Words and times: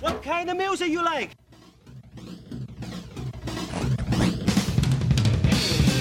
What 0.00 0.22
kind 0.22 0.48
of 0.48 0.56
music 0.56 0.90
you 0.90 1.02
like? 1.02 1.32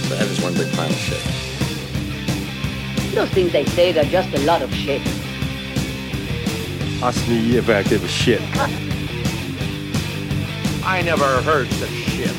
That 0.10 0.22
is 0.22 0.40
one 0.40 0.54
big 0.54 0.72
pile 0.74 0.88
of 0.88 0.96
shit. 0.96 1.20
Those 3.16 3.30
things 3.32 3.52
they 3.52 3.66
say, 3.66 3.92
they're 3.92 4.04
just 4.04 4.32
a 4.36 4.40
lot 4.46 4.62
of 4.62 4.72
shit. 4.72 5.02
Ask 7.02 7.28
me 7.28 7.58
if 7.58 7.68
I 7.70 7.82
give 7.82 8.04
a 8.04 8.08
shit. 8.08 8.40
I 10.86 11.02
never 11.04 11.42
heard 11.42 11.68
such 11.68 11.90
shit. 11.90 12.30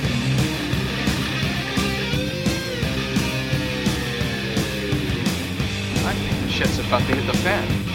I 6.07 6.13
think 6.15 6.41
the 6.41 6.51
shit's 6.53 6.79
about 6.79 7.01
to 7.01 7.17
hit 7.17 7.27
the 7.27 7.37
fan. 7.39 7.88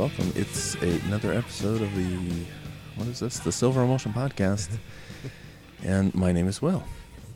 Welcome. 0.00 0.32
It's 0.34 0.76
a, 0.76 0.98
another 1.08 1.30
episode 1.34 1.82
of 1.82 1.94
the 1.94 2.46
what 2.96 3.06
is 3.06 3.20
this? 3.20 3.38
The 3.38 3.52
Silver 3.52 3.82
Emulsion 3.82 4.14
Podcast, 4.14 4.70
and 5.84 6.14
my 6.14 6.32
name 6.32 6.48
is 6.48 6.62
Will. 6.62 6.82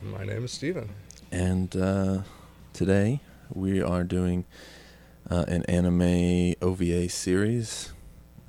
My 0.01 0.25
name 0.25 0.43
is 0.43 0.51
Stephen. 0.51 0.89
And 1.31 1.75
uh, 1.75 2.21
today 2.73 3.19
we 3.53 3.83
are 3.83 4.03
doing 4.03 4.45
uh, 5.29 5.45
an 5.47 5.61
anime 5.65 6.55
OVA 6.59 7.07
series 7.09 7.93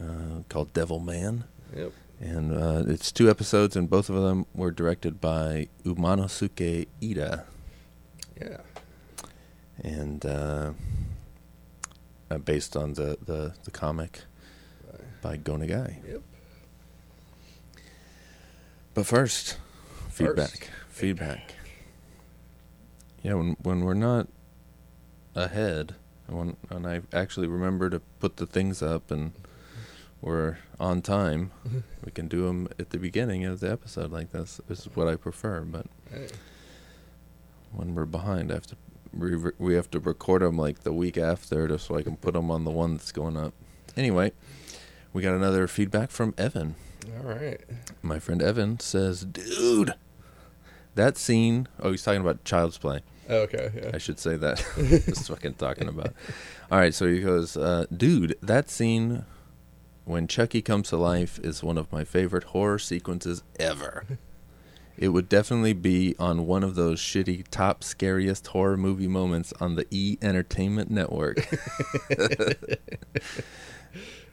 uh, 0.02 0.40
called 0.48 0.72
Devil 0.72 0.98
Man, 0.98 1.44
Yep. 1.76 1.92
and 2.18 2.52
uh, 2.56 2.84
it's 2.90 3.12
two 3.12 3.28
episodes, 3.28 3.76
and 3.76 3.90
both 3.90 4.08
of 4.08 4.16
them 4.22 4.46
were 4.54 4.70
directed 4.70 5.20
by 5.20 5.68
Umanosuke 5.84 6.86
Iida, 7.02 7.44
Yeah. 8.40 8.60
and 9.84 10.24
uh, 12.30 12.38
based 12.38 12.76
on 12.76 12.94
the, 12.94 13.18
the, 13.24 13.54
the 13.64 13.70
comic 13.70 14.20
by 15.22 15.36
Go 15.36 15.54
Nagai. 15.56 15.96
Yep. 16.08 16.22
But 18.94 19.06
first, 19.06 19.58
feedback. 20.10 20.70
Feedback. 20.88 21.54
Yeah, 23.22 23.34
when 23.34 23.56
when 23.62 23.80
we're 23.84 23.94
not 23.94 24.28
ahead, 25.34 25.96
and 26.28 26.38
when 26.38 26.56
when 26.68 26.86
I 26.86 27.02
actually 27.12 27.46
remember 27.48 27.90
to 27.90 28.00
put 28.20 28.36
the 28.36 28.46
things 28.46 28.82
up 28.82 29.10
and 29.10 29.32
we're 30.22 30.58
on 30.80 31.02
time, 31.02 31.50
we 32.04 32.10
can 32.12 32.28
do 32.28 32.46
them 32.46 32.68
at 32.78 32.90
the 32.90 32.98
beginning 32.98 33.44
of 33.44 33.60
the 33.60 33.70
episode 33.70 34.12
like 34.12 34.30
this. 34.32 34.60
This 34.68 34.80
is 34.86 34.96
what 34.96 35.08
I 35.08 35.16
prefer. 35.16 35.60
But 35.62 35.86
Hey. 36.10 36.28
when 37.72 37.94
we're 37.94 38.06
behind, 38.06 38.50
I 38.50 38.54
have 38.54 38.66
to 38.68 38.76
we 39.18 39.36
we 39.58 39.74
have 39.74 39.90
to 39.92 40.00
record 40.00 40.42
them 40.42 40.56
like 40.56 40.80
the 40.80 40.92
week 40.92 41.16
after, 41.18 41.66
just 41.68 41.86
so 41.86 41.96
I 41.96 42.02
can 42.02 42.16
put 42.16 42.34
them 42.34 42.50
on 42.50 42.64
the 42.64 42.70
one 42.70 42.94
that's 42.94 43.12
going 43.12 43.36
up. 43.36 43.54
Anyway, 43.96 44.32
we 45.12 45.22
got 45.22 45.34
another 45.34 45.66
feedback 45.66 46.10
from 46.10 46.34
Evan. 46.36 46.74
All 47.18 47.32
right. 47.34 47.60
My 48.02 48.18
friend 48.18 48.42
Evan 48.42 48.80
says, 48.80 49.24
"Dude, 49.24 49.94
that 50.96 51.16
scene. 51.16 51.68
Oh, 51.80 51.90
he's 51.92 52.02
talking 52.02 52.20
about 52.20 52.44
Child's 52.44 52.78
Play. 52.78 53.00
Okay. 53.28 53.70
Yeah. 53.74 53.90
I 53.94 53.98
should 53.98 54.18
say 54.18 54.36
that. 54.36 54.64
Just 54.76 55.28
fucking 55.28 55.54
talking 55.54 55.88
about. 55.88 56.14
All 56.70 56.78
right, 56.78 56.94
so 56.94 57.06
he 57.06 57.20
goes, 57.20 57.56
uh, 57.56 57.86
dude, 57.94 58.36
that 58.42 58.68
scene 58.70 59.24
when 60.04 60.26
Chucky 60.26 60.62
comes 60.62 60.88
to 60.88 60.96
life 60.96 61.38
is 61.40 61.62
one 61.62 61.78
of 61.78 61.90
my 61.92 62.04
favorite 62.04 62.44
horror 62.44 62.78
sequences 62.78 63.42
ever. 63.58 64.06
It 64.98 65.08
would 65.08 65.28
definitely 65.28 65.74
be 65.74 66.14
on 66.18 66.46
one 66.46 66.62
of 66.62 66.74
those 66.74 67.00
shitty 67.00 67.44
top 67.50 67.84
scariest 67.84 68.46
horror 68.48 68.78
movie 68.78 69.08
moments 69.08 69.52
on 69.60 69.74
the 69.74 69.86
E 69.90 70.16
Entertainment 70.22 70.90
Network. 70.90 71.46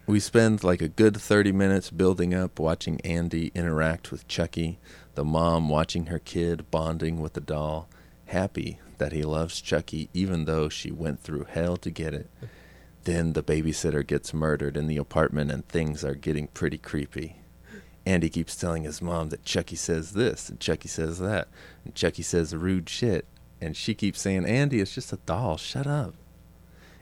we 0.07 0.19
spend 0.21 0.63
like 0.63 0.81
a 0.81 0.87
good 0.87 1.17
30 1.17 1.51
minutes 1.51 1.89
building 1.89 2.33
up 2.33 2.59
watching 2.59 3.01
Andy 3.01 3.51
interact 3.53 4.09
with 4.09 4.27
Chucky, 4.29 4.79
the 5.15 5.25
mom 5.25 5.67
watching 5.67 6.05
her 6.05 6.19
kid 6.19 6.71
bonding 6.71 7.19
with 7.19 7.33
the 7.33 7.41
doll, 7.41 7.89
happy 8.27 8.79
that 8.99 9.11
he 9.11 9.23
loves 9.23 9.59
Chucky 9.59 10.09
even 10.13 10.45
though 10.45 10.69
she 10.69 10.91
went 10.91 11.21
through 11.21 11.45
hell 11.49 11.75
to 11.77 11.91
get 11.91 12.13
it. 12.13 12.29
Then 13.03 13.33
the 13.33 13.43
babysitter 13.43 14.05
gets 14.07 14.33
murdered 14.33 14.77
in 14.77 14.87
the 14.87 14.95
apartment 14.95 15.51
and 15.51 15.67
things 15.67 16.05
are 16.05 16.15
getting 16.15 16.47
pretty 16.47 16.77
creepy. 16.77 17.42
Andy 18.05 18.29
keeps 18.29 18.55
telling 18.55 18.83
his 18.83 19.01
mom 19.01 19.29
that 19.29 19.45
Chucky 19.45 19.75
says 19.75 20.11
this 20.11 20.49
and 20.49 20.59
Chucky 20.59 20.89
says 20.89 21.19
that 21.19 21.47
and 21.85 21.95
Chucky 21.95 22.23
says 22.23 22.55
rude 22.55 22.89
shit 22.89 23.25
and 23.61 23.77
she 23.77 23.93
keeps 23.93 24.21
saying 24.21 24.45
Andy 24.45 24.81
it's 24.81 24.93
just 24.93 25.13
a 25.13 25.19
doll 25.25 25.57
shut 25.57 25.87
up. 25.87 26.15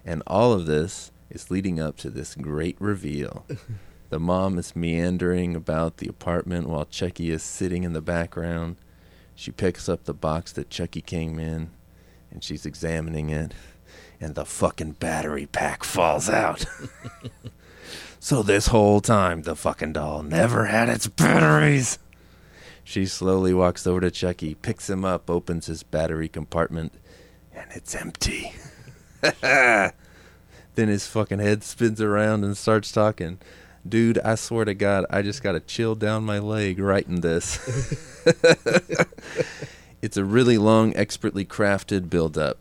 And 0.06 0.24
all 0.28 0.54
of 0.54 0.66
this 0.66 1.12
is 1.30 1.52
leading 1.52 1.80
up 1.80 1.98
to 1.98 2.10
this 2.10 2.36
great 2.36 2.76
reveal. 2.80 3.46
the 4.10 4.20
mom 4.20 4.58
is 4.58 4.76
meandering 4.76 5.56
about 5.56 5.98
the 5.98 6.08
apartment 6.08 6.68
while 6.68 6.86
Chucky 6.86 7.32
is 7.32 7.44
sitting 7.44 7.84
in 7.84 7.94
the 7.94 8.02
background. 8.02 8.76
She 9.36 9.52
picks 9.52 9.90
up 9.90 10.04
the 10.04 10.14
box 10.14 10.52
that 10.54 10.70
Chucky 10.70 11.02
came 11.02 11.40
in 11.40 11.72
and 12.32 12.44
she's 12.44 12.66
examining 12.66 13.30
it 13.30 13.54
and 14.20 14.36
the 14.36 14.46
fucking 14.46 14.94
battery 14.94 15.48
pack 15.48 15.84
falls 15.84 16.30
out. 16.30 16.66
so 18.24 18.44
this 18.44 18.68
whole 18.68 19.02
time 19.02 19.42
the 19.42 19.56
fucking 19.56 19.94
doll 19.94 20.22
never 20.22 20.66
had 20.66 20.88
its 20.90 21.08
batteries. 21.08 21.98
She 22.84 23.08
slowly 23.08 23.52
walks 23.52 23.88
over 23.88 24.00
to 24.02 24.12
Chucky, 24.12 24.54
picks 24.54 24.88
him 24.92 25.04
up, 25.04 25.28
opens 25.28 25.66
his 25.66 25.82
battery 25.82 26.30
compartment, 26.30 26.94
and 27.52 27.66
it's 27.72 27.96
empty. 27.96 28.54
then 29.42 29.92
his 30.76 31.08
fucking 31.08 31.40
head 31.40 31.64
spins 31.64 32.00
around 32.00 32.44
and 32.44 32.56
starts 32.56 32.92
talking. 32.92 33.40
Dude, 33.90 34.20
I 34.20 34.36
swear 34.36 34.66
to 34.66 34.76
God, 34.76 35.08
I 35.10 35.24
just 35.24 35.42
got 35.42 35.56
a 35.56 35.60
chill 35.60 35.96
down 35.96 36.24
my 36.24 36.38
leg 36.38 36.78
writing 36.78 37.22
this. 37.22 37.58
it's 40.04 40.18
a 40.18 40.24
really 40.24 40.60
long, 40.60 40.96
expertly 40.96 41.44
crafted 41.44 42.08
build 42.08 42.38
up. 42.38 42.60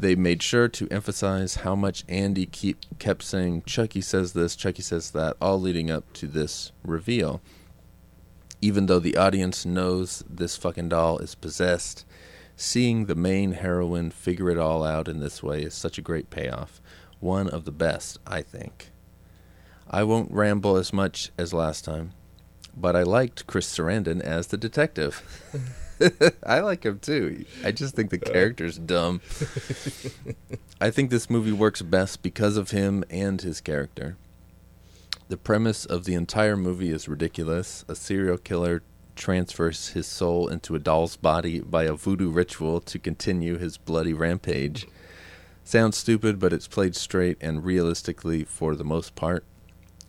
They 0.00 0.14
made 0.14 0.42
sure 0.42 0.66
to 0.66 0.88
emphasize 0.90 1.56
how 1.56 1.74
much 1.74 2.04
Andy 2.08 2.46
keep, 2.46 2.78
kept 2.98 3.22
saying, 3.22 3.64
Chucky 3.66 4.00
says 4.00 4.32
this, 4.32 4.56
Chucky 4.56 4.80
says 4.80 5.10
that, 5.10 5.36
all 5.42 5.60
leading 5.60 5.90
up 5.90 6.10
to 6.14 6.26
this 6.26 6.72
reveal. 6.82 7.42
Even 8.62 8.86
though 8.86 8.98
the 8.98 9.18
audience 9.18 9.66
knows 9.66 10.24
this 10.26 10.56
fucking 10.56 10.88
doll 10.88 11.18
is 11.18 11.34
possessed, 11.34 12.06
seeing 12.56 13.04
the 13.04 13.14
main 13.14 13.52
heroine 13.52 14.10
figure 14.10 14.48
it 14.48 14.56
all 14.56 14.82
out 14.84 15.06
in 15.06 15.20
this 15.20 15.42
way 15.42 15.60
is 15.60 15.74
such 15.74 15.98
a 15.98 16.02
great 16.02 16.30
payoff. 16.30 16.80
One 17.18 17.50
of 17.50 17.66
the 17.66 17.70
best, 17.70 18.18
I 18.26 18.40
think. 18.40 18.92
I 19.90 20.04
won't 20.04 20.32
ramble 20.32 20.76
as 20.76 20.94
much 20.94 21.30
as 21.36 21.52
last 21.52 21.84
time, 21.84 22.12
but 22.74 22.96
I 22.96 23.02
liked 23.02 23.46
Chris 23.46 23.70
Sarandon 23.70 24.22
as 24.22 24.46
the 24.46 24.56
detective. 24.56 25.22
I 26.46 26.60
like 26.60 26.84
him 26.84 26.98
too. 26.98 27.44
I 27.64 27.72
just 27.72 27.94
think 27.94 28.10
the 28.10 28.20
uh. 28.20 28.32
character's 28.32 28.78
dumb. 28.78 29.20
I 30.80 30.90
think 30.90 31.10
this 31.10 31.28
movie 31.28 31.52
works 31.52 31.82
best 31.82 32.22
because 32.22 32.56
of 32.56 32.70
him 32.70 33.04
and 33.10 33.40
his 33.40 33.60
character. 33.60 34.16
The 35.28 35.36
premise 35.36 35.84
of 35.84 36.04
the 36.04 36.14
entire 36.14 36.56
movie 36.56 36.90
is 36.90 37.08
ridiculous. 37.08 37.84
A 37.88 37.94
serial 37.94 38.38
killer 38.38 38.82
transfers 39.14 39.88
his 39.88 40.06
soul 40.06 40.48
into 40.48 40.74
a 40.74 40.78
doll's 40.78 41.16
body 41.16 41.60
by 41.60 41.84
a 41.84 41.92
voodoo 41.92 42.30
ritual 42.30 42.80
to 42.80 42.98
continue 42.98 43.58
his 43.58 43.76
bloody 43.76 44.12
rampage. 44.12 44.86
Sounds 45.62 45.96
stupid, 45.96 46.40
but 46.40 46.52
it's 46.52 46.66
played 46.66 46.96
straight 46.96 47.36
and 47.40 47.64
realistically 47.64 48.44
for 48.44 48.74
the 48.74 48.84
most 48.84 49.14
part. 49.14 49.44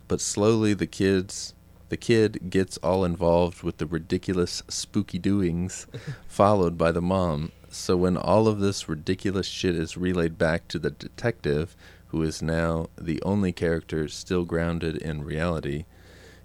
But 0.07 0.21
slowly 0.21 0.73
the 0.73 0.87
kids 0.87 1.53
the 1.91 1.97
kid 1.97 2.49
gets 2.49 2.77
all 2.77 3.03
involved 3.03 3.63
with 3.63 3.77
the 3.77 3.85
ridiculous 3.85 4.63
spooky 4.69 5.19
doings 5.19 5.87
followed 6.25 6.77
by 6.77 6.89
the 6.89 7.01
mom. 7.01 7.51
So 7.67 7.97
when 7.97 8.15
all 8.15 8.47
of 8.47 8.61
this 8.61 8.87
ridiculous 8.87 9.45
shit 9.45 9.75
is 9.75 9.97
relayed 9.97 10.37
back 10.37 10.69
to 10.69 10.79
the 10.79 10.91
detective, 10.91 11.75
who 12.07 12.23
is 12.23 12.41
now 12.41 12.87
the 12.97 13.21
only 13.23 13.51
character 13.51 14.07
still 14.07 14.45
grounded 14.45 14.95
in 14.95 15.25
reality, 15.25 15.83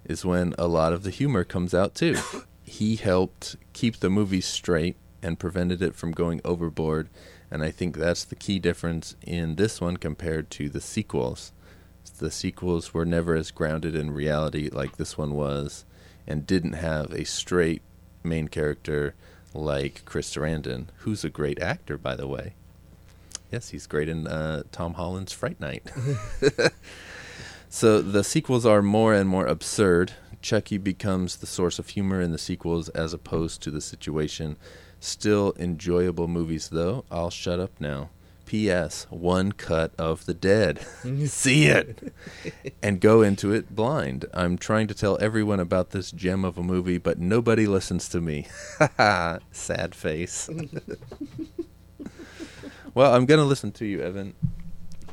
is 0.03 0.25
when 0.25 0.53
a 0.57 0.67
lot 0.67 0.91
of 0.91 1.03
the 1.03 1.11
humor 1.11 1.45
comes 1.45 1.73
out 1.73 1.95
too. 1.95 2.17
he 2.65 2.97
helped 2.97 3.55
keep 3.71 4.01
the 4.01 4.09
movie 4.09 4.41
straight 4.41 4.97
and 5.23 5.39
prevented 5.39 5.81
it 5.81 5.95
from 5.95 6.11
going 6.11 6.41
overboard, 6.43 7.07
and 7.49 7.63
I 7.63 7.71
think 7.71 7.95
that's 7.95 8.25
the 8.25 8.35
key 8.35 8.59
difference 8.59 9.15
in 9.21 9.55
this 9.55 9.79
one 9.79 9.95
compared 9.95 10.51
to 10.51 10.67
the 10.67 10.81
sequels. 10.81 11.53
The 12.09 12.31
sequels 12.31 12.93
were 12.93 13.05
never 13.05 13.35
as 13.35 13.51
grounded 13.51 13.95
in 13.95 14.11
reality 14.11 14.69
like 14.71 14.97
this 14.97 15.17
one 15.17 15.33
was, 15.33 15.85
and 16.25 16.47
didn't 16.47 16.73
have 16.73 17.11
a 17.11 17.25
straight 17.25 17.81
main 18.23 18.47
character 18.47 19.15
like 19.53 20.03
Chris 20.05 20.33
Sarandon, 20.33 20.87
who's 20.99 21.23
a 21.23 21.29
great 21.29 21.61
actor, 21.61 21.97
by 21.97 22.15
the 22.15 22.27
way. 22.27 22.53
Yes, 23.51 23.69
he's 23.69 23.87
great 23.87 24.09
in 24.09 24.27
uh, 24.27 24.63
Tom 24.71 24.95
Holland's 24.95 25.31
Fright 25.31 25.59
Night. 25.59 25.89
so 27.69 28.01
the 28.01 28.23
sequels 28.23 28.65
are 28.65 28.81
more 28.81 29.13
and 29.13 29.29
more 29.29 29.45
absurd. 29.45 30.13
Chucky 30.41 30.77
becomes 30.77 31.37
the 31.37 31.47
source 31.47 31.79
of 31.79 31.89
humor 31.89 32.21
in 32.21 32.31
the 32.31 32.37
sequels 32.37 32.89
as 32.89 33.13
opposed 33.13 33.61
to 33.63 33.71
the 33.71 33.81
situation. 33.81 34.57
Still 34.99 35.53
enjoyable 35.57 36.27
movies, 36.27 36.69
though. 36.69 37.05
I'll 37.09 37.29
shut 37.29 37.59
up 37.59 37.71
now. 37.79 38.09
P.S. 38.47 39.05
One 39.09 39.51
cut 39.51 39.91
of 39.97 40.25
the 40.25 40.33
dead. 40.33 40.79
See 41.25 41.65
it 41.65 42.13
and 42.81 43.01
go 43.01 43.21
into 43.21 43.51
it 43.51 43.75
blind. 43.75 44.25
I'm 44.33 44.57
trying 44.57 44.87
to 44.87 44.93
tell 44.93 45.17
everyone 45.21 45.59
about 45.59 45.91
this 45.91 46.11
gem 46.11 46.45
of 46.45 46.57
a 46.57 46.63
movie, 46.63 46.97
but 46.97 47.19
nobody 47.19 47.67
listens 47.67 48.07
to 48.09 48.21
me. 48.21 48.47
Sad 49.51 49.93
face. 49.93 50.49
well, 52.93 53.13
I'm 53.13 53.25
gonna 53.25 53.43
listen 53.43 53.71
to 53.73 53.85
you, 53.85 54.01
Evan. 54.01 54.33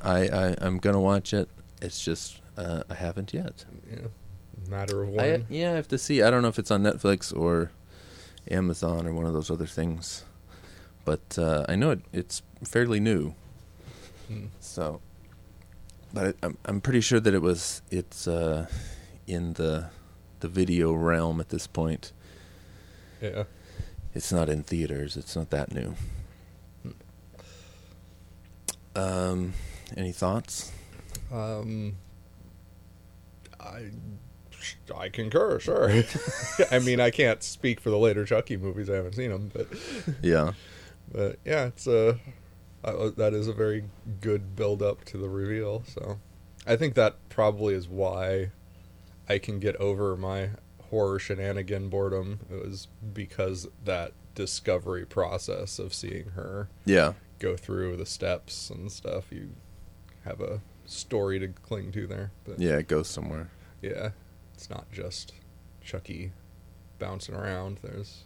I, 0.01 0.29
I 0.29 0.57
I'm 0.61 0.79
gonna 0.79 1.01
watch 1.01 1.35
it. 1.35 1.49
It's 1.83 2.03
just 2.03 2.41
uh, 2.57 2.85
I 2.89 2.95
haven't 2.95 3.35
yet. 3.35 3.65
Yeah. 3.91 4.07
Matter 4.71 5.03
of 5.03 5.09
one. 5.11 5.25
I, 5.25 5.45
yeah, 5.49 5.73
I 5.73 5.75
have 5.75 5.89
to 5.89 5.99
see. 5.99 6.23
I 6.23 6.31
don't 6.31 6.43
know 6.43 6.49
if 6.49 6.59
it's 6.59 6.71
on 6.71 6.83
Netflix 6.85 7.37
or 7.37 7.73
Amazon 8.49 9.07
or 9.07 9.13
one 9.13 9.27
of 9.27 9.33
those 9.33 9.51
other 9.51 9.67
things, 9.67 10.25
but 11.05 11.37
uh, 11.37 11.67
I 11.69 11.75
know 11.75 11.91
it, 11.91 12.01
it's 12.13 12.43
fairly 12.65 13.01
new. 13.01 13.35
Hmm. 14.29 14.47
So, 14.61 15.01
but 16.13 16.37
I, 16.43 16.47
I'm 16.47 16.59
I'm 16.65 16.81
pretty 16.81 17.01
sure 17.01 17.21
that 17.21 17.35
it 17.35 17.43
was 17.43 17.83
it's 17.91 18.27
uh, 18.27 18.67
in 19.27 19.55
the 19.55 19.91
the 20.41 20.49
video 20.49 20.93
realm 20.93 21.41
at 21.41 21.49
this 21.49 21.67
point. 21.67 22.13
Yeah. 23.21 23.45
It's 24.15 24.33
not 24.33 24.49
in 24.49 24.63
theaters. 24.63 25.17
It's 25.17 25.35
not 25.35 25.51
that 25.51 25.73
new. 25.73 25.95
Um, 28.95 29.55
any 29.97 30.13
thoughts? 30.13 30.71
Um, 31.33 31.97
I 33.59 33.91
I 34.95 35.09
concur. 35.09 35.59
Sure. 35.59 35.91
I 36.71 36.79
mean, 36.79 37.01
I 37.01 37.11
can't 37.11 37.43
speak 37.43 37.81
for 37.81 37.91
the 37.91 37.99
later 37.99 38.25
Chucky 38.25 38.57
movies. 38.57 38.89
I 38.89 38.95
haven't 38.95 39.15
seen 39.15 39.31
them, 39.31 39.51
but 39.53 39.67
Yeah, 40.23 40.53
but 41.13 41.39
yeah, 41.45 41.67
it's 41.67 41.87
a 41.87 42.19
uh, 42.85 43.11
that 43.17 43.33
is 43.35 43.49
a 43.49 43.53
very 43.53 43.85
good 44.21 44.55
build 44.57 44.83
up 44.83 45.05
to 45.07 45.19
the 45.19 45.29
reveal. 45.29 45.83
So 45.87 46.19
I 46.67 46.77
think 46.77 46.95
that 46.95 47.17
probably 47.29 47.75
is 47.75 47.89
why 47.89 48.51
I 49.29 49.39
can 49.39 49.59
get 49.59 49.77
over 49.77 50.17
my 50.17 50.51
horror 50.91 51.19
shenanigan 51.19 51.89
boredom. 51.89 52.41
It 52.51 52.65
was 52.65 52.89
because 53.13 53.67
that 53.85 54.13
discovery 54.35 55.07
process 55.07 55.79
of 55.79 55.95
seeing 55.95 56.31
her 56.31 56.69
yeah, 56.85 57.15
go 57.39 57.57
through 57.57 57.97
the 57.97 58.07
steps 58.07 58.71
and 58.71 58.91
stuff. 58.91 59.27
You 59.31 59.51
have 60.25 60.41
a 60.41 60.61
story 60.87 61.39
to 61.39 61.49
cling 61.49 61.93
to 61.93 62.07
there. 62.07 62.31
But 62.45 62.61
yeah. 62.61 62.77
It 62.77 62.89
goes 62.89 63.09
somewhere. 63.09 63.49
yeah, 63.83 64.11
it's 64.55 64.69
not 64.71 64.91
just 64.93 65.33
Chucky 65.83 66.33
bouncing 66.99 67.35
around. 67.35 67.81
There's 67.83 68.25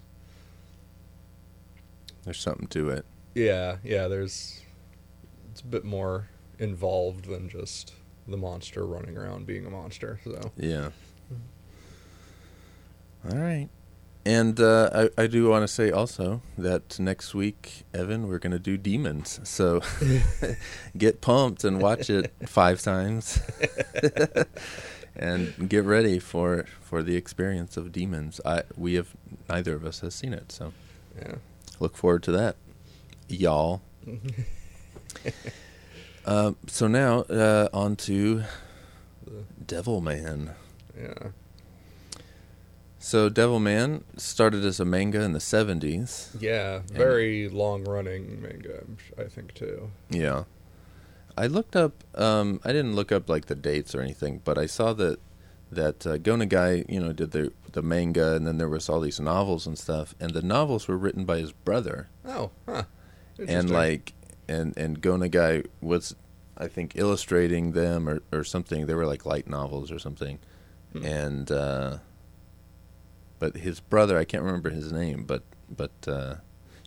There's 2.24 2.40
something 2.40 2.68
to 2.68 2.90
it. 2.90 3.04
Yeah, 3.34 3.76
yeah. 3.84 4.08
There's 4.08 4.60
it's 5.50 5.60
a 5.60 5.66
bit 5.66 5.84
more 5.84 6.28
involved 6.58 7.26
than 7.26 7.48
just 7.48 7.94
the 8.26 8.36
monster 8.36 8.84
running 8.84 9.16
around 9.16 9.46
being 9.46 9.66
a 9.66 9.70
monster. 9.70 10.20
So 10.24 10.52
Yeah. 10.56 10.90
All 13.28 13.36
right. 13.36 13.68
And 14.24 14.60
uh, 14.60 15.08
I, 15.16 15.22
I 15.22 15.26
do 15.26 15.48
want 15.48 15.62
to 15.62 15.68
say 15.68 15.90
also 15.90 16.42
that 16.58 17.00
next 17.00 17.34
week, 17.34 17.84
Evan, 17.94 18.28
we're 18.28 18.38
going 18.38 18.52
to 18.52 18.58
do 18.58 18.76
Demons. 18.76 19.40
So 19.44 19.80
get 20.98 21.20
pumped 21.22 21.64
and 21.64 21.80
watch 21.80 22.10
it 22.10 22.32
five 22.46 22.82
times. 22.82 23.40
and 25.18 25.68
get 25.68 25.84
ready 25.84 26.18
for 26.18 26.64
for 26.80 27.02
the 27.02 27.16
experience 27.16 27.76
of 27.76 27.92
Demons. 27.92 28.40
I 28.44 28.62
we 28.76 28.94
have 28.94 29.14
neither 29.48 29.74
of 29.74 29.84
us 29.84 30.00
has 30.00 30.14
seen 30.14 30.32
it, 30.32 30.52
so 30.52 30.72
yeah, 31.18 31.36
look 31.80 31.96
forward 31.96 32.22
to 32.24 32.32
that, 32.32 32.56
y'all. 33.28 33.82
uh, 36.24 36.52
so 36.66 36.86
now 36.86 37.20
uh, 37.22 37.68
on 37.72 37.96
to 37.96 38.44
Devil 39.64 40.00
Man. 40.00 40.54
yeah, 40.98 41.28
So 42.98 43.28
Devil 43.28 43.60
Man 43.60 44.04
started 44.16 44.64
as 44.64 44.80
a 44.80 44.84
manga 44.84 45.22
in 45.22 45.32
the 45.32 45.38
70s. 45.38 46.30
yeah. 46.40 46.80
Very 46.92 47.48
long 47.48 47.84
running 47.84 48.40
manga, 48.42 48.84
I 49.18 49.24
think 49.24 49.54
too. 49.54 49.90
Yeah. 50.10 50.44
I 51.36 51.46
looked 51.46 51.76
up 51.76 52.02
um 52.16 52.60
I 52.64 52.72
didn't 52.72 52.96
look 52.96 53.12
up 53.12 53.28
like 53.28 53.46
the 53.46 53.54
dates 53.54 53.94
or 53.94 54.00
anything, 54.00 54.40
but 54.44 54.58
I 54.58 54.66
saw 54.66 54.92
that 54.94 55.20
that 55.70 56.04
uh, 56.06 56.16
Go 56.16 56.34
Nagai, 56.34 56.84
you 56.88 56.98
know, 56.98 57.12
did 57.12 57.30
the 57.30 57.52
the 57.70 57.82
manga 57.82 58.34
and 58.34 58.44
then 58.46 58.58
there 58.58 58.68
was 58.68 58.88
all 58.88 58.98
these 59.00 59.20
novels 59.20 59.64
and 59.66 59.78
stuff 59.78 60.16
and 60.18 60.32
the 60.32 60.42
novels 60.42 60.88
were 60.88 60.96
written 60.98 61.24
by 61.24 61.38
his 61.38 61.52
brother. 61.52 62.08
Oh, 62.26 62.50
huh. 62.66 62.84
And 63.46 63.70
like 63.70 64.14
and 64.48 64.76
and 64.76 65.00
Go 65.00 65.16
Nagai 65.16 65.66
was 65.80 66.16
I 66.56 66.68
think 66.68 66.92
illustrating 66.96 67.72
them 67.72 68.08
or 68.08 68.22
or 68.32 68.44
something. 68.44 68.86
They 68.86 68.94
were 68.94 69.06
like 69.06 69.24
light 69.26 69.48
novels 69.48 69.92
or 69.92 69.98
something. 69.98 70.38
Hmm. 70.92 71.04
And 71.04 71.52
uh 71.52 71.98
but 73.38 73.58
his 73.58 73.78
brother, 73.78 74.18
I 74.18 74.24
can't 74.24 74.42
remember 74.42 74.70
his 74.70 74.92
name, 74.92 75.24
but 75.24 75.42
but 75.68 75.92
uh 76.06 76.36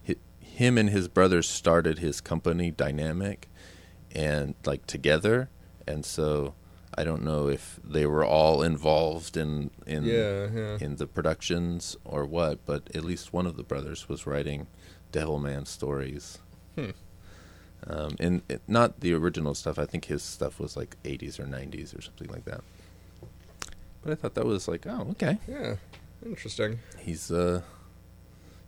hi, 0.05 0.15
him 0.39 0.77
and 0.77 0.89
his 0.89 1.07
brother 1.07 1.41
started 1.41 1.99
his 1.99 2.19
company 2.19 2.71
Dynamic 2.71 3.47
and 4.13 4.55
like 4.65 4.85
together 4.87 5.49
and 5.87 6.05
so 6.05 6.53
I 6.93 7.03
don't 7.03 7.23
know 7.23 7.47
if 7.47 7.79
they 7.83 8.05
were 8.05 8.25
all 8.25 8.61
involved 8.61 9.37
in 9.37 9.71
in 9.87 10.03
yeah, 10.03 10.47
yeah. 10.53 10.77
in 10.81 10.97
the 10.97 11.07
productions 11.07 11.95
or 12.03 12.25
what, 12.25 12.65
but 12.65 12.93
at 12.93 13.05
least 13.05 13.31
one 13.31 13.47
of 13.47 13.55
the 13.55 13.63
brothers 13.63 14.09
was 14.09 14.27
writing 14.27 14.67
Devilman 15.11 15.67
stories. 15.67 16.39
Hmm. 16.75 16.91
Um, 17.87 18.15
and 18.19 18.41
it, 18.47 18.61
not 18.67 18.99
the 18.99 19.13
original 19.13 19.55
stuff. 19.55 19.79
I 19.79 19.85
think 19.85 20.05
his 20.05 20.21
stuff 20.21 20.59
was 20.59 20.77
like 20.77 20.95
80s 21.03 21.39
or 21.39 21.45
90s 21.45 21.97
or 21.97 22.01
something 22.01 22.29
like 22.29 22.45
that. 22.45 22.61
But 24.03 24.11
I 24.11 24.15
thought 24.15 24.35
that 24.35 24.45
was 24.45 24.67
like, 24.67 24.85
oh, 24.87 25.07
okay. 25.11 25.37
Yeah, 25.47 25.75
interesting. 26.25 26.79
He's 26.99 27.31
uh, 27.31 27.61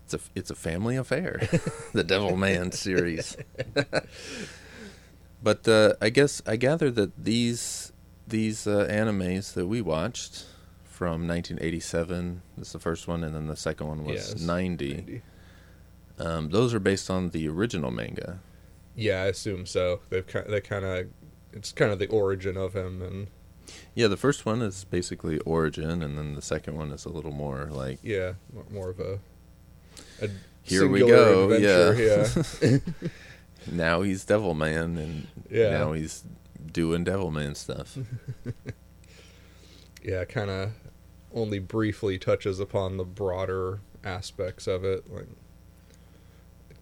it's 0.06 0.14
a 0.14 0.20
it's 0.36 0.52
a 0.52 0.56
family 0.56 0.96
affair, 0.96 1.40
the 1.94 2.04
Devilman 2.04 2.74
series. 2.74 3.38
but 5.44 5.68
uh, 5.68 5.94
I 6.02 6.10
guess 6.10 6.42
I 6.46 6.56
gather 6.56 6.92
that 6.92 7.24
these 7.24 7.92
these 8.28 8.68
uh, 8.68 8.88
animes 8.90 9.54
that 9.54 9.68
we 9.68 9.82
watched 9.82 10.46
from 10.84 11.28
1987, 11.28 12.42
this 12.58 12.68
is 12.68 12.74
the 12.74 12.80
first 12.80 13.08
one, 13.08 13.24
and 13.24 13.36
then 13.36 13.48
the 13.48 13.56
second 13.56 13.88
one 13.88 14.04
was 14.06 14.34
Yes, 14.34 14.42
90. 14.42 14.94
90. 14.94 15.22
Um, 16.20 16.50
those 16.50 16.74
are 16.74 16.80
based 16.80 17.10
on 17.10 17.30
the 17.30 17.48
original 17.48 17.92
manga. 17.92 18.40
Yeah, 18.96 19.24
I 19.24 19.26
assume 19.28 19.66
so. 19.66 20.02
They've 20.10 20.26
kind 20.26 20.46
they 20.48 20.62
kind 20.62 20.86
of 20.86 21.08
it's 21.52 21.72
kind 21.72 21.92
of 21.92 22.00
the 22.00 22.08
origin 22.08 22.58
of 22.58 22.74
him 22.76 23.02
and 23.02 23.28
Yeah, 23.96 24.08
the 24.08 24.18
first 24.18 24.46
one 24.46 24.62
is 24.62 24.84
basically 24.84 25.40
origin, 25.40 26.04
and 26.04 26.18
then 26.18 26.36
the 26.36 26.42
second 26.42 26.76
one 26.78 26.92
is 26.92 27.06
a 27.06 27.10
little 27.10 27.32
more 27.32 27.66
like 27.72 28.00
yeah, 28.04 28.34
more 28.72 28.90
of 28.92 29.00
a, 29.00 29.20
a 30.22 30.30
Here 30.62 30.88
we 30.88 31.00
go, 31.00 31.50
adventure, 31.52 32.44
yeah. 32.62 32.78
now 33.72 34.02
he's 34.02 34.24
Devil 34.26 34.54
Man, 34.54 34.98
and 34.98 35.28
Yeah. 35.50 35.72
now 35.72 35.94
he's 35.94 36.24
doing 36.72 37.04
Devil 37.04 37.32
Man 37.32 37.56
stuff. 37.56 37.98
yeah, 40.04 40.26
kind 40.26 40.50
of 40.50 40.72
only 41.34 41.60
briefly 41.60 42.18
touches 42.20 42.60
upon 42.60 42.98
the 42.98 43.04
broader 43.04 43.80
aspects 44.04 44.68
of 44.68 44.84
it, 44.84 45.12
like 45.12 45.28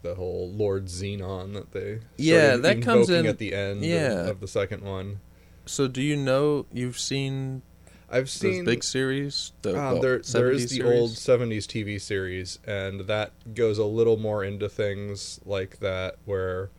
the 0.02 0.16
whole 0.16 0.52
Lord 0.52 0.86
Xenon 0.86 1.54
that 1.54 1.72
they 1.72 2.00
Yeah, 2.18 2.56
that 2.58 2.82
comes 2.82 3.10
in- 3.10 3.26
at 3.26 3.38
the 3.38 3.54
end 3.54 3.84
yeah. 3.84 4.22
of, 4.22 4.28
of 4.30 4.40
the 4.40 4.48
second 4.48 4.84
one. 4.84 5.20
So, 5.66 5.88
do 5.88 6.02
you 6.02 6.16
know 6.18 6.66
you've 6.74 7.00
seen 7.00 7.62
I've 8.10 8.24
those 8.24 8.32
seen 8.32 8.66
big 8.66 8.84
series? 8.84 9.54
The, 9.62 9.76
Uh, 9.80 9.94
there, 9.96 10.02
there 10.02 10.20
70s 10.20 10.62
the 10.64 10.68
series? 10.68 11.00
old 11.00 11.12
70s 11.12 11.66
TV 11.66 12.02
series, 12.02 12.60
and 12.66 13.02
that 13.02 13.32
goes 13.54 13.78
a 13.78 13.86
little 13.86 14.18
more 14.18 14.44
into 14.44 14.68
things 14.68 15.40
like 15.46 15.80
that, 15.80 16.16
where 16.26 16.72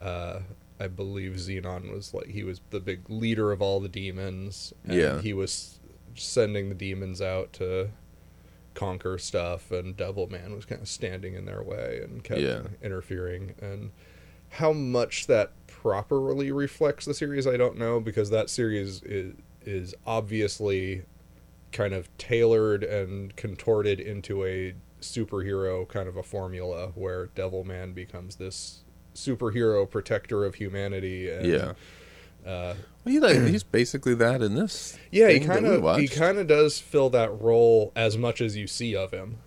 uh, 0.00 0.40
I 0.80 0.86
believe 0.88 1.32
Xenon 1.32 1.92
was 1.92 2.14
like, 2.14 2.26
he 2.28 2.42
was 2.44 2.60
the 2.70 2.80
big 2.80 3.08
leader 3.10 3.52
of 3.52 3.60
all 3.62 3.78
the 3.80 3.88
demons. 3.88 4.72
And 4.84 4.94
Yeah. 4.96 5.20
He 5.20 5.32
was 5.32 5.78
sending 6.14 6.68
the 6.68 6.74
demons 6.74 7.20
out 7.20 7.52
to 7.54 7.90
conquer 8.78 9.18
stuff, 9.18 9.72
and 9.72 9.96
Devil 9.96 10.28
Man 10.30 10.54
was 10.54 10.64
kind 10.64 10.80
of 10.80 10.88
standing 10.88 11.34
in 11.34 11.46
their 11.46 11.62
way 11.64 12.00
and 12.02 12.22
kept 12.22 12.40
Yeah. 12.40 12.62
interfering. 12.80 13.54
And 13.60 13.90
how 14.50 14.72
much 14.72 15.26
that 15.26 15.50
properly 15.66 16.52
reflects 16.52 17.04
the 17.04 17.12
series, 17.12 17.44
I 17.46 17.56
don't 17.56 17.76
know, 17.76 17.98
because 17.98 18.30
that 18.30 18.48
series 18.48 19.02
is, 19.02 19.34
is 19.66 19.94
obviously 20.06 21.02
kind 21.72 21.92
of 21.92 22.08
tailored 22.18 22.84
and 22.84 23.34
contorted 23.34 23.98
into 23.98 24.44
a 24.46 24.74
superhero 25.00 25.86
kind 25.88 26.08
of 26.08 26.16
a 26.16 26.22
formula 26.22 26.92
where 26.94 27.26
Devil 27.34 27.64
Man 27.64 27.92
becomes 27.92 28.36
this 28.36 28.84
superhero 29.14 29.90
protector 29.90 30.44
of 30.44 30.54
humanity. 30.54 31.28
And, 31.28 31.46
Yeah. 31.46 31.72
Uh, 32.46 32.74
he 33.08 33.20
like 33.20 33.36
he's 33.46 33.62
basically 33.62 34.14
that 34.16 34.42
in 34.42 34.54
this. 34.54 34.98
yeah, 35.10 35.28
he 35.30 35.40
kind 35.40 35.66
of 35.66 35.98
he 35.98 36.08
kind 36.08 36.38
of 36.38 36.46
does 36.46 36.78
fill 36.78 37.10
that 37.10 37.30
role 37.40 37.92
as 37.96 38.16
much 38.18 38.40
as 38.40 38.56
you 38.56 38.66
see 38.66 38.94
of 38.96 39.10
him. 39.12 39.38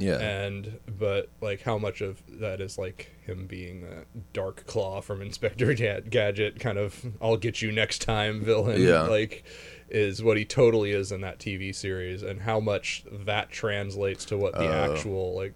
Yeah. 0.00 0.18
and 0.20 0.78
but 0.86 1.28
like 1.40 1.62
how 1.62 1.76
much 1.76 2.02
of 2.02 2.22
that 2.38 2.60
is 2.60 2.78
like 2.78 3.16
him 3.26 3.48
being 3.48 3.80
that 3.82 4.32
dark 4.32 4.64
claw 4.64 5.00
from 5.00 5.20
inspector 5.28 5.74
gadget 5.74 6.60
kind 6.60 6.78
of 6.78 7.04
i'll 7.20 7.36
get 7.36 7.62
you 7.62 7.72
next 7.72 8.00
time 8.02 8.44
villain 8.44 8.80
Yeah. 8.80 9.02
like 9.02 9.42
is 9.88 10.22
what 10.22 10.36
he 10.36 10.44
totally 10.44 10.92
is 10.92 11.10
in 11.10 11.22
that 11.22 11.40
tv 11.40 11.74
series 11.74 12.22
and 12.22 12.40
how 12.42 12.60
much 12.60 13.02
that 13.10 13.50
translates 13.50 14.24
to 14.26 14.36
what 14.38 14.52
the 14.52 14.68
Oh. 14.68 14.92
actual 14.94 15.34
like 15.34 15.54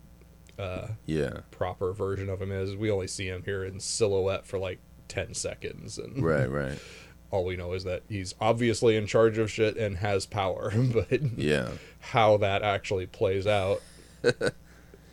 uh 0.59 0.88
yeah. 1.07 1.42
proper 1.52 1.92
version 1.92 2.28
of 2.28 2.42
him 2.42 2.50
is 2.50 2.75
we 2.75 2.90
only 2.90 3.07
see 3.07 3.28
him 3.28 3.45
here 3.45 3.62
in 3.64 3.78
silhouette 3.78 4.45
for 4.45 4.59
like 4.59 4.81
10 5.07 5.35
seconds 5.35 5.99
and 5.99 6.21
Right. 6.21 6.50
Right. 6.50 6.78
all 7.33 7.45
we 7.45 7.57
know 7.57 7.73
is 7.73 7.83
that 7.85 8.03
he's 8.09 8.35
obviously 8.41 8.95
in 8.97 9.07
charge 9.07 9.39
of 9.39 9.51
shit 9.51 9.77
and 9.77 9.97
has 9.97 10.27
power 10.27 10.71
but 10.77 11.21
Yeah. 11.37 11.71
how 11.99 12.37
that 12.37 12.62
actually 12.62 13.07
plays 13.07 13.47
out 13.47 13.83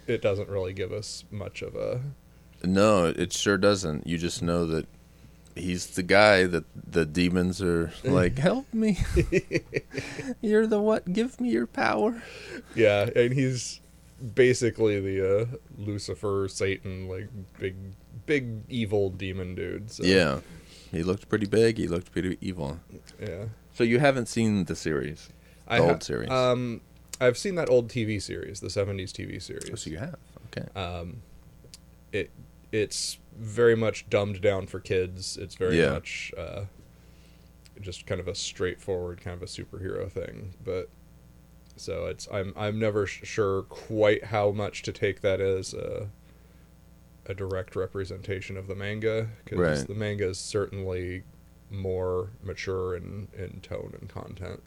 it 0.05 0.21
doesn't 0.21 0.49
really 0.49 0.73
give 0.73 0.91
us 0.91 1.23
much 1.31 1.61
of 1.63 1.75
a 1.75 2.01
No, 2.63 3.05
it 3.05 3.31
sure 3.33 3.57
doesn't. 3.57 4.05
You 4.05 4.17
just 4.17 4.41
know 4.43 4.65
that 4.67 4.85
he's 5.55 5.87
the 5.87 6.03
guy 6.03 6.45
that 6.45 6.65
the 6.91 7.05
demons 7.05 7.61
are 7.61 7.91
like, 8.03 8.37
help 8.37 8.71
me. 8.73 8.97
You're 10.41 10.67
the 10.67 10.79
what? 10.81 11.11
Give 11.11 11.39
me 11.41 11.49
your 11.49 11.67
power. 11.67 12.21
yeah 12.75 13.09
and 13.15 13.33
he's 13.33 13.79
basically 14.35 14.99
the 14.99 15.41
uh 15.41 15.45
lucifer 15.77 16.47
satan 16.49 17.07
like 17.07 17.29
big 17.57 17.75
big 18.25 18.59
evil 18.67 19.09
demon 19.09 19.55
dude 19.55 19.89
so, 19.89 20.03
Yeah. 20.03 20.39
He 20.91 21.03
looked 21.03 21.29
pretty 21.29 21.45
big. 21.47 21.77
He 21.77 21.87
looked 21.87 22.11
pretty 22.11 22.37
evil. 22.41 22.79
yeah 23.19 23.45
So 23.73 23.83
you 23.83 23.99
haven't 23.99 24.27
seen 24.27 24.65
the 24.65 24.75
series, 24.75 25.29
the 25.67 25.77
ha- 25.77 25.83
old 25.83 26.03
series. 26.03 26.29
um 26.29 26.81
i've 27.21 27.37
seen 27.37 27.55
that 27.55 27.69
old 27.69 27.89
tv 27.89 28.21
series 28.21 28.61
the 28.61 28.69
70s 28.69 29.11
tv 29.11 29.35
oh, 29.35 29.39
series 29.39 29.81
so 29.81 29.89
you 29.89 29.97
have. 29.97 30.15
Okay. 30.47 30.67
um 30.79 31.21
it 32.13 32.31
it's 32.71 33.17
very 33.37 33.75
much 33.75 34.09
dumbed 34.09 34.39
down 34.41 34.65
for 34.67 34.79
kids 34.79 35.35
it's 35.37 35.55
very 35.55 35.77
Yeah. 35.79 35.91
much 35.91 36.31
uh 36.37 36.63
just 37.81 38.05
kind 38.05 38.19
of 38.21 38.27
a 38.27 38.35
straightforward 38.35 39.21
kind 39.21 39.35
of 39.35 39.43
a 39.43 39.47
superhero 39.47 40.09
thing 40.11 40.53
but 40.63 40.89
so 41.75 42.05
it's 42.07 42.27
i'm 42.31 42.53
i'm 42.57 42.77
never 42.79 43.05
sh- 43.05 43.21
sure 43.23 43.63
quite 43.63 44.25
how 44.25 44.51
much 44.51 44.81
to 44.83 44.91
take 44.91 45.21
that 45.21 45.39
as 45.41 45.73
a 45.73 46.09
a 47.29 47.33
direct 47.33 47.75
representation 47.75 48.57
of 48.57 48.67
the 48.67 48.75
manga 48.75 49.29
because 49.45 49.57
Right. 49.79 49.87
the 49.87 49.93
manga 49.93 50.27
is 50.27 50.37
certainly 50.37 51.23
more 51.71 52.31
mature 52.43 52.95
in 52.95 53.27
in 53.37 53.59
tone 53.61 53.93
and 54.01 54.09
content 54.09 54.61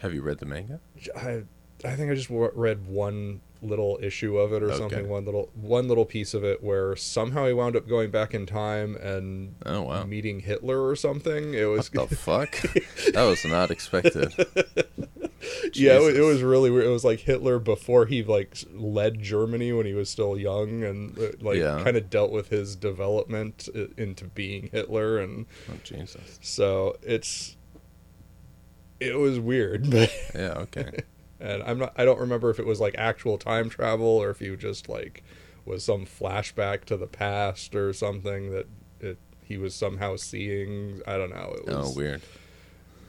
have 0.00 0.12
you 0.12 0.20
read 0.20 0.38
the 0.38 0.46
manga? 0.46 0.78
I 1.16 1.44
I 1.84 1.94
think 1.96 2.10
I 2.10 2.14
just 2.14 2.28
w- 2.28 2.50
read 2.54 2.86
one 2.86 3.40
little 3.62 3.98
issue 4.02 4.36
of 4.36 4.52
it 4.52 4.60
or 4.62 4.66
Okay. 4.66 4.78
something, 4.78 5.08
one 5.08 5.24
little 5.24 5.48
one 5.54 5.86
little 5.88 6.04
piece 6.04 6.34
of 6.34 6.42
it 6.44 6.62
where 6.62 6.94
somehow 6.96 7.46
he 7.46 7.52
wound 7.52 7.76
up 7.76 7.88
going 7.88 8.10
back 8.10 8.34
in 8.34 8.44
time 8.44 8.96
and 8.96 9.54
Oh 9.64 9.82
wow. 9.82 10.04
meeting 10.04 10.40
Hitler 10.40 10.84
or 10.86 10.96
something. 10.96 11.54
It 11.54 11.64
was 11.66 11.92
What 11.92 12.10
the 12.10 12.16
fuck? 12.30 12.50
that 13.12 13.22
was 13.24 13.44
not 13.44 13.70
expected. 13.70 14.34
yeah, 15.74 15.98
it, 16.00 16.16
it 16.16 16.20
was 16.22 16.42
really 16.42 16.70
weird. 16.70 16.84
It 16.84 16.90
was 16.90 17.04
like 17.04 17.20
Hitler 17.20 17.58
before 17.58 18.06
he 18.06 18.22
like 18.22 18.56
led 18.72 19.20
Germany 19.22 19.72
when 19.72 19.86
he 19.86 19.94
was 19.94 20.08
still 20.10 20.38
young 20.38 20.84
and 20.84 21.18
uh, 21.18 21.28
like 21.40 21.58
Yeah. 21.58 21.80
kind 21.82 21.96
of 21.96 22.08
dealt 22.10 22.30
with 22.30 22.48
his 22.48 22.76
development 22.76 23.68
into 23.96 24.26
being 24.26 24.68
Hitler 24.72 25.18
and 25.18 25.46
Oh 25.70 25.74
Jesus. 25.82 26.38
so 26.40 26.96
it's 27.02 27.56
it 29.00 29.18
was 29.18 29.38
weird, 29.40 29.90
but 29.90 30.12
Yeah. 30.34 30.54
Okay. 30.58 31.00
and 31.40 31.62
I'm 31.64 31.78
not 31.78 31.92
I 31.96 32.04
don't 32.04 32.20
remember 32.20 32.50
if 32.50 32.58
it 32.58 32.66
was 32.66 32.80
like 32.80 32.94
actual 32.96 33.38
time 33.38 33.68
travel 33.68 34.06
or 34.06 34.30
if 34.30 34.38
he 34.38 34.54
just 34.56 34.88
like 34.88 35.22
was 35.64 35.84
some 35.84 36.06
flashback 36.06 36.84
to 36.86 36.96
the 36.96 37.06
past 37.06 37.74
or 37.74 37.92
something 37.92 38.50
that 38.50 38.66
it 39.00 39.18
he 39.44 39.58
was 39.58 39.74
somehow 39.74 40.16
seeing. 40.16 41.00
I 41.06 41.16
don't 41.16 41.30
know. 41.30 41.54
It 41.58 41.66
was 41.66 41.92
Oh 41.94 41.96
weird. 41.96 42.22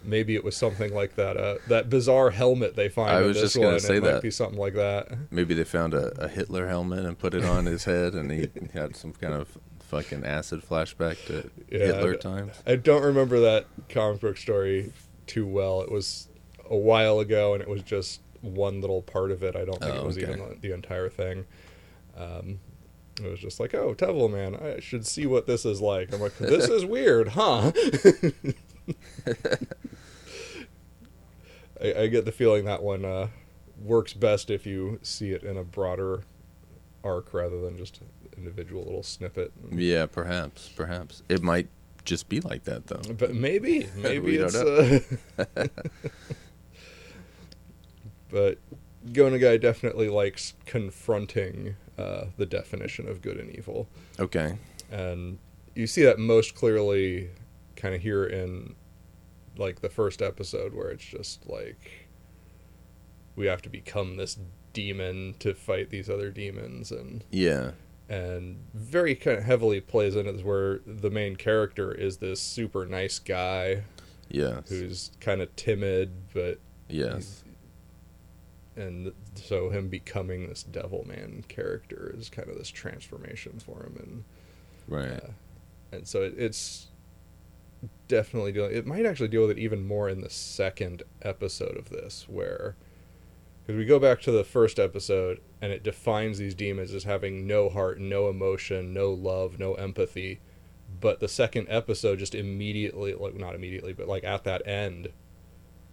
Maybe 0.03 0.35
it 0.35 0.43
was 0.43 0.55
something 0.57 0.93
like 0.93 1.15
that 1.15 1.37
uh 1.37 1.55
that 1.67 1.89
bizarre 1.89 2.29
helmet 2.31 2.75
they 2.75 2.89
find 2.89 3.11
I 3.11 3.21
in 3.21 3.27
was 3.27 3.35
this 3.41 3.53
just 3.53 3.61
gonna 3.63 3.79
say 3.79 3.97
it 3.97 4.03
might 4.03 4.11
that. 4.13 4.21
be 4.21 4.31
something 4.31 4.59
like 4.59 4.73
that. 4.75 5.07
Maybe 5.31 5.53
they 5.53 5.63
found 5.63 5.93
a, 5.93 6.07
a 6.23 6.27
Hitler 6.27 6.67
helmet 6.67 7.05
and 7.05 7.17
put 7.17 7.33
it 7.33 7.43
on 7.45 7.65
his 7.65 7.85
head, 7.85 8.13
and 8.13 8.31
he 8.31 8.49
had 8.73 8.95
some 8.95 9.13
kind 9.13 9.33
of 9.33 9.57
fucking 9.79 10.25
acid 10.25 10.61
flashback 10.67 11.23
to 11.27 11.49
Yeah, 11.69 11.85
Hitler 11.85 12.15
times. 12.15 12.61
I 12.65 12.75
don't 12.77 13.03
remember 13.03 13.39
that 13.41 13.67
comic 13.89 14.21
book 14.21 14.37
story 14.37 14.91
too 15.27 15.45
well. 15.45 15.81
It 15.81 15.91
was 15.91 16.27
a 16.69 16.75
while 16.77 17.19
ago 17.19 17.53
and 17.53 17.61
it 17.61 17.69
was 17.69 17.81
just 17.83 18.21
one 18.41 18.81
little 18.81 19.01
part 19.01 19.31
of 19.31 19.43
it. 19.43 19.55
I 19.55 19.63
don't 19.65 19.79
think 19.79 19.93
Oh, 19.95 19.99
it 19.99 20.05
was 20.05 20.17
okay. 20.17 20.31
even 20.33 20.57
the, 20.61 20.73
entire 20.73 21.09
thing. 21.09 21.45
Um, 22.17 22.59
it 23.23 23.29
was 23.29 23.39
just 23.39 23.59
like, 23.59 23.73
oh, 23.75 23.93
Devil 23.93 24.27
Man, 24.29 24.55
I 24.55 24.79
should 24.79 25.05
see 25.05 25.25
what 25.27 25.45
this 25.45 25.63
is 25.65 25.79
like. 25.79 26.11
I'm 26.13 26.19
like, 26.19 26.35
this 26.39 26.67
is 26.69 26.83
weird, 26.85 27.29
huh? 27.29 27.71
I, 31.81 31.93
I 32.01 32.07
get 32.07 32.25
the 32.25 32.31
feeling 32.31 32.65
that 32.65 32.83
one 32.83 33.05
uh, 33.05 33.27
works 33.81 34.13
best 34.13 34.49
if 34.49 34.65
you 34.65 34.99
see 35.01 35.31
it 35.31 35.43
in 35.43 35.57
a 35.57 35.63
broader 35.63 36.23
arc 37.03 37.33
rather 37.33 37.59
than 37.61 37.77
just 37.77 37.99
an 38.01 38.07
individual 38.37 38.83
little 38.83 39.03
snippet. 39.03 39.51
Yeah, 39.71 40.05
perhaps, 40.05 40.69
perhaps 40.69 41.23
it 41.29 41.41
might 41.41 41.67
just 42.05 42.29
be 42.29 42.41
like 42.41 42.63
that 42.65 42.87
though. 42.87 43.13
But 43.13 43.33
maybe, 43.33 43.87
maybe 43.95 44.35
it's. 44.37 44.55
Uh... 44.55 44.99
but 48.29 48.57
Go 49.11 49.29
Nagai 49.29 49.59
definitely 49.59 50.07
likes 50.09 50.53
confronting 50.65 51.75
uh, 51.97 52.25
the 52.37 52.45
definition 52.45 53.07
of 53.09 53.21
good 53.21 53.37
and 53.37 53.49
evil, 53.51 53.87
Okay. 54.19 54.57
and 54.91 55.37
you 55.75 55.87
see 55.87 56.03
that 56.03 56.19
most 56.19 56.55
clearly, 56.55 57.29
kind 57.83 57.93
of 57.93 58.01
here 58.01 58.23
in, 58.25 58.75
like 59.57 59.81
the 59.81 59.89
first 59.89 60.21
episode 60.21 60.73
where 60.73 60.87
it's 60.89 61.03
just 61.03 61.45
like, 61.47 62.07
we 63.35 63.45
have 63.47 63.61
to 63.63 63.69
become 63.69 64.15
this 64.15 64.39
demon 64.71 65.35
to 65.39 65.53
fight 65.53 65.89
these 65.89 66.09
other 66.09 66.31
demons, 66.31 66.91
and 66.91 67.25
Yeah. 67.29 67.71
and 68.07 68.63
very 68.73 69.15
kind 69.15 69.37
of 69.37 69.43
heavily 69.43 69.81
plays 69.81 70.15
in 70.15 70.25
this 70.25 70.41
where 70.43 70.79
the 70.87 71.09
main 71.09 71.35
character 71.35 71.91
is 71.91 72.17
this 72.17 72.39
super 72.41 72.85
nice 72.85 73.19
guy 73.19 73.83
yeah 74.29 74.61
who's 74.69 75.11
kind 75.19 75.41
of 75.41 75.53
timid, 75.55 76.09
but 76.33 76.59
yes. 76.89 77.43
and 78.75 79.11
so 79.35 79.69
him 79.69 79.89
becoming 79.89 80.47
this 80.47 80.63
devil 80.63 81.05
man 81.07 81.43
character 81.47 82.15
is 82.17 82.29
kind 82.29 82.49
of 82.49 82.57
this 82.57 82.69
transformation 82.69 83.59
for 83.59 83.83
him, 83.83 83.95
and 83.99 84.23
Right. 84.87 85.11
uh, 85.23 85.27
and 85.91 86.07
so 86.07 86.23
it, 86.23 86.33
it's 86.37 86.87
definitely 88.07 88.51
dealing. 88.51 88.75
It 88.75 88.85
might 88.85 89.05
actually 89.05 89.27
deal 89.29 89.41
with 89.41 89.51
it 89.51 89.59
even 89.59 89.87
more 89.87 90.09
in 90.09 90.21
the 90.21 90.29
second 90.29 91.03
episode 91.21 91.77
of 91.77 91.89
this, 91.89 92.25
where 92.27 92.75
because 93.65 93.77
we 93.77 93.85
go 93.85 93.99
back 93.99 94.21
to 94.21 94.31
the 94.31 94.43
first 94.43 94.77
episode 94.77 95.39
and 95.61 95.71
it 95.71 95.83
defines 95.83 96.37
these 96.37 96.53
demons 96.53 96.93
as 96.93 97.05
having 97.05 97.47
no 97.47 97.69
heart, 97.69 97.99
no 97.99 98.27
emotion, 98.29 98.93
no 98.93 99.11
love, 99.11 99.57
no 99.57 99.73
empathy. 99.75 100.41
But 100.99 101.21
the 101.21 101.29
second 101.29 101.67
episode 101.69 102.19
just 102.19 102.35
immediately, 102.35 103.13
like 103.13 103.35
not 103.35 103.55
immediately, 103.55 103.93
but 103.93 104.07
like 104.07 104.25
at 104.25 104.43
that 104.43 104.67
end, 104.67 105.09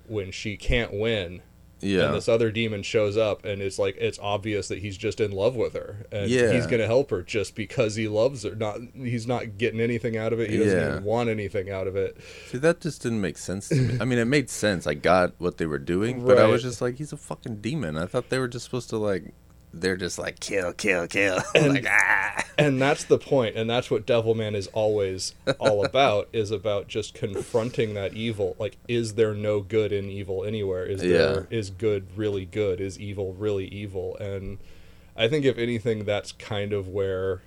when 0.08 0.32
she 0.32 0.56
can't 0.56 0.92
win, 0.92 1.42
yeah. 1.82 2.06
and 2.06 2.14
this 2.14 2.28
other 2.28 2.50
demon 2.50 2.82
shows 2.82 3.16
up 3.16 3.44
and 3.44 3.60
it's 3.62 3.78
like 3.78 3.96
it's 3.98 4.18
obvious 4.20 4.68
that 4.68 4.78
he's 4.78 4.96
just 4.96 5.20
in 5.20 5.30
love 5.32 5.56
with 5.56 5.72
her 5.74 6.06
and 6.12 6.30
Yeah. 6.30 6.52
he's 6.52 6.66
gonna 6.66 6.86
help 6.86 7.10
her 7.10 7.22
just 7.22 7.54
because 7.54 7.94
he 7.96 8.08
loves 8.08 8.42
her 8.44 8.54
not 8.54 8.78
he's 8.94 9.26
not 9.26 9.58
getting 9.58 9.80
anything 9.80 10.16
out 10.16 10.32
of 10.32 10.40
it 10.40 10.50
he 10.50 10.58
doesn't 10.58 10.78
Yeah. 10.78 10.90
even 10.92 11.04
want 11.04 11.28
anything 11.28 11.70
out 11.70 11.86
of 11.86 11.96
it 11.96 12.16
See, 12.48 12.58
that 12.58 12.80
just 12.80 13.02
didn't 13.02 13.20
make 13.20 13.38
sense 13.38 13.68
to 13.68 13.76
me. 13.76 13.98
I 14.00 14.04
mean, 14.04 14.18
it 14.18 14.24
made 14.26 14.50
sense. 14.50 14.86
I 14.86 14.94
got 14.94 15.34
what 15.38 15.58
they 15.58 15.66
were 15.66 15.78
doing, 15.78 16.24
but 16.24 16.38
I 16.38 16.46
was 16.46 16.62
just 16.62 16.80
like, 16.80 16.96
he's 16.96 17.12
a 17.12 17.16
fucking 17.16 17.60
demon. 17.60 17.96
I 17.96 18.06
thought 18.06 18.28
they 18.28 18.38
were 18.38 18.48
just 18.48 18.64
supposed 18.64 18.88
to 18.90 18.96
like, 18.98 19.32
they're 19.72 19.96
just 19.96 20.18
like 20.18 20.40
kill, 20.40 20.72
kill, 20.72 21.06
kill. 21.06 21.36
like 21.54 21.86
ah. 21.88 22.44
and 22.58 22.80
that's 22.80 23.04
the 23.04 23.18
point 23.18 23.56
and 23.56 23.70
that's 23.70 23.90
what 23.90 24.06
devilman 24.06 24.54
is 24.54 24.66
always 24.68 25.34
all 25.58 25.84
about 25.84 26.28
is 26.32 26.50
about 26.50 26.88
just 26.88 27.14
confronting 27.14 27.94
that 27.94 28.14
evil 28.14 28.56
like 28.58 28.76
is 28.88 29.14
there 29.14 29.34
no 29.34 29.60
good 29.60 29.92
in 29.92 30.06
evil 30.06 30.44
anywhere 30.44 30.84
is 30.84 31.00
there 31.00 31.46
is 31.50 31.70
good 31.70 32.06
really 32.16 32.44
good 32.44 32.80
is 32.80 32.98
evil 32.98 33.32
really 33.34 33.66
evil 33.66 34.16
and 34.16 34.58
i 35.16 35.28
think 35.28 35.44
if 35.44 35.56
anything 35.56 36.04
that's 36.04 36.32
kind 36.32 36.72
of 36.72 36.88
where 36.88 37.40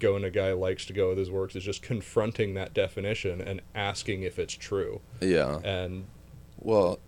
Go 0.00 0.14
Nagai 0.14 0.58
likes 0.58 0.86
to 0.86 0.94
go 0.94 1.10
with 1.10 1.18
his 1.18 1.30
works 1.30 1.54
is 1.54 1.62
just 1.62 1.82
confronting 1.82 2.54
that 2.54 2.72
definition 2.72 3.40
and 3.42 3.60
asking 3.74 4.22
if 4.22 4.38
it's 4.38 4.54
true 4.54 5.02
Yeah. 5.20 5.60
and 5.62 6.06
Well. 6.58 6.98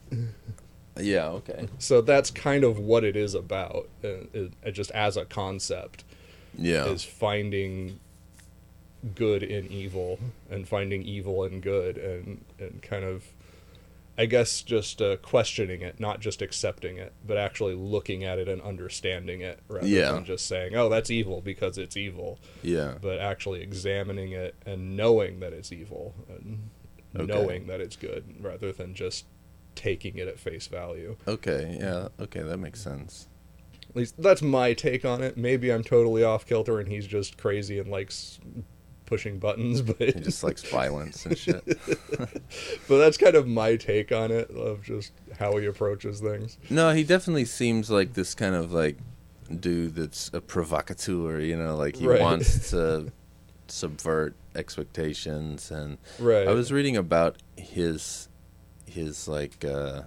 Yeah. 1.01 1.29
Okay. 1.29 1.69
so 1.79 2.01
that's 2.03 2.31
kind 2.31 2.65
of 2.65 2.79
what 2.79 3.03
it 3.05 3.17
is 3.17 3.35
about 3.35 3.89
uh, 4.05 4.09
it, 4.33 4.53
it 4.63 4.73
just 4.73 4.91
as 4.93 5.17
a 5.17 5.25
concept 5.25 6.05
Yeah. 6.57 6.85
is 6.87 7.03
finding 7.05 7.99
good 9.15 9.43
in 9.43 9.67
evil 9.67 10.19
and 10.51 10.69
finding 10.69 11.03
evil 11.03 11.45
in 11.45 11.61
good 11.61 11.97
and 11.97 12.45
and 12.59 12.83
kind 12.83 13.05
of 13.05 13.25
I 14.19 14.27
guess 14.27 14.61
just 14.61 15.01
uh, 15.01 15.17
questioning 15.17 15.81
it, 15.81 15.99
not 15.99 16.21
just 16.21 16.43
accepting 16.43 16.99
it, 16.99 17.15
but 17.27 17.39
actually 17.39 17.75
looking 17.75 18.25
at 18.25 18.39
it 18.39 18.47
and 18.47 18.61
understanding 18.61 19.41
it 19.41 19.61
rather 19.69 19.87
Yeah. 19.87 20.13
than 20.13 20.27
just 20.27 20.47
saying, 20.47 20.77
"Oh, 20.77 20.91
that's 20.91 21.11
evil 21.11 21.41
because 21.41 21.79
it's 21.79 21.97
evil," 21.97 22.39
Yeah. 22.63 22.99
but 23.01 23.19
actually 23.19 23.63
examining 23.63 24.33
it 24.33 24.55
and 24.67 24.99
knowing 24.99 25.41
that 25.41 25.55
it's 25.55 25.73
evil 25.73 26.15
and 26.29 26.69
Okay. 27.17 27.25
knowing 27.25 27.67
that 27.69 27.81
it's 27.81 27.97
good 27.97 28.25
rather 28.39 28.71
than 28.71 28.93
just 28.95 29.25
taking 29.75 30.17
it 30.19 30.29
at 30.29 30.39
face 30.39 30.67
value. 30.67 31.17
Okay. 31.27 31.77
Yeah. 31.81 32.09
Okay. 32.21 32.41
That 32.43 32.59
makes 32.59 32.81
sense. 32.81 33.29
At 33.91 33.97
least 33.97 34.15
that's 34.23 34.41
my 34.43 34.73
take 34.73 35.05
on 35.05 35.23
it. 35.23 35.37
Maybe 35.37 35.71
I'm 35.71 35.83
totally 35.85 36.25
off 36.25 36.47
kilter 36.47 36.79
and 36.81 36.89
he's 36.89 37.07
just 37.07 37.37
crazy 37.37 37.79
and 37.79 37.91
likes 37.91 38.41
pushing 39.05 39.39
buttons, 39.39 39.83
but 39.83 39.99
He 40.01 40.13
just 40.21 40.43
likes 40.43 40.63
violence 40.63 41.27
and 41.27 41.37
shit. 41.37 41.63
but 42.89 42.99
that's 42.99 43.19
kind 43.19 43.35
of 43.35 43.47
my 43.47 43.77
take 43.77 44.11
on 44.13 44.31
it 44.31 44.51
of 44.51 44.83
just 44.83 45.13
how 45.39 45.57
he 45.59 45.67
approaches 45.67 46.21
things. 46.21 46.57
No, 46.71 46.93
he 46.95 47.05
definitely 47.05 47.45
seems 47.45 47.91
like 47.91 48.15
this 48.15 48.35
kind 48.35 48.55
of 48.55 48.73
like 48.73 48.97
dude 49.61 49.95
that's 49.97 50.31
a 50.33 50.41
provocateur. 50.41 51.41
You 51.41 51.57
know, 51.59 51.77
like 51.77 51.97
he 51.97 52.07
Right. 52.07 52.21
wants 52.23 52.71
to 52.71 53.13
subvert 53.69 54.35
expectations. 54.55 55.71
And 55.71 55.99
Right. 56.19 56.49
I 56.49 56.53
was 56.53 56.73
reading 56.73 56.97
about 56.97 57.37
his 57.57 58.29
his 58.93 59.29
like 59.29 59.65
uh, 59.65 60.03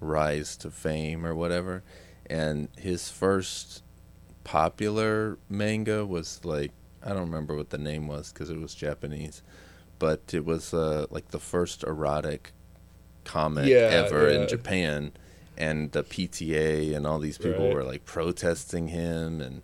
rise 0.00 0.56
to 0.58 0.70
fame 0.70 1.24
or 1.26 1.34
whatever, 1.34 1.82
and 2.28 2.68
his 2.78 3.10
first 3.10 3.82
popular 4.44 5.38
manga 5.48 6.04
was 6.06 6.44
like 6.44 6.72
I 7.02 7.10
don't 7.10 7.20
remember 7.30 7.56
what 7.56 7.70
the 7.70 7.78
name 7.78 8.06
was 8.08 8.32
because 8.32 8.50
it 8.50 8.58
was 8.60 8.74
Japanese, 8.74 9.42
but 9.98 10.34
it 10.34 10.44
was 10.44 10.74
uh, 10.74 11.06
like 11.10 11.28
the 11.30 11.38
first 11.38 11.82
erotic 11.84 12.52
comic 13.24 13.68
Yeah, 13.68 13.88
ever 14.04 14.30
yeah. 14.30 14.42
in 14.42 14.48
Japan, 14.48 15.12
and 15.56 15.92
the 15.92 16.02
PTA 16.02 16.94
and 16.94 17.06
all 17.06 17.18
these 17.18 17.38
people 17.38 17.66
Right. 17.66 17.74
were 17.74 17.84
like 17.84 18.04
protesting 18.04 18.88
him, 18.88 19.40
and 19.40 19.62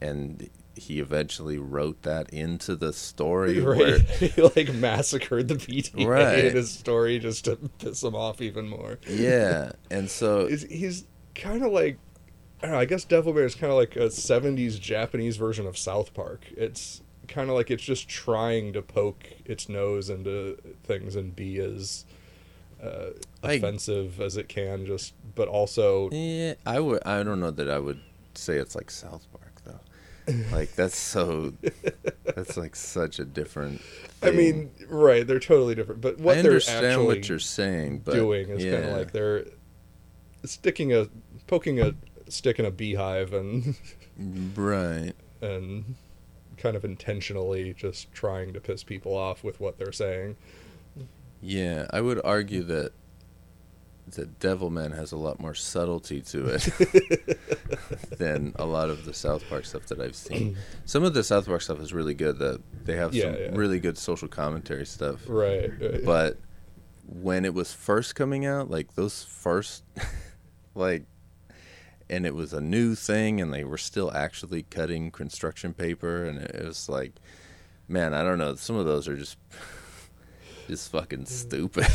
and 0.00 0.50
he 0.76 0.98
eventually 1.00 1.58
wrote 1.58 2.02
that 2.02 2.30
into 2.30 2.74
the 2.76 2.92
story. 2.92 3.60
Where, 3.62 3.74
Right. 3.76 4.00
he 4.10 4.42
like 4.42 4.72
massacred 4.74 5.48
the 5.48 5.54
PTA 5.54 6.06
Right. 6.06 6.44
in 6.46 6.56
his 6.56 6.70
story 6.70 7.18
just 7.18 7.44
to 7.46 7.56
piss 7.78 8.02
him 8.02 8.14
off 8.14 8.40
even 8.40 8.68
more. 8.68 8.98
yeah, 9.08 9.72
and 9.90 10.10
so 10.10 10.40
Is 10.46 10.62
he's 10.70 11.04
kind 11.34 11.64
of 11.64 11.72
like 11.72 11.98
I 12.62 12.66
don't 12.68 12.72
know, 12.76 12.80
I 12.80 12.84
guess 12.86 13.04
Devilman 13.04 13.44
is 13.44 13.54
kind 13.54 13.70
of 13.70 13.76
like 13.78 13.94
a 13.96 14.06
70s 14.08 14.80
Japanese 14.80 15.36
version 15.36 15.66
of 15.66 15.76
South 15.76 16.14
Park. 16.14 16.46
It's 16.56 17.02
kind 17.28 17.50
of 17.50 17.56
like 17.56 17.70
it's 17.70 17.82
just 17.82 18.08
trying 18.08 18.72
to 18.72 18.80
poke 18.82 19.24
its 19.44 19.68
nose 19.68 20.08
into 20.08 20.56
things 20.84 21.14
and 21.16 21.34
be 21.36 21.58
as 21.58 22.04
uh, 22.82 23.10
I- 23.42 23.54
offensive 23.54 24.20
as 24.20 24.36
it 24.36 24.48
can 24.48 24.86
just 24.86 25.14
but 25.34 25.48
also 25.48 26.08
Yeah, 26.10 26.54
I 26.64 26.80
would. 26.80 27.02
I 27.06 27.22
don't 27.22 27.40
know 27.40 27.50
that 27.50 27.68
I 27.70 27.78
would 27.78 28.00
say 28.34 28.56
it's 28.56 28.74
like 28.74 28.90
South 28.90 29.26
Park. 29.32 29.43
Like 30.50 30.74
that's 30.74 30.96
so. 30.96 31.52
that's 32.24 32.56
like 32.56 32.76
such 32.76 33.18
a 33.18 33.24
different. 33.24 33.82
I 34.22 34.30
mean, 34.30 34.70
right, 34.88 35.26
they're 35.26 35.40
totally 35.40 35.74
different, 35.74 36.00
but 36.00 36.18
what 36.18 36.38
I 36.38 36.42
they're 36.42 36.56
actually 36.56 37.06
what 37.06 37.28
you're 37.28 37.38
saying, 37.38 38.00
but 38.04 38.14
doing 38.14 38.48
is 38.48 38.64
yeah. 38.64 38.72
kind 38.72 38.84
of 38.90 38.96
like 38.96 39.12
they're 39.12 39.44
sticking 40.44 40.92
a 40.92 41.08
poking 41.46 41.80
a 41.80 41.94
stick 42.28 42.58
in 42.58 42.64
a 42.64 42.70
beehive 42.70 43.32
and 43.32 43.76
right. 44.56 45.12
and 45.40 45.94
kind 46.56 46.76
of 46.76 46.84
intentionally 46.84 47.74
just 47.74 48.12
trying 48.12 48.52
to 48.52 48.60
piss 48.60 48.82
people 48.82 49.14
off 49.14 49.44
with 49.44 49.60
what 49.60 49.78
they're 49.78 49.92
saying. 49.92 50.36
Yeah, 51.42 51.86
I 51.90 52.00
would 52.00 52.20
argue 52.24 52.62
that 52.64 52.92
that 54.12 54.38
Devilman 54.38 54.94
has 54.94 55.12
a 55.12 55.16
lot 55.16 55.40
more 55.40 55.54
subtlety 55.54 56.20
to 56.20 56.46
it 56.46 57.38
than 58.18 58.52
a 58.56 58.66
lot 58.66 58.90
of 58.90 59.04
the 59.04 59.14
South 59.14 59.48
Park 59.48 59.64
stuff 59.64 59.86
that 59.86 60.00
I've 60.00 60.14
seen. 60.14 60.56
Some 60.84 61.04
of 61.04 61.14
the 61.14 61.24
South 61.24 61.46
Park 61.46 61.62
stuff 61.62 61.80
is 61.80 61.92
really 61.94 62.14
good. 62.14 62.38
That 62.38 62.60
they 62.84 62.96
have 62.96 63.14
Yeah, 63.14 63.24
some 63.24 63.34
yeah. 63.34 63.48
really 63.52 63.80
good 63.80 63.96
social 63.96 64.28
commentary 64.28 64.84
stuff. 64.86 65.20
Right. 65.26 65.70
right. 65.80 66.04
but 66.04 66.38
when 67.06 67.44
it 67.44 67.52
was 67.54 67.72
first 67.72 68.14
coming 68.14 68.46
out 68.46 68.70
like 68.70 68.94
those 68.94 69.24
first 69.24 69.84
like 70.74 71.04
and 72.08 72.24
it 72.24 72.34
was 72.34 72.54
a 72.54 72.60
new 72.62 72.94
thing 72.94 73.42
and 73.42 73.52
they 73.52 73.62
were 73.62 73.76
still 73.76 74.10
actually 74.12 74.62
cutting 74.62 75.10
construction 75.10 75.74
paper 75.74 76.24
and 76.24 76.38
it 76.38 76.64
was 76.64 76.88
like 76.88 77.12
man 77.88 78.14
i 78.14 78.22
don't 78.22 78.38
know 78.38 78.54
some 78.54 78.76
of 78.76 78.86
those 78.86 79.06
are 79.06 79.16
just 79.18 79.36
just 80.68 80.90
fucking 80.90 81.26
stupid 81.26 81.86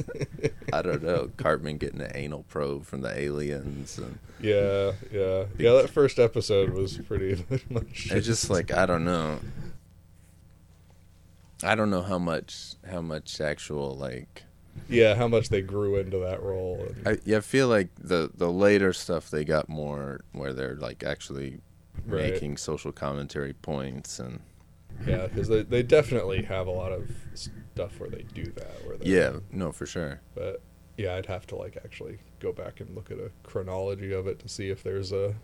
i 0.72 0.82
don't 0.82 1.02
know 1.02 1.30
cartman 1.36 1.76
getting 1.78 2.00
an 2.00 2.12
anal 2.14 2.44
probe 2.48 2.84
from 2.84 3.00
the 3.00 3.18
aliens 3.18 3.98
and 3.98 4.18
yeah, 4.40 4.92
yeah, 5.12 5.44
yeah. 5.58 5.72
That 5.72 5.90
first 5.90 6.18
episode 6.20 6.70
was 6.70 6.96
pretty 6.98 7.44
much. 7.70 8.08
it's 8.12 8.26
just 8.26 8.50
like 8.50 8.72
i 8.72 8.86
don't 8.86 9.04
know 9.04 9.40
i 11.64 11.74
don't 11.74 11.90
know 11.90 12.02
how 12.02 12.18
much 12.18 12.74
how 12.90 13.00
much 13.00 13.40
actual 13.40 13.96
like 13.96 14.44
yeah, 14.88 15.16
how 15.16 15.26
much 15.26 15.48
they 15.48 15.60
grew 15.60 15.96
into 15.96 16.18
that 16.18 16.40
role. 16.40 16.86
And, 16.86 17.08
I 17.08 17.18
yeah, 17.24 17.38
I 17.38 17.40
feel 17.40 17.66
like 17.66 17.88
the 17.98 18.30
the 18.32 18.48
later 18.48 18.92
stuff 18.92 19.28
they 19.28 19.44
got 19.44 19.68
more 19.68 20.20
where 20.30 20.52
they're 20.52 20.76
like 20.76 21.02
actually 21.02 21.58
Right. 22.06 22.30
making 22.32 22.58
social 22.58 22.92
commentary 22.92 23.54
points 23.54 24.20
and 24.20 24.38
yeah, 25.04 25.26
because 25.26 25.48
they 25.48 25.62
they 25.62 25.82
definitely 25.82 26.42
have 26.44 26.68
a 26.68 26.70
lot 26.70 26.92
of 26.92 27.10
stuff 27.78 28.00
where 28.00 28.10
they 28.10 28.22
do 28.34 28.44
that. 28.52 28.84
Where 28.86 28.96
they, 28.96 29.06
yeah, 29.10 29.38
no 29.52 29.70
for 29.72 29.86
sure. 29.86 30.20
but 30.34 30.60
yeah, 30.96 31.14
I'd 31.14 31.26
have 31.26 31.46
to 31.48 31.56
like 31.56 31.76
actually 31.84 32.18
go 32.40 32.52
back 32.52 32.80
and 32.80 32.94
look 32.94 33.10
at 33.10 33.18
a 33.18 33.30
chronology 33.44 34.12
of 34.12 34.26
it 34.26 34.40
to 34.40 34.48
see 34.48 34.68
if 34.68 34.82
there's 34.82 35.12
a 35.12 35.34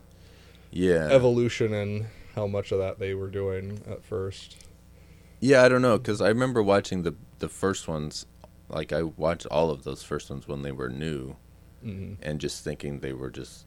Yeah. 0.73 1.09
evolution 1.11 1.73
in 1.73 2.07
how 2.35 2.49
much 2.49 2.73
of 2.73 2.79
that 2.81 2.99
they 2.99 3.15
were 3.15 3.31
doing 3.31 3.81
at 3.89 4.03
first. 4.05 4.57
yeah, 5.41 5.63
I 5.63 5.69
don't 5.69 5.83
know 5.83 5.99
cuz 5.99 6.21
I 6.21 6.29
remember 6.29 6.63
watching 6.63 7.03
the 7.03 7.15
the 7.39 7.49
first 7.49 7.87
ones 7.87 8.27
like 8.69 8.93
I 8.93 9.03
watched 9.05 9.47
all 9.47 9.71
of 9.71 9.85
those 9.85 10.03
first 10.03 10.31
ones 10.31 10.49
when 10.49 10.63
they 10.63 10.73
were 10.73 10.89
new 10.89 11.37
hmm 11.83 12.15
and 12.23 12.41
just 12.41 12.65
thinking 12.65 13.01
they 13.01 13.13
were 13.13 13.31
just 13.31 13.67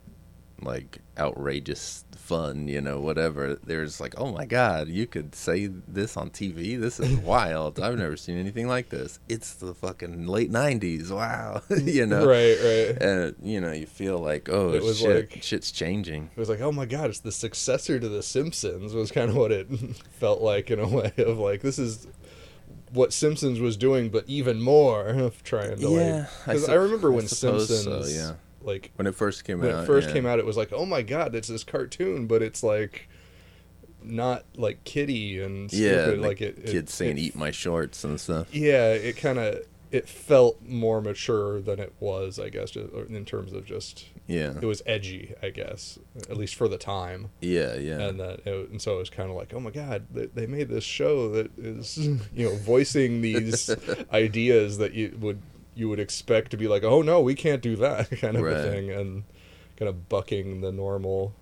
like 0.62 1.00
outrageous 1.18 2.04
fun, 2.16 2.68
you 2.68 2.82
know, 2.82 3.00
whatever. 3.00 3.56
There's 3.64 4.00
like, 4.02 4.16
"Oh 4.18 4.32
my 4.32 4.46
god, 4.46 4.88
you 4.88 5.06
could 5.08 5.36
say 5.36 5.68
this 5.68 6.18
on 6.18 6.30
TV? 6.30 6.80
This 6.80 7.00
is 7.00 7.18
wild. 7.34 7.80
I've 7.80 7.98
never 7.98 8.18
seen 8.18 8.38
anything 8.38 8.68
like 8.68 8.90
this. 8.90 9.20
It's 9.30 9.54
the 9.54 9.74
fucking 9.74 10.26
late 10.28 10.52
90s. 10.52 11.12
Wow." 11.12 11.62
you 11.84 12.06
know. 12.06 12.26
Right, 12.28 12.58
right. 12.60 13.02
and 13.02 13.36
you 13.42 13.62
know 13.62 13.72
you 13.72 13.86
feel 13.86 14.18
like 14.20 14.50
oh 14.50 14.74
It 14.74 14.82
was 14.84 15.00
shit 15.00 15.32
like- 15.32 15.44
shit's 15.44 15.72
changing 15.72 16.30
It 16.36 16.40
was 16.40 16.50
like, 16.50 16.62
oh 16.62 16.72
my 16.72 16.86
god, 16.86 17.10
it's 17.10 17.20
the 17.20 17.32
successor 17.32 18.00
to 18.00 18.10
The 18.10 18.24
Simpsons. 18.24 18.94
Was 18.94 19.12
kind 19.12 19.30
of 19.30 19.36
what 19.36 19.52
it 19.52 19.68
felt 20.20 20.42
like 20.42 20.72
in 20.72 20.80
a 20.80 20.88
way 20.88 21.14
of 21.18 21.38
like 21.38 21.62
this 21.62 21.78
is 21.80 22.08
what 22.94 23.12
Simpsons 23.12 23.60
was 23.60 23.76
doing, 23.76 24.10
but 24.10 24.24
even 24.28 24.62
more 24.62 25.08
of 25.08 25.44
trying 25.44 25.76
to 25.78 25.82
Yeah, 25.82 26.28
like. 26.48 26.48
I 26.48 26.60
sup- 26.60 26.70
I, 26.70 26.74
remember 26.76 27.12
I 27.12 27.16
when 27.16 27.28
so, 27.28 27.60
Simpsons, 27.60 28.16
yeah. 28.16 28.34
Like 28.68 28.92
when 28.98 29.08
it 29.08 29.16
first 29.16 29.44
came 29.46 29.60
when 29.62 29.72
out 29.72 29.84
it 29.84 29.88
first 29.88 30.10
yeah. 30.10 30.14
came 30.14 30.26
out, 30.26 30.38
it 30.40 30.46
was 30.46 30.58
like, 30.58 30.72
oh 30.74 30.86
my 30.86 31.02
god, 31.02 31.34
it's 31.34 31.48
this 31.48 31.64
cartoon, 31.64 32.28
but 32.28 32.42
it's 32.42 32.62
like 32.62 33.08
not 34.04 34.46
like 34.56 34.84
kiddie 34.84 35.42
and 35.42 35.72
yeah 35.74 36.04
stupid. 36.04 36.20
like, 36.20 36.28
like 36.28 36.42
it, 36.42 36.58
it 36.60 36.66
kids 36.72 36.94
saying 36.94 37.18
it- 37.18 37.22
eat 37.22 37.36
my 37.36 37.52
shorts 37.52 38.04
and 38.04 38.20
stuff 38.20 38.54
Yeah, 38.54 38.92
it 38.92 39.18
kind 39.18 39.40
of 39.40 39.66
it 39.90 40.08
felt 40.10 40.62
more 40.62 41.00
mature 41.02 41.62
than 41.62 41.80
it 41.80 41.94
was, 42.02 42.40
I 42.40 42.50
guess, 42.50 42.76
in 42.76 43.24
terms 43.26 43.54
of 43.54 43.66
just 43.66 44.06
yeah 44.28 44.54
it 44.62 44.66
was 44.66 44.82
edgy, 44.86 45.34
I 45.42 45.50
guess, 45.50 45.98
at 46.30 46.36
least 46.38 46.56
for 46.56 46.68
the 46.68 46.78
time. 46.78 47.30
yeah 47.42 47.76
yeah 47.76 48.00
and 48.00 48.20
that 48.20 48.46
it, 48.46 48.70
and 48.70 48.82
so 48.82 48.96
it 48.96 49.00
was 49.00 49.10
kind 49.10 49.30
of 49.30 49.36
like 49.36 49.54
oh 49.54 49.60
my 49.60 49.72
god 49.72 50.06
they, 50.14 50.26
they 50.28 50.46
made 50.46 50.70
this 50.70 50.84
show 50.84 51.30
that 51.32 51.58
is 51.58 51.98
you 52.34 52.50
know 52.50 52.56
voicing 52.58 53.22
these 53.22 53.70
ideas 54.14 54.78
that 54.78 54.94
you 54.94 55.18
would 55.20 55.42
you 55.78 55.88
would 55.90 56.00
expect 56.00 56.52
to 56.52 56.58
be 56.58 56.68
like 56.68 56.84
oh 56.84 57.02
no 57.02 57.22
we 57.22 57.36
can't 57.36 57.62
do 57.62 57.76
that 57.76 58.10
kind 58.22 58.36
of 58.36 58.44
Right. 58.44 58.58
a 58.58 58.64
thing 58.64 58.90
and 58.92 59.24
kind 59.78 59.88
of 59.90 60.10
bucking 60.10 60.62
the 60.62 60.72
normal. 60.72 61.34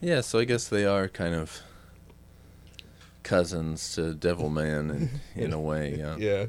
Yeah 0.00 0.20
so 0.20 0.38
i 0.38 0.44
guess 0.44 0.68
they 0.68 0.84
are 0.84 1.08
kind 1.08 1.34
of 1.34 1.60
cousins 3.22 3.94
to 3.94 4.14
devilman 4.14 4.90
in, 4.90 5.10
in 5.44 5.52
a 5.52 5.60
way 5.60 5.94
yeah. 5.98 6.16
Yeah 6.16 6.46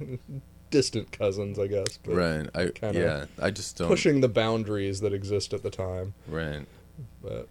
distant 0.69 1.11
cousins 1.11 1.57
i 1.57 1.65
guess 1.65 1.97
but 2.03 2.13
right 2.13 2.47
i 2.53 2.69
yeah 2.91 3.25
i 3.41 3.49
just 3.49 3.75
don't 3.77 3.87
pushing 3.87 4.21
the 4.21 4.29
boundaries 4.29 4.99
that 5.01 5.13
exist 5.13 5.51
at 5.53 5.63
the 5.63 5.71
time. 5.71 6.13
Right. 6.27 6.65
But 7.23 7.47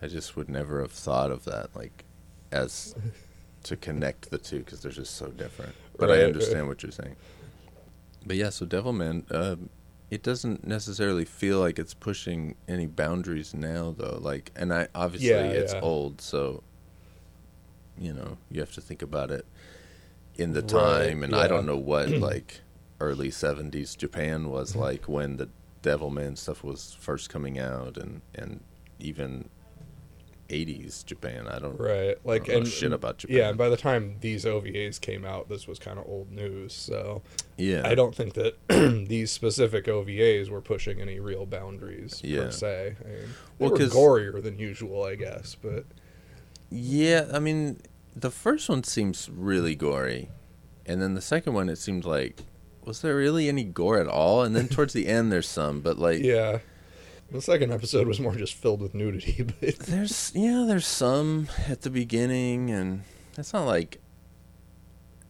i 0.00 0.06
just 0.06 0.36
would 0.36 0.48
never 0.48 0.80
have 0.80 0.92
thought 0.92 1.30
of 1.32 1.44
that 1.46 1.74
like 1.74 2.04
as 2.52 2.94
to 3.64 3.76
connect 3.76 4.30
the 4.30 4.38
two 4.38 4.60
because 4.60 4.80
they're 4.82 4.92
just 4.92 5.16
so 5.16 5.28
different. 5.28 5.74
But 5.98 6.08
Right, 6.10 6.18
i 6.18 6.22
right. 6.22 6.26
understand 6.26 6.68
what 6.68 6.82
you're 6.84 6.92
saying 6.92 7.16
but 8.24 8.36
yeah 8.36 8.50
so 8.50 8.66
devilman 8.66 9.24
um, 9.34 9.68
it 10.10 10.22
doesn't 10.22 10.66
necessarily 10.66 11.24
feel 11.24 11.60
like 11.60 11.78
it's 11.78 11.94
pushing 11.94 12.56
any 12.68 12.86
boundaries 12.86 13.54
now 13.54 13.94
though 13.96 14.18
like 14.20 14.50
and 14.56 14.72
i 14.74 14.88
obviously 14.94 15.52
Yeah, 15.52 15.54
it's 15.54 15.74
yeah. 15.74 15.80
old 15.80 16.20
so 16.20 16.62
you 17.98 18.12
know 18.12 18.38
you 18.50 18.60
have 18.60 18.72
to 18.72 18.80
think 18.80 19.02
about 19.02 19.30
it 19.30 19.46
in 20.36 20.52
the 20.52 20.62
Right, 20.62 21.10
time, 21.10 21.22
and 21.22 21.34
I 21.34 21.48
don't 21.48 21.66
know 21.66 21.76
what 21.76 22.16
like 22.16 22.60
early 22.98 23.30
'70s 23.30 23.96
Japan 23.96 24.48
was 24.48 24.74
Mm-hmm. 24.74 24.80
like 24.80 25.08
when 25.08 25.36
the 25.36 25.48
Devilman 25.82 26.38
stuff 26.38 26.64
was 26.64 26.96
first 26.98 27.28
coming 27.28 27.58
out, 27.58 27.96
and 27.98 28.22
and 28.34 28.60
even 28.98 29.48
'80s 30.50 31.04
Japan. 31.06 31.46
I 31.48 31.58
don't 31.58 31.78
Right. 31.80 32.16
Like 32.24 32.48
know 32.48 32.58
and 32.58 32.66
shit 32.68 32.92
about 32.92 33.18
Japan. 33.18 33.36
Yeah, 33.36 33.48
and 33.50 33.56
by 33.58 33.68
the 33.68 33.76
time 33.76 34.16
these 34.20 34.44
OVAs 34.44 35.00
came 35.00 35.24
out, 35.24 35.48
this 35.48 35.66
was 35.66 35.78
kind 35.78 35.98
of 35.98 36.06
old 36.06 36.30
news. 36.30 36.72
So 36.74 37.22
yeah. 37.56 37.82
I 37.84 37.94
don't 37.94 38.14
think 38.14 38.34
that 38.34 38.56
these 39.08 39.30
specific 39.30 39.86
OVAs 39.86 40.48
were 40.50 40.60
pushing 40.60 41.00
any 41.00 41.20
real 41.20 41.46
boundaries 41.46 42.20
Yeah. 42.24 42.44
per 42.44 42.50
se. 42.50 42.96
I 43.04 43.08
mean, 43.08 43.16
they 43.20 43.26
Well, 43.58 43.70
were 43.70 43.76
'cause- 43.78 43.94
gorier 43.94 44.42
than 44.42 44.58
usual, 44.58 45.04
I 45.04 45.14
guess. 45.14 45.56
But 45.60 45.84
Yeah, 46.70 47.28
I 47.32 47.38
mean, 47.38 47.80
the 48.14 48.30
first 48.30 48.68
one 48.68 48.84
seems 48.84 49.28
really 49.32 49.74
gory, 49.74 50.28
and 50.86 51.00
then 51.00 51.14
the 51.14 51.20
second 51.20 51.54
one, 51.54 51.68
it 51.68 51.76
seemed 51.76 52.04
like 52.04 52.42
was 52.84 53.02
there 53.02 53.14
really 53.14 53.46
any 53.48 53.62
gore 53.62 53.98
at 54.00 54.08
all? 54.08 54.42
And 54.42 54.56
then 54.56 54.66
towards 54.66 54.94
the 54.94 55.06
end, 55.06 55.30
there's 55.30 55.46
some, 55.48 55.80
but 55.80 55.98
like 55.98 56.22
yeah, 56.22 56.58
the 57.30 57.40
second 57.40 57.72
episode 57.72 58.06
was 58.06 58.20
more 58.20 58.34
just 58.34 58.54
filled 58.54 58.80
with 58.80 58.94
nudity. 58.94 59.42
But 59.60 59.78
there's 59.80 60.32
yeah, 60.34 60.64
there's 60.66 60.86
some 60.86 61.48
at 61.68 61.82
the 61.82 61.90
beginning, 61.90 62.70
and 62.70 63.02
it's 63.36 63.52
not 63.52 63.66
like 63.66 64.00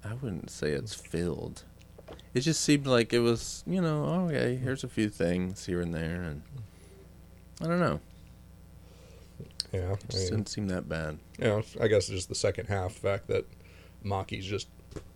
I 0.05 0.15
wouldn't 0.15 0.51
say 0.51 0.71
it's 0.71 0.95
filled. 0.95 1.65
It 2.33 2.41
just 2.41 2.61
seemed 2.61 2.87
like 2.87 3.13
it 3.13 3.19
was, 3.19 3.65
you 3.67 3.81
know, 3.81 4.05
oh, 4.05 4.29
okay, 4.29 4.57
here's 4.57 4.85
a 4.85 4.89
few 4.89 5.09
things 5.09 5.67
here 5.67 5.81
and 5.81 5.93
there, 5.93 6.23
and 6.23 6.43
I 7.61 7.67
don't 7.67 7.81
know, 7.81 8.01
yeah, 9.73 9.93
it 9.93 10.05
I 10.15 10.17
mean, 10.17 10.29
didn't 10.31 10.49
seem 10.49 10.69
that 10.69 10.89
bad. 10.89 11.19
know, 11.39 11.63
I 11.81 11.89
guess 11.89 12.07
just 12.07 12.29
the 12.29 12.35
second 12.35 12.67
half, 12.67 12.95
the 12.95 13.01
fact 13.01 13.27
that 13.29 13.47
Maki's 14.03 14.47
just 14.47 14.69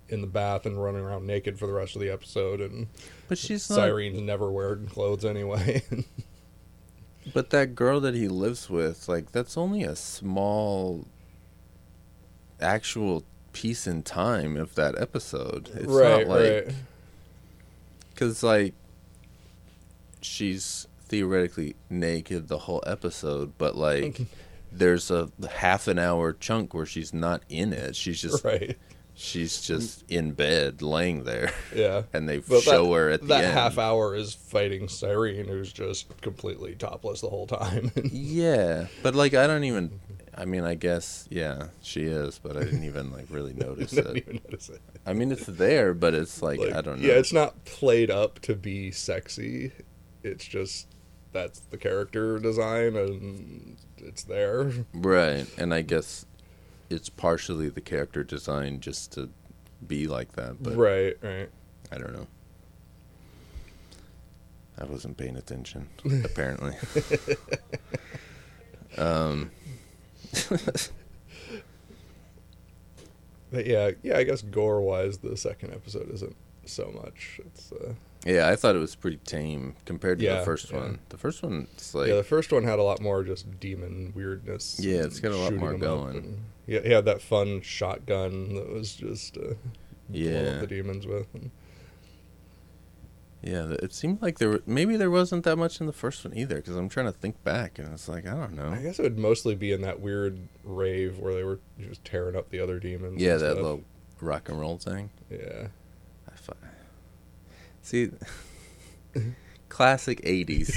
in 0.09 0.21
the 0.21 0.27
bath 0.27 0.67
and 0.67 0.83
running 0.83 1.03
around 1.03 1.27
naked 1.27 1.59
for 1.59 1.67
the 1.67 1.73
rest 1.73 1.95
of 1.95 2.03
the 2.03 2.11
episode, 2.11 2.61
and 2.61 2.89
But 3.29 3.39
she's 3.39 3.69
not. 3.71 3.77
Sirene's 3.77 4.21
never 4.21 4.51
wearing 4.51 4.87
clothes 4.87 5.25
anyway. 5.25 5.83
But 7.33 7.51
that 7.51 7.75
girl 7.75 8.01
that 8.01 8.15
he 8.15 8.29
lives 8.29 8.69
with, 8.69 9.09
like, 9.09 9.33
that's 9.33 9.57
only 9.57 9.83
a 9.83 9.97
small 9.97 11.07
actual 12.61 13.25
piece 13.53 13.87
in 13.87 14.03
time 14.03 14.57
of 14.57 14.75
that 14.75 15.01
episode. 15.01 15.71
It's 15.75 15.87
right, 15.87 16.27
not 16.27 16.37
like 16.37 16.53
right. 16.67 16.75
because 18.11 18.43
like 18.43 18.75
she's 20.21 20.87
theoretically 21.07 21.77
naked 21.89 22.49
the 22.49 22.59
whole 22.59 22.83
episode, 22.87 23.53
but 23.57 23.77
like 23.77 24.21
there's 24.73 25.11
a 25.11 25.31
half 25.51 25.89
an 25.89 25.99
hour 25.99 26.33
chunk 26.33 26.75
where 26.75 26.87
she's 26.87 27.15
not 27.15 27.43
in 27.49 27.73
it. 27.73 27.97
She's 27.97 28.21
just 28.21 28.45
Right. 28.45 28.77
She's 29.17 29.61
just 29.63 30.05
in 30.11 30.33
bed 30.33 30.83
laying 30.83 31.23
there, 31.25 31.53
Yeah. 31.75 32.03
and 32.13 32.29
they 32.29 32.39
But 32.39 32.63
show 32.63 32.87
that, 32.87 32.95
her 32.95 33.11
at 33.11 33.21
the 33.21 33.27
that 33.29 33.45
end. 33.45 33.53
half 33.53 33.79
hour 33.79 34.15
is 34.17 34.35
fighting 34.35 34.89
Sirene, 34.89 35.47
who's 35.47 35.73
just 35.73 36.21
completely 36.21 36.75
topless 36.75 37.21
the 37.21 37.29
whole 37.29 37.47
time. 37.47 37.93
Yeah, 38.05 38.89
but 39.03 39.15
like 39.15 39.35
I 39.35 39.47
don't 39.47 39.65
even. 39.65 40.01
I 40.37 40.47
mean, 40.47 40.65
I 40.65 40.75
guess 40.75 41.29
yeah, 41.31 41.69
she 41.81 42.03
is, 42.03 42.41
but 42.43 42.57
I 42.57 42.65
didn't 42.65 42.83
even 42.83 43.13
like 43.13 43.27
really 43.31 43.53
notice 43.55 43.93
Didn't 43.93 44.17
it. 44.17 44.25
even 44.25 44.41
notice 44.45 44.69
it. 44.69 44.81
I 45.07 45.13
mean, 45.13 45.31
it's 45.31 45.47
there, 45.47 45.95
but 45.95 46.13
it's 46.13 46.43
like, 46.43 46.59
Like, 46.59 46.73
I 46.75 46.81
don't 46.81 47.01
know. 47.01 47.07
Yeah, 47.07 47.15
it's 47.15 47.33
not 47.33 47.65
played 47.65 48.11
up 48.11 48.41
to 48.41 48.57
be 48.57 48.91
sexy. 48.91 49.71
It's 50.25 50.45
just 50.45 50.89
that's 51.31 51.61
the 51.61 51.77
character 51.77 52.41
design, 52.41 52.97
and 52.97 53.77
it's 53.99 54.25
there. 54.25 54.73
right, 54.93 55.47
and 55.57 55.73
I 55.73 55.83
guess 55.83 56.27
it's 56.91 57.09
partially 57.09 57.69
the 57.69 57.81
character 57.81 58.23
design 58.25 58.81
just 58.81 59.13
to 59.13 59.31
be 59.87 60.07
like 60.07 60.33
that, 60.33 60.63
but 60.63 60.77
right, 60.77 61.17
right. 61.23 61.49
I 61.93 61.99
don't 61.99 62.13
know. 62.15 62.27
I 64.79 64.85
wasn't 64.85 65.17
paying 65.17 65.37
attention, 65.37 65.89
apparently. 66.25 66.75
um, 68.99 69.51
But 73.51 73.67
yeah, 73.67 73.93
yeah. 74.03 74.17
I 74.19 74.25
guess 74.25 74.43
gore 74.43 74.81
wise, 74.81 75.19
the 75.19 75.37
second 75.37 75.73
episode 75.75 76.11
isn't 76.13 76.35
so 76.65 76.91
much. 77.03 77.41
It's 77.47 77.71
uh, 77.71 77.93
yeah, 78.27 78.49
I 78.49 78.57
thought 78.57 78.75
it 78.75 78.81
was 78.81 78.97
pretty 78.97 79.19
tame 79.19 79.77
compared 79.85 80.19
to 80.19 80.25
Yeah, 80.25 80.41
the 80.41 80.45
first 80.45 80.73
yeah. 80.73 80.79
one. 80.79 80.99
The 81.11 81.19
first 81.19 81.41
one, 81.43 81.69
it's 81.75 81.95
like 81.95 82.09
yeah. 82.09 82.17
The 82.17 82.25
first 82.25 82.53
one 82.53 82.65
had 82.65 82.81
a 82.81 82.83
lot 82.83 83.01
more 83.01 83.23
just 83.23 83.61
demon 83.61 84.13
weirdness. 84.17 84.81
Yeah, 84.83 85.03
it's 85.05 85.21
got 85.21 85.31
a 85.33 85.37
lot 85.37 85.55
more 85.55 85.75
going. 85.75 86.17
and- 86.17 86.39
yeah, 86.67 86.81
he 86.81 86.91
had 86.91 87.05
that 87.07 87.21
fun 87.23 87.61
shotgun 87.63 88.55
that 88.55 88.69
was 88.73 88.95
just 88.95 89.37
uh, 89.37 89.55
Yeah. 90.11 90.39
up 90.55 90.61
the 90.61 90.67
demons 90.67 91.07
with. 91.07 91.27
And, 91.35 91.51
Yeah, 93.43 93.75
it 93.83 93.93
seemed 93.93 94.23
like 94.23 94.39
there 94.39 94.49
were, 94.49 94.63
maybe 94.67 94.97
there 94.97 95.11
wasn't 95.11 95.45
that 95.45 95.57
much 95.57 95.81
in 95.81 95.87
the 95.87 95.93
first 95.93 96.25
one 96.25 96.35
either 96.37 96.57
because 96.57 96.77
I'm 96.77 96.89
trying 96.89 97.07
to 97.07 97.13
think 97.13 97.43
back 97.45 97.79
and 97.79 97.93
it's 97.93 98.09
like 98.09 98.27
I 98.27 98.31
don't 98.35 98.55
know. 98.55 98.71
I 98.71 98.79
guess 98.83 98.99
it 98.99 99.03
would 99.03 99.19
mostly 99.19 99.55
be 99.55 99.73
in 99.73 99.83
that 99.83 100.01
weird 100.01 100.39
rave 100.63 101.19
where 101.19 101.35
they 101.35 101.45
were 101.45 101.61
just 101.79 102.05
tearing 102.05 102.37
up 102.37 102.49
the 102.51 102.61
other 102.61 102.79
demons. 102.79 103.21
Yeah, 103.21 103.35
that 103.35 103.41
stuff. 103.41 103.57
little 103.57 103.85
rock 104.21 104.49
and 104.49 104.59
roll 104.59 104.79
thing. 104.79 105.11
Yeah. 105.31 105.67
I 106.27 106.37
fi- 106.37 106.55
See, 107.83 108.11
classic 109.69 110.23
'80s. 110.23 110.73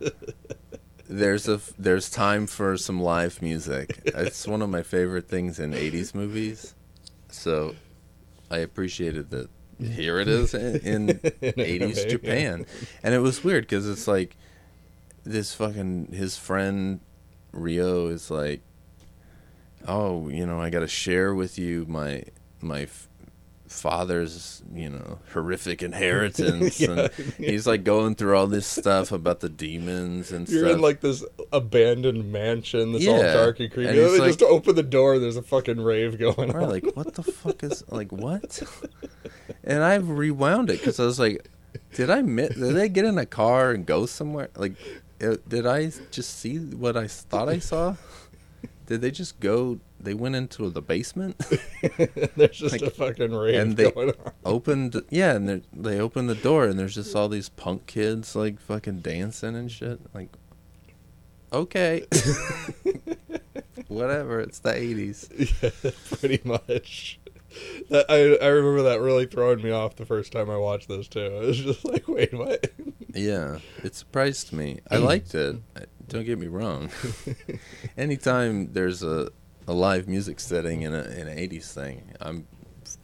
there's 1.10 1.48
a 1.48 1.60
there's 1.76 2.08
time 2.08 2.46
for 2.46 2.76
some 2.76 3.00
live 3.00 3.42
music. 3.42 4.00
It's 4.06 4.46
one 4.46 4.62
of 4.62 4.70
my 4.70 4.82
favorite 4.82 5.28
things 5.28 5.58
in 5.58 5.72
'80s 5.72 6.14
movies. 6.14 6.74
So, 7.28 7.74
I 8.50 8.58
appreciated 8.58 9.30
that. 9.30 9.48
Here 9.80 10.20
it 10.20 10.28
is 10.28 10.52
in, 10.54 10.76
in 10.76 11.08
In 11.10 11.18
80s 11.54 11.96
yeah. 12.04 12.08
Japan, 12.08 12.66
and 13.02 13.14
it 13.14 13.20
was 13.20 13.42
weird 13.42 13.64
because 13.64 13.88
it's 13.88 14.06
like 14.06 14.36
this 15.24 15.54
fucking 15.54 16.12
his 16.12 16.36
friend 16.36 17.00
Ryo 17.52 18.06
is 18.08 18.30
like, 18.30 18.60
oh, 19.88 20.28
you 20.28 20.46
know, 20.46 20.60
I 20.60 20.70
got 20.70 20.80
to 20.80 20.88
share 20.88 21.34
with 21.34 21.58
you 21.58 21.86
my 21.88 22.24
my 22.60 22.82
f- 22.82 23.08
father's 23.70 24.62
you 24.74 24.90
know 24.90 25.18
horrific 25.32 25.80
inheritance, 25.90 26.80
Yeah. 26.80 27.08
and 27.08 27.34
he's 27.38 27.66
like 27.66 27.84
going 27.84 28.16
through 28.16 28.36
all 28.36 28.46
this 28.48 28.66
stuff 28.66 29.12
about 29.12 29.40
the 29.40 29.48
demons 29.48 30.32
and 30.32 30.46
stuff. 30.48 30.54
You're 30.54 30.66
stuff. 30.66 30.76
in 30.76 30.82
like 30.82 31.00
this 31.00 31.24
abandoned 31.52 32.30
mansion 32.32 32.92
that's 32.92 33.06
all 33.06 33.18
Yeah, 33.22 33.32
dark 33.32 33.60
and 33.60 33.70
creepy. 33.72 33.88
and 33.90 33.98
they 33.98 34.18
like- 34.18 34.28
just 34.30 34.42
open 34.42 34.74
the 34.74 34.82
door. 34.82 35.18
There's 35.18 35.36
a 35.36 35.42
fucking 35.42 35.80
rave 35.80 36.18
going 36.18 36.54
on. 36.54 36.68
like 36.68 36.84
what 36.94 37.14
the 37.14 37.22
fuck 37.22 37.62
is 37.62 37.84
like 37.88 38.10
what? 38.12 38.60
And 39.64 39.82
I 39.82 39.94
rewound 39.96 40.68
it 40.70 40.78
because 40.80 40.98
I 41.00 41.04
was 41.04 41.18
like, 41.20 41.48
did 41.94 42.10
I 42.10 42.22
mi- 42.22 42.48
did 42.48 42.74
they 42.74 42.88
get 42.88 43.04
in 43.04 43.18
a 43.18 43.26
car 43.26 43.70
and 43.70 43.86
go 43.86 44.04
somewhere? 44.06 44.50
Like, 44.56 44.74
did 45.48 45.66
I 45.66 45.92
just 46.10 46.38
see 46.38 46.58
what 46.58 46.96
I 46.96 47.06
thought 47.06 47.48
I 47.48 47.58
saw? 47.60 47.94
Did 48.86 49.00
they 49.02 49.10
just 49.12 49.38
go? 49.38 49.78
They 50.02 50.14
went 50.14 50.34
into 50.34 50.70
the 50.70 50.80
basement, 50.80 51.38
There's 52.36 52.58
just 52.58 52.72
like- 52.72 52.80
a 52.82 52.90
fucking 52.90 53.32
rave 53.34 53.54
and 53.60 53.76
they 53.76 53.90
going 53.90 54.10
on. 54.10 54.32
opened. 54.46 55.02
Yeah, 55.10 55.34
and 55.36 55.48
they- 55.48 55.62
they 55.72 56.00
opened 56.00 56.28
the 56.30 56.34
door, 56.34 56.64
and 56.66 56.78
there's 56.78 56.94
just 56.94 57.14
all 57.14 57.28
these 57.28 57.50
punk 57.50 57.86
kids 57.86 58.34
like 58.34 58.58
fucking 58.60 59.00
dancing 59.00 59.54
and 59.54 59.70
shit. 59.70 60.00
Like, 60.14 60.30
okay, 61.52 62.06
whatever. 63.88 64.40
It's 64.40 64.58
the 64.60 64.72
'80s. 64.72 65.28
Yeah, 65.82 65.90
pretty 66.18 66.40
much. 66.44 67.18
That, 67.90 68.06
I 68.08 68.42
I 68.44 68.48
remember 68.48 68.82
that 68.82 69.00
really 69.00 69.26
throwing 69.26 69.62
me 69.62 69.70
off 69.70 69.96
the 69.96 70.06
first 70.06 70.32
time 70.32 70.48
I 70.50 70.56
watched 70.56 70.88
this 70.88 71.08
too. 71.08 71.24
I 71.42 71.46
was 71.46 71.58
just 71.58 71.84
like, 71.84 72.06
wait, 72.08 72.32
what? 72.32 72.70
Yeah, 73.12 73.58
it 73.82 73.94
surprised 73.96 74.52
me. 74.52 74.80
I 74.90 74.96
liked 74.98 75.34
it. 75.34 75.56
Don't 76.08 76.24
get 76.24 76.38
me 76.38 76.46
wrong. 76.46 76.90
Anytime 77.96 78.72
there's 78.72 79.02
a, 79.02 79.30
a 79.70 79.72
live 79.72 80.08
music 80.08 80.40
setting 80.40 80.82
in 80.82 80.92
a 80.92 81.02
in 81.02 81.28
an 81.28 81.38
'80s 81.38 81.72
thing, 81.72 82.12
I'm 82.20 82.48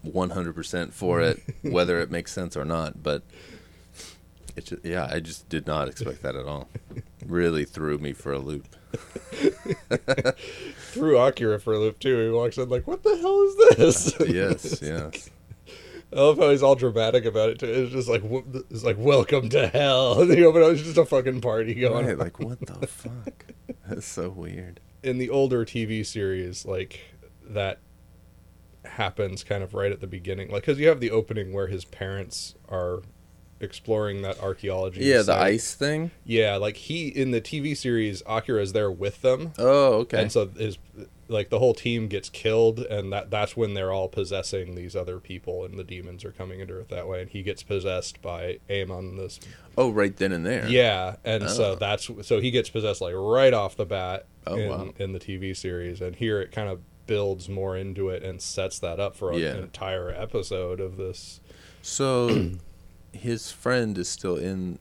100% 0.04 0.92
for 0.92 1.20
it, 1.20 1.40
whether 1.62 2.00
it 2.00 2.10
makes 2.10 2.32
sense 2.32 2.56
or 2.56 2.64
not. 2.64 3.04
But 3.04 3.22
it 4.56 4.66
just, 4.66 4.84
yeah, 4.84 5.06
I 5.08 5.20
just 5.20 5.48
did 5.48 5.68
not 5.68 5.86
expect 5.86 6.22
that 6.22 6.34
at 6.34 6.44
all. 6.44 6.68
Really 7.24 7.64
threw 7.64 7.98
me 7.98 8.12
for 8.12 8.32
a 8.32 8.40
loop. 8.40 8.66
Threw 10.92 11.18
Akira 11.18 11.60
for 11.60 11.74
a 11.74 11.78
loop 11.78 12.00
too. 12.00 12.18
He 12.26 12.30
walks 12.30 12.56
in 12.56 12.68
like, 12.68 12.86
what 12.86 13.02
the 13.02 13.16
hell 13.16 13.42
is 13.42 13.76
this? 13.76 14.14
Yes, 14.28 14.80
yes. 14.82 15.30
I 16.12 16.20
love 16.20 16.38
how 16.38 16.50
he's 16.50 16.62
all 16.62 16.74
dramatic 16.74 17.26
about 17.26 17.50
it 17.50 17.58
too. 17.58 17.66
It's 17.66 17.92
just 17.92 18.08
like 18.08 18.22
w- 18.22 18.64
it's 18.70 18.84
like 18.84 18.96
welcome 18.98 19.48
to 19.50 19.68
hell. 19.68 20.20
And 20.22 20.36
you 20.36 20.46
open 20.46 20.62
up, 20.62 20.70
it's 20.72 20.82
just 20.82 20.98
a 20.98 21.04
fucking 21.04 21.42
party 21.42 21.74
going. 21.74 22.06
Right, 22.06 22.14
on. 22.14 22.18
like 22.18 22.40
what 22.40 22.58
the 22.64 22.86
fuck? 22.86 23.44
That's 23.86 24.06
so 24.06 24.30
weird. 24.30 24.80
In 25.02 25.18
the 25.18 25.30
older 25.30 25.64
TV 25.64 26.04
series, 26.04 26.64
like 26.66 27.00
that 27.48 27.78
happens 28.84 29.42
kind 29.44 29.62
of 29.62 29.74
right 29.74 29.92
at 29.92 30.00
the 30.00 30.06
beginning, 30.06 30.50
like 30.50 30.62
because 30.62 30.78
you 30.78 30.88
have 30.88 31.00
the 31.00 31.10
opening 31.10 31.52
where 31.52 31.66
his 31.66 31.84
parents 31.84 32.54
are 32.68 33.02
exploring 33.60 34.22
that 34.22 34.40
archaeology. 34.40 35.04
Yeah, 35.04 35.22
the 35.22 35.34
ice 35.34 35.74
thing. 35.74 36.10
Yeah, 36.24 36.56
like 36.56 36.76
he 36.76 37.08
in 37.08 37.30
the 37.30 37.40
TV 37.40 37.76
series, 37.76 38.22
Akira 38.26 38.62
is 38.62 38.72
there 38.72 38.90
with 38.90 39.22
them, 39.22 39.52
Oh, 39.58 39.94
okay. 40.00 40.22
and 40.22 40.32
so 40.32 40.46
his 40.48 40.78
like 41.28 41.50
the 41.50 41.58
whole 41.58 41.74
team 41.74 42.06
gets 42.06 42.28
killed, 42.28 42.78
and 42.80 43.12
that 43.12 43.30
that's 43.30 43.56
when 43.56 43.74
they're 43.74 43.92
all 43.92 44.08
possessing 44.08 44.76
these 44.76 44.94
other 44.94 45.18
people, 45.18 45.64
and 45.64 45.76
the 45.78 45.82
demons 45.84 46.24
are 46.24 46.30
coming 46.30 46.60
into 46.60 46.74
Earth 46.74 46.88
that 46.88 47.08
way, 47.08 47.20
and 47.22 47.30
he 47.30 47.42
gets 47.42 47.62
possessed 47.64 48.22
by 48.22 48.58
Amon, 48.70 49.16
this 49.16 49.40
Oh, 49.76 49.90
right 49.90 50.16
then 50.16 50.30
and 50.32 50.46
there. 50.46 50.68
yeah, 50.68 51.16
and 51.24 51.44
Oh. 51.44 51.48
so 51.48 51.74
that's 51.74 52.08
so 52.22 52.40
he 52.40 52.50
gets 52.52 52.70
possessed 52.70 53.00
like 53.00 53.14
right 53.16 53.52
off 53.52 53.76
the 53.76 53.86
bat 53.86 54.26
Oh, 54.46 54.56
in, 54.56 54.68
wow. 54.68 54.88
in 54.98 55.12
the 55.12 55.18
TV 55.20 55.56
series, 55.56 56.00
and 56.00 56.14
here 56.16 56.40
it 56.40 56.52
kind 56.52 56.68
of 56.68 56.80
builds 57.06 57.48
more 57.48 57.76
into 57.76 58.08
it 58.10 58.22
and 58.22 58.40
sets 58.40 58.78
that 58.80 58.98
up 59.00 59.14
for 59.16 59.32
Yeah. 59.34 59.50
an 59.52 59.58
entire 59.64 60.10
episode 60.10 60.80
of 60.80 60.96
this. 60.96 61.40
So 61.82 62.52
his 63.12 63.50
friend 63.50 63.96
is 63.98 64.08
still 64.08 64.36
in 64.36 64.78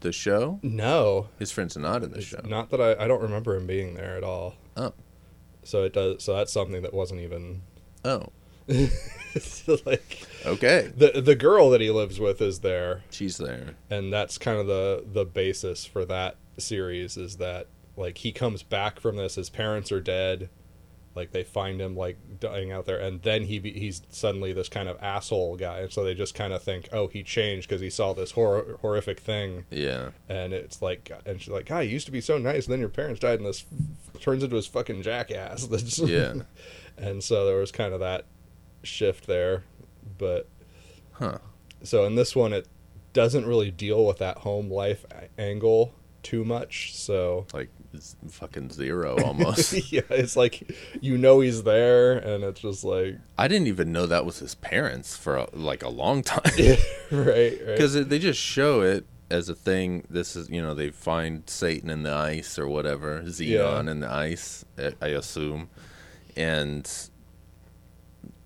the 0.00 0.12
show. 0.12 0.60
No, 0.62 1.28
His 1.38 1.50
friend's 1.50 1.76
not 1.78 2.02
in 2.02 2.10
the 2.10 2.18
it's 2.18 2.26
show. 2.26 2.40
not 2.44 2.68
that 2.70 2.80
I 2.80 3.04
I 3.04 3.08
don't 3.08 3.22
remember 3.22 3.56
him 3.56 3.66
being 3.66 3.94
there 3.94 4.16
at 4.16 4.22
all. 4.24 4.54
Oh. 4.76 4.92
So 5.62 5.84
it 5.84 5.94
does. 5.94 6.22
So 6.22 6.34
that's 6.34 6.52
something 6.52 6.82
that 6.82 6.92
wasn't 6.92 7.20
even 7.20 7.62
Oh, 8.04 8.26
like 9.86 10.26
okay. 10.46 10.92
the 10.96 11.20
the 11.22 11.34
girl 11.34 11.70
that 11.70 11.80
he 11.80 11.90
lives 11.90 12.20
with 12.20 12.40
is 12.42 12.60
there, 12.60 13.02
She's 13.10 13.36
there. 13.38 13.74
and 13.90 14.12
that's 14.12 14.36
kind 14.38 14.58
of 14.58 14.66
the 14.66 15.04
the 15.10 15.24
basis 15.24 15.84
for 15.86 16.04
that 16.04 16.36
series 16.58 17.16
is 17.16 17.36
that 17.38 17.66
like 17.96 18.18
he 18.18 18.32
comes 18.32 18.62
back 18.62 19.00
from 19.00 19.16
this 19.16 19.34
his 19.36 19.50
parents 19.50 19.90
are 19.92 20.00
dead 20.00 20.48
like 21.16 21.30
they 21.30 21.44
find 21.44 21.80
him 21.80 21.96
like 21.96 22.16
dying 22.40 22.72
out 22.72 22.86
there 22.86 22.98
and 22.98 23.22
then 23.22 23.44
he 23.44 23.60
he's 23.60 24.02
suddenly 24.10 24.52
this 24.52 24.68
kind 24.68 24.88
of 24.88 25.00
asshole 25.00 25.56
guy 25.56 25.78
and 25.78 25.92
so 25.92 26.02
they 26.02 26.12
just 26.12 26.34
kind 26.34 26.52
of 26.52 26.60
think 26.60 26.88
oh 26.92 27.06
he 27.06 27.22
changed 27.22 27.68
because 27.68 27.80
he 27.80 27.88
saw 27.88 28.12
this 28.12 28.32
hor- 28.32 28.78
horrific 28.82 29.20
thing 29.20 29.64
Yeah. 29.70 30.08
and 30.28 30.52
it's 30.52 30.82
like 30.82 31.12
and 31.24 31.40
she's 31.40 31.52
like 31.52 31.66
god 31.66 31.80
you 31.80 31.90
used 31.90 32.06
to 32.06 32.12
be 32.12 32.20
so 32.20 32.36
nice 32.36 32.64
and 32.66 32.72
then 32.72 32.80
your 32.80 32.88
parents 32.88 33.20
died 33.20 33.38
and 33.38 33.46
this 33.46 33.64
turns 34.20 34.42
into 34.42 34.56
his 34.56 34.66
fucking 34.66 35.02
jackass 35.02 35.68
Yeah. 36.00 36.34
and 36.98 37.22
so 37.22 37.46
there 37.46 37.58
was 37.58 37.70
kind 37.70 37.94
of 37.94 38.00
that 38.00 38.24
shift 38.82 39.26
there 39.28 39.62
but 40.18 40.48
Huh. 41.12 41.38
so 41.84 42.04
in 42.06 42.16
this 42.16 42.34
one 42.34 42.52
it 42.52 42.66
doesn't 43.12 43.46
really 43.46 43.70
deal 43.70 44.04
with 44.04 44.18
that 44.18 44.38
home 44.38 44.68
life 44.68 45.06
angle 45.38 45.94
too 46.24 46.44
much 46.44 46.92
so 46.96 47.46
Like 47.54 47.70
fucking 48.28 48.70
zero 48.70 49.16
almost. 49.24 49.72
yeah 49.92 50.00
it's 50.10 50.36
like 50.36 50.72
you 51.00 51.16
know 51.18 51.40
he's 51.40 51.62
there 51.62 52.12
and 52.18 52.44
it's 52.44 52.60
just 52.60 52.84
like 52.84 53.16
I 53.38 53.48
didn't 53.48 53.66
even 53.68 53.92
know 53.92 54.06
that 54.06 54.24
was 54.24 54.38
his 54.38 54.54
parents 54.54 55.16
for 55.16 55.36
a, 55.36 55.48
like 55.52 55.82
a 55.82 55.88
long 55.88 56.22
time. 56.22 56.42
right 56.56 56.78
right 57.10 57.66
Because 57.66 57.94
they 58.06 58.18
just 58.18 58.40
show 58.40 58.80
it 58.82 59.06
as 59.30 59.48
a 59.48 59.54
thing. 59.54 60.04
This 60.10 60.36
is, 60.36 60.48
you 60.50 60.60
know, 60.60 60.74
they 60.74 60.90
find 60.90 61.42
Satan 61.48 61.88
in 61.90 62.02
the 62.02 62.12
ice 62.12 62.58
or 62.58 62.68
whatever, 62.68 63.22
Xenon 63.22 63.48
Yeah. 63.48 63.90
in 63.90 64.00
the 64.00 64.10
ice, 64.12 64.64
I- 65.00 65.06
assume. 65.08 65.70
And 66.36 66.88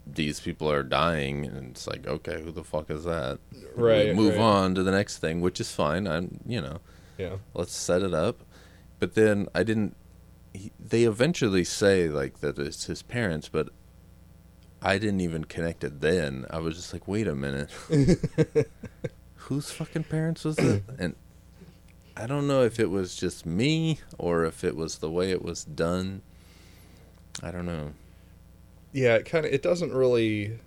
these 0.07 0.39
people 0.39 0.71
are 0.71 0.81
dying, 0.83 1.45
and 1.45 1.71
it's 1.71 1.85
like, 1.85 2.07
okay, 2.07 2.41
who 2.41 2.51
the 2.51 2.63
fuck 2.63 2.89
is 2.89 3.03
that? 3.03 3.39
We 3.75 3.83
Right, 3.83 4.15
move 4.15 4.35
right. 4.35 4.41
on 4.41 4.75
to 4.75 4.83
the 4.83 4.91
next 4.91 5.17
thing, 5.19 5.41
which 5.41 5.59
is 5.59 5.71
fine. 5.71 6.07
I'm, 6.07 6.39
you 6.47 6.61
know, 6.61 6.79
yeah 7.17 7.35
let's 7.53 7.73
set 7.73 8.01
it 8.01 8.13
up. 8.13 8.41
But 8.99 9.15
then 9.15 9.47
I 9.55 9.63
didn't. 9.63 9.95
He, 10.53 10.71
they 10.79 11.03
eventually 11.03 11.63
say 11.63 12.07
like 12.09 12.39
that 12.41 12.57
it's 12.59 12.85
his 12.85 13.01
parents, 13.01 13.47
but 13.49 13.69
I 14.81 14.97
didn't 14.97 15.21
even 15.21 15.43
connect 15.45 15.83
it 15.83 16.01
then. 16.01 16.45
I 16.49 16.59
was 16.59 16.75
just 16.75 16.93
like, 16.93 17.07
wait 17.07 17.27
a 17.27 17.35
minute, 17.35 17.69
whose 19.35 19.71
fucking 19.71 20.05
parents 20.05 20.43
was 20.43 20.57
it? 20.57 20.83
And 20.99 21.15
I 22.17 22.27
don't 22.27 22.47
know 22.47 22.63
if 22.63 22.79
it 22.79 22.89
was 22.89 23.15
just 23.15 23.45
me 23.45 23.99
or 24.17 24.43
if 24.45 24.63
it 24.63 24.75
was 24.75 24.97
the 24.97 25.09
way 25.09 25.31
it 25.31 25.41
was 25.41 25.63
done. 25.63 26.21
I 27.41 27.51
don't 27.51 27.65
know. 27.65 27.93
yeah 28.91 29.15
it 29.15 29.25
kind 29.25 29.45
of 29.45 29.53
it 29.53 29.61
doesn't 29.61 29.93
really 29.93 30.59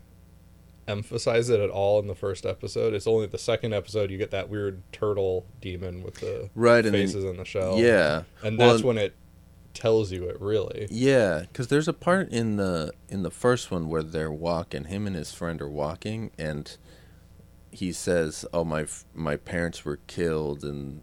emphasize 0.89 1.49
it 1.49 1.61
at 1.61 1.71
all 1.71 2.01
in 2.01 2.07
the 2.07 2.15
first 2.15 2.45
episode. 2.45 2.95
It's 2.95 3.07
only 3.07 3.27
the 3.27 3.39
second 3.39 3.73
episode 3.73 4.11
you 4.11 4.19
get 4.19 4.31
that 4.33 4.49
weird 4.49 4.83
turtle 4.93 5.47
demon 5.61 6.03
with 6.03 6.15
the 6.15 6.51
Right, 6.55 6.85
faces 6.85 7.25
in 7.25 7.37
the 7.37 7.45
shell. 7.45 7.79
Yeah, 7.79 8.23
and 8.43 8.59
Well, 8.59 8.71
that's 8.73 8.83
when 8.83 8.99
it 8.99 9.15
tells 9.75 10.13
you 10.13 10.25
it 10.25 10.41
really. 10.41 10.87
Yeah, 10.91 11.41
because 11.41 11.69
there's 11.69 11.89
a 11.89 11.93
part 11.93 12.31
in 12.31 12.57
the 12.57 12.93
in 13.09 13.23
the 13.23 13.31
first 13.31 13.71
one 13.71 13.89
where 13.89 14.03
they're 14.03 14.33
walking. 14.33 14.85
Him 14.85 15.07
and 15.07 15.17
his 15.17 15.33
friend 15.33 15.61
are 15.63 15.71
walking, 15.71 16.31
and 16.39 16.77
he 17.71 17.93
says, 17.93 18.45
"Oh, 18.53 18.65
my 18.65 18.87
my 19.15 19.37
parents 19.37 19.85
were 19.85 19.99
killed 20.07 20.65
in 20.65 21.03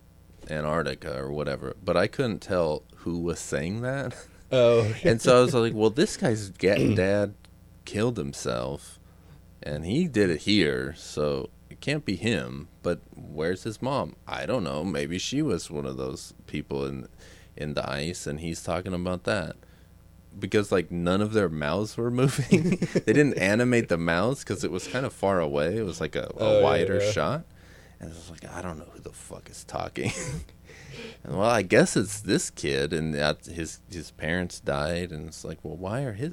Antarctica 0.49 1.17
or 1.17 1.31
whatever." 1.31 1.75
But 1.83 1.97
I 1.97 2.07
couldn't 2.07 2.39
tell 2.39 2.83
who 2.97 3.19
was 3.19 3.39
saying 3.39 3.81
that, 3.81 4.15
oh 4.51 4.93
and 5.03 5.21
so 5.21 5.37
I 5.37 5.41
was 5.41 5.53
like, 5.53 5.73
"Well, 5.73 5.89
this 5.89 6.17
guy's 6.17 6.49
dad 6.49 7.33
killed 7.85 8.17
himself, 8.17 8.98
and 9.63 9.85
he 9.85 10.07
did 10.07 10.29
it 10.29 10.41
here, 10.41 10.93
so." 10.97 11.49
It 11.71 11.81
can't 11.81 12.03
be 12.03 12.15
him, 12.15 12.67
but 12.81 12.99
where's 13.15 13.61
his 13.63 13.79
mom? 13.79 14.15
I 14.27 14.47
don't 14.47 14.63
know. 14.63 14.83
Maybe 14.83 15.19
she 15.19 15.43
was 15.43 15.69
one 15.69 15.85
of 15.85 15.97
those 15.97 16.33
people 16.47 16.83
in 16.83 17.07
in 17.55 17.75
the 17.75 17.87
ice, 17.87 18.25
and 18.25 18.39
he's 18.39 18.63
talking 18.63 18.91
about 18.93 19.23
that 19.25 19.55
because 20.37 20.71
like 20.71 20.89
none 20.91 21.21
of 21.21 21.33
their 21.33 21.47
mouths 21.47 21.95
were 21.95 22.09
moving. 22.23 22.71
they 23.05 23.13
didn't 23.13 23.37
animate 23.37 23.87
the 23.87 23.97
mouths 23.99 24.39
because 24.43 24.63
it 24.63 24.71
was 24.71 24.87
kind 24.87 25.05
of 25.05 25.13
far 25.13 25.39
away. 25.39 25.77
It 25.77 25.85
was 25.85 26.01
like 26.01 26.15
a, 26.15 26.23
a 26.23 26.31
Oh, 26.37 26.63
wider 26.63 26.99
yeah. 26.99 27.11
shot, 27.11 27.43
and 27.99 28.11
I 28.11 28.15
was 28.15 28.31
like, 28.31 28.51
I 28.51 28.63
don't 28.63 28.79
know 28.79 28.89
who 28.91 28.99
the 28.99 29.13
fuck 29.13 29.47
is 29.49 29.63
talking. 29.63 30.11
and 31.23 31.37
well, 31.37 31.49
I 31.49 31.61
guess 31.61 31.95
it's 31.95 32.19
this 32.21 32.49
kid, 32.49 32.93
and 32.93 33.13
that 33.13 33.45
his 33.45 33.79
his 33.91 34.09
parents 34.11 34.59
died, 34.59 35.11
and 35.11 35.27
it's 35.27 35.43
like, 35.45 35.59
well, 35.63 35.77
why 35.77 36.01
are 36.01 36.13
his? 36.13 36.31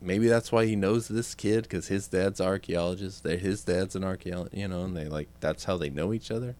Maybe 0.00 0.28
that's 0.28 0.52
why 0.52 0.66
he 0.66 0.76
knows 0.76 1.08
this 1.08 1.34
kid 1.34 1.64
because 1.64 1.88
his 1.88 2.08
dad's 2.08 2.40
archaeologist. 2.40 3.24
They 3.24 3.36
his 3.36 3.64
dad's 3.64 3.96
an 3.96 4.04
archaeologist, 4.04 4.56
you 4.56 4.68
know, 4.68 4.84
and 4.84 4.96
they 4.96 5.06
like 5.06 5.28
that's 5.40 5.64
how 5.64 5.76
they 5.76 5.90
know 5.90 6.12
each 6.12 6.30
other. 6.30 6.54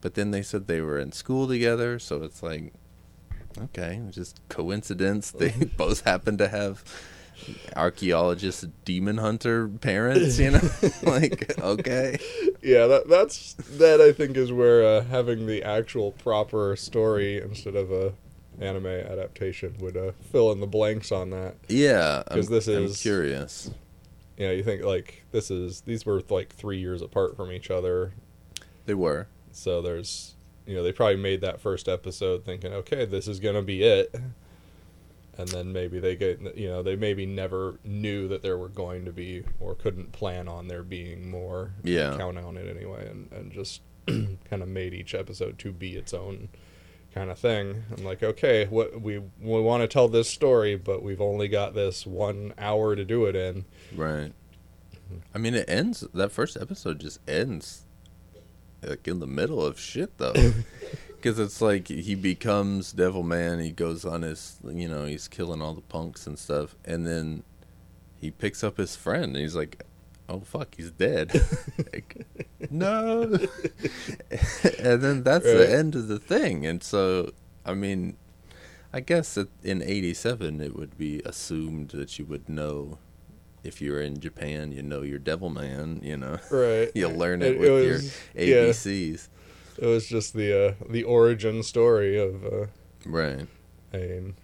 But 0.00 0.14
then 0.14 0.32
they 0.32 0.42
said 0.42 0.66
they 0.66 0.80
were 0.80 0.98
in 0.98 1.12
school 1.12 1.46
together, 1.46 2.00
so 2.00 2.24
it's 2.24 2.42
like, 2.42 2.72
okay, 3.56 4.00
just 4.10 4.40
coincidence. 4.48 5.32
They 5.38 5.50
both 5.76 6.02
happen 6.04 6.38
to 6.38 6.48
have 6.48 6.84
archaeologist, 7.76 8.66
demon 8.84 9.18
hunter 9.18 9.68
parents. 9.68 10.40
You 10.40 10.50
know, 10.50 10.70
like 11.04 11.56
okay, 11.60 12.18
yeah 12.62 12.86
that 12.86 13.08
that's 13.08 13.54
that 13.54 14.00
i 14.00 14.12
think 14.12 14.36
is 14.36 14.52
where 14.52 14.84
uh, 14.84 15.04
having 15.04 15.46
the 15.46 15.62
actual 15.62 16.12
proper 16.12 16.76
story 16.76 17.40
instead 17.40 17.74
of 17.74 17.90
a 17.90 18.12
anime 18.60 18.86
adaptation 18.86 19.74
would 19.80 19.96
uh, 19.96 20.12
fill 20.30 20.52
in 20.52 20.60
the 20.60 20.66
blanks 20.66 21.10
on 21.10 21.30
that 21.30 21.54
yeah. 21.68 22.22
'Cause 22.30 22.48
this 22.48 22.68
is 22.68 22.90
I'm 22.92 23.02
curious. 23.02 23.70
you 24.36 24.46
know 24.46 24.52
you 24.52 24.62
think 24.62 24.82
like 24.84 25.24
this 25.32 25.50
is 25.50 25.80
these 25.82 26.04
were 26.06 26.22
like 26.28 26.54
three 26.54 26.78
years 26.78 27.02
apart 27.02 27.36
from 27.36 27.50
each 27.50 27.70
other 27.70 28.12
They 28.86 28.94
were. 28.94 29.26
so 29.52 29.80
there's 29.82 30.34
you 30.66 30.74
know 30.76 30.82
they 30.82 30.92
probably 30.92 31.16
made 31.16 31.40
that 31.40 31.60
first 31.60 31.88
episode 31.88 32.44
thinking 32.44 32.72
okay 32.72 33.04
this 33.04 33.26
is 33.26 33.40
gonna 33.40 33.62
be 33.62 33.82
it 33.82 34.14
and 35.38 35.48
then 35.48 35.72
maybe 35.72 35.98
they 35.98 36.14
get 36.14 36.40
you 36.56 36.68
know 36.68 36.82
they 36.82 36.94
maybe 36.94 37.24
never 37.26 37.78
knew 37.84 38.28
that 38.28 38.42
there 38.42 38.58
were 38.58 38.68
going 38.68 39.04
to 39.06 39.12
be 39.12 39.42
or 39.60 39.74
couldn't 39.74 40.12
plan 40.12 40.46
on 40.46 40.68
there 40.68 40.82
being 40.82 41.28
more 41.30 41.72
Yeah. 41.82 42.16
count 42.18 42.38
on 42.38 42.56
it 42.58 42.68
anyway 42.68 43.08
and 43.08 43.32
and 43.32 43.50
just 43.50 43.80
kind 44.06 44.62
of 44.62 44.68
made 44.68 44.92
each 44.94 45.14
episode 45.14 45.58
to 45.60 45.72
be 45.72 45.96
its 45.96 46.12
own 46.12 46.48
kind 47.14 47.30
of 47.30 47.38
thing 47.38 47.84
i'm 47.96 48.04
like 48.04 48.22
okay 48.22 48.66
what 48.66 49.00
we 49.00 49.18
we 49.18 49.60
want 49.60 49.82
to 49.82 49.86
tell 49.88 50.08
this 50.08 50.28
story 50.30 50.76
but 50.76 51.02
we've 51.02 51.20
only 51.20 51.46
got 51.48 51.74
this 51.74 52.06
one 52.06 52.54
hour 52.58 52.96
to 52.96 53.04
do 53.04 53.26
it 53.26 53.36
in 53.36 53.64
Right. 53.94 54.32
I 55.34 55.38
mean, 55.38 55.54
it 55.54 55.68
ends. 55.68 56.00
That 56.14 56.32
first 56.32 56.56
episode 56.56 57.00
just 57.00 57.20
ends 57.28 57.84
like 58.82 59.06
in 59.06 59.20
the 59.20 59.26
middle 59.26 59.64
of 59.64 59.78
shit, 59.78 60.16
though. 60.18 60.32
Because 61.22 61.38
it's 61.38 61.60
like 61.60 61.86
he 61.86 62.16
becomes 62.16 62.92
Devil 62.92 63.22
Man. 63.22 63.60
He 63.60 63.70
goes 63.70 64.04
on 64.04 64.22
his, 64.22 64.56
you 64.64 64.88
know, 64.88 65.04
he's 65.04 65.28
killing 65.28 65.62
all 65.62 65.72
the 65.72 65.80
punks 65.80 66.26
and 66.26 66.36
stuff, 66.36 66.74
and 66.84 67.06
then 67.06 67.44
he 68.20 68.32
picks 68.32 68.64
up 68.64 68.76
his 68.76 68.96
friend. 68.96 69.26
and 69.26 69.36
He's 69.36 69.54
like, 69.54 69.84
"Oh 70.28 70.40
fuck, 70.40 70.74
he's 70.76 70.90
dead." 70.90 71.32
like, 71.92 72.26
no. 72.70 73.22
and 74.78 75.00
then 75.02 75.22
that's 75.22 75.44
Right. 75.46 75.56
the 75.58 75.70
end 75.72 75.94
of 75.94 76.08
the 76.08 76.18
thing. 76.18 76.66
And 76.66 76.82
so, 76.82 77.32
I 77.64 77.74
mean, 77.74 78.16
I 78.92 79.00
guess 79.00 79.34
that 79.34 79.48
in 79.62 79.82
'87 79.82 80.60
it 80.60 80.76
would 80.76 80.96
be 80.98 81.20
assumed 81.24 81.90
that 81.90 82.18
you 82.18 82.24
would 82.26 82.48
know 82.48 82.98
if 83.64 83.80
you're 83.80 84.00
in 84.00 84.18
Japan, 84.20 84.72
you 84.72 84.82
know 84.82 85.02
your 85.02 85.18
Devil 85.18 85.50
Man. 85.50 86.00
You 86.02 86.16
know, 86.16 86.38
right 86.50 86.90
you'll 86.94 87.14
learn 87.16 87.42
it, 87.42 87.52
It- 87.56 87.60
with 87.60 87.68
it 87.68 87.84
your 87.84 87.92
was- 87.94 88.18
yeah. 88.34 88.42
ABCs. 88.70 89.28
It 89.78 89.86
was 89.86 90.06
just 90.06 90.34
the 90.34 90.68
uh, 90.68 90.74
the 90.88 91.02
origin 91.04 91.62
story 91.62 92.18
of 92.18 92.44
uh, 92.44 92.66
Right. 93.06 93.46
I 93.92 93.96
mean, 93.96 94.34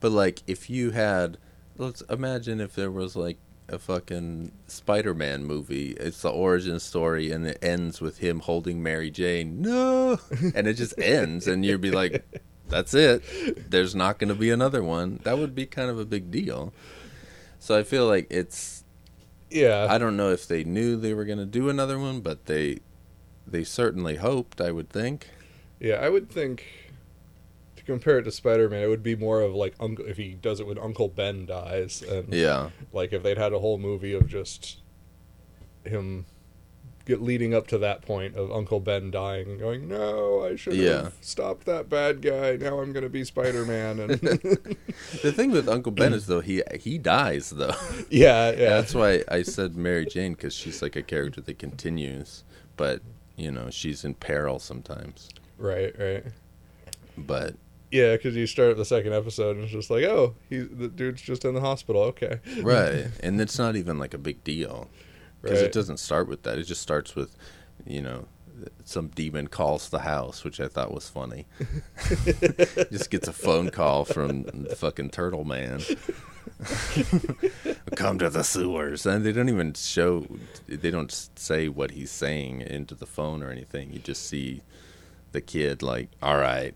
But 0.00 0.10
like, 0.12 0.42
if 0.46 0.68
you 0.68 0.90
had, 0.90 1.38
let's 1.78 2.02
imagine 2.02 2.60
if 2.60 2.74
there 2.74 2.90
was 2.90 3.14
like 3.16 3.38
a 3.72 3.78
fucking 3.78 4.52
Spider-Man 4.66 5.44
movie. 5.44 5.92
It's 5.92 6.22
the 6.22 6.30
origin 6.30 6.78
story, 6.78 7.32
and 7.32 7.46
it 7.46 7.58
ends 7.62 8.00
with 8.00 8.18
him 8.18 8.40
holding 8.40 8.82
Mary 8.82 9.10
Jane. 9.10 9.62
No, 9.62 10.18
and 10.54 10.66
it 10.66 10.74
just 10.74 10.94
ends, 10.98 11.46
and 11.46 11.64
you'd 11.64 11.80
be 11.80 11.90
like, 11.90 12.24
That's 12.68 12.94
it. 12.94 13.70
There's 13.70 13.94
not 13.94 14.18
going 14.18 14.28
to 14.28 14.34
be 14.34 14.50
another 14.50 14.82
one. 14.82 15.20
That 15.24 15.36
would 15.38 15.54
be 15.54 15.66
kind 15.66 15.90
of 15.90 15.98
a 15.98 16.06
big 16.06 16.30
deal. 16.30 16.72
So 17.58 17.78
I 17.78 17.82
feel 17.82 18.06
like 18.06 18.26
it's 18.30 18.82
Yeah. 19.50 19.86
I 19.90 19.98
don't 19.98 20.16
know 20.16 20.30
if 20.30 20.48
they 20.48 20.64
knew 20.64 20.96
they 20.96 21.12
were 21.14 21.24
going 21.24 21.38
to 21.38 21.44
do 21.44 21.68
another 21.68 21.98
one, 21.98 22.20
but 22.20 22.46
they 22.46 22.78
they 23.46 23.64
certainly 23.64 24.16
hoped, 24.16 24.60
I 24.60 24.70
would 24.70 24.88
think. 24.88 25.28
Yeah, 25.80 25.96
I 25.96 26.08
would 26.08 26.30
think 26.30 26.64
to 27.84 27.92
compare 27.92 28.18
it 28.18 28.22
to 28.24 28.30
Spider-Man, 28.32 28.82
it 28.82 28.88
would 28.88 29.02
be 29.02 29.16
more 29.16 29.40
of 29.40 29.54
like 29.54 29.74
Uncle 29.80 30.04
if 30.06 30.16
he 30.16 30.34
does 30.34 30.60
it 30.60 30.66
when 30.66 30.78
Uncle 30.78 31.08
Ben 31.08 31.46
dies, 31.46 32.02
and 32.02 32.32
Yeah. 32.32 32.70
like 32.92 33.12
if 33.12 33.22
they'd 33.22 33.38
had 33.38 33.52
a 33.52 33.58
whole 33.58 33.78
movie 33.78 34.12
of 34.12 34.26
just 34.28 34.78
him 35.84 36.26
get 37.04 37.20
leading 37.20 37.52
up 37.52 37.66
to 37.66 37.78
that 37.78 38.00
point 38.02 38.36
of 38.36 38.52
Uncle 38.52 38.78
Ben 38.78 39.10
dying 39.10 39.50
and 39.50 39.58
going, 39.58 39.88
"No, 39.88 40.44
I 40.44 40.54
should 40.54 40.74
have 40.74 40.82
Yeah. 40.84 41.08
stopped 41.20 41.66
that 41.66 41.88
bad 41.88 42.22
guy. 42.22 42.54
Now 42.56 42.78
I'm 42.78 42.92
going 42.92 43.02
to 43.02 43.08
be 43.10 43.24
Spider-Man." 43.24 43.98
And 43.98 44.10
The 45.22 45.32
thing 45.34 45.50
with 45.50 45.68
Uncle 45.68 45.90
Ben 45.90 46.12
is 46.12 46.26
though 46.26 46.40
he 46.40 46.62
he 46.78 46.98
dies 46.98 47.50
though. 47.50 47.74
yeah, 48.10 48.50
yeah, 48.52 48.70
That's 48.70 48.94
why 48.94 49.24
I 49.28 49.42
said 49.42 49.74
Mary 49.74 50.06
Jane 50.06 50.36
cuz 50.36 50.54
she's 50.54 50.80
like 50.80 50.94
a 50.94 51.02
character 51.02 51.40
that 51.40 51.58
continues, 51.58 52.44
but 52.76 53.02
you 53.36 53.50
know, 53.50 53.68
she's 53.70 54.04
in 54.04 54.14
peril 54.14 54.60
sometimes. 54.60 55.28
right, 55.58 55.92
right. 55.98 56.24
But 57.18 57.56
Yeah, 57.92 58.16
because 58.16 58.34
you 58.34 58.46
start 58.46 58.76
the 58.78 58.84
second 58.84 59.12
episode 59.12 59.56
and 59.56 59.64
it's 59.64 59.72
just 59.72 59.90
like, 59.90 60.02
oh, 60.04 60.34
he's 60.48 60.66
the 60.68 60.88
dude's 60.88 61.20
just 61.22 61.44
in 61.44 61.54
the 61.54 61.60
hospital. 61.60 62.02
Okay, 62.04 62.40
right, 62.62 63.06
and 63.20 63.40
it's 63.40 63.58
not 63.58 63.76
even 63.76 63.98
like 63.98 64.14
a 64.14 64.18
big 64.18 64.42
deal 64.42 64.88
because 65.42 65.58
Right. 65.58 65.66
it 65.66 65.72
doesn't 65.72 65.98
start 65.98 66.26
with 66.28 66.42
that. 66.44 66.58
It 66.58 66.64
just 66.64 66.80
starts 66.82 67.14
with, 67.14 67.36
you 67.86 68.00
know, 68.00 68.26
some 68.84 69.08
demon 69.08 69.48
calls 69.48 69.88
the 69.90 69.98
house, 70.00 70.42
which 70.44 70.58
I 70.60 70.68
thought 70.68 70.92
was 70.94 71.08
funny. 71.08 71.46
just 72.90 73.10
gets 73.10 73.28
a 73.28 73.32
phone 73.32 73.70
call 73.70 74.04
from 74.04 74.44
the 74.44 74.74
fucking 74.76 75.10
Turtle 75.10 75.44
Man. 75.44 75.80
Come 77.96 78.18
to 78.20 78.30
the 78.30 78.42
sewers, 78.44 79.04
and 79.06 79.24
they 79.24 79.32
don't 79.32 79.48
even 79.48 79.74
show. 79.74 80.26
They 80.66 80.90
don't 80.90 81.12
say 81.36 81.68
what 81.68 81.90
he's 81.92 82.10
saying 82.10 82.62
into 82.62 82.94
the 82.94 83.06
phone 83.06 83.42
or 83.42 83.50
anything. 83.50 83.92
You 83.92 83.98
just 83.98 84.26
see 84.28 84.62
the 85.32 85.40
kid 85.40 85.82
like, 85.82 86.08
"All 86.22 86.36
right, 86.38 86.74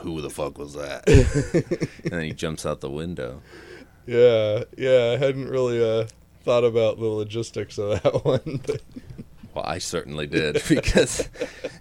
who 0.00 0.20
the 0.20 0.30
fuck 0.30 0.58
was 0.58 0.74
that?" 0.74 1.08
and 2.04 2.12
then 2.12 2.22
he 2.22 2.32
jumps 2.32 2.64
out 2.66 2.80
the 2.80 2.90
window. 2.90 3.42
Yeah, 4.06 4.64
yeah. 4.76 5.12
I 5.14 5.16
hadn't 5.24 5.48
really 5.48 5.82
uh, 5.82 6.06
thought 6.42 6.64
about 6.64 6.98
the 6.98 7.06
logistics 7.06 7.78
of 7.78 8.02
that 8.02 8.24
one. 8.24 8.60
But 8.66 8.82
Well, 9.54 9.64
I 9.66 9.78
certainly 9.78 10.26
did 10.26 10.62
because 10.68 11.28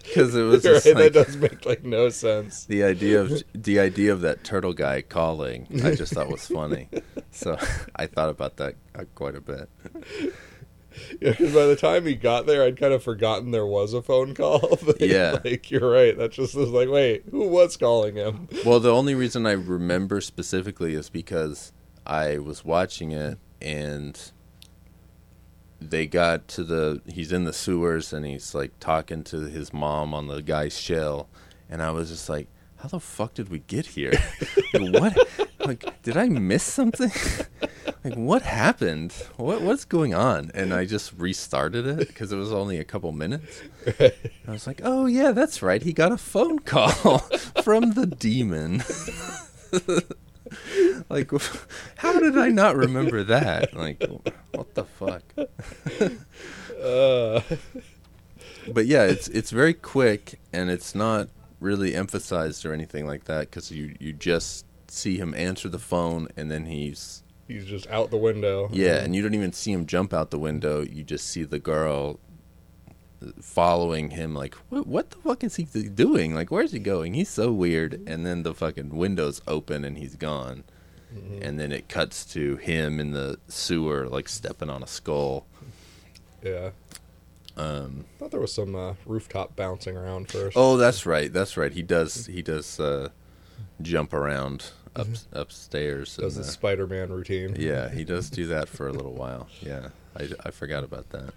because 0.03 0.35
it 0.35 0.43
was 0.43 0.63
right, 0.65 0.73
just 0.73 0.85
like, 0.87 0.95
that 0.95 1.13
does 1.13 1.37
make 1.37 1.65
like 1.65 1.83
no 1.83 2.09
sense. 2.09 2.65
the 2.65 2.83
idea 2.83 3.21
of 3.21 3.43
the 3.53 3.79
idea 3.79 4.11
of 4.11 4.21
that 4.21 4.43
turtle 4.43 4.73
guy 4.73 5.01
calling. 5.01 5.67
I 5.83 5.95
just 5.95 6.13
thought 6.13 6.29
was 6.29 6.45
funny, 6.47 6.89
so 7.31 7.57
I 7.95 8.07
thought 8.07 8.29
about 8.29 8.57
that 8.57 8.75
uh, 8.93 9.05
quite 9.15 9.35
a 9.35 9.41
bit. 9.41 9.69
Yeah, 11.21 11.33
'cause 11.33 11.53
by 11.53 11.65
the 11.65 11.75
time 11.75 12.05
he 12.05 12.15
got 12.15 12.45
there, 12.45 12.63
I'd 12.63 12.77
kind 12.77 12.93
of 12.93 13.01
forgotten 13.03 13.51
there 13.51 13.65
was 13.65 13.93
a 13.93 14.01
phone 14.01 14.33
call. 14.33 14.77
Yeah. 14.99 15.39
like 15.43 15.71
you're 15.71 15.89
right. 15.89 16.17
That 16.17 16.31
just 16.31 16.53
was 16.55 16.69
like, 16.69 16.89
wait, 16.89 17.23
who 17.31 17.47
was 17.47 17.77
calling 17.77 18.15
him? 18.15 18.47
Well, 18.65 18.79
the 18.79 18.91
only 18.93 19.15
reason 19.15 19.45
I 19.45 19.51
remember 19.53 20.19
specifically 20.21 20.93
is 20.93 21.09
because 21.09 21.71
I 22.05 22.37
was 22.39 22.65
watching 22.65 23.11
it 23.11 23.37
and 23.61 24.19
they 25.79 26.05
got 26.07 26.47
to 26.49 26.63
the 26.63 27.01
he's 27.07 27.31
in 27.31 27.45
the 27.45 27.53
sewers 27.53 28.13
and 28.13 28.25
he's 28.25 28.53
like 28.53 28.71
talking 28.79 29.23
to 29.25 29.41
his 29.47 29.73
mom 29.73 30.13
on 30.13 30.27
the 30.27 30.41
guy's 30.41 30.77
shell 30.77 31.27
and 31.69 31.81
I 31.81 31.89
was 31.91 32.09
just 32.09 32.29
like 32.29 32.47
how 32.81 32.87
the 32.89 32.99
fuck 32.99 33.33
did 33.35 33.49
we 33.49 33.59
get 33.59 33.85
here? 33.87 34.13
Like, 34.73 34.93
what? 35.01 35.27
Like, 35.59 36.01
did 36.01 36.15
I 36.15 36.29
miss 36.29 36.63
something? 36.63 37.11
like, 38.05 38.15
what 38.15 38.41
happened? 38.41 39.11
What 39.35 39.61
what's 39.61 39.83
going 39.83 40.13
on? 40.13 40.49
And 40.53 40.73
I 40.73 40.85
just 40.85 41.11
restarted 41.17 41.85
it 41.85 42.07
because 42.07 42.31
it 42.31 42.37
was 42.37 42.53
only 42.53 42.77
a 42.79 42.85
couple 42.85 43.11
minutes. 43.11 43.61
I 43.99 44.13
was 44.47 44.65
like, 44.65 44.79
oh 44.85 45.07
yeah, 45.07 45.31
that's 45.33 45.61
right. 45.61 45.83
He 45.83 45.91
got 45.91 46.13
a 46.13 46.17
phone 46.17 46.59
call 46.59 47.19
from 47.63 47.91
the 47.91 48.07
demon. 48.07 48.81
like, 51.09 51.31
how 51.97 52.17
did 52.17 52.37
I 52.37 52.47
not 52.47 52.77
remember 52.77 53.23
that? 53.25 53.73
Like, 53.73 54.01
what 54.53 54.73
the 54.73 54.85
fuck? 54.85 55.23
Uh, 56.81 57.41
But 58.71 58.85
yeah, 58.85 59.03
it's 59.03 59.27
it's 59.27 59.51
very 59.51 59.73
quick 59.73 60.39
and 60.53 60.69
it's 60.69 60.93
not 60.95 61.27
really 61.61 61.95
emphasized 61.95 62.65
or 62.65 62.73
anything 62.73 63.07
like 63.07 63.23
that 63.25 63.49
because 63.49 63.71
you 63.71 63.95
you 63.99 64.11
just 64.11 64.65
see 64.89 65.17
him 65.17 65.33
answer 65.35 65.69
the 65.69 65.79
phone 65.79 66.27
and 66.35 66.51
then 66.51 66.65
he's 66.65 67.23
he's 67.47 67.65
just 67.65 67.87
out 67.89 68.11
the 68.11 68.17
window. 68.17 68.69
yeah, 68.73 68.97
and 68.97 69.15
you 69.15 69.21
don't 69.21 69.35
even 69.35 69.53
see 69.53 69.71
him 69.71 69.85
jump 69.85 70.13
out 70.13 70.31
the 70.31 70.39
window. 70.39 70.81
You 70.81 71.03
just 71.03 71.27
see 71.27 71.43
the 71.43 71.59
girl 71.59 72.19
following 73.41 74.11
him. 74.11 74.33
Like, 74.33 74.55
what, 74.69 74.87
what 74.87 75.09
the 75.11 75.17
fuck 75.17 75.43
is 75.43 75.55
he 75.55 75.63
doing? 75.63 76.33
Like, 76.33 76.51
where's 76.51 76.71
he 76.71 76.79
going? 76.79 77.13
He's 77.13 77.29
so 77.29 77.51
weird. 77.51 78.01
And 78.07 78.25
then 78.25 78.43
the 78.43 78.53
fucking 78.53 78.89
windows 78.95 79.41
open 79.47 79.85
and 79.85 79.97
he's 79.97 80.15
gone. 80.15 80.63
Mm-hmm. 81.13 81.43
And 81.43 81.59
then 81.59 81.71
it 81.71 81.89
cuts 81.89 82.25
to 82.33 82.55
him 82.57 82.99
in 82.99 83.11
the 83.11 83.37
sewer, 83.47 84.07
like 84.07 84.29
stepping 84.29 84.69
on 84.69 84.81
a 84.81 84.87
skull. 84.87 85.45
yeah. 86.41 86.71
Um, 87.61 88.05
I 88.15 88.19
thought 88.19 88.31
there 88.31 88.39
was 88.39 88.53
some 88.53 88.75
uh, 88.75 88.93
rooftop 89.05 89.55
bouncing 89.55 89.95
around 89.95 90.29
first. 90.29 90.57
oh, 90.57 90.77
that's 90.77 91.05
right. 91.05 91.31
That's 91.31 91.57
right. 91.57 91.71
He 91.71 91.83
does. 91.83 92.25
He 92.25 92.41
does 92.41 92.79
uh, 92.79 93.09
jump 93.81 94.13
around 94.13 94.71
up 94.95 95.07
upstairs. 95.31 96.17
does 96.17 96.35
the 96.35 96.41
uh, 96.41 96.45
Spider-Man 96.45 97.11
routine? 97.11 97.55
Yeah, 97.57 97.89
he 97.89 98.03
does 98.03 98.29
do 98.29 98.47
that 98.47 98.67
for 98.67 98.87
a 98.87 98.91
little 98.93 99.13
while. 99.13 99.47
Yeah, 99.61 99.89
I, 100.17 100.29
I 100.45 100.51
forgot 100.51 100.83
about 100.83 101.09
that. 101.11 101.33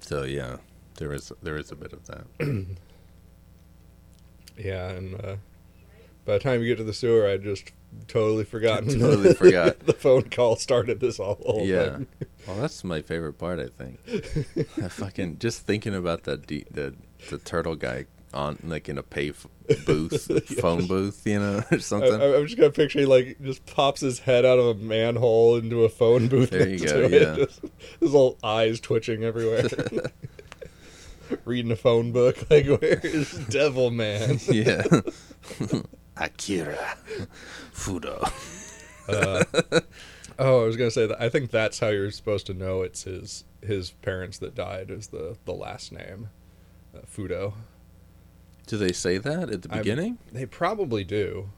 So 0.00 0.24
yeah, 0.24 0.56
there 0.96 1.12
is 1.12 1.32
there 1.42 1.56
is 1.56 1.70
a 1.70 1.76
bit 1.76 1.92
of 1.92 2.06
that. 2.06 2.26
Yeah, 4.58 4.88
and 4.88 5.14
uh, 5.24 5.36
by 6.24 6.32
the 6.34 6.38
time 6.40 6.60
you 6.60 6.66
get 6.66 6.78
to 6.78 6.84
the 6.84 6.92
sewer, 6.92 7.28
I'd 7.28 7.44
just 7.44 7.70
totally 8.08 8.44
forgotten. 8.44 8.88
Totally 9.00 9.34
forgot. 9.34 9.80
the 9.86 9.92
phone 9.92 10.22
call 10.30 10.56
started 10.56 11.00
this 11.00 11.20
all. 11.20 11.38
whole 11.44 11.64
yeah, 11.64 11.96
thing. 11.96 12.06
well, 12.46 12.56
that's 12.56 12.82
my 12.82 13.02
favorite 13.02 13.34
part. 13.34 13.60
I 13.60 13.68
think. 13.68 14.00
I 14.82 14.88
fucking 14.88 15.38
just 15.38 15.62
thinking 15.66 15.94
about 15.94 16.24
that 16.24 16.46
de- 16.46 16.66
the 16.70 16.94
the 17.30 17.38
turtle 17.38 17.76
guy 17.76 18.06
on 18.34 18.58
like 18.62 18.88
in 18.88 18.98
a 18.98 19.02
pay 19.02 19.30
f- 19.30 19.46
booth, 19.86 20.58
phone 20.60 20.86
booth, 20.86 21.26
you 21.26 21.38
know, 21.38 21.62
or 21.70 21.78
something. 21.78 22.20
I- 22.20 22.36
I'm 22.36 22.46
just 22.46 22.58
gonna 22.58 22.70
picture 22.70 23.00
he 23.00 23.06
like 23.06 23.38
just 23.42 23.64
pops 23.66 24.00
his 24.00 24.20
head 24.20 24.44
out 24.44 24.58
of 24.58 24.66
a 24.66 24.74
manhole 24.74 25.56
into 25.56 25.84
a 25.84 25.88
phone 25.88 26.28
booth. 26.28 26.50
There 26.50 26.68
you 26.68 26.78
go, 26.78 27.06
yeah. 27.06 27.36
Just, 27.36 27.60
his 28.00 28.12
little 28.12 28.38
eyes 28.42 28.80
twitching 28.80 29.22
everywhere. 29.24 29.68
Reading 31.44 31.70
a 31.70 31.76
phone 31.76 32.12
book, 32.12 32.38
like 32.50 32.66
where's 32.66 33.32
Devil 33.48 33.90
Man? 33.90 34.38
yeah. 34.48 34.82
Akira 36.20 36.96
Fudo. 37.74 38.22
Uh, 39.08 39.44
oh, 40.38 40.62
I 40.62 40.66
was 40.66 40.76
gonna 40.76 40.90
say 40.90 41.06
that. 41.06 41.20
I 41.20 41.28
think 41.28 41.50
that's 41.50 41.78
how 41.78 41.88
you're 41.88 42.10
supposed 42.10 42.46
to 42.46 42.54
know 42.54 42.82
it's 42.82 43.04
his 43.04 43.44
his 43.62 43.90
parents 43.90 44.38
that 44.38 44.54
died 44.54 44.90
is 44.90 45.08
the 45.08 45.36
the 45.44 45.54
last 45.54 45.92
name, 45.92 46.28
uh, 46.94 47.00
Fudo. 47.06 47.54
Do 48.66 48.76
they 48.76 48.92
say 48.92 49.16
that 49.18 49.48
at 49.50 49.62
the 49.62 49.70
I'm- 49.70 49.78
beginning? 49.78 50.18
They 50.32 50.44
probably 50.46 51.04
do. 51.04 51.50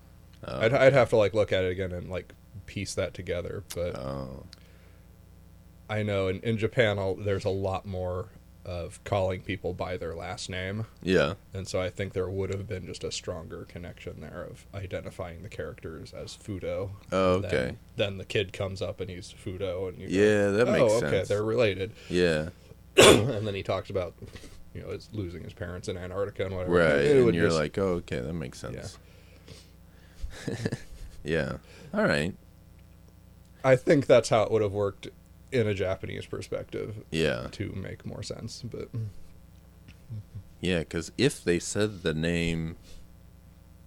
Oh. 0.47 0.61
I'd 0.61 0.73
I'd 0.73 0.93
have 0.93 1.11
to 1.11 1.17
like 1.17 1.35
look 1.35 1.53
at 1.53 1.65
it 1.65 1.73
again 1.73 1.93
and 1.93 2.09
like 2.09 2.33
piece 2.67 2.95
that 2.95 3.15
together, 3.15 3.65
but 3.75 3.97
Oh. 3.97 4.45
I 5.89 6.03
know 6.05 6.29
in 6.29 6.41
in 6.41 6.57
Japan 6.57 6.99
I'll, 6.99 7.17
there's 7.17 7.45
a 7.45 7.51
lot 7.51 7.85
more 7.85 8.29
of 8.65 9.03
calling 9.05 9.41
people 9.41 9.73
by 9.73 9.97
their 9.97 10.15
last 10.15 10.51
name, 10.51 10.87
Yeah. 11.03 11.35
and 11.55 11.67
so 11.67 11.81
I 11.81 11.89
think 11.91 12.13
there 12.13 12.29
would 12.29 12.51
have 12.53 12.69
been 12.69 12.87
just 12.87 13.03
a 13.05 13.11
stronger 13.11 13.65
connection 13.69 14.21
there 14.21 14.47
of 14.51 14.67
identifying 14.75 15.43
the 15.43 15.49
characters 15.49 16.13
as 16.13 16.37
Fudo. 16.37 16.91
Oh, 17.11 17.35
okay. 17.37 17.49
Then, 17.49 17.79
then 17.97 18.19
the 18.19 18.25
kid 18.25 18.53
comes 18.53 18.83
up 18.83 19.01
and 19.01 19.09
he's 19.11 19.33
Fudo, 19.45 19.89
and 19.89 19.99
you 19.99 20.09
go, 20.09 20.13
Yeah, 20.15 20.51
that 20.51 20.67
makes 20.67 20.93
oh, 20.93 20.97
okay, 20.99 21.11
sense. 21.11 21.29
they're 21.29 21.43
related. 21.43 21.93
Yeah. 22.09 22.51
and 22.97 23.47
then 23.47 23.55
he 23.55 23.63
talks 23.63 23.89
about 23.91 24.15
you 24.75 24.83
know 24.83 24.97
losing 25.13 25.43
his 25.43 25.53
parents 25.55 25.89
in 25.89 25.97
Antarctica 25.97 26.45
and 26.47 26.55
whatever. 26.55 26.73
Right. 26.75 26.97
It 27.01 27.17
And 27.25 27.35
you're 27.35 27.47
just- 27.47 27.59
like, 27.59 27.79
oh, 27.79 27.95
okay, 28.03 28.21
that 28.21 28.33
makes 28.35 28.59
sense. 28.59 28.99
Yeah. 31.25 31.57
All 31.93 32.05
right. 32.05 32.35
I 33.63 33.77
think 33.77 34.07
that's 34.07 34.31
how 34.31 34.43
it 34.45 34.51
would 34.51 34.63
have 34.63 34.73
worked 34.73 35.09
in 35.53 35.67
a 35.67 35.75
Japanese 35.75 36.27
perspective 36.27 37.03
Yeah. 37.11 37.49
to 37.53 37.73
make 37.73 38.05
more 38.07 38.23
sense. 38.23 38.63
But 38.63 38.89
Yeah, 40.61 40.81
because 40.81 41.11
if 41.17 41.43
they 41.43 41.59
said 41.59 42.03
the 42.03 42.15
name 42.15 42.77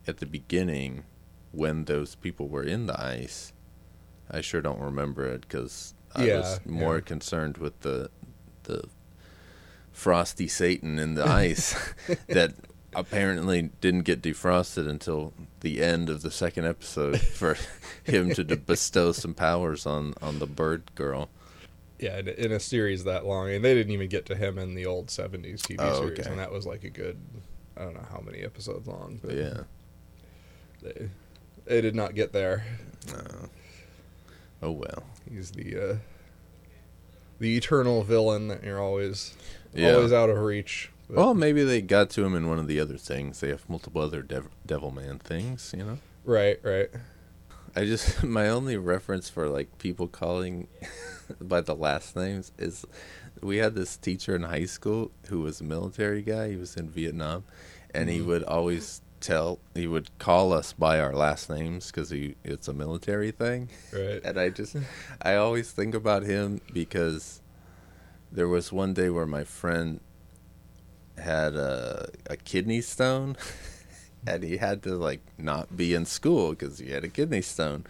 at 0.08 0.18
the 0.18 0.26
beginning 0.26 1.04
when 1.52 1.86
those 1.86 2.16
people 2.16 2.48
were 2.50 2.64
in 2.64 2.88
the 2.88 3.00
ice, 3.00 3.54
I 4.30 4.42
sure 4.42 4.62
don't 4.62 4.80
remember 4.80 5.26
it 5.28 5.42
because 5.42 5.94
I 6.16 6.26
Yeah, 6.26 6.38
was 6.40 6.60
more 6.66 6.96
yeah. 6.96 7.02
concerned 7.02 7.58
with 7.58 7.80
the 7.82 8.10
the 8.64 8.86
frosty 9.92 10.48
Satan 10.48 10.98
in 10.98 11.14
the 11.16 11.26
ice 11.28 11.76
that 12.28 12.54
apparently 12.96 13.70
didn't 13.82 14.02
get 14.04 14.22
defrosted 14.22 14.88
until 14.88 15.34
the 15.60 15.82
end 15.84 16.10
of 16.10 16.22
the 16.22 16.32
second 16.32 16.66
episode 16.66 17.20
for 17.20 17.56
him 18.04 18.32
to 18.34 18.44
bestow 18.56 19.12
some 19.12 19.34
powers 19.36 19.86
on 19.86 20.14
on 20.22 20.40
the 20.40 20.48
bird 20.48 20.94
girl. 20.96 21.30
Yeah, 22.04 22.18
in, 22.20 22.28
in 22.28 22.52
a 22.52 22.60
series 22.60 23.04
that 23.06 23.26
long, 23.26 23.50
and 23.50 23.64
they 23.64 23.74
didn't 23.74 23.94
even 23.94 24.10
get 24.10 24.26
to 24.28 24.36
him 24.36 24.58
in 24.58 24.76
the 24.76 24.86
old 24.86 25.08
'70s 25.08 25.62
TV 25.62 25.76
Oh, 25.80 26.02
series, 26.02 26.20
okay. 26.20 26.30
and 26.30 26.38
that 26.40 26.52
was 26.52 26.66
like 26.66 26.84
a 26.84 26.90
good, 26.90 27.18
I 27.78 27.84
don't 27.84 27.94
know 27.94 28.06
how 28.12 28.20
many 28.20 28.40
episodes 28.44 28.88
long, 28.88 29.20
but 29.24 29.36
yeah. 29.36 29.62
they, 30.82 31.10
they 31.66 31.82
did 31.82 31.96
not 31.96 32.14
get 32.16 32.34
there. 32.34 32.64
Oh 34.62 34.72
well. 34.72 35.04
He's 35.30 35.52
the 35.52 35.92
uh, 35.92 35.96
the 37.40 37.56
eternal 37.58 38.04
villain 38.04 38.48
that 38.50 38.64
you're 38.64 38.80
always 38.82 39.34
Yeah. 39.74 39.94
always 39.94 40.14
out 40.14 40.30
of 40.30 40.38
reach. 40.38 40.90
But- 41.08 41.18
Well, 41.18 41.34
maybe 41.34 41.64
they 41.64 41.82
got 41.82 42.10
to 42.12 42.24
him 42.26 42.36
in 42.36 42.48
one 42.48 42.60
of 42.60 42.68
the 42.68 42.80
other 42.80 42.98
things. 42.98 43.40
They 43.42 43.50
have 43.50 43.70
multiple 43.70 44.02
other 44.02 44.22
dev- 44.22 44.50
Devil 44.66 44.92
Man 44.92 45.20
things, 45.20 45.74
you 45.78 45.84
know. 45.84 46.00
right, 46.24 46.60
right. 46.64 46.90
I 47.76 47.86
just 47.86 48.24
my 48.38 48.48
only 48.50 48.78
reference 48.78 49.30
for 49.30 49.50
like 49.50 49.78
people 49.80 50.08
calling 50.08 50.68
by 51.42 51.62
the 51.62 51.76
last 51.76 52.16
names 52.16 52.52
is 52.58 52.86
we 53.42 53.58
had 53.58 53.76
this 53.76 53.98
teacher 53.98 54.36
in 54.36 54.44
high 54.44 54.66
school 54.66 55.12
who 55.28 55.42
was 55.42 55.62
a 55.62 55.64
military 55.64 56.22
guy. 56.22 56.50
He 56.52 56.56
was 56.56 56.76
in 56.76 56.90
Vietnam, 56.90 57.44
and 57.94 58.10
he 58.10 58.20
mm-hmm. 58.20 58.28
would 58.28 58.44
always 58.44 59.02
tell 59.24 59.58
he 59.74 59.88
would 59.88 60.10
call 60.20 60.52
us 60.52 60.74
by 60.74 61.00
our 61.00 61.14
last 61.14 61.50
names 61.50 61.88
because 61.88 62.10
he 62.10 62.36
it's 62.44 62.68
a 62.68 62.74
military 62.74 63.32
thing. 63.32 63.70
Right. 63.92 64.22
And 64.24 64.38
I 64.40 64.50
just 64.50 64.76
I 65.22 65.36
always 65.36 65.72
think 65.72 65.96
about 65.96 66.24
him 66.24 66.62
because 66.74 67.42
there 68.32 68.48
was 68.48 68.72
one 68.72 68.94
day 68.94 69.10
where 69.10 69.26
my 69.26 69.44
friend 69.44 70.02
had 71.18 71.56
a 71.56 72.10
a 72.30 72.36
kidney 72.36 72.82
stone 72.82 73.38
and 74.28 74.44
he 74.44 74.58
had 74.58 74.84
to 74.84 74.96
like 74.96 75.22
not 75.38 75.76
be 75.76 75.94
in 75.94 76.06
school 76.06 76.50
because 76.50 76.80
he 76.80 76.92
had 76.92 77.04
a 77.04 77.10
kidney 77.10 77.42
stone 77.42 77.86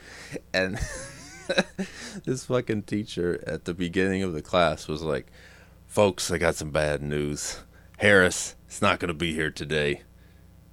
and 0.53 0.77
this 2.25 2.45
fucking 2.45 2.83
teacher 2.83 3.43
at 3.47 3.65
the 3.65 3.73
beginning 3.73 4.23
of 4.23 4.33
the 4.33 4.41
class 4.41 4.87
was 4.87 5.01
like 5.01 5.27
folks 5.87 6.31
i 6.31 6.37
got 6.37 6.55
some 6.55 6.71
bad 6.71 7.01
news. 7.01 7.61
Harris 7.99 8.55
is 8.69 8.81
not 8.81 8.99
going 8.99 9.07
to 9.09 9.13
be 9.13 9.33
here 9.33 9.51
today. 9.51 10.01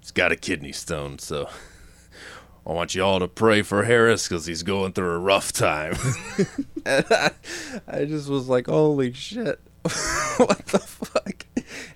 He's 0.01 0.11
got 0.11 0.33
a 0.33 0.37
kidney 0.37 0.73
stone 0.73 1.19
so 1.19 1.49
i 2.67 2.73
want 2.73 2.95
you 2.95 3.03
all 3.03 3.19
to 3.21 3.29
pray 3.29 3.63
for 3.63 3.85
harris 3.85 4.29
because 4.29 4.47
he's 4.47 4.63
going 4.63 4.93
through 4.93 5.11
a 5.11 5.19
rough 5.19 5.53
time. 5.53 5.97
And 6.87 7.05
I, 7.11 7.31
I 7.87 8.05
just 8.07 8.29
was 8.31 8.49
like 8.49 8.67
holy 8.67 9.13
shit. 9.13 9.61
What 9.83 10.65
the 10.67 10.79
fuck 10.79 11.40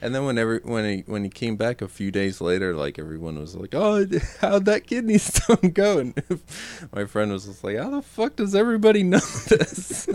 and 0.05 0.15
then 0.15 0.27
whenever 0.27 0.61
when 0.65 0.85
he 0.85 1.03
when 1.07 1.25
he 1.25 1.31
came 1.31 1.57
back 1.57 1.81
a 1.81 1.89
few 1.89 2.11
days 2.11 2.43
later, 2.43 2.75
like 2.77 2.99
everyone 2.99 3.39
was 3.41 3.57
like, 3.57 3.75
"Oh, 3.75 4.05
how'd 4.41 4.67
that 4.67 4.87
kidney 4.87 5.17
stone 5.31 5.71
go?" 5.73 5.99
And 5.99 6.15
my 6.93 7.07
friend 7.07 7.33
was 7.33 7.47
just 7.47 7.65
like, 7.65 7.79
"How 7.79 7.89
the 7.89 8.03
fuck 8.03 8.37
does 8.37 8.55
everybody 8.55 9.03
know 9.03 9.19
this?" 9.49 10.07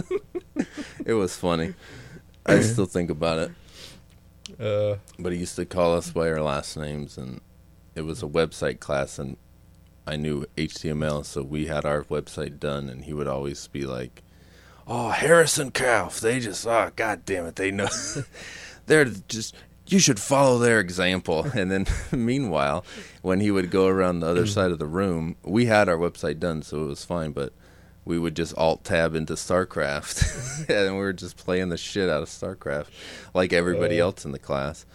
it 1.04 1.14
was 1.14 1.36
funny. 1.36 1.74
I 2.46 2.60
still 2.62 2.86
think 2.86 3.10
about 3.10 3.40
it. 3.40 3.52
Uh, 4.60 4.98
But 5.18 5.34
he 5.34 5.40
used 5.40 5.56
to 5.56 5.66
call 5.66 5.96
us 5.96 6.12
by 6.12 6.30
our 6.30 6.42
last 6.42 6.78
names, 6.78 7.18
and 7.18 7.42
it 7.96 8.02
was 8.02 8.22
a 8.22 8.28
website 8.28 8.80
class, 8.80 9.18
and 9.18 9.38
I 10.06 10.18
knew 10.18 10.46
HTML, 10.56 11.26
so 11.26 11.42
we 11.42 11.66
had 11.66 11.84
our 11.84 12.04
website 12.04 12.60
done, 12.60 12.90
and 12.90 13.06
he 13.06 13.14
would 13.14 13.28
always 13.28 13.68
be 13.68 13.88
like, 13.88 14.22
"Oh, 14.88 15.10
Harrison 15.10 15.72
Kauf, 15.72 16.20
they 16.20 16.40
just, 16.40 16.68
oh, 16.68 16.92
god 16.96 17.26
damn 17.26 17.48
it, 17.48 17.56
they 17.56 17.72
know, 17.72 17.90
they're 18.86 19.06
just." 19.06 19.56
You 19.90 19.98
should 19.98 20.20
follow 20.20 20.60
their 20.60 20.80
example. 20.80 21.48
And 21.56 21.72
then, 21.72 21.88
meanwhile, 22.12 22.86
when 23.22 23.40
he 23.40 23.52
would 23.52 23.72
go 23.72 23.88
around 23.88 24.20
the 24.20 24.28
other 24.28 24.46
side 24.46 24.72
of 24.72 24.80
the 24.80 24.86
room, 24.86 25.36
we 25.44 25.66
had 25.66 25.90
our 25.90 25.98
website 25.98 26.40
done, 26.40 26.62
so 26.62 26.84
it 26.84 26.88
was 26.88 27.04
fine. 27.04 27.32
But 27.32 27.54
we 28.06 28.20
would 28.20 28.36
just 28.36 28.56
alt 28.58 28.84
tab 28.84 29.16
into 29.16 29.34
StarCraft, 29.34 30.70
and 30.70 30.96
we 30.96 31.02
were 31.02 31.14
just 31.14 31.38
playing 31.38 31.70
the 31.70 31.78
shit 31.78 32.10
out 32.10 32.22
of 32.22 32.30
StarCraft, 32.30 32.88
like 33.34 33.52
everybody 33.52 34.00
else 34.00 34.26
in 34.26 34.32
the 34.32 34.40
class. 34.40 34.86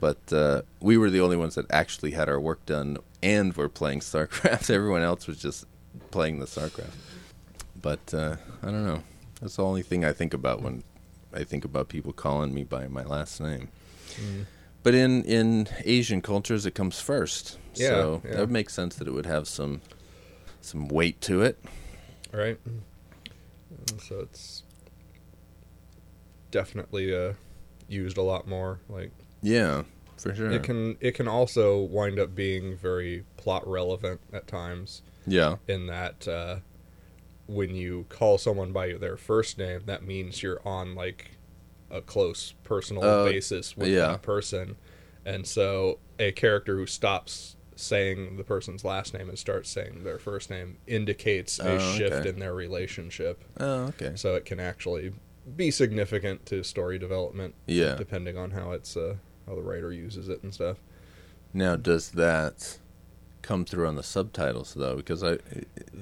But 0.00 0.32
uh, 0.32 0.62
we 0.80 0.96
were 0.96 1.10
the 1.10 1.20
only 1.20 1.36
ones 1.36 1.56
that 1.56 1.66
actually 1.70 2.12
had 2.12 2.28
our 2.28 2.40
work 2.40 2.64
done 2.66 2.98
and 3.22 3.56
were 3.56 3.68
playing 3.68 4.00
StarCraft. 4.00 4.70
Everyone 4.70 5.02
else 5.02 5.26
was 5.26 5.40
just 5.40 5.66
playing 6.10 6.38
the 6.38 6.46
StarCraft. 6.46 6.94
But 7.80 8.14
uh, 8.14 8.36
I 8.62 8.66
don't 8.66 8.86
know. 8.86 9.02
That's 9.40 9.56
the 9.56 9.64
only 9.64 9.82
thing 9.82 10.04
I 10.04 10.12
think 10.12 10.32
about 10.32 10.62
when 10.62 10.82
I 11.32 11.44
think 11.44 11.64
about 11.64 11.88
people 11.88 12.12
calling 12.12 12.54
me 12.54 12.64
by 12.64 12.86
my 12.88 13.02
last 13.04 13.40
name. 13.40 13.68
Mm. 14.20 14.46
But 14.82 14.94
in 14.94 15.24
in 15.24 15.68
Asian 15.84 16.20
cultures, 16.20 16.66
it 16.66 16.72
comes 16.74 17.00
first. 17.00 17.58
Yeah, 17.74 17.88
so 17.88 18.22
yeah. 18.24 18.36
that 18.36 18.50
makes 18.50 18.74
sense 18.74 18.96
that 18.96 19.08
it 19.08 19.12
would 19.12 19.26
have 19.26 19.48
some 19.48 19.80
some 20.60 20.88
weight 20.88 21.20
to 21.22 21.42
it. 21.42 21.58
right. 22.32 22.58
And 22.66 24.00
so 24.00 24.20
it's 24.20 24.62
definitely 26.50 27.14
uh, 27.14 27.32
used 27.88 28.16
a 28.16 28.22
lot 28.22 28.46
more. 28.46 28.80
Like 28.88 29.10
Yeah, 29.42 29.82
for 30.16 30.34
sure. 30.34 30.50
it 30.50 30.62
can 30.62 30.96
it 31.00 31.12
can 31.12 31.28
also 31.28 31.80
wind 31.80 32.18
up 32.18 32.34
being 32.34 32.76
very 32.76 33.24
plot 33.36 33.66
relevant 33.66 34.20
at 34.32 34.46
times. 34.46 35.02
yeah, 35.26 35.56
in 35.66 35.86
that 35.86 36.28
uh, 36.28 36.56
when 37.46 37.74
you 37.74 38.06
call 38.08 38.38
someone 38.38 38.72
by 38.72 38.92
their 38.94 39.16
first 39.16 39.58
name, 39.58 39.82
that 39.86 40.04
means 40.04 40.42
you're 40.42 40.60
on 40.66 40.94
like 40.94 41.32
a 41.90 42.00
close 42.00 42.54
personal 42.64 43.04
Uh, 43.04 43.24
basis 43.24 43.76
with 43.76 43.88
yeah. 43.88 44.08
that 44.08 44.22
person, 44.22 44.76
and 45.24 45.46
so 45.46 45.98
a 46.18 46.32
character 46.32 46.76
who 46.76 46.86
stops 46.86 47.56
saying 47.76 48.36
the 48.36 48.44
person's 48.44 48.84
last 48.84 49.14
name 49.14 49.28
and 49.28 49.36
starts 49.38 49.68
saying 49.68 50.04
their 50.04 50.18
first 50.18 50.48
name 50.48 50.76
indicates 50.86 51.58
a 51.58 51.76
Oh, 51.76 51.78
shift 51.96 52.12
okay. 52.14 52.28
in 52.28 52.38
their 52.38 52.54
relationship. 52.54 53.42
Oh, 53.58 53.86
okay. 53.86 54.12
So 54.14 54.34
it 54.36 54.44
can 54.44 54.60
actually 54.60 55.12
be 55.56 55.70
significant 55.72 56.46
to 56.46 56.62
story 56.62 56.98
development, 56.98 57.54
Yeah. 57.66 57.96
depending 57.96 58.38
on 58.38 58.52
how 58.52 58.70
it's 58.72 58.96
uh, 58.96 59.16
how 59.46 59.54
the 59.56 59.62
writer 59.62 59.92
uses 59.92 60.28
it 60.28 60.42
and 60.42 60.54
stuff. 60.54 60.78
Now, 61.52 61.74
does 61.76 62.10
that 62.12 62.78
come 63.42 63.64
through 63.64 63.86
on 63.88 63.96
the 63.96 64.02
subtitles 64.04 64.74
though? 64.74 64.96
Because 64.96 65.22
I 65.24 65.38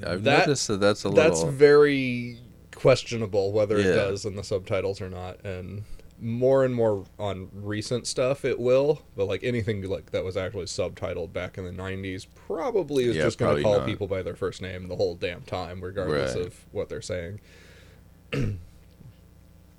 I've 0.06 0.24
That- 0.24 0.46
noticed 0.46 0.68
that 0.68 0.80
that's 0.80 1.04
a 1.04 1.08
little 1.08 1.24
That's 1.30 1.42
very 1.54 2.38
questionable 2.82 3.52
whether 3.52 3.78
it 3.78 3.84
does 3.94 4.24
in 4.24 4.34
the 4.36 4.42
subtitles 4.44 5.00
or 5.00 5.08
not. 5.08 5.42
And 5.44 5.84
more 6.20 6.64
and 6.64 6.74
more 6.74 7.04
on 7.18 7.48
recent 7.52 8.06
stuff 8.06 8.44
it 8.44 8.58
will, 8.60 9.02
but 9.16 9.26
like 9.26 9.42
anything 9.42 9.82
like 9.88 10.10
that 10.12 10.24
was 10.24 10.36
actually 10.36 10.66
subtitled 10.66 11.32
back 11.32 11.58
in 11.58 11.64
the 11.64 11.70
90s 11.72 12.26
probably 12.46 13.04
is 13.04 13.16
Yeah, 13.16 13.22
just 13.24 13.38
going 13.38 13.56
to 13.56 13.62
call 13.62 13.78
not. 13.78 13.86
people 13.86 14.06
by 14.06 14.22
their 14.22 14.36
first 14.36 14.62
name 14.62 14.86
the 14.88 14.96
whole 14.96 15.14
damn 15.16 15.42
time 15.42 15.80
regardless 15.80 16.36
Right. 16.36 16.46
of 16.46 16.60
what 16.72 16.88
they're 16.88 17.02
saying. 17.02 17.40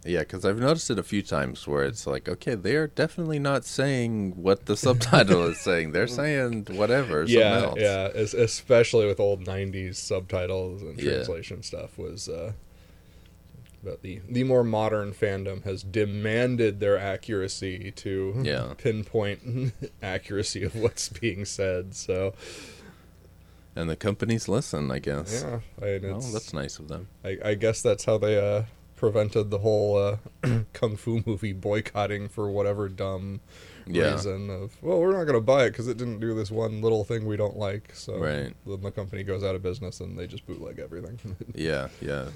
Yeah, 0.06 0.20
because 0.20 0.44
I've 0.44 0.60
noticed 0.60 0.90
it 0.90 1.00
a 1.00 1.04
few 1.04 1.22
times 1.22 1.66
where 1.66 1.86
it's 1.86 2.06
like, 2.06 2.28
okay, 2.28 2.56
they're 2.56 2.88
definitely 2.88 3.40
not 3.40 3.64
saying 3.64 4.34
what 4.36 4.66
the 4.66 4.76
subtitle 4.76 5.46
is 5.46 5.60
saying. 5.62 5.94
They're 5.94 6.08
saying 6.08 6.68
whatever. 6.72 7.24
yeah, 7.24 7.62
something 7.62 7.84
else. 7.84 8.14
yeah, 8.16 8.22
es- 8.22 8.34
especially 8.34 9.06
with 9.08 9.22
old 9.22 9.46
90s 9.46 9.96
subtitles 9.96 10.82
and 10.82 11.00
Yeah. 11.00 11.14
translation 11.14 11.64
stuff 11.64 11.98
was 11.98 12.28
uh 12.28 12.52
but 13.84 14.02
the 14.02 14.22
the 14.30 14.44
more 14.44 14.64
modern 14.64 15.12
fandom 15.14 15.64
has 15.64 15.84
demanded 15.84 16.80
their 16.80 16.98
accuracy 16.98 17.92
to 17.98 18.34
Yeah. 18.44 18.74
pinpoint 18.78 19.74
accuracy 20.02 20.64
of 20.64 20.76
what's 20.76 21.10
being 21.10 21.46
said. 21.46 21.94
So 21.96 22.34
And 23.76 23.90
the 23.90 23.96
companies 23.96 24.48
listen, 24.48 24.92
I 24.92 25.00
guess. 25.00 25.44
yeah, 25.44 25.60
I, 25.82 26.00
mean, 26.00 26.12
Well, 26.18 26.22
that's 26.32 26.54
nice 26.54 26.80
of 26.80 26.88
them. 26.88 27.08
I, 27.26 27.38
I 27.44 27.54
guess 27.56 27.82
that's 27.82 28.06
how 28.06 28.18
they 28.20 28.38
uh, 28.38 28.64
prevented 28.96 29.50
the 29.50 29.60
whole 29.60 29.98
uh, 29.98 30.18
kung 30.74 30.96
fu 30.96 31.24
movie 31.26 31.54
boycotting 31.54 32.30
for 32.30 32.50
whatever 32.52 32.88
dumb 32.88 33.42
Yeah. 33.86 34.14
reason 34.14 34.50
of 34.50 34.78
well 34.82 35.00
we're 35.02 35.12
not 35.12 35.26
going 35.26 35.34
to 35.36 35.42
buy 35.42 35.66
it 35.66 35.72
because 35.72 35.90
it 35.90 35.98
didn't 35.98 36.22
do 36.22 36.34
this 36.34 36.50
one 36.50 36.82
little 36.82 37.04
thing 37.04 37.26
we 37.26 37.36
don't 37.36 37.58
like 37.58 37.92
so 37.94 38.18
Right. 38.18 38.54
then 38.66 38.82
the 38.82 38.92
company 38.92 39.24
goes 39.24 39.44
out 39.44 39.56
of 39.56 39.62
business 39.62 40.00
and 40.00 40.18
they 40.18 40.26
just 40.28 40.46
bootleg 40.48 40.80
everything 40.80 41.20
Yeah, 41.54 41.90
yeah. 42.00 42.30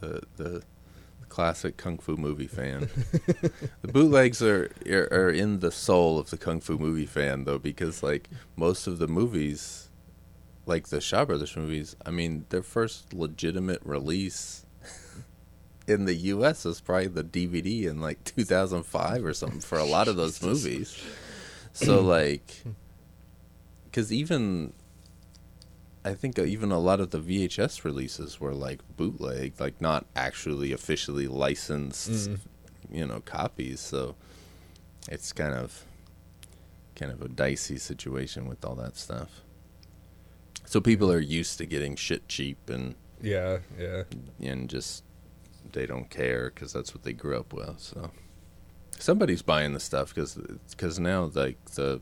The 0.00 0.20
the 0.36 0.62
classic 1.24 1.76
kung 1.76 1.98
fu 1.98 2.16
movie 2.16 2.46
fan. 2.46 2.88
the 3.82 3.92
bootlegs 3.92 4.42
are, 4.42 4.70
are 4.88 5.08
are 5.12 5.30
in 5.30 5.60
the 5.60 5.70
soul 5.70 6.18
of 6.18 6.30
the 6.30 6.36
kung 6.36 6.60
fu 6.60 6.78
movie 6.78 7.06
fan 7.06 7.44
though, 7.44 7.58
because 7.58 8.02
like 8.02 8.28
most 8.56 8.86
of 8.86 8.98
the 8.98 9.08
movies, 9.08 9.90
like 10.66 10.88
the 10.88 11.00
Shaw 11.00 11.24
Brothers 11.24 11.56
movies, 11.56 11.96
I 12.04 12.10
mean, 12.10 12.46
their 12.48 12.62
first 12.62 13.12
legitimate 13.12 13.80
release 13.84 14.66
in 15.86 16.04
the 16.04 16.14
U.S. 16.14 16.64
was 16.64 16.80
probably 16.80 17.08
the 17.08 17.24
DVD 17.24 17.84
in 17.84 18.00
like 18.00 18.22
2005 18.24 19.24
or 19.24 19.34
something 19.34 19.60
for 19.60 19.78
a 19.78 19.84
lot 19.84 20.08
of 20.08 20.16
those 20.16 20.42
movies. 20.50 21.02
So 21.72 22.00
like, 22.00 22.62
because 23.86 24.12
even 24.12 24.72
I 26.04 26.12
think 26.14 26.38
even 26.38 26.70
a 26.70 26.78
lot 26.78 27.00
of 27.00 27.10
the 27.10 27.18
VHS 27.20 27.82
releases 27.84 28.38
were 28.40 28.52
like 28.54 28.80
bootleg, 28.96 29.54
like 29.58 29.80
not 29.80 30.04
actually 30.14 30.72
officially 30.72 31.26
licensed, 31.26 32.10
Mm. 32.30 32.38
you 32.90 33.06
know, 33.06 33.20
copies. 33.20 33.80
So 33.80 34.14
it's 35.10 35.32
kind 35.32 35.54
of 35.54 35.84
kind 36.94 37.10
of 37.10 37.22
a 37.22 37.28
dicey 37.28 37.76
situation 37.78 38.46
with 38.46 38.64
all 38.64 38.74
that 38.76 38.96
stuff. 38.96 39.40
So 40.66 40.80
people 40.80 41.10
are 41.10 41.18
used 41.20 41.58
to 41.58 41.66
getting 41.66 41.96
shit 41.96 42.28
cheap 42.28 42.68
and 42.70 42.94
Yeah, 43.20 43.58
yeah. 43.78 44.04
and 44.40 44.68
just 44.68 45.02
they 45.72 45.86
don't 45.86 46.08
care 46.10 46.50
because 46.54 46.72
that's 46.72 46.94
what 46.94 47.02
they 47.02 47.12
grew 47.14 47.38
up 47.38 47.52
with. 47.52 47.80
So 47.80 48.10
somebody's 48.98 49.42
buying 49.42 49.72
the 49.72 49.80
stuff 49.80 50.14
because 50.14 50.98
now 51.00 51.30
like 51.34 51.64
the 51.74 52.00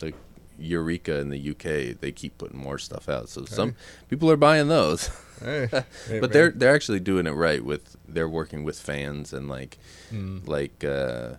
the 0.00 0.12
Eureka 0.58 1.18
in 1.18 1.30
the 1.30 1.50
UK 1.50 1.98
they 2.00 2.12
keep 2.12 2.36
putting 2.38 2.58
more 2.58 2.78
stuff 2.78 3.08
out. 3.08 3.28
So 3.28 3.44
some 3.44 3.74
people 4.08 4.30
are 4.30 4.36
buying 4.36 4.68
those, 4.68 5.10
Hey, 5.42 5.68
but 6.20 6.32
they're 6.32 6.50
they're 6.50 6.74
actually 6.74 7.00
doing 7.00 7.26
it 7.26 7.32
right 7.32 7.64
with 7.64 7.96
they're 8.08 8.28
working 8.28 8.64
with 8.64 8.78
fans 8.80 9.32
and 9.32 9.48
like 9.48 9.78
Mm. 10.12 10.46
like 10.46 10.84
uh, 10.84 11.36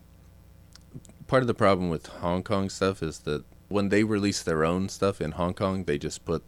part 1.28 1.43
of 1.43 1.47
the 1.47 1.53
problem 1.53 1.89
with 1.89 2.07
Hong 2.07 2.43
Kong 2.43 2.70
stuff 2.70 3.01
is 3.03 3.20
that 3.20 3.43
when 3.70 3.89
they 3.89 4.03
release 4.03 4.41
their 4.43 4.66
own 4.66 4.89
stuff 4.89 5.22
in 5.22 5.32
Hong 5.32 5.53
Kong, 5.53 5.84
they 5.86 5.97
just 5.97 6.26
put 6.26 6.43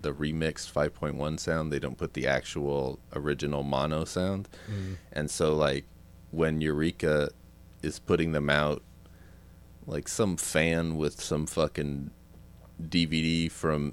the 0.00 0.12
remixed 0.12 0.70
5.1 0.72 1.38
sound. 1.40 1.72
They 1.72 1.78
don't 1.78 1.96
put 1.98 2.12
the 2.14 2.26
actual 2.26 2.98
original 3.14 3.62
mono 3.62 4.04
sound. 4.04 4.48
Mm. 4.70 4.96
And 5.12 5.30
so 5.30 5.54
like 5.54 5.84
when 6.30 6.60
Eureka 6.60 7.30
is 7.82 7.98
putting 7.98 8.32
them 8.32 8.50
out 8.50 8.82
like 9.86 10.08
some 10.08 10.36
fan 10.36 10.96
with 10.96 11.20
some 11.20 11.46
fucking 11.46 12.10
DVD 12.82 13.50
from 13.50 13.92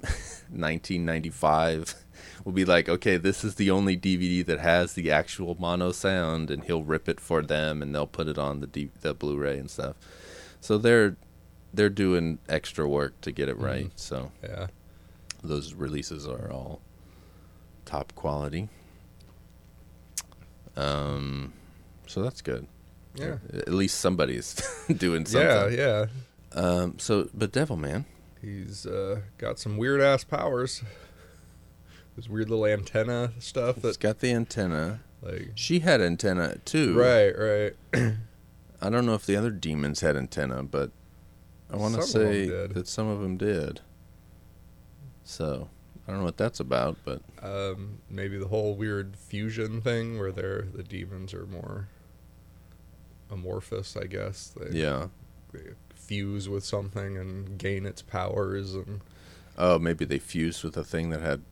1995 0.50 1.94
will 2.44 2.52
be 2.52 2.64
like, 2.64 2.88
okay, 2.88 3.16
this 3.16 3.44
is 3.44 3.54
the 3.54 3.70
only 3.70 3.96
DVD 3.96 4.44
that 4.44 4.60
has 4.60 4.94
the 4.94 5.10
actual 5.10 5.56
mono 5.58 5.92
sound, 5.92 6.50
and 6.50 6.64
he'll 6.64 6.82
rip 6.82 7.08
it 7.08 7.20
for 7.20 7.42
them, 7.42 7.82
and 7.82 7.94
they'll 7.94 8.06
put 8.06 8.28
it 8.28 8.38
on 8.38 8.60
the 8.60 8.66
D- 8.66 8.90
the 9.00 9.14
Blu-ray 9.14 9.58
and 9.58 9.70
stuff. 9.70 9.96
So 10.60 10.78
they're 10.78 11.16
they're 11.72 11.88
doing 11.88 12.38
extra 12.48 12.88
work 12.88 13.20
to 13.22 13.32
get 13.32 13.48
it 13.48 13.58
right. 13.58 13.90
So 13.96 14.32
yeah. 14.42 14.68
those 15.42 15.74
releases 15.74 16.26
are 16.26 16.50
all 16.50 16.80
top 17.84 18.14
quality. 18.14 18.68
Um, 20.76 21.52
so 22.06 22.22
that's 22.22 22.42
good. 22.42 22.66
Yeah. 23.14 23.36
At 23.52 23.68
least 23.70 23.98
somebody's 24.00 24.54
doing 24.96 25.24
something. 25.26 25.78
Yeah, 25.78 26.06
yeah. 26.54 26.60
Um, 26.60 26.98
so, 26.98 27.28
but 27.34 27.52
Devil 27.52 27.76
Man, 27.76 28.04
He's 28.40 28.86
uh, 28.86 29.20
got 29.38 29.58
some 29.58 29.76
weird 29.78 30.00
ass 30.00 30.22
powers. 30.24 30.82
This 32.16 32.28
weird 32.28 32.50
little 32.50 32.66
antenna 32.66 33.32
stuff 33.38 33.76
it's 33.78 33.82
that 33.82 34.00
got 34.00 34.18
the 34.20 34.30
antenna. 34.32 35.00
like 35.22 35.50
She 35.54 35.80
had 35.80 36.00
antenna 36.00 36.58
too. 36.64 36.94
Right, 36.96 37.32
right. 37.36 38.14
I 38.80 38.90
don't 38.90 39.06
know 39.06 39.14
if 39.14 39.24
the 39.26 39.34
other 39.36 39.50
demons 39.50 40.00
had 40.00 40.16
antenna, 40.16 40.62
but 40.62 40.90
I 41.70 41.76
want 41.76 41.94
to 41.96 42.02
Some 42.02 42.20
of 42.20 42.26
'em 42.28 42.32
say 42.34 42.46
that 42.68 42.86
some 42.86 43.08
of 43.08 43.20
them 43.20 43.36
did. 43.36 43.80
So 45.24 45.70
I 46.06 46.10
don't 46.10 46.20
know 46.20 46.26
what 46.26 46.36
that's 46.36 46.60
about, 46.60 46.98
but 47.04 47.22
Um, 47.42 47.98
maybe 48.10 48.38
the 48.38 48.48
whole 48.48 48.76
weird 48.76 49.16
fusion 49.16 49.80
thing 49.80 50.18
where 50.18 50.30
they're 50.32 50.62
the 50.72 50.82
demons 50.82 51.32
are 51.34 51.46
more 51.46 51.88
amorphous, 53.34 53.96
I 53.96 54.04
guess. 54.06 54.54
They, 54.58 54.78
yeah. 54.80 55.08
they 55.52 55.60
fuse 55.94 56.48
with 56.48 56.64
something 56.64 57.16
and 57.18 57.58
gain 57.58 57.84
its 57.86 58.00
powers 58.02 58.74
and 58.74 59.00
Oh, 59.56 59.78
maybe 59.78 60.04
they 60.04 60.18
fused 60.18 60.64
with 60.64 60.76
a 60.76 60.82
thing 60.84 61.10
that 61.10 61.20
had 61.20 61.42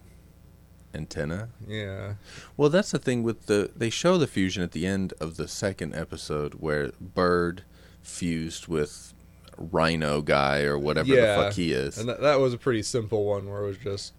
antenna. 0.94 1.48
yeah. 1.66 2.14
Well, 2.56 2.68
that's 2.68 2.90
the 2.90 2.98
thing 2.98 3.22
with 3.22 3.46
the 3.46 3.70
they 3.76 3.90
show 3.90 4.18
the 4.18 4.26
fusion 4.26 4.62
at 4.62 4.72
the 4.72 4.86
end 4.86 5.14
of 5.20 5.36
the 5.36 5.48
second 5.48 5.94
episode 5.94 6.54
where 6.54 6.90
Bird 7.00 7.62
fused 8.02 8.66
with 8.68 9.14
Rhino 9.56 10.20
guy 10.22 10.62
or 10.62 10.78
whatever 10.78 11.14
Yeah, 11.14 11.36
the 11.36 11.42
fuck 11.44 11.52
he 11.54 11.72
is. 11.72 11.96
And 11.98 12.08
that, 12.08 12.20
that 12.20 12.40
was 12.40 12.52
a 12.52 12.58
pretty 12.58 12.82
simple 12.82 13.24
one 13.24 13.48
where 13.48 13.62
it 13.64 13.66
was 13.68 13.78
just 13.78 14.12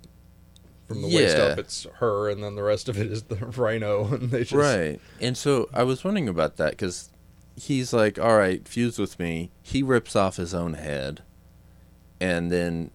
from 0.85 1.01
the 1.01 1.07
waist 1.07 1.37
up 1.37 1.57
it's 1.59 1.87
her 1.95 2.29
and 2.29 2.43
then 2.43 2.55
the 2.55 2.63
rest 2.63 2.89
of 2.89 2.97
it 2.97 3.07
is 3.11 3.23
the 3.23 3.35
rhino 3.57 4.05
and 4.13 4.31
they 4.31 4.41
just 4.41 4.53
Right. 4.53 4.99
And 5.21 5.37
so 5.37 5.69
I 5.73 5.83
was 5.83 6.03
wondering 6.03 6.27
about 6.29 6.57
that 6.57 6.71
because 6.71 7.09
he's 7.55 7.93
like, 7.93 8.17
all 8.19 8.37
right, 8.37 8.67
fuse 8.67 8.97
with 8.99 9.19
me. 9.19 9.51
He 9.61 9.83
rips 9.83 10.15
off 10.15 10.37
his 10.37 10.53
own 10.53 10.73
head. 10.75 11.21
And 12.19 12.51
then 12.51 12.91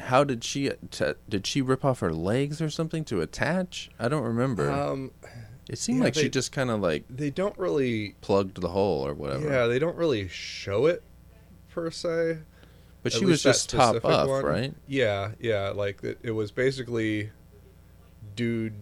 how 0.00 0.24
did 0.24 0.42
she 0.44 0.70
t- 0.90 1.12
did 1.28 1.46
she 1.46 1.62
rip 1.62 1.84
off 1.84 2.00
her 2.00 2.12
legs 2.12 2.60
or 2.60 2.70
something 2.70 3.04
to 3.04 3.20
attach? 3.20 3.90
I 3.98 4.08
don't 4.08 4.24
remember. 4.24 4.70
Um, 4.70 5.10
it 5.68 5.78
seemed 5.78 5.98
yeah, 5.98 6.04
like 6.04 6.14
they- 6.14 6.22
she 6.22 6.28
just 6.28 6.52
kind 6.52 6.70
of 6.70 6.80
like 6.80 7.04
they 7.08 7.30
don't 7.30 7.56
really 7.58 8.16
plugged 8.20 8.60
the 8.60 8.68
hole 8.68 9.06
or 9.06 9.14
whatever. 9.14 9.48
Yeah, 9.48 9.66
they 9.66 9.78
don't 9.78 9.96
really 9.96 10.26
show 10.28 10.86
it 10.86 11.02
per 11.68 11.90
se. 11.90 12.38
but 13.02 13.12
At 13.14 13.18
she 13.18 13.24
was 13.24 13.42
just 13.42 13.70
top 13.70 14.04
up, 14.04 14.28
one. 14.28 14.44
right? 14.44 14.74
Yeah, 14.88 15.32
yeah. 15.38 15.68
Like 15.70 16.02
it, 16.02 16.18
it 16.22 16.32
was 16.32 16.50
basically, 16.50 17.30
dude 18.34 18.74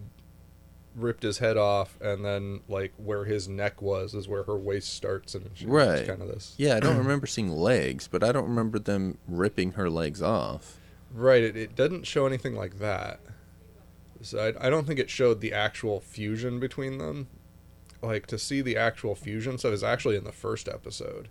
ripped 1.01 1.23
his 1.23 1.37
head 1.39 1.57
off, 1.57 1.97
and 2.01 2.23
then 2.23 2.61
like 2.67 2.93
where 2.97 3.25
his 3.25 3.47
neck 3.47 3.81
was 3.81 4.13
is 4.13 4.27
where 4.27 4.43
her 4.43 4.57
waist 4.57 4.93
starts, 4.93 5.35
and 5.35 5.49
she's 5.53 5.67
Right. 5.67 6.07
kind 6.07 6.21
of 6.21 6.27
this. 6.27 6.55
Yeah, 6.57 6.75
I 6.75 6.79
don't 6.79 6.97
remember 6.97 7.27
seeing 7.27 7.49
legs, 7.49 8.07
but 8.07 8.23
I 8.23 8.31
don't 8.31 8.47
remember 8.47 8.79
them 8.79 9.17
ripping 9.27 9.73
her 9.73 9.89
legs 9.89 10.21
off. 10.21 10.77
Right. 11.13 11.43
It, 11.43 11.55
it 11.57 11.75
doesn't 11.75 12.05
show 12.05 12.25
anything 12.25 12.55
like 12.55 12.79
that. 12.79 13.19
So 14.21 14.53
I, 14.59 14.67
I 14.67 14.69
don't 14.69 14.85
think 14.85 14.99
it 14.99 15.09
showed 15.09 15.39
the 15.41 15.53
actual 15.53 15.99
fusion 16.01 16.59
between 16.59 16.97
them. 16.97 17.27
Like 18.01 18.27
to 18.27 18.37
see 18.37 18.61
the 18.61 18.77
actual 18.77 19.15
fusion 19.15 19.57
stuff 19.57 19.73
is 19.73 19.83
actually 19.83 20.15
in 20.15 20.23
the 20.23 20.31
first 20.31 20.67
episode, 20.69 21.27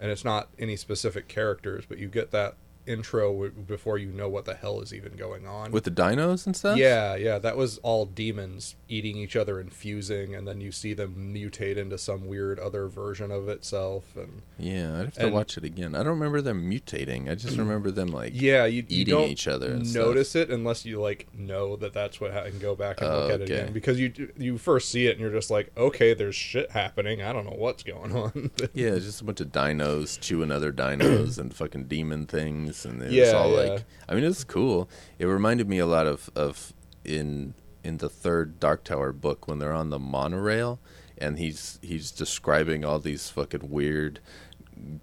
and 0.00 0.10
it's 0.10 0.24
not 0.24 0.48
any 0.58 0.76
specific 0.76 1.28
characters, 1.28 1.84
but 1.88 1.98
you 1.98 2.08
get 2.08 2.30
that 2.30 2.56
intro 2.86 3.32
w- 3.32 3.50
before 3.52 3.98
you 3.98 4.08
know 4.12 4.28
what 4.28 4.44
the 4.44 4.54
hell 4.54 4.80
is 4.80 4.92
even 4.94 5.16
going 5.16 5.46
on. 5.46 5.70
With 5.72 5.84
the 5.84 5.90
dinos 5.90 6.46
and 6.46 6.54
stuff? 6.56 6.76
Yeah, 6.76 7.14
yeah, 7.16 7.38
that 7.38 7.56
was 7.56 7.78
all 7.78 8.06
demons 8.06 8.74
eating 8.88 9.16
each 9.16 9.36
other 9.36 9.58
and 9.60 9.72
fusing, 9.72 10.34
and 10.34 10.46
then 10.46 10.60
you 10.60 10.70
see 10.72 10.94
them 10.94 11.32
mutate 11.34 11.76
into 11.76 11.98
some 11.98 12.26
weird 12.26 12.58
other 12.58 12.86
version 12.86 13.30
of 13.30 13.48
itself, 13.48 14.16
and 14.16 14.42
Yeah, 14.58 14.98
I'd 14.98 15.04
have 15.06 15.14
to 15.14 15.24
And- 15.26 15.34
watch 15.34 15.56
it 15.56 15.64
again. 15.64 15.94
I 15.94 15.98
don't 15.98 16.08
remember 16.18 16.40
them 16.40 16.70
mutating. 16.70 17.30
I 17.30 17.34
just 17.34 17.56
mm. 17.56 17.60
remember 17.60 17.90
them 17.90 18.08
like 18.08 18.32
yeah, 18.34 18.64
you, 18.66 18.84
you 18.88 19.02
eating 19.02 19.20
each 19.20 19.48
other 19.48 19.72
and 19.72 19.86
stuff. 19.86 20.04
notice 20.06 20.34
it 20.34 20.50
unless 20.50 20.84
you 20.84 21.00
like 21.00 21.26
know 21.34 21.76
that 21.76 21.92
that's 21.92 22.20
what 22.20 22.32
ha- 22.32 22.42
and 22.44 22.60
go 22.60 22.74
back 22.74 23.00
and 23.00 23.10
Oh, 23.10 23.20
look 23.22 23.30
at 23.32 23.40
it 23.40 23.50
again 23.50 23.72
because 23.72 23.98
you 24.00 24.12
you 24.36 24.58
first 24.58 24.90
see 24.90 25.06
it 25.06 25.12
and 25.12 25.20
you're 25.20 25.30
just 25.32 25.50
like, 25.50 25.70
okay, 25.76 26.14
there's 26.14 26.34
shit 26.36 26.70
happening. 26.70 27.22
I 27.22 27.32
don't 27.32 27.44
know 27.44 27.56
what's 27.56 27.82
going 27.82 28.12
on. 28.16 28.50
Yeah, 28.74 28.88
it's 28.90 29.04
just 29.06 29.20
a 29.20 29.24
bunch 29.24 29.40
of 29.40 29.48
dinos 29.52 30.20
chewing 30.20 30.50
other 30.50 30.72
dinos 30.72 31.38
and 31.38 31.54
fucking 31.54 31.84
demon 31.84 32.26
things, 32.26 32.75
and 32.84 33.02
it's 33.02 33.12
Yeah, 33.12 33.32
all 33.32 33.50
yeah. 33.52 33.70
like. 33.72 33.84
I 34.08 34.14
mean, 34.14 34.24
it's 34.24 34.44
cool. 34.44 34.88
It 35.18 35.26
reminded 35.26 35.68
me 35.68 35.78
a 35.78 35.86
lot 35.86 36.06
of 36.06 36.30
of 36.36 36.72
in 37.04 37.54
in 37.84 37.98
the 37.98 38.08
third 38.08 38.58
Dark 38.60 38.84
Tower 38.84 39.12
book 39.12 39.46
when 39.48 39.58
they're 39.60 39.72
on 39.72 39.90
the 39.90 39.98
monorail, 39.98 40.78
and 41.16 41.38
he's 41.38 41.78
he's 41.82 42.10
describing 42.10 42.84
all 42.84 42.98
these 42.98 43.30
fucking 43.30 43.70
weird 43.70 44.20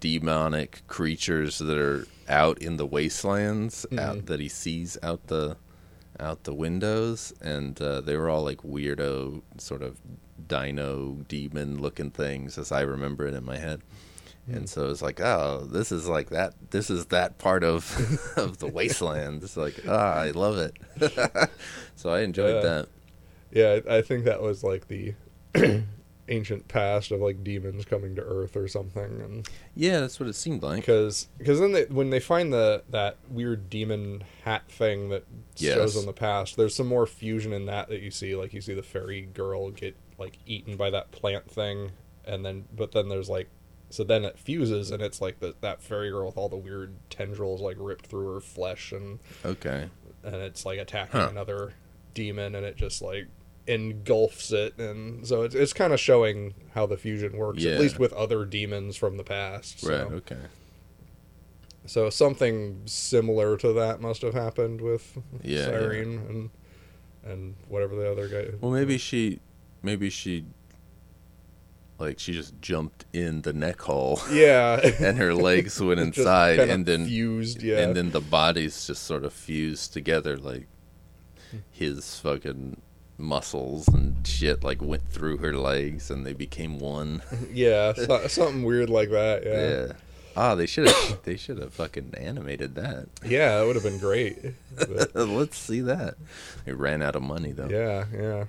demonic 0.00 0.82
creatures 0.86 1.58
that 1.58 1.76
are 1.78 2.06
out 2.28 2.58
in 2.58 2.76
the 2.76 2.86
wastelands 2.86 3.84
Mm-hmm. 3.90 3.98
out 3.98 4.26
that 4.26 4.40
he 4.40 4.48
sees 4.48 4.96
out 5.02 5.26
the 5.26 5.56
out 6.20 6.44
the 6.44 6.54
windows 6.54 7.32
and 7.40 7.80
uh, 7.82 8.00
they 8.00 8.16
were 8.16 8.28
all 8.30 8.44
like 8.44 8.58
weirdo 8.58 9.42
sort 9.58 9.82
of 9.82 9.98
dino 10.46 11.24
demon 11.26 11.80
looking 11.82 12.10
things 12.12 12.56
as 12.56 12.70
i 12.70 12.80
remember 12.82 13.26
it 13.26 13.34
in 13.34 13.44
my 13.44 13.56
head. 13.58 13.80
And 14.46 14.68
so 14.68 14.90
it's 14.90 15.00
like 15.02 15.20
oh 15.20 15.66
this 15.70 15.90
is 15.90 16.06
like 16.08 16.28
that 16.30 16.52
this 16.70 16.90
is 16.90 17.06
that 17.06 17.38
part 17.38 17.64
of 17.64 17.96
of 18.36 18.58
the 18.58 18.66
wasteland 18.66 19.42
it's 19.42 19.56
like 19.56 19.74
ah 19.88 20.14
i 20.14 20.30
love 20.32 20.58
it 20.58 20.76
so 21.96 22.10
i 22.10 22.20
enjoyed 22.20 22.56
Yeah. 22.56 22.60
that 22.60 22.88
yeah, 23.52 23.78
I 23.88 23.98
I 23.98 24.02
think 24.02 24.24
that 24.24 24.42
was 24.42 24.64
like 24.64 24.88
the 24.88 25.14
ancient 26.28 26.66
past 26.68 27.12
of 27.12 27.20
like 27.20 27.44
demons 27.44 27.84
coming 27.84 28.14
to 28.16 28.22
Earth 28.22 28.56
or 28.56 28.66
something, 28.66 29.20
and 29.20 29.48
yeah 29.76 30.00
that's 30.00 30.18
what 30.18 30.28
it 30.28 30.32
seemed 30.34 30.62
like 30.62 30.76
because 30.80 31.28
because 31.38 31.60
then 31.60 31.72
they, 31.72 31.84
when 31.84 32.10
they 32.10 32.18
find 32.18 32.52
the 32.52 32.82
that 32.90 33.16
weird 33.30 33.68
demon 33.70 34.24
hat 34.44 34.68
thing 34.68 35.10
that 35.10 35.24
Yes. 35.56 35.74
shows 35.76 35.96
in 35.96 36.06
the 36.06 36.12
past, 36.12 36.56
there's 36.56 36.74
some 36.74 36.88
more 36.88 37.06
fusion 37.06 37.52
in 37.52 37.66
that 37.66 37.88
that 37.90 38.00
you 38.00 38.10
see. 38.10 38.34
Like 38.34 38.52
you 38.52 38.60
see 38.60 38.74
the 38.74 38.82
fairy 38.82 39.22
girl 39.22 39.70
get 39.70 39.94
like 40.18 40.38
eaten 40.46 40.76
by 40.76 40.90
that 40.90 41.12
plant 41.12 41.48
thing, 41.48 41.92
and 42.24 42.44
then 42.44 42.64
but 42.74 42.90
then 42.90 43.08
there's 43.08 43.28
like 43.30 43.48
so 43.94 44.02
then 44.04 44.24
it 44.24 44.36
fuses 44.38 44.90
and 44.90 45.00
it's 45.02 45.20
like 45.20 45.38
the, 45.40 45.54
that 45.60 45.80
fairy 45.80 46.10
girl 46.10 46.26
with 46.26 46.36
all 46.36 46.48
the 46.48 46.56
weird 46.56 46.94
tendrils 47.10 47.60
like 47.60 47.76
ripped 47.78 48.06
through 48.06 48.34
her 48.34 48.40
flesh 48.40 48.90
and 48.92 49.18
okay 49.44 49.88
and 50.24 50.34
it's 50.36 50.66
like 50.66 50.78
attacking 50.78 51.20
Huh. 51.20 51.28
another 51.30 51.74
demon 52.14 52.54
and 52.54 52.66
it 52.66 52.76
just 52.76 53.00
like 53.02 53.26
engulfs 53.66 54.50
it 54.52 54.76
and 54.78 55.26
so 55.26 55.42
it's, 55.42 55.54
it's 55.54 55.72
kind 55.72 55.92
of 55.92 56.00
showing 56.00 56.54
how 56.74 56.86
the 56.86 56.96
fusion 56.96 57.36
works 57.36 57.62
Yeah. 57.62 57.72
at 57.72 57.80
least 57.80 57.98
with 57.98 58.12
other 58.12 58.44
demons 58.44 58.96
from 58.96 59.16
the 59.16 59.24
past 59.24 59.80
so. 59.80 59.90
right 59.90 60.12
okay 60.12 60.36
So 61.86 62.10
something 62.10 62.82
similar 62.86 63.56
to 63.58 63.72
that 63.74 64.00
must 64.00 64.22
have 64.22 64.34
happened 64.34 64.80
with 64.80 65.18
Yeah, 65.42 65.66
Sirene 65.68 66.28
and 66.28 66.50
and 67.24 67.54
whatever 67.68 67.94
the 67.96 68.10
other 68.10 68.28
guy. 68.28 68.56
well 68.60 68.70
maybe 68.72 68.98
she 68.98 69.40
maybe 69.82 70.10
she 70.10 70.44
like 72.04 72.18
she 72.18 72.32
just 72.32 72.52
jumped 72.60 73.04
in 73.12 73.42
the 73.42 73.52
neck 73.52 73.80
hole 73.80 74.20
Yeah. 74.30 74.78
and 75.00 75.16
her 75.18 75.34
legs 75.34 75.80
went 75.80 76.00
inside 76.08 76.58
and 76.58 76.84
then 76.86 77.06
fused, 77.06 77.62
yeah. 77.62 77.78
and 77.78 77.96
then 77.96 78.10
the 78.10 78.20
bodies 78.20 78.86
just 78.86 79.02
sort 79.04 79.24
of 79.24 79.32
fused 79.32 79.92
together 79.92 80.36
like 80.36 80.66
his 81.70 82.18
fucking 82.20 82.80
muscles 83.16 83.86
and 83.88 84.26
shit 84.26 84.64
like 84.64 84.82
went 84.82 85.08
through 85.08 85.36
her 85.38 85.56
legs 85.56 86.10
and 86.10 86.26
they 86.26 86.32
became 86.32 86.78
one. 86.78 87.22
yeah, 87.52 87.92
so, 87.94 88.26
something 88.26 88.64
weird 88.64 88.90
like 88.90 89.10
that. 89.10 89.44
Yeah. 89.44 89.86
Yeah. 89.86 89.92
Ah, 90.36 90.54
they 90.56 90.66
should 90.66 90.88
have 90.88 91.22
they 91.28 91.36
should 91.36 91.58
have 91.58 91.72
fucking 91.72 92.12
animated 92.18 92.74
that. 92.74 93.06
Yeah, 93.24 93.58
that 93.58 93.66
would 93.66 93.76
have 93.76 93.84
been 93.84 94.00
great. 94.00 94.36
Let's 95.14 95.56
see 95.56 95.80
that. 95.82 96.14
They 96.64 96.72
ran 96.72 97.02
out 97.02 97.14
of 97.14 97.22
money 97.22 97.52
though. 97.52 97.68
yeah, 97.68 98.04
yeah. 98.12 98.44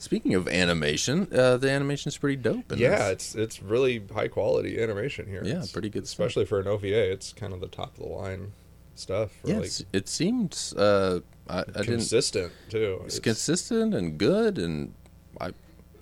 Speaking 0.00 0.34
of 0.34 0.46
animation, 0.48 1.26
uh, 1.32 1.56
the 1.56 1.70
animation's 1.70 2.16
pretty 2.16 2.36
dope. 2.36 2.72
Yeah, 2.76 2.90
this. 3.08 3.10
it's 3.10 3.34
it's 3.34 3.62
really 3.62 4.02
high 4.14 4.28
quality 4.28 4.80
animation 4.80 5.26
here. 5.26 5.42
Yeah, 5.44 5.52
It's- 5.52 5.72
pretty 5.72 5.90
good 5.90 6.06
stuff. 6.06 6.26
especially 6.26 6.44
for 6.46 6.60
an 6.60 6.68
OVA. 6.68 7.10
It's 7.12 7.32
kind 7.32 7.52
of 7.52 7.60
the 7.60 7.66
top 7.68 7.96
of 7.98 8.04
the 8.04 8.08
line 8.08 8.52
stuff. 8.94 9.32
Yeah. 9.44 9.58
like 9.58 9.70
it 9.92 10.08
seemed 10.08 10.56
uh, 10.76 11.20
I, 11.48 11.60
I 11.60 11.62
didn't. 11.64 11.84
consistent 11.86 12.52
too. 12.68 13.00
It's 13.06 13.16
It's- 13.16 13.20
consistent 13.24 13.92
and 13.94 14.16
good, 14.18 14.58
and 14.58 14.94
I 15.40 15.50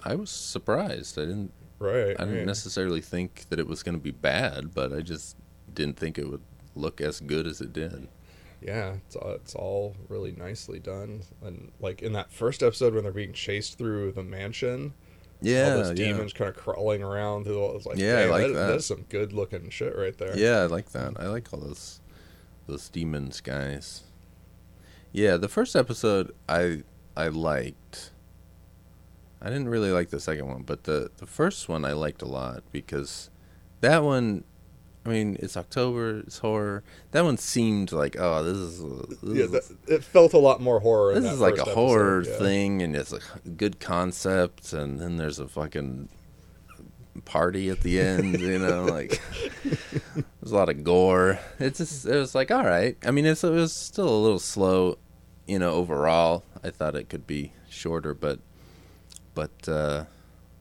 I 0.04 0.14
was 0.14 0.30
surprised. 0.30 1.18
I 1.18 1.22
didn't 1.22 1.52
right. 1.78 2.16
I 2.18 2.24
didn't 2.24 2.36
right. 2.36 2.46
necessarily 2.46 3.00
think 3.00 3.46
that 3.48 3.58
it 3.58 3.66
was 3.66 3.82
going 3.82 3.96
to 3.96 4.02
be 4.02 4.10
bad, 4.12 4.74
but 4.74 4.92
I 4.92 5.00
just 5.00 5.36
didn't 5.72 5.96
think 5.98 6.18
it 6.18 6.28
would 6.30 6.42
look 6.74 7.00
as 7.00 7.20
good 7.20 7.46
as 7.46 7.60
it 7.62 7.72
did. 7.72 8.08
Yeah, 8.62 8.94
it's 9.06 9.16
all, 9.16 9.30
it's 9.32 9.54
all 9.54 9.94
really 10.08 10.32
nicely 10.32 10.78
done. 10.78 11.22
And 11.42 11.70
like 11.80 12.02
in 12.02 12.12
that 12.14 12.32
first 12.32 12.62
episode 12.62 12.94
when 12.94 13.02
they're 13.04 13.12
being 13.12 13.32
chased 13.32 13.78
through 13.78 14.12
the 14.12 14.22
mansion, 14.22 14.94
Yeah, 15.40 15.70
all 15.72 15.76
those 15.82 15.98
yeah. 15.98 16.06
demons 16.12 16.32
kind 16.32 16.48
of 16.48 16.56
crawling 16.56 17.02
around 17.02 17.44
through. 17.44 17.60
all- 17.60 17.76
It's 17.76 17.86
like, 17.86 17.98
Yeah, 17.98 18.20
I 18.20 18.24
like 18.26 18.46
that, 18.48 18.52
that. 18.54 18.66
That's 18.68 18.86
some 18.86 19.04
good 19.08 19.32
looking 19.32 19.68
shit 19.70 19.96
right 19.96 20.16
there. 20.16 20.36
Yeah, 20.36 20.60
I 20.60 20.66
like 20.66 20.90
that. 20.92 21.14
I 21.20 21.26
like 21.28 21.52
all 21.52 21.60
those 21.60 22.00
those 22.66 22.88
demons 22.88 23.40
guys. 23.40 24.02
Yeah, 25.12 25.36
the 25.36 25.48
first 25.48 25.76
episode 25.76 26.32
I 26.48 26.82
I 27.16 27.28
liked. 27.28 28.10
I 29.40 29.46
didn't 29.50 29.68
really 29.68 29.90
like 29.92 30.08
the 30.10 30.18
second 30.18 30.48
one, 30.48 30.62
but 30.62 30.84
the 30.84 31.10
the 31.18 31.26
first 31.26 31.68
one 31.68 31.84
I 31.84 31.92
liked 31.92 32.22
a 32.22 32.26
lot 32.26 32.64
because 32.72 33.30
that 33.82 34.02
one 34.02 34.44
I 35.06 35.08
mean, 35.08 35.36
it's 35.38 35.56
October, 35.56 36.18
it's 36.20 36.38
horror. 36.38 36.82
That 37.12 37.22
one 37.22 37.36
seemed 37.38 37.92
like, 37.92 38.16
oh, 38.18 38.42
this 38.42 38.56
is 38.56 38.82
this 39.22 39.38
yeah. 39.38 39.46
That, 39.46 39.76
it 39.86 40.04
felt 40.04 40.32
a 40.32 40.38
lot 40.38 40.60
more 40.60 40.80
horror. 40.80 41.14
this 41.14 41.30
is 41.30 41.40
like 41.40 41.54
a 41.54 41.64
first 41.64 41.70
horror 41.70 42.20
episode, 42.20 42.32
yeah. 42.32 42.38
thing 42.38 42.82
and 42.82 42.96
it's 42.96 43.12
a 43.12 43.20
good 43.56 43.78
concept 43.78 44.72
and 44.72 44.98
then 44.98 45.16
there's 45.16 45.38
a 45.38 45.46
fucking 45.46 46.08
party 47.24 47.70
at 47.70 47.80
the 47.80 47.98
end 48.00 48.38
you 48.40 48.58
know 48.58 48.84
like 48.84 49.20
there's 49.64 50.52
a 50.52 50.54
lot 50.54 50.68
of 50.68 50.84
gore 50.84 51.38
it's 51.58 51.78
just 51.78 52.04
it 52.04 52.14
was 52.14 52.34
like 52.34 52.50
all 52.50 52.64
right 52.64 52.96
i 53.04 53.10
mean 53.10 53.24
it's, 53.24 53.42
it 53.42 53.50
was 53.50 53.72
still 53.72 54.08
a 54.08 54.20
little 54.20 54.38
slow 54.38 54.98
you 55.46 55.58
know 55.58 55.72
overall 55.72 56.44
i 56.62 56.68
thought 56.68 56.94
it 56.94 57.08
could 57.08 57.26
be 57.26 57.52
shorter 57.70 58.12
but 58.12 58.38
but 59.34 59.66
uh 59.66 60.04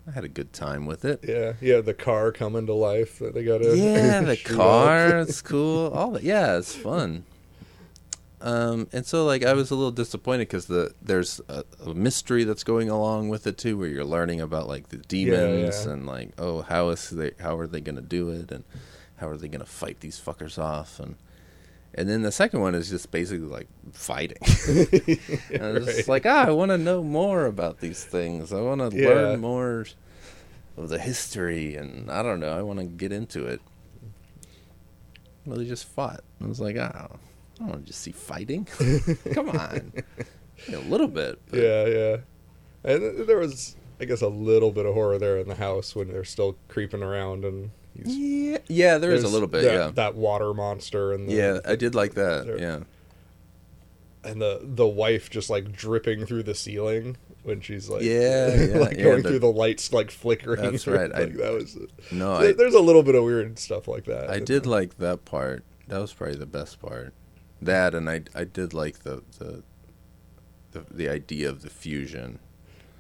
i 0.08 0.12
had 0.12 0.24
a 0.24 0.30
good 0.30 0.54
time 0.54 0.86
with 0.86 1.04
it 1.06 1.20
Yeah, 1.28 1.54
yeah. 1.62 1.82
The 1.82 1.94
car 1.94 2.32
coming 2.32 2.66
to 2.68 2.74
life 2.74 3.20
that 3.20 3.34
they 3.34 3.44
got 3.44 3.60
to. 3.60 3.76
yeah 3.76 4.22
the 4.22 4.38
car 4.44 5.20
it's 5.20 5.42
cool 5.54 5.92
all 5.94 6.12
that 6.12 6.24
yeah 6.24 6.58
it's 6.58 6.76
fun 6.76 7.24
um 8.42 8.88
and 8.92 9.06
so 9.06 9.26
like 9.26 9.44
i 9.46 9.54
was 9.54 9.72
a 9.72 9.76
little 9.76 9.92
disappointed 9.92 10.48
because 10.48 10.66
the 10.68 10.94
there's 11.02 11.40
a, 11.48 11.64
a 11.86 11.94
mystery 11.94 12.44
that's 12.44 12.64
going 12.64 12.90
along 12.90 13.30
with 13.30 13.48
it 13.48 13.58
too 13.58 13.78
where 13.78 13.88
you're 13.88 14.04
learning 14.06 14.42
about 14.42 14.68
like 14.68 14.90
the 14.90 14.98
demons 14.98 15.86
yeah. 15.86 15.94
and 15.94 16.06
like 16.06 16.30
oh 16.38 16.62
how 16.62 16.90
is 16.90 17.10
they 17.10 17.32
how 17.40 17.58
are 17.58 17.66
they 17.68 17.80
gonna 17.82 18.02
do 18.02 18.30
it 18.30 18.52
and 18.52 18.64
how 19.18 19.28
are 19.28 19.38
they 19.38 19.48
gonna 19.48 19.66
fight 19.66 20.02
these 20.02 20.20
fuckers 20.20 20.60
off 20.60 21.00
and 21.00 21.16
and 21.98 22.08
then 22.10 22.22
the 22.22 22.32
second 22.32 22.60
one 22.62 22.76
is 22.76 22.90
just 22.90 23.10
basically 23.12 23.48
like 23.48 23.68
fighting 23.94 24.38
and 24.68 25.78
it's 25.78 25.86
just 25.86 25.98
Right. 25.98 26.08
like 26.08 26.26
ah 26.26 26.46
i 26.48 26.52
want 26.52 26.70
to 26.72 26.78
know 26.78 27.02
more 27.04 27.46
about 27.46 27.80
these 27.80 28.04
things 28.04 28.52
i 28.54 28.62
want 28.62 28.82
to 28.92 28.96
Yeah. 28.98 29.08
learn 29.10 29.40
more 29.42 29.86
of 30.78 30.90
the 30.90 31.00
history 31.00 31.76
and 31.76 32.12
i 32.12 32.22
don't 32.22 32.40
know 32.40 32.58
i 32.58 32.62
want 32.62 32.80
to 32.80 32.86
get 32.86 33.12
into 33.12 33.46
it 33.48 33.62
well, 35.46 35.58
they 35.60 35.66
just 35.66 35.88
fought. 35.88 36.22
I 36.44 36.48
was 36.48 36.60
like, 36.60 36.76
oh, 36.76 36.82
I 36.92 37.08
don't 37.60 37.68
want 37.70 37.82
to 37.86 37.88
just 37.92 38.02
see 38.02 38.12
fighting. 38.12 38.66
Come 39.34 39.50
on, 39.50 39.94
a 40.74 40.78
little 40.78 41.08
bit. 41.08 41.40
But 41.52 41.60
Yeah, 41.60 41.86
yeah. 41.86 42.18
And 42.84 43.28
there 43.28 43.38
was, 43.38 43.76
I 44.02 44.06
guess, 44.06 44.22
a 44.24 44.28
little 44.28 44.72
bit 44.72 44.88
of 44.88 44.96
horror 44.96 45.20
there 45.20 45.38
in 45.38 45.48
the 45.48 45.54
house 45.54 45.96
when 45.96 46.08
they're 46.08 46.24
still 46.24 46.58
creeping 46.68 47.04
around 47.04 47.46
and 47.46 47.70
yeah, 48.04 48.58
yeah. 48.68 48.98
There 48.98 49.12
is 49.12 49.24
a 49.24 49.28
little 49.28 49.48
bit. 49.48 49.64
that, 49.64 49.74
yeah, 49.74 49.92
that 49.96 50.16
water 50.16 50.54
monster 50.54 51.14
and 51.14 51.30
the, 51.30 51.34
yeah. 51.34 51.60
I 51.66 51.76
did 51.76 51.96
like 51.96 52.14
that. 52.16 52.46
There- 52.46 52.60
Yeah, 52.60 52.80
and 54.24 54.42
the 54.42 54.60
the 54.64 54.88
wife 54.88 55.30
just 55.30 55.50
like 55.50 55.72
dripping 55.72 56.26
through 56.26 56.44
the 56.44 56.56
ceiling 56.56 57.18
when 57.44 57.62
she's 57.62 57.90
like 57.90 58.02
Yeah, 58.04 58.54
yeah, 58.56 58.78
like 58.80 58.98
yeah, 58.98 59.04
going 59.04 59.22
the- 59.24 59.30
through 59.30 59.40
the 59.40 59.52
lights 59.52 59.94
like 59.94 60.12
flickering. 60.12 60.62
That's 60.72 60.88
right, 60.88 61.12
I- 61.14 61.26
that 61.26 61.54
was 61.54 61.78
no, 62.12 62.40
there- 62.40 62.50
I 62.50 62.54
there's 62.54 62.74
a 62.74 62.80
little 62.82 63.04
bit 63.04 63.16
of 63.16 63.24
weird 63.24 63.60
stuff 63.60 63.88
like 63.88 64.06
that. 64.06 64.30
I 64.30 64.40
did 64.40 64.66
like 64.66 64.98
that 64.98 65.26
part. 65.26 65.64
That 65.88 66.00
was 66.00 66.12
probably 66.14 66.38
the 66.38 66.46
best 66.48 66.80
part. 66.82 67.14
That 67.62 67.94
and 67.96 68.10
I 68.10 68.24
I 68.34 68.44
did 68.44 68.74
like 68.74 69.00
the 69.04 69.24
the 69.40 69.64
the, 70.72 70.86
the 70.92 71.08
idea 71.10 71.48
of 71.50 71.62
the 71.62 71.70
fusion 71.70 72.40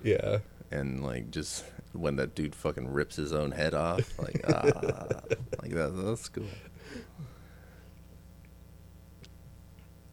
Yeah. 0.01 0.37
and 0.71 1.03
like 1.03 1.29
just 1.29 1.65
when 1.95 2.15
that 2.17 2.35
dude 2.35 2.55
fucking 2.55 2.87
rips 2.91 3.15
his 3.15 3.31
own 3.33 3.51
head 3.51 3.73
off, 3.73 4.17
like 4.19 4.41
ah, 4.47 4.61
like 5.61 5.71
that. 5.71 5.91
That's 5.95 6.29
cool. 6.29 6.45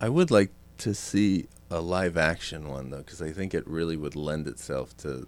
I 0.01 0.09
would 0.09 0.31
like 0.31 0.51
to 0.79 0.95
see 0.95 1.47
a 1.71 1.81
live 1.81 2.17
action 2.17 2.69
one 2.69 2.91
though, 2.91 2.99
because 2.99 3.23
I 3.23 3.31
think 3.33 3.55
it 3.55 3.67
really 3.67 3.97
would 3.97 4.17
lend 4.17 4.47
itself 4.49 4.97
to 4.99 5.27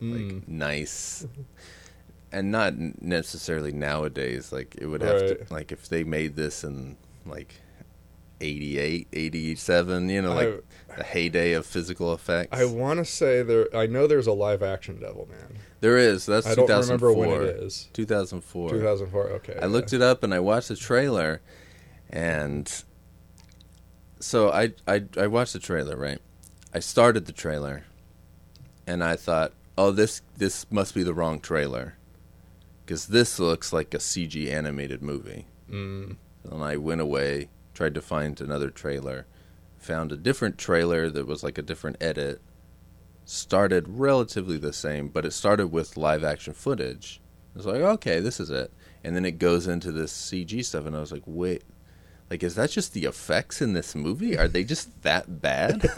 like 0.00 0.20
Mm. 0.22 0.46
nice, 0.46 1.26
and 2.30 2.50
not 2.52 2.74
necessarily 3.00 3.72
nowadays. 3.72 4.52
Like 4.52 4.76
it 4.78 4.86
would 4.86 5.00
have 5.02 5.22
Right. 5.22 5.46
to 5.48 5.54
like 5.54 5.72
if 5.72 5.88
they 5.88 6.04
made 6.04 6.36
this 6.36 6.62
in 6.64 6.96
like 7.24 7.54
88, 8.40 9.08
87, 9.12 10.08
you 10.08 10.22
know, 10.22 10.34
like 10.34 10.64
the 10.96 11.04
heyday 11.04 11.52
of 11.52 11.66
physical 11.66 12.12
effects. 12.12 12.58
I 12.58 12.64
want 12.64 12.98
to 12.98 13.04
say 13.04 13.42
there. 13.42 13.74
I 13.74 13.86
know 13.86 14.06
there's 14.06 14.26
a 14.26 14.32
live 14.32 14.62
action 14.62 15.00
Devil 15.00 15.28
Man. 15.30 15.58
There 15.80 15.98
is. 15.98 16.26
That's 16.26 16.46
I 16.46 16.54
don't 16.54 16.66
2004. 16.66 17.08
remember 17.08 17.36
when 17.38 17.48
it 17.48 17.62
is. 17.62 17.88
2004. 17.92 18.70
2004. 18.70 19.28
Okay. 19.28 19.58
I 19.60 19.66
looked 19.66 19.92
it 19.92 20.02
up 20.02 20.22
and 20.22 20.34
I 20.34 20.40
watched 20.40 20.68
the 20.68 20.76
trailer, 20.76 21.40
and 22.10 22.70
so 24.20 24.50
I 24.50 24.72
I 24.86 25.04
I 25.16 25.26
watched 25.26 25.52
the 25.52 25.58
trailer. 25.58 25.96
Right, 25.96 26.18
I 26.74 26.80
started 26.80 27.26
the 27.26 27.32
trailer, 27.32 27.84
and 28.86 29.02
I 29.04 29.16
thought, 29.16 29.52
oh 29.76 29.90
this 29.90 30.22
this 30.36 30.70
must 30.70 30.94
be 30.94 31.02
the 31.02 31.14
wrong 31.14 31.40
trailer, 31.40 31.96
because 32.84 33.06
this 33.06 33.38
looks 33.38 33.72
like 33.72 33.94
a 33.94 33.98
CG 33.98 34.50
animated 34.50 35.02
movie. 35.02 35.46
Mm. 35.70 36.16
And 36.50 36.62
I 36.62 36.76
went 36.76 37.00
away, 37.00 37.48
tried 37.76 37.94
to 37.94 38.00
find 38.00 38.40
another 38.40 38.70
trailer, 38.70 39.26
found 39.78 40.10
a 40.10 40.16
different 40.16 40.58
trailer 40.58 41.10
that 41.10 41.26
was 41.26 41.44
like 41.44 41.58
a 41.58 41.62
different 41.62 41.96
edit. 42.00 42.40
Started 43.24 43.84
relatively 43.88 44.56
the 44.56 44.72
same, 44.72 45.08
but 45.08 45.24
it 45.24 45.32
started 45.32 45.68
with 45.68 45.96
live 45.96 46.24
action 46.24 46.54
footage. 46.54 47.20
I 47.54 47.58
was 47.58 47.66
like, 47.66 47.80
okay, 47.80 48.20
this 48.20 48.40
is 48.40 48.50
it. 48.50 48.72
And 49.04 49.14
then 49.14 49.24
it 49.24 49.38
goes 49.38 49.66
into 49.66 49.92
this 49.92 50.12
CG 50.12 50.64
stuff, 50.64 50.86
and 50.86 50.96
I 50.96 51.00
was 51.00 51.12
like, 51.12 51.22
wait, 51.26 51.62
like, 52.30 52.42
is 52.42 52.56
that 52.56 52.70
just 52.70 52.92
the 52.92 53.04
effects 53.04 53.62
in 53.62 53.72
this 53.72 53.94
movie? 53.94 54.36
Are 54.36 54.48
they 54.48 54.64
just 54.64 55.02
that 55.02 55.40
bad? 55.40 55.88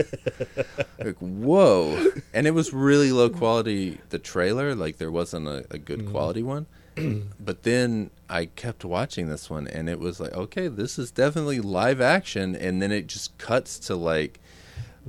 like, 0.99 1.17
whoa. 1.19 2.13
And 2.35 2.47
it 2.47 2.51
was 2.51 2.73
really 2.75 3.13
low 3.13 3.31
quality, 3.31 3.99
the 4.11 4.19
trailer. 4.19 4.75
Like, 4.75 4.99
there 4.99 5.11
wasn't 5.11 5.49
a, 5.49 5.65
a 5.71 5.79
good 5.79 6.11
quality 6.11 6.43
one. 6.43 6.67
but 7.41 7.63
then 7.63 8.11
I 8.29 8.47
kept 8.47 8.85
watching 8.85 9.29
this 9.29 9.49
one, 9.51 9.67
and 9.69 9.89
it 9.89 9.99
was 9.99 10.21
like, 10.21 10.33
okay, 10.35 10.69
this 10.69 10.99
is 10.99 11.11
definitely 11.11 11.61
live 11.61 12.01
action. 12.01 12.55
And 12.57 12.81
then 12.83 12.93
it 12.93 13.07
just 13.07 13.37
cuts 13.39 13.79
to, 13.81 13.95
like, 13.97 14.41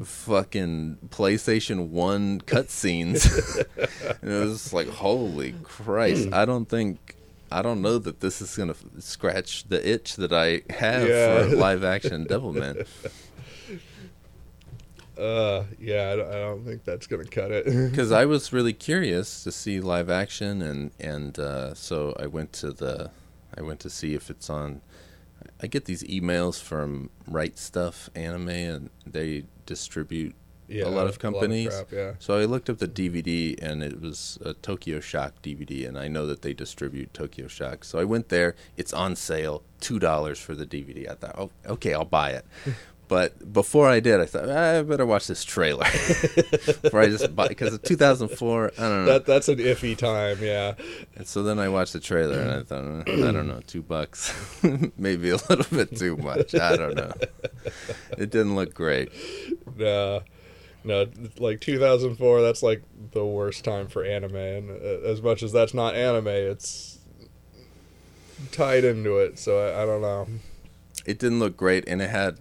fucking 0.04 0.98
PlayStation 1.10 1.90
1 1.90 2.42
cutscenes. 2.42 3.26
and 4.22 4.32
it 4.32 4.40
was 4.46 4.74
like, 4.74 4.88
holy 4.88 5.54
Christ. 5.64 6.28
Hmm. 6.28 6.34
I 6.34 6.46
don't 6.46 6.66
think. 6.70 7.16
I 7.52 7.64
don't 7.64 7.82
know 7.82 7.98
that 7.98 8.20
this 8.20 8.42
is 8.44 8.56
gonna 8.56 8.74
f- 8.74 8.84
scratch 9.00 9.64
the 9.70 9.88
itch 9.90 10.18
that 10.18 10.32
I 10.32 10.62
have 10.72 11.08
Yeah. 11.10 11.48
for 11.50 11.56
live 11.56 11.84
action 11.84 12.28
Devilman. 12.28 12.86
Uh, 15.20 15.66
yeah, 15.80 16.12
I 16.12 16.16
don't, 16.16 16.30
I 16.30 16.40
don't 16.40 16.66
think 16.66 16.84
that's 16.86 17.08
gonna 17.08 17.26
cut 17.26 17.52
it. 17.52 17.66
because 17.92 18.12
I 18.12 18.26
was 18.26 18.54
really 18.54 18.74
curious 18.74 19.44
to 19.44 19.52
see 19.52 19.80
live 19.82 20.10
action, 20.10 20.62
and 20.62 20.92
and 21.00 21.38
uh, 21.38 21.74
so 21.74 22.16
I 22.20 22.28
went 22.28 22.54
to 22.54 22.72
the, 22.72 23.12
I 23.58 23.62
went 23.62 23.80
to 23.82 23.90
see 23.90 24.14
if 24.14 24.30
it's 24.30 24.50
on. 24.50 24.82
I 25.62 25.68
get 25.68 25.86
these 25.86 26.04
emails 26.04 26.62
from 26.62 27.10
Right 27.28 27.56
Stuf 27.56 28.10
Anime, 28.16 28.50
and 28.50 28.90
they 29.06 29.44
distribute 29.66 30.36
Yeah, 30.70 30.86
a 30.86 30.90
lot 30.90 31.08
of 31.08 31.20
companies. 31.20 31.68
crap, 31.70 31.92
yeah. 31.92 32.14
So 32.20 32.38
I 32.38 32.46
looked 32.46 32.70
up 32.70 32.78
the 32.78 32.88
DVD, 32.88 33.62
and 33.62 33.84
it 33.84 34.00
was 34.02 34.38
a 34.46 34.54
Tokyo 34.54 35.00
Shock 35.02 35.42
DVD, 35.42 35.88
and 35.88 35.98
I 35.98 36.08
know 36.08 36.26
that 36.28 36.42
they 36.44 36.54
distribute 36.54 37.14
Tokyo 37.14 37.48
Shock. 37.48 37.84
So 37.84 38.00
I 38.00 38.06
went 38.06 38.30
there. 38.30 38.56
It's 38.78 38.94
on 38.94 39.16
sale, 39.16 39.64
two 39.82 40.00
dollars 40.00 40.40
for 40.40 40.56
the 40.56 40.66
DVD. 40.66 41.10
I 41.10 41.16
thought, 41.16 41.36
oh, 41.38 41.52
okay, 41.66 41.94
I'll 41.94 42.06
buy 42.06 42.32
it. 42.32 42.46
But 43.10 43.52
before 43.52 43.90
I 43.90 44.00
did, 44.00 44.20
I 44.20 44.28
thought 44.28 44.48
I 44.50 44.84
better 44.84 45.06
watch 45.06 45.26
this 45.26 45.44
trailer 45.44 45.84
before 46.64 47.02
I 47.02 47.08
just 47.08 47.36
buy 47.36 47.48
because 47.48 47.80
2004. 47.80 48.72
I 48.78 48.82
don't 48.82 49.06
know. 49.06 49.06
That 49.06 49.26
that's 49.26 49.50
an 49.50 49.58
iffy 49.58 49.98
time, 49.98 50.38
yeah. 50.44 50.76
And 51.16 51.26
so 51.28 51.42
then 51.42 51.58
I 51.58 51.70
watched 51.70 51.94
the 51.94 52.00
trailer 52.00 52.40
and 52.40 52.52
I 52.52 52.62
thought, 52.62 53.10
eh, 53.10 53.28
I 53.28 53.32
don't 53.32 53.48
know, 53.48 53.62
two 53.66 53.82
bucks, 53.82 54.32
maybe 54.98 55.32
a 55.32 55.38
little 55.50 55.66
bit 55.76 55.98
too 55.98 56.18
much. 56.18 56.54
I 56.54 56.76
don't 56.78 56.96
know. 56.96 57.12
It 58.16 58.30
didn't 58.30 58.56
look 58.56 58.76
great. 58.76 59.12
No, 59.76 60.22
no, 60.84 61.08
like 61.40 61.62
2004. 61.62 62.42
That's 62.44 62.62
like 62.62 62.84
the 63.12 63.26
worst 63.26 63.66
time 63.66 63.88
for 63.88 64.04
anime, 64.04 64.36
and 64.36 64.70
uh, 64.70 65.10
as 65.10 65.20
much 65.24 65.42
as 65.42 65.52
that's 65.52 65.74
not 65.74 65.96
anime, 65.96 66.28
it's 66.28 67.00
tied 68.52 68.84
into 68.84 69.18
it. 69.18 69.40
So 69.40 69.58
I, 69.58 69.82
I 69.82 69.86
don't 69.88 70.02
know. 70.02 70.28
It 71.08 71.18
didn't 71.18 71.40
look 71.40 71.58
great, 71.58 71.88
and 71.88 72.04
it 72.04 72.12
had. 72.12 72.38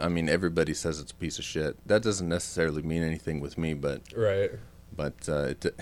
I 0.00 0.08
mean, 0.08 0.28
everybody 0.28 0.74
says 0.74 1.00
it's 1.00 1.12
a 1.12 1.14
piece 1.16 1.38
of 1.38 1.44
shit. 1.44 1.76
That 1.86 2.02
doesn't 2.02 2.28
necessarily 2.28 2.82
mean 2.82 3.02
anything 3.02 3.40
with 3.40 3.56
me, 3.58 3.74
but 3.74 4.02
Right. 4.16 4.50
but 4.96 5.28
uh, 5.28 5.54
it, 5.62 5.74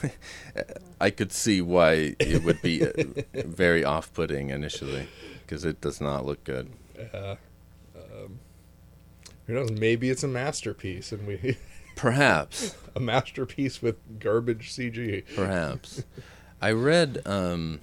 I 1.00 1.10
could 1.10 1.32
see 1.32 1.60
why 1.60 2.16
it 2.18 2.42
would 2.44 2.62
be 2.62 2.86
uh, 2.86 2.92
very 3.34 3.84
off-putting 3.84 4.50
initially 4.50 5.08
because 5.42 5.64
it 5.64 5.80
does 5.80 6.00
not 6.00 6.24
look 6.24 6.42
good. 6.44 6.70
Yeah. 6.98 7.36
Um, 7.96 8.38
who 9.46 9.54
knows? 9.54 9.70
Maybe 9.70 10.10
it's 10.10 10.22
a 10.24 10.28
masterpiece, 10.28 11.12
and 11.12 11.26
we 11.26 11.56
Perhaps. 11.96 12.74
a 12.94 13.00
masterpiece 13.00 13.80
with 13.82 13.96
garbage 14.18 14.72
CG. 14.74 15.24
Perhaps. 15.34 16.02
I 16.60 16.72
read 16.72 17.20
um 17.26 17.80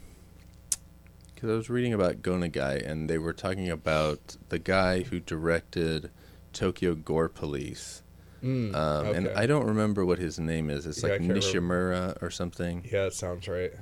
because 1.44 1.56
I 1.56 1.58
was 1.58 1.70
reading 1.70 1.94
about 1.94 2.22
Go 2.22 2.36
Nagai 2.36 2.90
and 2.90 3.10
they 3.10 3.18
were 3.18 3.34
talking 3.34 3.70
about 3.70 4.38
the 4.48 4.60
guy 4.60 5.02
who 5.02 5.20
directed 5.20 6.10
Tokyo 6.54 6.96
Gore 6.96 7.28
Police. 7.28 8.02
Mm, 8.42 8.74
Um, 8.74 9.08
And. 9.08 9.28
I 9.28 9.46
don't 9.46 9.66
remember 9.66 10.06
what 10.06 10.20
his 10.20 10.40
name 10.40 10.70
is. 10.70 10.86
It's 10.86 11.04
Yeah, 11.04 11.10
like 11.10 11.22
Nishimura 11.22 12.22
or 12.22 12.32
something. 12.32 12.88
Yeah, 12.90 13.08
it 13.08 13.14
sounds 13.14 13.50
right. 13.50 13.74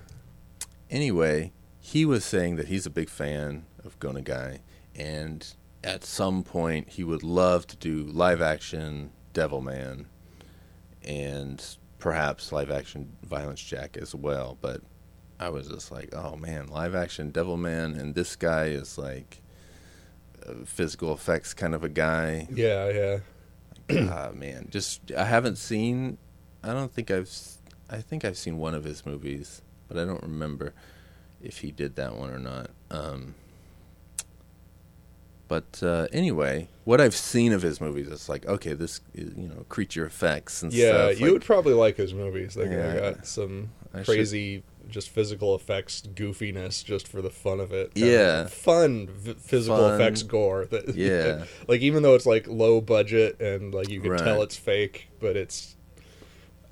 Anyway, 0.89 1.53
he 1.80 2.03
was 2.03 2.26
saying 2.26 2.55
that 2.55 2.68
he's 2.68 2.88
a 2.88 2.89
big 2.89 3.09
fan 3.09 3.68
of 3.86 3.99
Go 3.99 4.09
Nagai 4.09 4.62
and 4.95 5.53
at 5.84 6.03
some 6.03 6.41
point 6.41 6.89
he 6.89 7.03
would 7.03 7.22
love 7.22 7.68
to 7.68 7.76
do 7.76 8.01
live 8.05 8.41
action 8.41 9.12
Devilman 9.36 10.05
and 11.03 11.64
perhaps 11.99 12.51
live 12.51 12.72
action 12.72 13.18
Violence 13.22 13.62
Jack 13.62 13.97
as 13.97 14.16
well. 14.16 14.57
But 14.59 14.82
I 15.42 15.50
was 15.50 15.68
just 15.68 15.92
like, 15.92 16.14
oh 16.14 16.36
man, 16.36 16.68
live 16.68 16.94
action 16.94 17.32
Devilman, 17.32 18.00
and 18.00 18.14
this 18.14 18.36
guy 18.36 18.66
is 18.66 18.98
like 18.98 19.42
physical 20.66 21.14
effects 21.14 21.54
kind 21.54 21.74
of 21.74 21.84
a 21.84 21.89
guy. 21.89 22.48
Yeah, 22.54 23.20
yeah. 23.89 24.08
ah 24.12 24.30
man, 24.34 24.68
just 24.70 25.12
I 25.18 25.26
haven't 25.26 25.58
seen. 25.58 26.18
I 26.64 26.74
don't 26.74 26.94
think 26.94 27.10
I've. 27.10 27.30
I 27.89 27.98
think 28.02 28.24
I've 28.24 28.38
seen 28.38 28.58
one 28.58 28.76
of 28.76 28.84
his 28.84 29.06
movies, 29.06 29.62
but 29.88 29.98
I 29.98 30.06
don't 30.06 30.22
remember 30.22 30.74
if 31.42 31.58
he 31.58 31.72
did 31.72 31.96
that 31.96 32.16
one 32.16 32.30
or 32.30 32.39
not. 32.39 32.70
Um, 32.92 33.34
but 35.48 35.82
uh, 35.84 36.08
anyway, 36.14 36.70
what 36.86 37.02
I've 37.02 37.16
seen 37.16 37.52
of 37.52 37.62
his 37.62 37.82
movies, 37.82 38.08
it's 38.10 38.30
like 38.30 38.46
okay, 38.46 38.74
this 38.74 39.02
is, 39.14 39.34
you 39.36 39.48
know 39.48 39.66
creature 39.70 40.06
effects 40.06 40.62
and 40.64 40.72
Yeah, 40.72 40.88
stuff. 40.92 40.96
Yeah, 41.14 41.18
you 41.18 41.26
like- 41.26 41.34
would 41.34 41.42
probably 41.46 41.74
like 41.74 41.98
his 41.98 42.14
movies. 42.14 42.54
They 42.54 42.70
Yeah. 42.70 43.00
got 43.00 43.26
some 43.26 43.72
I 43.94 44.04
crazy, 44.04 44.64
just 44.92 45.10
physical 45.10 45.56
effects 45.56 46.02
goofiness, 46.02 46.84
just 46.84 47.08
for 47.08 47.22
the 47.22 47.30
fun 47.30 47.60
of 47.60 47.72
it. 47.72 47.92
Yeah. 47.96 48.42
of 48.42 48.54
fun 48.54 49.08
v- 49.08 49.34
physical 49.34 49.78
Fun. 49.78 49.94
effects 50.00 50.24
gore. 50.24 50.66
That, 50.66 50.96
Yeah. 50.96 51.46
like 51.68 51.82
even 51.82 52.04
though 52.04 52.16
it's 52.16 52.26
like 52.26 52.48
low 52.48 52.82
budget 52.82 53.39
and 53.42 53.74
like 53.74 53.89
you 53.89 54.02
can 54.02 54.12
Right. 54.12 54.20
tell 54.24 54.42
it's 54.44 54.56
fake, 54.58 55.08
but 55.20 55.36
it's. 55.36 55.76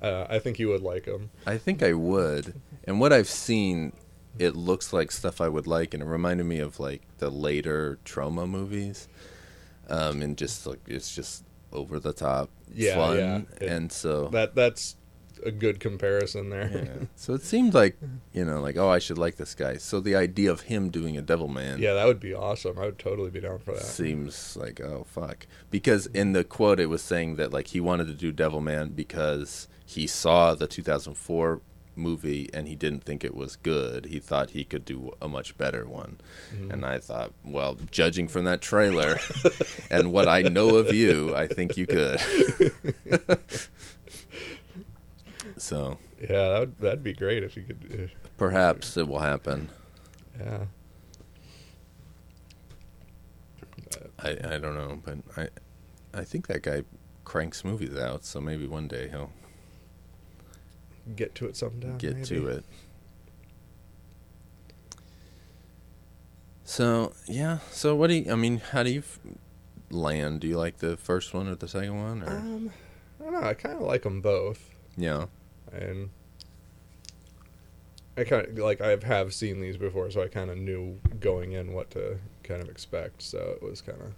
Uh, 0.02 0.26
I 0.30 0.38
think 0.38 0.58
you 0.58 0.68
would 0.68 0.80
like 0.82 1.04
them. 1.04 1.30
I 1.46 1.58
think 1.58 1.82
I 1.82 1.92
would. 1.92 2.54
And 2.84 3.00
what 3.00 3.12
I've 3.12 3.28
seen, 3.28 3.92
it 4.38 4.56
looks 4.56 4.92
like 4.94 5.10
stuff 5.12 5.40
I 5.42 5.48
would 5.48 5.66
like, 5.66 5.92
and 5.92 6.02
it 6.02 6.06
reminded 6.06 6.44
me 6.46 6.58
of 6.60 6.80
like 6.80 7.02
the 7.18 7.28
later 7.30 7.98
Troma 8.06 8.48
movies. 8.48 9.08
Um, 9.88 10.22
and 10.22 10.38
just 10.38 10.66
like 10.66 10.78
it's 10.86 11.14
just 11.14 11.44
over 11.72 12.00
the 12.00 12.12
top 12.12 12.48
Yeah, 12.74 12.94
fun, 12.96 13.16
yeah. 13.18 13.40
It- 13.60 13.68
and 13.70 13.92
so 13.92 14.28
That 14.28 14.54
that's 14.54 14.96
a 15.44 15.50
good 15.50 15.80
comparison 15.80 16.50
there. 16.50 16.70
yeah. 16.72 17.06
So 17.16 17.34
it 17.34 17.42
seemed 17.42 17.74
like 17.74 17.98
you 18.32 18.44
know, 18.44 18.60
like 18.60 18.76
oh, 18.76 18.88
I 18.88 18.98
should 18.98 19.18
like 19.18 19.36
this 19.36 19.54
guy. 19.54 19.76
So 19.76 20.00
the 20.00 20.16
idea 20.16 20.50
of 20.50 20.62
him 20.62 20.90
doing 20.90 21.16
a 21.16 21.22
Devil 21.22 21.48
Man, 21.48 21.78
Yeah, 21.78 21.94
that 21.94 22.06
would 22.06 22.20
be 22.20 22.34
awesome. 22.34 22.78
I 22.78 22.86
would 22.86 22.98
totally 22.98 23.30
be 23.30 23.40
down 23.40 23.58
for 23.58 23.72
that. 23.72 23.82
seems 23.82 24.56
like 24.56 24.80
oh 24.80 25.04
fuck 25.08 25.46
because 25.70 26.06
in 26.06 26.32
the 26.32 26.44
quote 26.44 26.80
it 26.80 26.86
was 26.86 27.02
saying 27.02 27.36
that 27.36 27.52
like 27.52 27.68
he 27.68 27.80
wanted 27.80 28.06
to 28.06 28.14
do 28.14 28.32
devil 28.32 28.60
man 28.60 28.90
because 28.90 29.68
he 29.84 30.06
saw 30.06 30.54
the 30.54 30.66
2004 30.66 31.60
movie 31.96 32.48
and 32.54 32.68
he 32.68 32.74
didn't 32.74 33.04
think 33.04 33.24
it 33.24 33.34
was 33.34 33.56
good 33.56 34.06
he 34.06 34.18
thought 34.18 34.50
he 34.50 34.64
could 34.64 34.84
do 34.84 35.12
a 35.20 35.28
much 35.28 35.56
better 35.58 35.84
one 35.86 36.18
mm-hmm. 36.54 36.70
and 36.70 36.86
i 36.86 36.98
thought 36.98 37.32
well 37.44 37.76
judging 37.90 38.28
from 38.28 38.44
that 38.44 38.60
trailer 38.60 39.18
and 39.90 40.12
what 40.12 40.28
i 40.28 40.40
know 40.40 40.76
of 40.76 40.94
you 40.94 41.34
i 41.34 41.46
think 41.46 41.76
you 41.76 41.86
could 41.86 42.18
so 45.60 45.98
Yeah, 46.20 46.48
that 46.48 46.60
would, 46.60 46.78
that'd 46.78 47.02
be 47.04 47.12
great 47.12 47.42
if 47.42 47.56
you 47.56 47.62
could. 47.64 48.10
uh, 48.14 48.28
perhaps 48.36 48.96
it 48.96 49.06
will 49.08 49.18
happen 49.20 49.68
yeah. 50.38 50.64
I, 54.18 54.30
I 54.30 54.58
don't 54.58 54.74
know, 54.74 55.00
but 55.04 55.18
I 55.36 55.48
I 56.18 56.24
think 56.24 56.46
that 56.48 56.62
guy 56.62 56.82
cranks 57.24 57.64
movies 57.64 57.96
out, 57.96 58.24
so 58.24 58.40
maybe 58.40 58.66
one 58.66 58.88
day 58.88 59.08
he'll 59.08 59.32
Get 61.16 61.34
to 61.36 61.46
it 61.46 61.56
sometime. 61.56 61.98
get 61.98 62.14
maybe. 62.14 62.26
to 62.26 62.48
it. 62.48 62.64
So 66.64 67.12
yeah, 67.26 67.58
so 67.70 67.94
what 67.96 68.08
do 68.08 68.14
you? 68.14 68.32
I 68.32 68.36
mean, 68.36 68.58
how 68.70 68.82
do 68.82 68.90
you 68.90 69.00
f- 69.00 69.18
land? 69.90 70.40
Do 70.40 70.46
you 70.46 70.56
like 70.58 70.78
the 70.78 70.96
first 70.96 71.34
one 71.34 71.48
or 71.48 71.54
the 71.56 71.66
second 71.68 72.00
one? 72.00 72.22
Or 72.22 72.36
Um, 72.36 72.70
I 73.20 73.24
don't 73.24 73.32
know. 73.32 73.42
I 73.42 73.54
kind 73.54 73.74
of 73.76 73.82
like 73.82 74.02
them 74.02 74.20
both, 74.20 74.70
yeah, 74.96 75.26
and 75.72 76.10
I 78.16 78.24
kind 78.24 78.46
of 78.46 78.58
like 78.58 78.80
I 78.80 78.96
have 79.02 79.32
seen 79.32 79.60
these 79.60 79.76
before, 79.76 80.10
so 80.10 80.22
I 80.22 80.28
kind 80.28 80.50
of 80.50 80.58
knew 80.58 80.98
going 81.20 81.52
in 81.52 81.72
what 81.72 81.90
to 81.92 82.18
kind 82.42 82.62
of 82.62 82.68
expect. 82.68 83.22
So 83.22 83.38
it 83.56 83.62
was 83.62 83.80
kind 83.80 84.00
of 84.00 84.12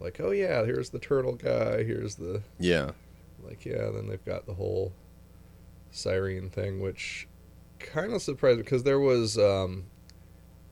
like, 0.00 0.20
oh 0.20 0.30
yeah, 0.30 0.64
here's 0.64 0.90
the 0.90 0.98
turtle 0.98 1.34
guy. 1.34 1.82
Here's 1.84 2.16
the 2.16 2.42
yeah, 2.58 2.90
like 3.42 3.64
yeah. 3.64 3.90
Then 3.90 4.08
they've 4.08 4.24
got 4.24 4.46
the 4.46 4.54
whole 4.54 4.92
siren 5.90 6.50
thing, 6.50 6.80
which 6.80 7.26
kind 7.78 8.12
of 8.12 8.20
surprised 8.22 8.58
because 8.58 8.82
there 8.82 9.00
was 9.00 9.38
um 9.38 9.84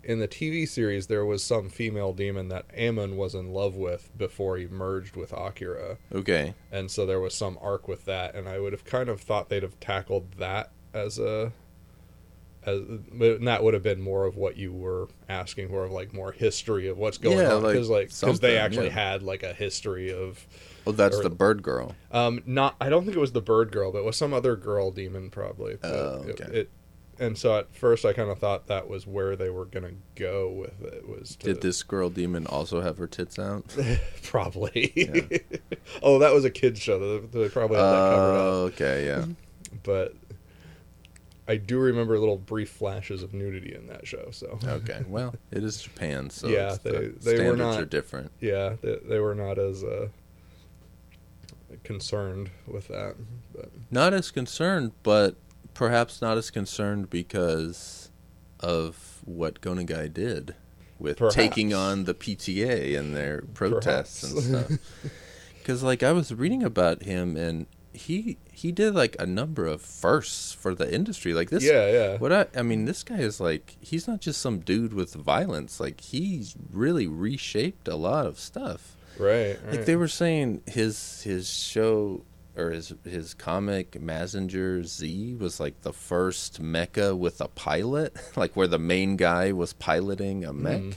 in 0.07 0.18
the 0.20 0.28
TV 0.28 0.66
series 0.68 1.07
there 1.09 1.24
was 1.24 1.42
some 1.42 1.68
female 1.68 2.12
demon 2.12 2.48
that 2.48 2.64
Amon 2.78 3.16
was 3.16 3.34
in 3.34 3.52
love 3.52 3.74
with 3.76 4.11
before 4.16 4.57
he 4.57 4.66
merged 4.66 5.16
with 5.16 5.32
Akira. 5.32 5.98
okay, 6.14 6.54
and 6.72 6.90
so 6.90 7.04
there 7.04 7.20
was 7.20 7.34
some 7.34 7.59
arc 7.61 7.88
with 7.88 8.04
that 8.07 8.34
and 8.34 8.48
i 8.48 8.59
would 8.59 8.72
have 8.72 8.84
kind 8.84 9.09
of 9.09 9.20
thought 9.20 9.48
they'd 9.48 9.62
have 9.62 9.78
tackled 9.80 10.32
that 10.38 10.70
as 10.94 11.18
a 11.18 11.52
as 12.64 12.80
but 13.12 13.40
that 13.44 13.62
would 13.62 13.74
have 13.74 13.82
been 13.82 14.00
more 14.00 14.24
of 14.26 14.36
what 14.36 14.57
you 14.57 14.72
were 14.72 15.09
asking 15.28 15.68
for 15.68 15.84
of 15.84 15.92
like 15.92 16.12
more 16.12 16.32
history 16.32 16.88
of 16.88 16.98
what's 16.98 17.18
going 17.18 17.38
Yeah, 17.38 17.54
on 17.54 17.62
because 17.62 17.88
like 17.88 18.07
because 18.07 18.16
something, 18.16 18.40
they 18.40 18.59
actually 18.59 18.86
yeah. 18.86 18.92
had 19.12 19.22
like 19.22 19.42
a 19.44 19.52
history 19.52 20.12
of 20.12 20.44
well 20.84 20.92
that's 20.92 21.16
Or- 21.18 21.22
the 21.22 21.30
bird 21.30 21.62
girl. 21.62 21.94
um 22.11 22.42
not 22.46 22.74
i 22.80 22.88
don't 22.88 23.04
think 23.04 23.16
it 23.16 23.20
was 23.20 23.32
the 23.32 23.40
bird 23.42 23.70
girl 23.70 23.92
but 23.92 23.98
it 23.98 24.04
was 24.04 24.16
some 24.16 24.34
other 24.34 24.57
girl 24.57 24.90
demon 24.90 25.30
probably 25.30 25.76
Oh, 25.84 26.22
it- 26.26 26.40
okay. 26.40 26.59
it, 26.61 26.70
and 27.19 27.37
so 27.39 27.59
at 27.59 27.75
first 27.75 28.05
i 28.05 28.12
kind 28.12 28.31
of 28.31 28.39
thought 28.39 28.67
that 28.67 28.89
was 28.89 29.07
where 29.07 29.37
they 29.37 29.49
were 29.51 29.64
gonna 29.64 29.93
go 30.14 30.51
with 30.51 30.83
it 30.83 31.09
was 31.09 31.37
to, 31.37 31.47
Did 31.55 31.62
this 31.62 31.83
girl 31.83 32.11
demon 32.11 32.47
also 32.47 32.81
have 32.83 32.99
her 32.99 33.07
tits 33.07 33.39
out? 33.39 33.64
probably 34.23 34.93
oh 36.03 36.19
that 36.19 36.33
was 36.33 36.45
a 36.45 36.51
kids 36.51 36.81
show 36.81 36.99
they, 37.21 37.27
they 37.41 37.49
probably 37.49 37.77
had 37.79 37.85
that 37.85 38.11
covered 38.14 38.33
up 38.35 38.41
Oh, 38.41 38.61
okay, 38.73 39.07
yeah. 39.07 39.25
but 39.83 40.14
I 41.49 41.57
do 41.59 41.79
remember 41.79 42.19
little 42.19 42.39
brief 42.39 42.71
flashes 42.71 43.23
of 43.23 43.33
nudity 43.33 43.73
in 43.73 43.87
that 43.87 44.05
show. 44.05 44.31
So 44.33 44.59
Okay, 44.67 45.05
well, 45.07 45.33
it 45.53 45.62
is 45.62 45.81
Japan, 45.81 46.29
so 46.29 46.49
Yeah, 46.49 46.77
they- 46.83 46.91
the 46.91 47.14
they 47.21 47.47
were 47.49 47.57
not- 47.57 47.79
are 47.81 47.85
different. 47.85 48.33
yeah, 48.41 48.75
they, 48.83 48.97
they 49.09 49.21
were 49.21 49.37
not 49.37 49.57
as 49.57 49.85
uh, 49.85 50.09
concerned 51.85 52.51
with 52.67 52.89
that. 52.89 53.14
But 53.55 53.71
not 53.93 54.12
as 54.12 54.31
concerned, 54.33 54.91
but 55.03 55.37
perhaps 55.77 56.22
not 56.22 56.37
as 56.39 56.51
concerned 56.51 57.11
because 57.11 58.11
of 58.61 59.20
what 59.24 59.61
Go 59.61 59.72
Nagai 59.72 60.12
did 60.12 60.55
with 60.99 61.18
Perhaps. 61.18 61.35
taking 61.35 61.74
on 61.74 62.05
the 62.05 62.14
PTA 62.14 62.99
and 62.99 63.14
their 63.14 63.43
protests 63.55 64.22
and 64.24 64.43
stuff. 64.43 64.70
Because 65.59 65.83
like 65.83 66.05
I 66.05 66.12
was 66.12 66.33
reading 66.33 66.62
about 66.62 67.03
him, 67.03 67.37
and 67.37 67.66
he 67.93 68.39
he 68.53 68.70
did 68.70 68.95
like 68.95 69.16
a 69.18 69.27
number 69.27 69.66
of 69.66 69.83
firsts 69.83 70.53
for 70.53 70.77
the 70.77 70.95
industry. 70.95 71.35
Like 71.35 71.51
this, 71.51 71.64
Yeah, 71.64 71.91
yeah. 71.91 72.18
What 72.18 72.33
I 72.33 72.47
I 72.57 72.62
mean, 72.62 72.85
this 72.85 73.03
guy 73.03 73.16
is 73.18 73.41
like 73.41 73.77
he's 73.81 74.07
not 74.07 74.20
just 74.20 74.41
some 74.41 74.61
dude 74.61 74.95
with 74.95 75.14
violence. 75.14 75.81
Like 75.81 76.01
he's 76.01 76.55
really 76.70 77.09
reshaped 77.09 77.89
a 77.89 77.97
lot 77.97 78.27
of 78.27 78.39
stuff. 78.39 78.97
Right. 79.18 79.59
right. 79.64 79.72
Like 79.72 79.87
they 79.87 79.97
were 79.97 80.07
saying 80.07 80.62
his 80.66 81.22
his 81.24 81.51
show 81.51 82.24
or 82.57 82.70
his 82.70 82.94
his 83.04 83.34
comic 83.34 83.92
Mazinger 83.92 84.84
Z 84.84 85.34
was 85.34 85.61
like 85.61 85.82
the 85.82 85.92
first 85.92 86.62
mecha 86.62 87.16
with 87.16 87.40
a 87.40 87.48
pilot, 87.48 88.16
like 88.36 88.57
where 88.57 88.66
the 88.66 88.78
main 88.78 89.16
guy 89.16 89.52
was 89.52 89.72
piloting 89.72 90.44
a 90.44 90.52
mech. 90.52 90.80
Mhm. 90.80 90.94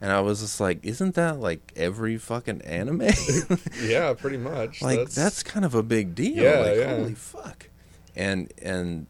And 0.00 0.12
I 0.12 0.20
was 0.20 0.40
just 0.40 0.60
like, 0.60 0.84
isn't 0.84 1.14
that 1.14 1.40
like 1.40 1.72
every 1.76 2.18
fucking 2.18 2.60
anime? 2.62 3.08
Yeah, 3.82 4.12
pretty 4.12 4.36
much. 4.36 4.82
like 4.82 5.08
that's, 5.10 5.42
kind 5.42 5.64
of 5.64 5.74
a 5.74 5.82
big 5.82 6.14
deal. 6.14 6.42
Yeah, 6.42 6.58
like 6.60 6.76
yeah. 6.76 6.96
holy 6.96 7.14
fuck. 7.14 7.70
And 8.14 8.52
and 8.60 9.06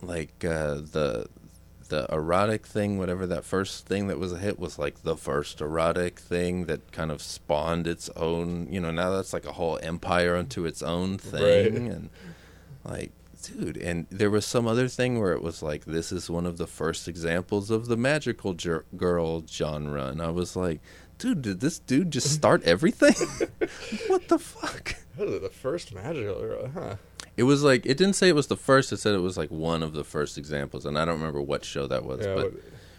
like 0.00 0.44
uh 0.44 0.74
the 0.76 1.26
the 1.92 2.02
erotic 2.18 2.66
thing, 2.66 2.90
whatever 2.98 3.24
that 3.26 3.44
first 3.44 3.86
thing 3.86 4.08
that 4.08 4.18
was 4.18 4.32
a 4.32 4.38
hit 4.38 4.58
was 4.58 4.78
like 4.78 4.96
the 5.02 5.16
first 5.16 5.60
erotic 5.60 6.18
thing 6.18 6.66
that 6.66 6.80
kind 6.92 7.10
of 7.14 7.20
spawned 7.22 7.86
its 7.86 8.08
own 8.16 8.66
you 8.74 8.80
know, 8.80 8.90
now 8.90 9.10
that's 9.10 9.32
like 9.32 9.46
a 9.46 9.52
whole 9.52 9.78
empire 9.82 10.34
unto 10.36 10.64
its 10.64 10.82
own 10.82 11.18
thing 11.18 11.72
Right. 11.86 11.92
and 11.94 12.10
like 12.84 13.12
dude 13.42 13.76
and 13.76 14.06
there 14.10 14.30
was 14.30 14.46
some 14.46 14.66
other 14.68 14.88
thing 14.88 15.18
where 15.20 15.32
it 15.32 15.42
was 15.42 15.62
like 15.62 15.84
this 15.84 16.12
is 16.12 16.30
one 16.30 16.46
of 16.46 16.58
the 16.58 16.66
first 16.66 17.08
examples 17.08 17.70
of 17.70 17.86
the 17.86 17.96
magical 17.96 18.52
gir- 18.54 18.84
girl 18.96 19.44
genre 19.48 20.06
and 20.06 20.22
i 20.22 20.30
was 20.30 20.54
like 20.54 20.80
dude 21.18 21.42
did 21.42 21.58
this 21.60 21.78
dude 21.80 22.10
just 22.12 22.30
start 22.40 22.62
everything 22.62 23.14
what 24.06 24.28
the 24.28 24.38
fuck 24.38 24.94
What 25.16 25.26
is 25.28 25.34
it, 25.34 25.42
the 25.42 25.48
first 25.66 25.92
magical, 25.92 26.40
girl, 26.40 26.70
huh? 26.72 26.94
It 27.36 27.44
was 27.44 27.62
like 27.62 27.86
it 27.86 27.96
didn't 27.96 28.14
say 28.14 28.28
it 28.28 28.34
was 28.34 28.46
the 28.48 28.56
first 28.56 28.92
it 28.92 28.98
said 28.98 29.14
it 29.14 29.18
was 29.20 29.36
like 29.36 29.50
one 29.50 29.82
of 29.82 29.92
the 29.94 30.04
first 30.04 30.36
examples 30.36 30.84
and 30.84 30.98
i 30.98 31.04
don't 31.04 31.14
remember 31.18 31.40
what 31.40 31.64
show 31.64 31.86
that 31.86 32.04
was 32.04 32.24
Yeah, 32.24 32.34
but 32.34 32.52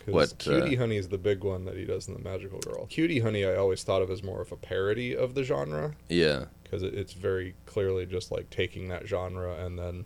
what, 0.05 0.13
what, 0.15 0.37
Cutie 0.37 0.75
uh, 0.75 0.79
Honey 0.81 0.97
is 0.97 1.07
the 1.09 1.17
big 1.17 1.43
one 1.45 1.63
that 1.65 1.77
he 1.77 1.85
does 1.85 2.09
in 2.09 2.13
the 2.13 2.19
Magical 2.19 2.59
Girl. 2.59 2.87
Cutie 2.87 3.21
Honey, 3.21 3.45
I 3.45 3.55
always 3.55 3.83
thought 3.83 4.01
of 4.01 4.09
as 4.11 4.21
more 4.21 4.41
of 4.41 4.51
a 4.51 4.57
parody 4.57 5.15
of 5.15 5.33
the 5.33 5.43
genre 5.43 5.93
yeah 6.09 6.45
because 6.63 6.83
it, 6.83 6.93
it's 6.93 7.13
very 7.13 7.55
clearly 7.65 8.05
just 8.05 8.31
like 8.31 8.49
taking 8.49 8.89
that 8.89 9.07
genre 9.07 9.53
and 9.65 9.79
then 9.79 10.05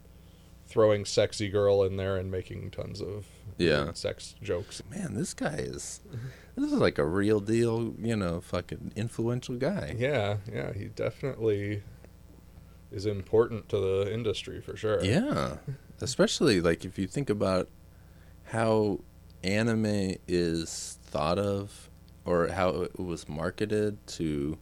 throwing 0.67 1.05
sexy 1.05 1.49
girl 1.49 1.81
in 1.83 1.95
there 1.97 2.17
and 2.17 2.29
making 2.29 2.69
tons 2.71 3.01
of 3.01 3.25
Yeah. 3.57 3.91
sex 3.93 4.35
jokes. 4.43 4.83
man 4.91 5.15
this 5.15 5.33
guy 5.33 5.55
is 5.55 6.01
this 6.55 6.71
is 6.71 6.77
like 6.79 6.97
a 6.99 7.05
real 7.05 7.39
deal 7.39 7.95
you 7.99 8.15
know 8.15 8.41
fucking 8.41 8.91
influential 8.95 9.55
guy 9.55 9.95
Yeah, 9.97 10.37
yeah, 10.53 10.73
he 10.73 10.85
definitely 10.89 11.81
is 12.91 13.05
important 13.05 13.69
to 13.69 13.77
the 13.77 14.13
industry 14.13 14.61
for 14.61 14.75
sure. 14.75 15.03
Yeah. 15.03 15.57
Especially 16.01 16.61
like 16.61 16.85
if 16.85 16.97
you 16.97 17.07
think 17.07 17.29
about 17.29 17.69
how 18.45 18.99
anime 19.43 20.15
is 20.27 20.99
thought 21.03 21.39
of 21.39 21.89
or 22.25 22.47
how 22.47 22.69
it 22.69 22.99
was 22.99 23.27
marketed 23.27 24.05
to 24.07 24.57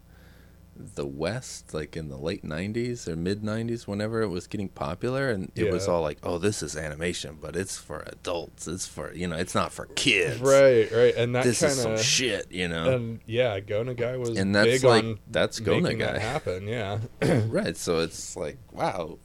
the 0.78 1.06
West, 1.06 1.74
like 1.74 1.96
in 1.96 2.10
the 2.10 2.18
late 2.18 2.44
'90s 2.44 3.08
or 3.08 3.16
mid 3.16 3.42
'90s, 3.44 3.88
whenever 3.88 4.22
it 4.22 4.28
was 4.28 4.46
getting 4.48 4.68
popular, 4.68 5.30
and 5.30 5.52
it 5.56 5.72
was 5.72 5.88
all 5.88 6.02
like, 6.02 6.18
"Oh, 6.22 6.38
this 6.38 6.62
is 6.62 6.76
animation, 6.76 7.38
but 7.40 7.56
it's 7.56 7.78
for 7.78 8.04
adults. 8.08 8.68
It's 8.68 8.86
for 8.86 9.14
you 9.14 9.28
know, 9.28 9.38
it's 9.38 9.56
not 9.56 9.72
for 9.72 9.86
kids. 9.96 10.42
Right, 10.42 10.92
right, 10.92 11.16
and 11.16 11.34
that 11.36 11.46
This 11.46 11.62
kind 11.62 11.72
is 11.72 11.82
some 11.82 11.94
of 11.94 12.02
shit, 12.02 12.52
you 12.52 12.68
know." 12.68 12.94
and 12.94 13.20
yeah, 13.26 13.60
Go 13.62 13.84
Nagai 13.86 14.20
was 14.20 14.38
And 14.38 14.54
that's 14.54 14.68
big 14.68 14.84
like- 14.84 15.04
on 15.04 15.20
that's 15.32 15.60
Gona 15.62 15.82
making 15.84 16.00
that 16.00 16.16
Guy. 16.16 16.20
happen. 16.20 16.68
Yeah, 16.68 17.00
right. 17.48 17.78
So 17.78 18.00
it's 18.00 18.36
like, 18.36 18.58
wow, 18.74 19.18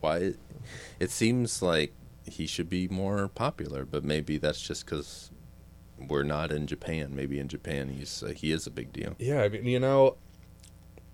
why? 0.00 0.32
It 0.98 1.10
seems 1.10 1.60
like 1.60 1.92
he 2.24 2.46
should 2.46 2.68
be 2.70 2.88
more 2.88 3.28
popular, 3.28 3.84
but 3.84 4.04
maybe 4.04 4.38
that's 4.38 4.60
just 4.60 4.86
because 4.86 5.30
we're 6.08 6.22
not 6.24 6.50
in 6.50 6.66
Japan. 6.66 7.14
Maybe 7.14 7.38
in 7.38 7.48
Japan, 7.48 7.90
he's 7.90 8.22
uh, 8.22 8.28
he 8.28 8.52
is 8.52 8.66
a 8.66 8.70
big 8.70 8.92
deal. 8.92 9.14
yeah. 9.18 9.42
I 9.42 9.48
mean, 9.50 9.66
you 9.66 9.78
know, 9.80 10.16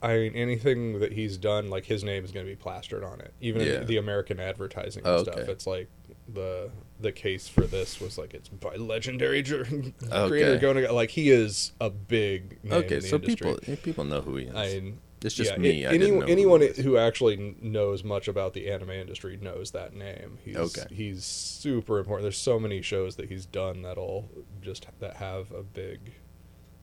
I 0.03 0.17
mean, 0.19 0.35
anything 0.35 0.99
that 1.01 1.13
he's 1.13 1.37
done, 1.39 1.71
like 1.71 1.87
his 1.87 2.03
name 2.03 2.25
is 2.25 2.33
going 2.33 2.45
to 2.45 2.51
be 2.51 2.57
plastered 2.57 3.05
on 3.05 3.21
it. 3.21 3.33
Even 3.41 3.63
Yeah. 3.67 3.85
the 3.85 3.97
American 3.99 4.41
advertising 4.41 5.03
Oh, 5.07 5.23
stuff, 5.23 5.37
okay. 5.39 5.51
it's 5.53 5.67
like 5.67 5.89
the 6.33 6.71
the 7.01 7.13
case 7.13 7.49
for 7.49 7.63
this 7.67 8.01
was 8.01 8.17
like 8.19 8.33
it's 8.35 8.49
by 8.49 8.77
legendary 8.77 9.43
dr- 9.49 9.73
Okay. 9.73 10.29
creator 10.29 10.59
Guy. 10.59 10.91
Like 10.91 11.11
he 11.11 11.31
is 11.31 11.73
a 11.81 11.91
big 11.91 12.59
name 12.65 12.73
Okay, 12.75 12.97
in 12.97 13.01
the 13.03 13.09
so 13.09 13.17
industry. 13.17 13.55
people 13.61 13.77
people 13.83 14.05
know 14.05 14.21
who 14.21 14.37
he 14.37 14.45
is. 14.47 14.55
I 14.55 14.67
mean, 14.81 14.99
it's 15.25 15.35
just 15.37 15.53
yeah, 15.53 15.57
me. 15.59 15.85
a- 15.85 15.89
I 15.89 15.91
any- 15.91 15.99
didn't 15.99 16.15
know 16.21 16.27
who 16.27 16.33
anyone 16.33 16.61
he 16.63 16.83
who 16.83 16.97
actually 16.97 17.57
knows 17.61 18.03
much 18.03 18.27
about 18.29 18.55
the 18.55 18.71
anime 18.71 18.91
industry 18.91 19.37
knows 19.41 19.71
that 19.73 19.95
name. 19.95 20.39
He's, 20.45 20.57
Okay. 20.57 20.85
he's 20.93 21.25
super 21.25 21.99
important. 21.99 22.25
There's 22.25 22.39
so 22.39 22.59
many 22.59 22.83
shows 22.83 23.15
that 23.17 23.29
he's 23.29 23.47
done 23.47 23.83
that'll 23.83 24.29
just 24.61 24.87
that 25.01 25.17
have 25.19 25.53
a 25.53 25.63
big 25.63 26.15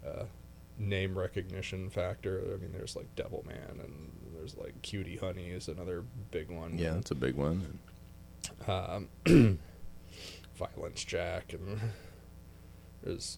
uh, 0.05 0.23
name 0.79 1.17
recognition 1.17 1.89
factor. 1.89 2.41
I 2.53 2.57
mean, 2.61 2.71
there's 2.71 2.95
like 2.95 3.13
Devil 3.15 3.43
Man 3.47 3.79
and 3.83 4.11
there's 4.33 4.55
like 4.57 4.81
Cutie 4.81 5.17
Honey 5.17 5.49
is 5.49 5.67
another 5.67 6.03
big 6.31 6.49
one. 6.49 6.77
Yeah, 6.77 6.93
that's 6.93 7.11
a 7.11 7.15
big 7.15 7.35
one. 7.35 7.79
Um, 8.67 9.09
Violence 10.55 11.03
Jack 11.03 11.53
and 11.53 11.79
there's 13.03 13.37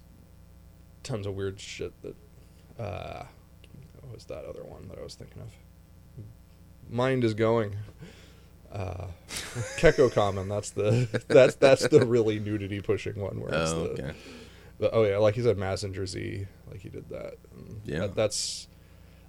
tons 1.04 1.26
of 1.28 1.36
weird 1.36 1.60
shit 1.60 1.94
that 2.04 2.16
uh 2.82 3.24
what 4.02 4.14
was 4.16 4.26
that 4.26 4.46
other 4.46 4.64
one 4.64 4.88
that 4.88 4.98
I 5.00 5.04
was 5.04 5.16
thinking 5.16 5.42
of? 5.42 5.50
Mind 6.90 7.24
is 7.24 7.34
going. 7.34 7.76
Uh 8.72 9.08
Kekko 9.78 10.10
Kamen, 10.12 10.48
that's 10.50 10.72
the 10.72 11.22
that's 11.28 11.56
that's 11.56 11.88
the 11.88 12.06
really 12.06 12.40
nudity 12.40 12.82
pushing 12.82 13.20
one 13.20 13.40
where 13.40 13.50
it's 13.54 13.72
Oh, 13.72 13.84
the, 13.84 13.90
okay. 14.04 14.14
Oh 14.94 15.04
yeah, 15.04 15.18
like 15.18 15.36
he 15.36 15.42
said 15.42 15.58
Mazinger 15.58 16.08
Z, 16.08 16.48
like 16.70 16.82
he 16.82 16.90
did 16.90 17.10
that. 17.10 17.36
And 17.56 17.82
Yeah. 17.86 18.00
that- 18.02 18.16
that's 18.16 18.68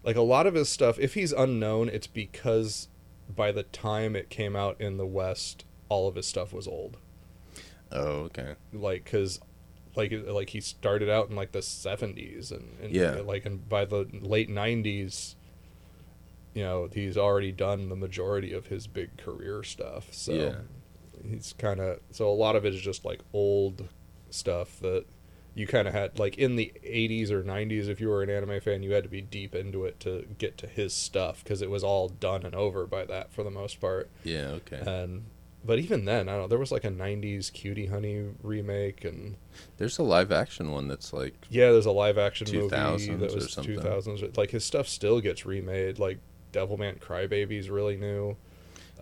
like 0.05 0.17
a 0.17 0.23
lot 0.23 0.47
of 0.47 0.55
his 0.55 0.69
stuff 0.69 0.99
if 0.99 1.15
he's 1.15 1.33
unknown, 1.33 1.89
it's 1.89 2.07
because 2.07 2.89
by 3.29 3.53
the 3.53 3.63
time 3.63 4.17
it 4.17 4.31
came 4.31 4.57
out 4.57 4.81
in 4.81 4.97
the 4.97 5.07
West, 5.07 5.65
all 5.89 6.09
of 6.09 6.15
his 6.17 6.27
stuff 6.27 6.53
was 6.53 6.67
old 6.67 6.97
Oh, 7.91 8.23
okay. 8.31 8.55
like 8.73 9.05
because 9.05 9.41
like 9.95 10.13
like 10.27 10.49
he 10.51 10.61
started 10.63 11.11
out 11.11 11.29
in 11.29 11.37
like 11.37 11.53
the 11.53 11.59
70s 11.61 12.51
and, 12.51 12.65
and 12.83 12.91
Yeah. 12.95 13.21
like 13.25 13.45
and 13.45 13.69
by 13.69 13.85
the 13.85 14.09
late 14.23 14.49
90s 14.49 15.35
you 16.55 16.63
know 16.63 16.89
he's 16.93 17.17
already 17.19 17.53
done 17.53 17.89
the 17.91 17.97
majority 17.97 18.53
of 18.55 18.67
his 18.69 18.87
big 18.87 19.17
career 19.19 19.63
stuff 19.63 20.09
so 20.13 20.33
Yeah. 20.33 20.55
he's 21.29 21.53
kind 21.59 21.79
of 21.81 22.01
so 22.11 22.29
a 22.31 22.33
lot 22.33 22.57
of 22.57 22.65
it 22.65 22.75
is 22.75 22.81
just 22.81 23.05
like 23.05 23.21
old 23.35 23.89
stuff 24.31 24.81
that 24.81 25.05
you 25.55 25.67
kind 25.67 25.87
of 25.87 25.93
had 25.95 26.19
like 26.19 26.39
in 26.39 26.57
the 26.57 26.73
80s 26.85 27.31
or 27.31 27.43
90s 27.43 27.89
if 27.89 28.01
you 28.01 28.09
were 28.09 28.23
an 28.23 28.31
anime 28.31 28.61
fan 28.61 28.83
you 28.83 28.93
had 28.93 29.03
to 29.05 29.11
be 29.11 29.21
deep 29.21 29.55
into 29.55 29.85
it 29.85 30.01
to 30.01 30.27
get 30.39 30.57
to 30.59 30.67
his 30.67 30.95
stuff 30.95 31.45
because 31.45 31.61
it 31.63 31.69
was 31.71 31.85
all 31.85 32.09
done 32.09 32.45
and 32.45 32.55
over 32.55 32.87
by 32.87 33.05
that 33.05 33.31
for 33.33 33.43
the 33.43 33.51
most 33.51 33.81
part 33.81 34.09
Yeah, 34.25 34.59
okay. 34.65 34.83
and 34.87 35.25
but 35.65 35.79
even 35.79 36.07
then 36.07 36.29
i 36.29 36.33
don't 36.33 36.41
know 36.43 36.49
there 36.49 36.59
was 36.59 36.73
like 36.73 36.85
a 36.85 36.91
90s 36.91 37.53
cutie 37.53 37.87
honey 37.87 38.25
remake 38.43 39.05
and 39.05 39.37
There's 39.77 39.99
a 39.99 40.03
live 40.03 40.33
action 40.33 40.71
one 40.73 40.89
that's 40.89 41.13
like 41.13 41.35
yeah 41.51 41.71
there's 41.71 41.87
a 41.87 41.91
live 41.93 42.17
action 42.19 42.47
movie 42.51 42.69
2000s 42.75 43.19
that 43.21 43.31
or 43.33 43.35
was 43.35 43.53
something. 43.53 43.77
2000s 43.79 44.37
like 44.39 44.51
his 44.53 44.65
stuff 44.65 44.89
still 44.89 45.21
gets 45.21 45.45
remade 45.45 45.99
like 45.99 46.19
devilman 46.53 46.99
crybaby's 46.99 47.69
really 47.71 47.97
new 47.97 48.37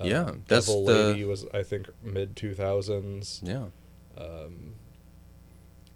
Um, 0.00 0.08
Yeah, 0.08 0.32
that's 0.48 0.66
Devil 0.66 0.84
the- 0.86 0.92
lady 0.92 1.24
was 1.24 1.46
i 1.54 1.62
think 1.62 1.88
mid 2.02 2.34
2000s 2.36 3.40
yeah. 3.42 3.66
um 4.22 4.74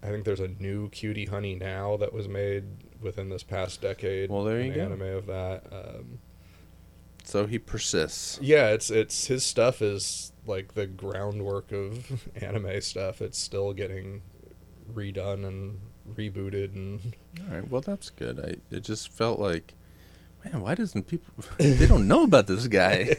i 0.04 0.08
think 0.08 0.24
there's 0.24 0.40
a 0.40 0.48
new 0.48 0.88
cutie 0.90 1.24
honey 1.26 1.54
now 1.54 1.96
that 1.96 2.12
was 2.12 2.28
made 2.28 2.64
within 3.00 3.28
this 3.30 3.42
past 3.42 3.80
decade 3.80 4.30
Well, 4.30 4.44
there 4.44 4.60
you 4.60 4.70
an 4.72 4.74
go. 4.74 4.84
anime 4.84 5.16
of 5.16 5.26
that 5.26 5.64
um 5.72 6.18
So 7.24 7.46
he 7.46 7.58
persists. 7.58 8.38
Yeah, 8.42 8.68
it's 8.68 8.90
it's 8.90 9.26
his 9.28 9.44
stuff 9.44 9.80
is 9.82 10.32
like 10.46 10.74
the 10.74 10.86
groundwork 10.86 11.72
of 11.72 12.28
anime 12.40 12.80
stuff. 12.82 13.22
It's 13.22 13.38
still 13.38 13.72
getting 13.72 14.20
redone 14.92 15.46
and 15.46 15.80
rebooted 16.14 16.74
and 16.74 17.00
All 17.48 17.54
right. 17.56 17.68
Well, 17.70 17.80
that's 17.80 18.10
good. 18.10 18.38
I 18.40 18.74
it 18.74 18.80
just 18.84 19.08
felt 19.10 19.38
like, 19.40 19.72
man, 20.44 20.60
why 20.60 20.74
doesn't 20.74 21.04
people? 21.06 21.32
they 21.58 21.86
don't 21.86 22.06
know 22.06 22.24
about 22.24 22.46
this 22.46 22.66
guy. 22.68 23.16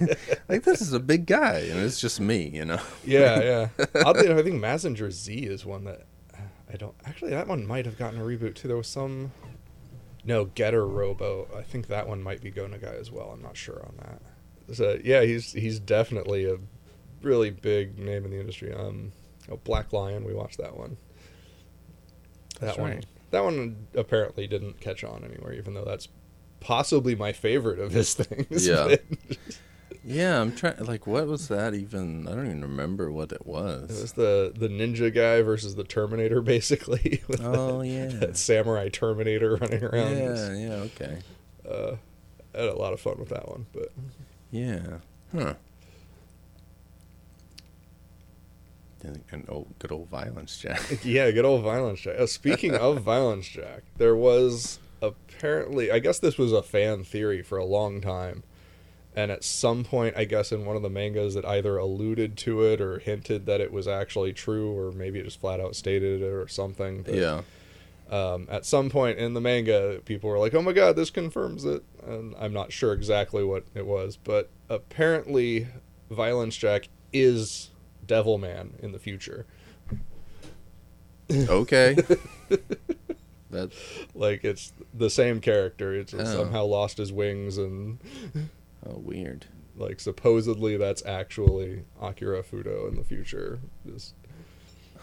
like 0.50 0.64
this 0.64 0.82
is 0.82 0.94
a 0.94 1.00
big 1.00 1.26
guy, 1.26 1.60
and 1.70 1.80
it's 1.80 2.00
just 2.00 2.20
me, 2.20 2.48
you 2.54 2.66
know. 2.66 2.82
yeah, 3.06 3.42
yeah. 3.42 3.86
Oddly 4.06 4.28
enough, 4.28 4.40
I 4.40 4.44
think 4.44 4.62
Mazinger 4.62 5.10
Z 5.12 5.34
is 5.34 5.66
one 5.66 5.84
that 5.86 6.06
I 6.76 6.78
don't 6.78 6.96
actually. 7.06 7.32
That 7.32 7.48
one 7.48 7.66
might 7.66 7.86
have 7.86 7.98
gotten 7.98 8.20
a 8.20 8.24
reboot 8.24 8.56
too. 8.56 8.68
There 8.68 8.76
was 8.76 8.90
some. 8.90 9.32
No, 10.26 10.44
Getter 10.44 10.86
Robo. 10.86 11.48
I 11.56 11.62
think 11.62 11.88
that 11.88 12.06
one 12.06 12.22
might 12.22 12.42
be 12.42 12.52
Go 12.52 12.66
Nagai 12.66 13.00
as 13.00 13.10
well. 13.12 13.30
I'm 13.32 13.42
not 13.42 13.56
sure 13.56 13.82
on 13.82 13.96
that. 14.00 14.76
So 14.76 15.00
yeah, 15.02 15.22
he's 15.22 15.54
he's 15.54 15.80
definitely 15.80 16.44
a 16.44 16.58
really 17.22 17.50
big 17.50 17.98
name 17.98 18.26
in 18.26 18.32
the 18.32 18.40
industry. 18.42 18.74
Um, 18.74 19.14
oh, 19.50 19.56
Black 19.64 19.94
Lion. 19.94 20.26
We 20.26 20.34
watched 20.34 20.58
that 20.58 20.76
one. 20.76 20.98
That 22.60 22.66
That's 22.66 22.78
one. 22.78 22.92
right. 22.92 23.06
That 23.32 23.46
one 23.46 23.88
apparently 23.96 24.46
didn't 24.46 24.82
catch 24.82 25.06
on 25.06 25.24
anywhere, 25.24 25.54
even 25.54 25.76
though 25.76 25.86
that's 25.86 26.10
possibly 26.60 27.16
my 27.16 27.32
favorite 27.32 27.80
of 27.80 27.94
his 27.94 28.14
things. 28.16 28.68
Yeah. 28.68 28.98
but 30.06 30.14
Yeah, 30.14 30.40
I'm 30.42 30.56
trying. 30.56 30.78
Like, 30.86 31.08
what 31.08 31.28
was 31.28 31.48
that 31.48 31.74
even? 31.74 32.28
I 32.28 32.32
don't 32.32 32.46
even 32.46 32.62
remember 32.62 33.12
what 33.12 33.32
it 33.32 33.46
was. 33.46 33.84
It 33.84 33.90
was 33.90 34.02
was. 34.02 34.12
the 34.14 34.54
the 34.56 34.68
ninja 34.68 35.14
guy 35.14 35.42
versus 35.42 35.76
the 35.76 35.84
Terminator, 35.84 36.42
basically. 36.56 37.22
with 37.28 37.42
Oh 37.44 37.80
that, 37.82 37.88
yeah. 37.88 38.08
that 38.20 38.38
samurai 38.38 38.90
Terminator 38.90 39.56
running 39.56 39.84
around. 39.84 40.18
Yeah, 40.18 40.54
yeah, 40.54 40.74
okay. 40.76 41.18
Uh, 41.70 41.96
I 42.54 42.60
had 42.62 42.70
a 42.70 42.76
lot 42.78 42.94
of 42.94 43.00
fun 43.02 43.18
with 43.20 43.30
that 43.30 43.50
one, 43.50 43.66
but 43.74 43.92
Yeah. 44.52 45.00
Huh. 45.36 45.56
And 49.04 49.24
An 49.32 49.46
old, 49.50 49.78
good 49.78 49.92
old 49.92 50.10
violence, 50.10 50.58
Jack. 50.58 50.82
yeah, 51.04 51.30
good 51.32 51.46
old 51.46 51.64
violence 51.64 52.00
jack. 52.00 52.20
Uh, 52.20 52.26
speaking 52.26 52.74
of 52.76 53.02
violence 53.04 53.48
jack, 53.48 53.84
there 53.98 54.16
was 54.16 54.80
apparently, 55.02 55.92
I 55.92 56.00
guess 56.00 56.18
this 56.20 56.38
was 56.40 56.52
a 56.52 56.64
fan 56.64 57.04
theory 57.04 57.44
for 57.44 57.58
a 57.60 57.66
long 57.66 58.02
time, 58.02 58.42
and 59.16 59.32
at 59.32 59.44
some 59.44 59.84
point, 59.84 60.16
I 60.18 60.26
guess 60.26 60.52
in 60.52 60.66
one 60.66 60.76
of 60.76 60.82
the 60.82 60.90
mangas, 60.90 61.34
that 61.36 61.46
either 61.46 61.78
alluded 61.78 62.38
to 62.40 62.64
it 62.64 62.82
or 62.82 63.00
hinted 63.00 63.46
that 63.46 63.62
it 63.62 63.72
was 63.72 63.88
actually 63.88 64.34
true, 64.34 64.72
or 64.78 64.92
maybe 64.92 65.20
it 65.20 65.24
just 65.24 65.40
flat 65.40 65.60
out 65.60 65.76
stated 65.76 66.22
it 66.22 66.26
or 66.26 66.48
something. 66.48 67.04
but, 67.04 67.14
yeah. 67.16 67.42
um, 68.10 68.48
at 68.52 68.66
some 68.66 68.90
point 68.90 69.18
in 69.18 69.34
the 69.34 69.42
manga, 69.42 70.02
people 70.06 70.30
were 70.30 70.38
like, 70.40 70.54
"Oh 70.54 70.62
my 70.62 70.74
god, 70.74 70.96
this 70.96 71.10
confirms 71.10 71.66
it," 71.66 71.84
and 72.06 72.36
I'm 72.40 72.54
not 72.54 72.72
sure 72.72 72.94
exactly 72.94 73.44
what 73.44 73.64
it 73.74 73.86
was, 73.86 74.18
but 74.18 74.50
apparently, 74.70 75.68
Violence 76.12 76.56
Jack 76.58 76.90
is 77.14 77.70
Devilman 78.06 78.78
in 78.84 78.92
the 78.92 79.00
future. 79.00 79.46
Okay. 81.32 81.96
that 83.50 83.72
Like 84.14 84.44
it's 84.44 84.74
the 84.94 85.10
same 85.10 85.42
character. 85.42 85.94
It's 85.96 86.14
Oh. 86.14 86.24
somehow 86.24 86.66
lost 86.66 86.98
his 86.98 87.12
wings, 87.12 87.58
and 87.58 87.98
oh 88.86 88.98
weird. 88.98 89.46
like 89.76 90.00
supposedly 90.00 90.78
that's 90.78 91.06
actually 91.06 91.84
Akira 92.02 92.44
Fudo 92.44 92.88
in 92.90 92.96
the 92.96 93.04
future. 93.04 93.60
Just 93.86 94.14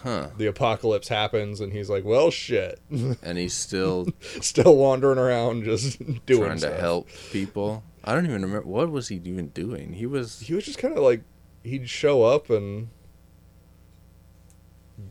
Huh. 0.03 0.31
the 0.37 0.47
apocalypse 0.47 1.07
happens, 1.07 1.61
and 1.61 1.73
he's 1.73 1.89
like, 1.89 2.05
"Well, 2.05 2.31
shit," 2.33 2.81
And 3.23 3.39
he's 3.39 3.55
still 3.55 4.09
still 4.41 4.77
wandering 4.77 5.19
around, 5.19 5.63
just 5.65 5.99
doing 6.27 6.45
trying 6.47 6.59
stuff. 6.59 6.75
to 6.75 6.81
help 6.81 7.09
people. 7.31 7.85
I 8.03 8.13
don't 8.15 8.25
even 8.27 8.43
remember 8.43 8.67
what 8.67 8.91
was 8.91 9.09
he 9.09 9.17
even 9.25 9.49
doing. 9.49 9.93
He 9.93 10.07
was 10.07 10.41
he 10.41 10.55
was 10.55 10.65
just 10.65 10.79
kind 10.79 10.97
of 10.97 11.05
like 11.05 11.23
he'd 11.63 11.89
show 11.89 12.25
up 12.25 12.51
and 12.51 12.89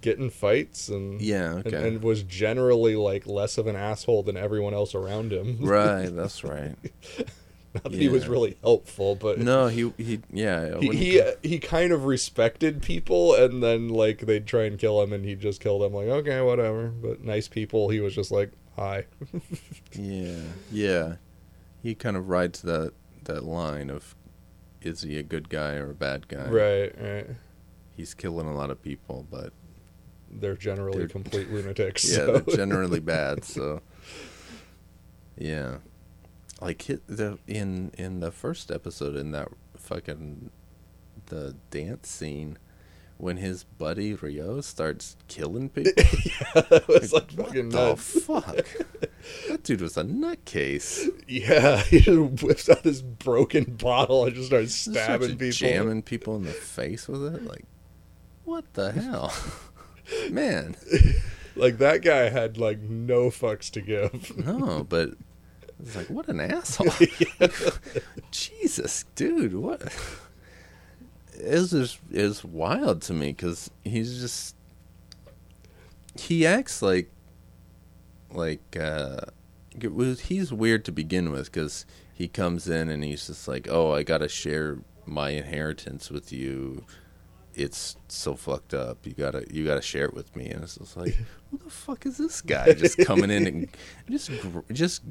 get 0.02 0.18
in 0.18 0.30
fights 0.30 0.90
and 0.90 1.22
yeah, 1.22 1.56
and, 1.64 1.74
and 1.74 2.04
was 2.04 2.24
generally 2.24 2.96
like 2.98 3.26
less 3.26 3.58
of 3.58 3.68
an 3.68 3.76
asshole 3.78 4.24
than 4.24 4.36
everyone 4.36 4.74
else 4.74 4.94
around 4.94 5.32
him. 5.32 5.58
right, 5.62 6.10
that's 6.14 6.44
right. 6.44 6.76
Not 7.84 7.84
that 7.84 7.94
he 7.94 8.10
was 8.10 8.28
really 8.28 8.58
helpful, 8.62 9.16
but 9.16 9.40
No, 9.40 9.68
he 9.68 9.94
he 9.98 10.20
yeah, 10.32 10.78
he 10.80 10.90
he, 10.90 11.22
he 11.42 11.60
kind 11.60 11.92
of 11.94 12.04
respected 12.06 12.82
people, 12.82 13.34
and 13.34 13.64
then 13.64 13.88
like 13.88 14.20
they'd 14.20 14.46
try 14.46 14.64
and 14.64 14.78
kill 14.78 15.02
him, 15.02 15.14
and 15.14 15.24
he'd 15.24 15.40
just 15.40 15.62
kill 15.62 15.80
them. 15.80 15.94
Like 15.94 16.08
okay, 16.08 16.42
whatever. 16.42 16.88
But 16.90 17.24
nice 17.24 17.48
people, 17.48 17.88
he 17.90 18.00
was 18.02 18.14
just 18.14 18.32
like 18.32 18.52
hi. 18.76 19.06
Yeah, 19.94 20.42
yeah. 20.72 21.16
He 21.82 21.96
kind 21.96 22.18
of 22.18 22.28
rides 22.30 22.62
that 22.64 22.94
that 23.24 23.44
line 23.44 23.90
of 23.90 24.16
is 24.82 25.04
he 25.04 25.18
a 25.18 25.24
good 25.24 25.48
guy 25.50 25.76
or 25.76 25.92
a 25.92 25.96
bad 25.96 26.28
guy? 26.28 26.50
right, 26.50 26.94
right. 27.02 27.28
He's 27.96 28.14
killing 28.14 28.48
a 28.48 28.54
lot 28.56 28.70
of 28.72 28.82
people, 28.82 29.28
but 29.30 29.54
They're 30.32 30.56
generally 30.56 31.00
They're- 31.00 31.08
complete 31.08 31.50
lunatics. 31.54 32.10
yeah, 32.10 32.16
so. 32.18 32.38
they're 32.40 32.56
generally 32.58 33.00
bad. 33.00 33.44
So 33.46 33.82
yeah, 35.38 35.78
like 36.62 36.82
hit 36.84 37.02
the 37.08 37.40
in 37.48 37.92
in 37.98 38.20
the 38.22 38.32
first 38.32 38.72
episode 38.72 39.16
in 39.16 39.32
that 39.32 39.50
fucking 39.76 40.52
the 41.26 41.56
dance 41.72 42.08
scene 42.10 42.58
when 43.18 43.38
his 43.38 43.64
buddy 43.64 44.14
Ryo 44.16 44.62
starts 44.62 45.16
killing 45.28 45.70
people. 45.72 45.92
yeah, 45.98 46.62
that 46.70 46.88
was 46.88 47.14
like 47.14 47.32
what 47.34 47.48
fucking 47.48 47.70
the 47.70 47.90
nuts. 47.90 48.22
fuck? 48.24 48.66
that 49.50 49.62
dude 49.64 49.82
was 49.82 49.96
a 49.98 50.04
nutcase. 50.04 51.08
Yeah, 51.28 51.78
he 51.84 52.00
just 52.00 52.44
whips 52.44 52.68
out 52.70 52.82
this 52.84 53.02
broken 53.02 53.66
bottle 53.76 54.26
and 54.26 54.34
just 54.36 54.48
starts 54.48 54.86
Just 54.86 54.92
stabbing 54.92 55.38
people. 55.38 55.52
jamming 55.52 56.02
people 56.02 56.36
in 56.36 56.44
the 56.46 56.52
face 56.52 57.08
with 57.08 57.24
it. 57.36 57.44
Like, 57.46 57.66
what 58.44 58.74
the 58.74 58.92
hell, 58.92 59.32
man? 60.32 60.76
Like 61.56 61.78
that 61.78 62.02
guy 62.02 62.30
had 62.30 62.58
like 62.58 62.80
no 62.80 63.30
fucks 63.30 63.70
to 63.72 63.82
give. 63.82 64.36
No, 64.38 64.84
but 64.88 65.12
it's 65.82 65.96
like, 65.96 66.10
what 66.10 66.28
an 66.28 66.40
asshole! 66.42 66.94
Jesus, 68.32 69.06
dude, 69.16 69.54
what? 69.54 69.82
It's 71.34 71.72
just 71.72 72.00
is 72.12 72.44
wild 72.44 73.02
to 73.04 73.14
me 73.14 73.28
because 73.28 73.72
he's 73.84 74.20
just 74.20 74.56
he 76.16 76.46
acts 76.46 76.82
like 76.82 77.10
like 78.32 78.78
uh 78.80 79.22
was 79.90 80.22
he's 80.22 80.52
weird 80.54 80.86
to 80.86 80.92
begin 80.92 81.32
with 81.32 81.52
because 81.52 81.86
he 82.14 82.28
comes 82.28 82.68
in 82.68 82.90
and 82.90 83.04
he's 83.04 83.28
just 83.28 83.48
like 83.48 83.68
oh 83.70 83.94
i 83.94 84.04
gotta 84.04 84.28
share 84.28 84.80
my 85.06 85.30
inheritance 85.32 86.12
with 86.12 86.32
you 86.32 86.86
it's 87.54 87.96
so 88.08 88.36
fucked 88.36 88.74
up 88.74 89.06
you 89.06 89.14
gotta 89.14 89.46
you 89.50 89.66
gotta 89.66 89.82
share 89.82 90.06
it 90.06 90.14
with 90.14 90.36
me 90.36 90.50
and 90.50 90.64
it's 90.64 90.76
just 90.76 90.96
like 90.98 91.18
who 91.52 91.58
the 91.58 91.70
fuck 91.70 92.06
is 92.06 92.18
this 92.18 92.42
guy 92.42 92.74
just 92.74 92.98
coming 93.00 93.30
in 93.30 93.48
and 93.48 93.68
just 94.10 94.32
just 94.72 95.02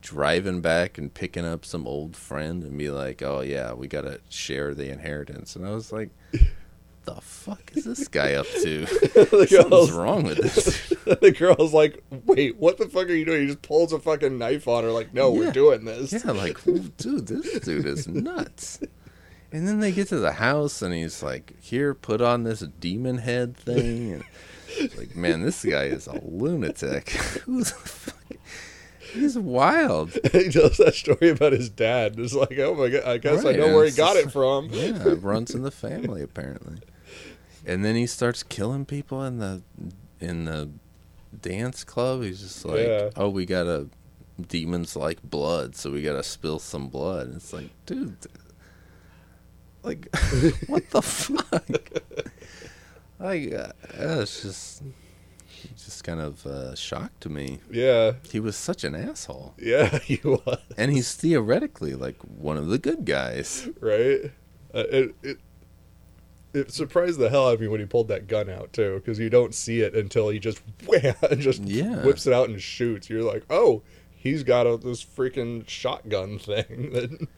driving 0.00 0.60
back 0.60 0.96
and 0.98 1.12
picking 1.12 1.44
up 1.44 1.64
some 1.64 1.86
old 1.86 2.16
friend 2.16 2.62
and 2.62 2.78
be 2.78 2.90
like 2.90 3.20
oh 3.22 3.40
yeah 3.40 3.72
we 3.72 3.88
gotta 3.88 4.20
share 4.28 4.74
the 4.74 4.88
inheritance 4.90 5.56
and 5.56 5.66
i 5.66 5.70
was 5.70 5.92
like 5.92 6.10
the 7.04 7.20
fuck 7.20 7.72
is 7.74 7.84
this 7.84 8.06
guy 8.06 8.34
up 8.34 8.46
to 8.46 8.86
Something's 8.86 9.50
girl's, 9.50 9.90
wrong 9.90 10.22
with 10.22 10.38
this 10.38 10.88
the 11.04 11.32
girl's 11.32 11.72
like, 11.74 12.00
"Wait, 12.26 12.56
what 12.58 12.78
the 12.78 12.86
fuck 12.88 13.08
are 13.08 13.12
you 13.12 13.24
doing?" 13.24 13.40
He 13.40 13.46
just 13.48 13.62
pulls 13.62 13.92
a 13.92 13.98
fucking 13.98 14.38
knife 14.38 14.68
on 14.68 14.84
her. 14.84 14.90
Like, 14.92 15.12
no, 15.12 15.32
Yeah. 15.32 15.38
we're 15.40 15.52
doing 15.52 15.84
this. 15.84 16.12
Yeah, 16.12 16.30
like, 16.30 16.62
dude, 16.62 17.26
this 17.26 17.58
dude 17.60 17.86
is 17.86 18.06
nuts. 18.06 18.80
And 19.50 19.66
then 19.66 19.80
they 19.80 19.90
get 19.90 20.08
to 20.08 20.18
the 20.18 20.32
house, 20.32 20.80
and 20.80 20.94
he's 20.94 21.22
like, 21.24 21.54
"Here, 21.60 21.92
put 21.92 22.20
on 22.20 22.44
this 22.44 22.60
demon 22.60 23.18
head 23.18 23.56
thing." 23.56 24.22
And 24.80 24.96
like, 24.96 25.16
man, 25.16 25.42
this 25.42 25.64
guy 25.64 25.84
is 25.86 26.06
a 26.06 26.20
lunatic. 26.24 27.10
Who's 27.10 27.72
the 27.72 27.78
fuck? 27.88 28.21
He's 29.12 29.38
wild. 29.38 30.12
he 30.32 30.48
tells 30.50 30.76
that 30.78 30.94
story 30.94 31.28
about 31.30 31.52
his 31.52 31.68
dad. 31.68 32.18
It's 32.18 32.34
like, 32.34 32.58
oh 32.58 32.74
my 32.74 32.88
god, 32.88 33.04
I 33.04 33.18
guess 33.18 33.44
I 33.44 33.52
know 33.52 33.74
where 33.74 33.84
he 33.84 33.90
got 33.92 34.14
just- 34.14 34.28
it 34.28 34.30
from. 34.30 34.68
Yeah, 34.72 35.08
it 35.08 35.22
runs 35.22 35.54
in 35.54 35.62
the 35.62 35.70
family 35.70 36.22
apparently. 36.22 36.78
And 37.66 37.84
then 37.84 37.94
he 37.94 38.06
starts 38.06 38.42
killing 38.42 38.84
people 38.86 39.22
in 39.24 39.38
the 39.38 39.62
in 40.20 40.46
the 40.46 40.70
dance 41.40 41.84
club. 41.84 42.22
He's 42.22 42.40
just 42.40 42.64
like, 42.64 42.86
Yeah. 42.86 43.10
"Oh, 43.16 43.28
we 43.28 43.46
gotta 43.46 43.88
demons 44.48 44.96
like 44.96 45.22
blood, 45.22 45.76
so 45.76 45.90
we 45.92 46.02
gotta 46.02 46.22
spill 46.22 46.58
some 46.58 46.88
blood." 46.88 47.28
And 47.28 47.36
it's 47.36 47.52
like, 47.52 47.70
dude, 47.86 48.16
like, 49.82 50.08
what 50.66 50.88
the 50.90 51.02
fuck? 51.02 51.68
like, 53.18 53.52
uh, 53.52 53.72
it's 53.98 54.42
just, 54.42 54.82
just 55.76 56.04
kind 56.04 56.20
of 56.20 56.44
uh, 56.46 56.74
shocked 56.74 57.20
to 57.22 57.28
me. 57.28 57.58
Yeah, 57.70 58.12
He 58.28 58.40
was 58.40 58.56
such 58.56 58.84
an 58.84 58.94
asshole, 58.94 59.54
yeah, 59.58 59.98
he 60.04 60.20
was 60.24 60.58
and 60.76 60.90
he's 60.92 61.14
theoretically 61.14 61.94
like 61.94 62.16
one 62.22 62.56
of 62.56 62.68
the 62.68 62.78
good 62.78 63.04
guys. 63.04 63.68
right. 63.80 64.30
Uh, 64.74 64.84
it, 64.90 65.14
it 65.22 65.38
it 66.54 66.70
surprised 66.70 67.18
the 67.18 67.30
hell 67.30 67.48
out 67.48 67.54
of 67.54 67.60
me 67.60 67.68
when 67.68 67.80
he 67.80 67.86
pulled 67.86 68.08
that 68.08 68.26
gun 68.26 68.50
out 68.50 68.72
too, 68.72 68.96
because 68.96 69.18
you 69.18 69.30
don't 69.30 69.54
see 69.54 69.80
it 69.80 69.94
until 69.94 70.28
he 70.28 70.38
just 70.38 70.60
wham, 70.86 71.14
just 71.38 71.62
Yeah. 71.62 72.04
whips 72.04 72.26
it 72.26 72.32
out 72.32 72.48
and 72.48 72.60
shoots. 72.60 73.08
You're 73.08 73.22
like, 73.22 73.44
oh, 73.50 73.82
he's 74.14 74.42
got 74.42 74.66
a, 74.66 74.76
this 74.76 75.04
freaking 75.04 75.66
shotgun 75.68 76.38
thing 76.38 76.90
that. 76.92 77.28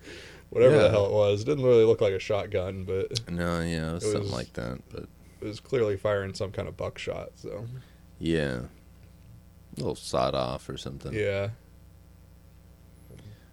Whatever 0.50 0.76
Yeah. 0.76 0.82
the 0.82 0.90
hell 0.90 1.06
it 1.06 1.12
was, 1.12 1.42
it 1.42 1.46
didn't 1.46 1.64
really 1.64 1.84
look 1.84 2.00
like 2.00 2.12
a 2.12 2.18
shotgun, 2.20 2.84
but 2.84 3.28
No, 3.28 3.60
yeah, 3.60 3.90
it 3.90 3.94
was 3.94 4.04
It 4.04 4.12
something 4.12 4.30
like 4.30 4.52
that, 4.52 4.78
but. 4.92 5.08
it 5.40 5.44
was 5.46 5.58
clearly 5.58 5.96
firing 5.96 6.32
some 6.32 6.52
kind 6.52 6.68
of 6.68 6.76
buckshot. 6.76 7.30
So 7.34 7.66
Yeah. 8.18 8.60
A 9.76 9.78
little 9.78 9.94
sawed 9.96 10.34
off 10.34 10.68
or 10.68 10.76
something. 10.76 11.12
yeah, 11.12 11.50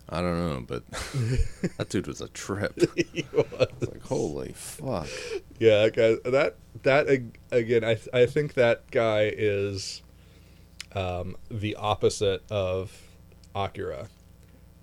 I 0.08 0.22
don't 0.22 0.38
know, 0.38 0.64
but 0.68 0.88
that 1.78 1.88
dude 1.90 2.06
was 2.08 2.22
a 2.22 2.28
trip. 2.28 2.78
he 2.96 3.26
was. 3.34 3.46
Like, 3.80 4.04
holy 4.04 4.52
fuck. 4.54 5.08
Yeah, 5.58 5.88
that 5.88 5.96
guy. 5.96 6.30
That 6.30 6.56
that 6.84 7.08
again. 7.52 7.84
I 7.84 7.98
I 8.14 8.26
think 8.26 8.54
that 8.56 8.92
guy 8.92 9.32
is 9.36 10.02
um, 10.94 11.38
the 11.50 11.76
opposite 11.76 12.44
of 12.52 12.96
Akira. 13.56 14.10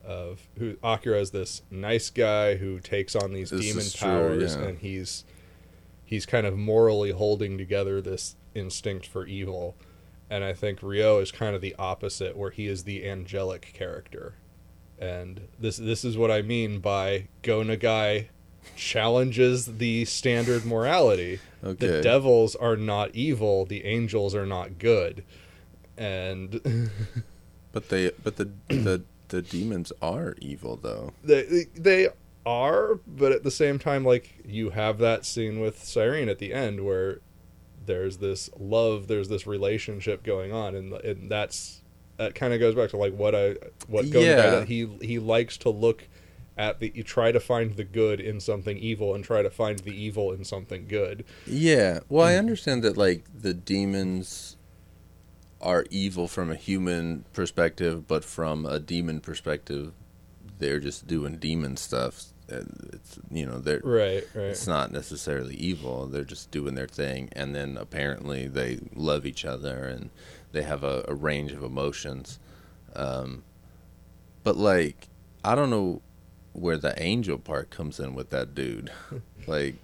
Of 0.04 0.40
who 0.58 0.76
Akira 0.82 1.20
is 1.20 1.30
this 1.32 1.60
nice 1.70 2.08
guy 2.08 2.56
who 2.56 2.80
takes 2.80 3.14
on 3.14 3.34
these 3.34 3.50
This 3.50 3.60
demon 3.60 3.82
is 3.82 3.92
true, 3.92 4.08
powers, 4.08 4.56
yeah. 4.56 4.62
and 4.62 4.78
he's 4.78 5.24
he's 6.04 6.24
kind 6.24 6.46
of 6.46 6.56
morally 6.56 7.10
holding 7.10 7.58
together 7.58 8.00
this 8.00 8.34
instinct 8.54 9.06
for 9.06 9.26
evil. 9.26 9.76
And 10.30 10.44
I 10.44 10.52
think 10.52 10.82
Ryo 10.82 11.18
is 11.20 11.32
kind 11.32 11.54
of 11.54 11.62
the 11.62 11.74
opposite, 11.78 12.36
where 12.36 12.50
he 12.50 12.66
is 12.66 12.84
the 12.84 13.08
angelic 13.08 13.72
character. 13.74 14.34
And 14.98 15.42
this 15.58 15.76
this 15.76 16.04
is 16.04 16.18
what 16.18 16.30
I 16.30 16.42
mean 16.42 16.80
by 16.80 17.28
Go 17.42 17.62
Nagai 17.62 18.26
challenges 18.76 19.66
the 19.78 20.04
standard 20.04 20.64
morality. 20.64 21.40
Okay. 21.64 21.86
The 21.86 22.02
devils 22.02 22.54
are 22.56 22.76
not 22.76 23.14
evil, 23.14 23.64
the 23.64 23.84
angels 23.84 24.34
are 24.34 24.46
not 24.46 24.78
good. 24.78 25.24
And 25.96 26.60
But 27.72 27.88
they, 27.90 28.10
but 28.22 28.36
the 28.36 28.50
the 28.68 29.02
the 29.28 29.42
demons 29.42 29.92
are 30.00 30.34
evil 30.40 30.76
though. 30.82 31.12
they 31.22 31.66
they 31.74 32.08
are, 32.46 32.98
but 33.06 33.30
at 33.30 33.44
the 33.44 33.50
same 33.50 33.78
time, 33.78 34.04
like 34.04 34.40
you 34.44 34.70
have 34.70 34.98
that 34.98 35.24
scene 35.26 35.60
with 35.60 35.78
Sirene 35.82 36.28
at 36.30 36.38
the 36.38 36.52
end 36.52 36.84
where 36.84 37.20
there's 37.88 38.18
this 38.18 38.48
love, 38.56 39.08
there's 39.08 39.28
this 39.28 39.48
relationship 39.48 40.22
going 40.22 40.52
on, 40.52 40.76
and 40.76 40.92
and 40.92 41.28
that's 41.28 41.82
that 42.18 42.36
kind 42.36 42.54
of 42.54 42.60
goes 42.60 42.76
back 42.76 42.90
to 42.90 42.96
like 42.96 43.14
what 43.14 43.34
I 43.34 43.56
what 43.88 44.08
Go 44.10 44.20
Yeah. 44.20 44.64
He 44.64 44.86
he 45.02 45.18
likes 45.18 45.56
to 45.58 45.70
look 45.70 46.06
at 46.56 46.78
the 46.80 46.92
you 46.94 47.02
try 47.02 47.32
to 47.32 47.40
find 47.40 47.74
the 47.76 47.84
good 47.84 48.20
in 48.20 48.38
something 48.40 48.76
evil 48.78 49.14
and 49.14 49.24
try 49.24 49.42
to 49.42 49.50
find 49.50 49.80
the 49.80 49.92
evil 49.92 50.32
in 50.32 50.44
something 50.44 50.86
good. 50.86 51.24
Yeah. 51.46 52.00
Well, 52.08 52.26
Mm. 52.26 52.30
I 52.30 52.36
understand 52.36 52.82
that 52.84 52.96
like 52.96 53.24
the 53.34 53.54
demons 53.54 54.56
are 55.60 55.84
evil 55.90 56.28
from 56.28 56.50
a 56.50 56.54
human 56.56 57.24
perspective, 57.32 58.06
but 58.06 58.24
from 58.24 58.64
a 58.64 58.78
demon 58.78 59.20
perspective, 59.20 59.92
they're 60.58 60.80
just 60.80 61.06
doing 61.06 61.36
demon 61.36 61.76
stuff. 61.76 62.26
It's 62.48 63.18
you 63.30 63.44
know 63.46 63.58
they're 63.58 63.80
Right, 63.84 64.24
right. 64.34 64.44
it's 64.46 64.66
not 64.66 64.90
necessarily 64.90 65.54
evil. 65.56 66.06
They're 66.06 66.24
just 66.24 66.50
doing 66.50 66.74
their 66.74 66.88
thing, 66.88 67.28
and 67.32 67.54
then 67.54 67.76
apparently 67.76 68.46
they 68.48 68.78
love 68.94 69.26
each 69.26 69.44
other 69.44 69.84
and 69.84 70.10
they 70.52 70.62
have 70.62 70.82
a, 70.82 71.04
a 71.06 71.14
range 71.14 71.52
of 71.52 71.62
emotions. 71.62 72.38
Um, 72.96 73.44
but 74.44 74.56
like, 74.56 75.08
I 75.44 75.54
don't 75.54 75.70
know 75.70 76.00
where 76.54 76.78
the 76.78 77.00
angel 77.02 77.38
part 77.38 77.70
comes 77.70 78.00
in 78.00 78.14
with 78.14 78.30
that 78.30 78.54
dude. 78.54 78.90
like, 79.46 79.76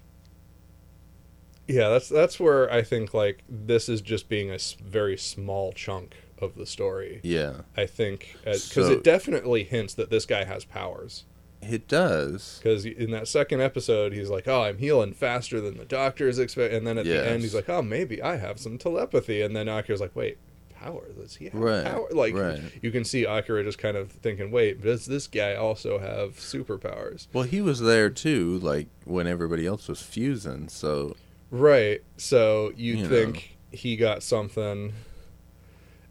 Yeah, 1.67 1.89
that's 1.89 2.09
that's 2.09 2.39
where 2.39 2.71
I 2.71 2.81
think 2.81 3.13
like 3.13 3.43
this 3.49 3.89
is 3.89 4.01
just 4.01 4.29
being 4.29 4.51
a 4.51 4.57
very 4.83 5.17
small 5.17 5.71
chunk 5.71 6.15
of 6.39 6.55
the 6.55 6.65
story. 6.65 7.21
yeah, 7.23 7.61
I 7.77 7.85
think 7.85 8.35
because 8.43 8.63
So- 8.63 8.91
it 8.91 9.03
definitely 9.03 9.63
hints 9.63 9.93
that 9.95 10.09
this 10.09 10.25
guy 10.25 10.43
has 10.45 10.65
powers. 10.65 11.23
It 11.69 11.87
does. 11.87 12.59
Because 12.61 12.85
in 12.85 13.11
that 13.11 13.27
second 13.27 13.61
episode, 13.61 14.13
he's 14.13 14.29
like, 14.29 14.47
"Oh, 14.47 14.63
I'm 14.63 14.77
healing 14.77 15.13
faster 15.13 15.59
than 15.61 15.77
the 15.77 15.85
doctors 15.85 16.39
expect," 16.39 16.73
and 16.73 16.85
then 16.85 16.97
at 16.97 17.05
the 17.05 17.27
end, 17.27 17.41
he's 17.41 17.55
like, 17.55 17.69
"Oh, 17.69 17.81
maybe 17.81 18.21
I 18.21 18.37
have 18.37 18.59
some 18.59 18.77
telepathy," 18.77 19.41
and 19.41 19.55
then 19.55 19.67
Akira's 19.67 20.01
like, 20.01 20.15
"Wait, 20.15 20.37
power? 20.73 21.07
Does 21.17 21.35
he 21.37 21.45
have 21.45 21.53
Right, 21.55 21.83
power?" 21.85 22.07
Like 22.11 22.35
right. 22.35 22.59
you 22.81 22.91
can 22.91 23.03
see 23.03 23.23
Akira 23.25 23.63
just 23.63 23.77
kind 23.77 23.97
of 23.97 24.11
thinking, 24.11 24.51
"Wait, 24.51 24.81
does 24.81 25.05
this 25.05 25.27
guy 25.27 25.55
also 25.55 25.99
have 25.99 26.35
superpowers?" 26.37 27.27
Well, 27.33 27.45
he 27.45 27.61
was 27.61 27.79
there 27.79 28.09
too, 28.09 28.59
like 28.59 28.87
when 29.05 29.27
everybody 29.27 29.65
else 29.65 29.87
was 29.87 30.01
fusing. 30.01 30.69
So 30.69 31.15
Right. 31.51 32.01
So 32.17 32.73
you, 32.75 32.97
You 32.97 33.07
think 33.07 33.57
he 33.71 33.95
got 33.95 34.23
something. 34.23 34.93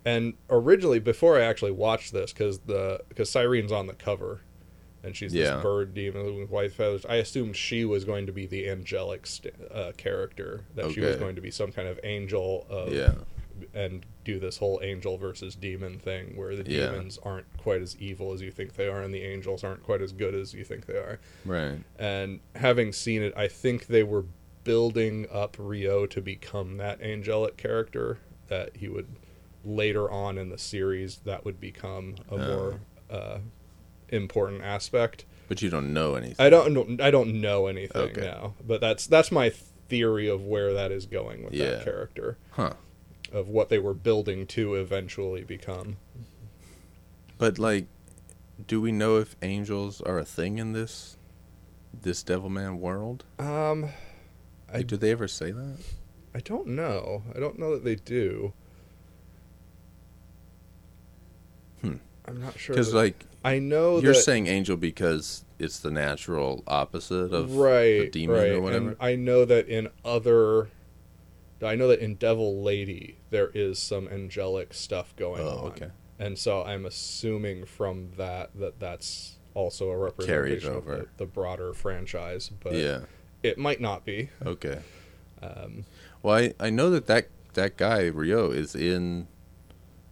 And 0.04 0.34
originally, 0.50 0.98
before 0.98 1.38
I 1.38 1.42
actually 1.44 1.70
watched 1.72 2.12
this, 2.12 2.32
because 2.32 2.58
the 2.60 3.00
because 3.08 3.30
Sirene's 3.30 3.72
on 3.72 3.86
the 3.86 3.94
cover, 3.94 4.40
and 5.04 5.14
she's 5.14 5.34
Yeah. 5.34 5.54
this 5.56 5.62
bird 5.62 5.94
demon 5.94 6.38
with 6.38 6.50
white 6.50 6.72
feathers, 6.72 7.04
I 7.06 7.16
assumed 7.16 7.56
she 7.56 7.84
was 7.84 8.04
going 8.04 8.26
to 8.26 8.32
be 8.32 8.46
the 8.46 8.68
angelic 8.68 9.26
st- 9.26 9.54
uh, 9.70 9.92
character. 9.96 10.64
That 10.74 10.92
she 10.92 11.00
was 11.00 11.16
going 11.16 11.34
to 11.36 11.40
be 11.42 11.50
some 11.50 11.70
kind 11.72 11.86
of 11.88 12.00
angel 12.02 12.66
of 12.70 12.92
yeah, 12.92 13.14
and 13.72 14.04
do 14.24 14.38
this 14.40 14.56
whole 14.56 14.80
angel 14.82 15.16
versus 15.18 15.54
demon 15.54 15.98
thing, 15.98 16.36
where 16.36 16.56
the 16.56 16.68
Yeah. 16.70 16.86
demons 16.90 17.18
aren't 17.22 17.46
quite 17.56 17.82
as 17.82 17.96
evil 18.00 18.32
as 18.32 18.40
you 18.42 18.50
think 18.50 18.74
they 18.74 18.88
are, 18.88 19.00
and 19.02 19.12
the 19.14 19.22
angels 19.22 19.62
aren't 19.62 19.82
quite 19.84 20.00
as 20.02 20.12
good 20.12 20.34
as 20.34 20.54
you 20.54 20.64
think 20.64 20.86
they 20.86 20.96
are 20.96 21.20
right. 21.44 21.78
and 21.98 22.40
having 22.56 22.92
seen 22.92 23.22
it, 23.22 23.32
I 23.36 23.46
think 23.48 23.86
they 23.86 24.02
were 24.02 24.24
building 24.64 25.26
up 25.30 25.56
Ryo 25.58 26.06
to 26.06 26.20
become 26.22 26.78
that 26.78 27.00
angelic 27.02 27.56
character 27.58 28.18
that 28.48 28.76
he 28.76 28.88
would 28.88 29.06
later 29.64 30.10
on 30.10 30.36
in 30.38 30.48
the 30.48 30.58
series 30.58 31.18
that 31.24 31.44
would 31.44 31.60
become 31.60 32.16
a 32.30 32.34
Oh. 32.34 32.38
more 32.38 32.80
uh, 33.10 33.38
important 34.14 34.62
aspect. 34.62 35.24
But 35.48 35.60
you 35.60 35.68
don't 35.68 35.92
know 35.92 36.14
anything. 36.14 36.36
I 36.44 36.48
don't 36.48 36.72
know, 36.72 37.04
I 37.04 37.10
don't 37.10 37.40
know 37.40 37.66
anything 37.66 38.00
Okay. 38.10 38.20
now, 38.22 38.54
but 38.66 38.80
that's 38.80 39.06
that's 39.06 39.30
my 39.30 39.50
theory 39.50 40.28
of 40.28 40.42
where 40.42 40.72
that 40.72 40.90
is 40.90 41.04
going 41.06 41.44
with 41.44 41.52
Yeah. 41.52 41.70
that 41.72 41.84
character 41.84 42.38
huh? 42.52 42.72
of 43.32 43.48
what 43.48 43.68
they 43.68 43.78
were 43.78 43.92
building 43.94 44.46
to 44.48 44.74
eventually 44.74 45.42
become. 45.44 45.98
But 47.36 47.58
like, 47.58 47.86
do 48.66 48.80
we 48.80 48.92
know 48.92 49.18
if 49.18 49.36
angels 49.42 50.00
are 50.00 50.18
a 50.18 50.24
thing 50.24 50.58
in 50.58 50.72
this 50.72 51.16
this 51.92 52.24
Devilman 52.24 52.78
world? 52.78 53.24
Um, 53.38 53.90
I 54.72 54.78
Like, 54.78 54.86
do 54.86 54.96
they 54.96 55.10
ever 55.10 55.28
say 55.28 55.50
that? 55.50 55.78
I 56.34 56.40
don't 56.40 56.68
know. 56.68 57.22
I 57.34 57.38
don't 57.38 57.58
know 57.58 57.72
that 57.74 57.84
they 57.84 57.94
do. 57.96 58.52
Hmm. 61.82 61.96
I'm 62.26 62.40
not 62.40 62.58
sure. 62.58 62.74
Because 62.74 62.92
that- 62.92 62.98
like 62.98 63.26
I 63.44 63.58
know 63.58 63.98
you're 63.98 64.14
that, 64.14 64.20
saying 64.22 64.46
angel 64.46 64.76
because 64.76 65.44
it's 65.58 65.78
the 65.80 65.90
natural 65.90 66.64
opposite 66.66 67.32
of 67.32 67.54
right, 67.56 68.00
the 68.00 68.10
demon 68.10 68.36
right. 68.36 68.50
or 68.52 68.60
whatever. 68.60 68.88
And 68.88 68.96
I 69.00 69.16
know 69.16 69.44
that 69.44 69.68
in 69.68 69.90
other, 70.04 70.70
I 71.62 71.74
know 71.76 71.88
that 71.88 72.00
in 72.00 72.14
Devil 72.14 72.62
Lady 72.62 73.18
there 73.30 73.50
is 73.54 73.78
some 73.78 74.08
angelic 74.08 74.72
stuff 74.74 75.14
going 75.16 75.42
Oh, 75.42 75.48
on. 75.58 75.64
okay. 75.66 75.88
And 76.18 76.38
so 76.38 76.62
I'm 76.64 76.86
assuming 76.86 77.66
from 77.66 78.10
that 78.16 78.50
that 78.58 78.80
that's 78.80 79.36
also 79.52 79.90
a 79.90 79.96
representation 79.96 80.72
of 80.74 80.84
the, 80.86 81.06
the 81.18 81.26
broader 81.26 81.72
franchise, 81.74 82.50
but 82.60 82.74
yeah. 82.74 83.00
it 83.42 83.58
might 83.58 83.80
not 83.80 84.04
be. 84.04 84.30
Okay. 84.44 84.80
Um, 85.42 85.84
Well, 86.22 86.36
I, 86.36 86.54
I 86.58 86.70
know 86.70 86.88
that, 86.90 87.06
that 87.08 87.28
that 87.52 87.76
guy 87.76 88.08
Ryo 88.08 88.50
is 88.50 88.74
in 88.74 89.28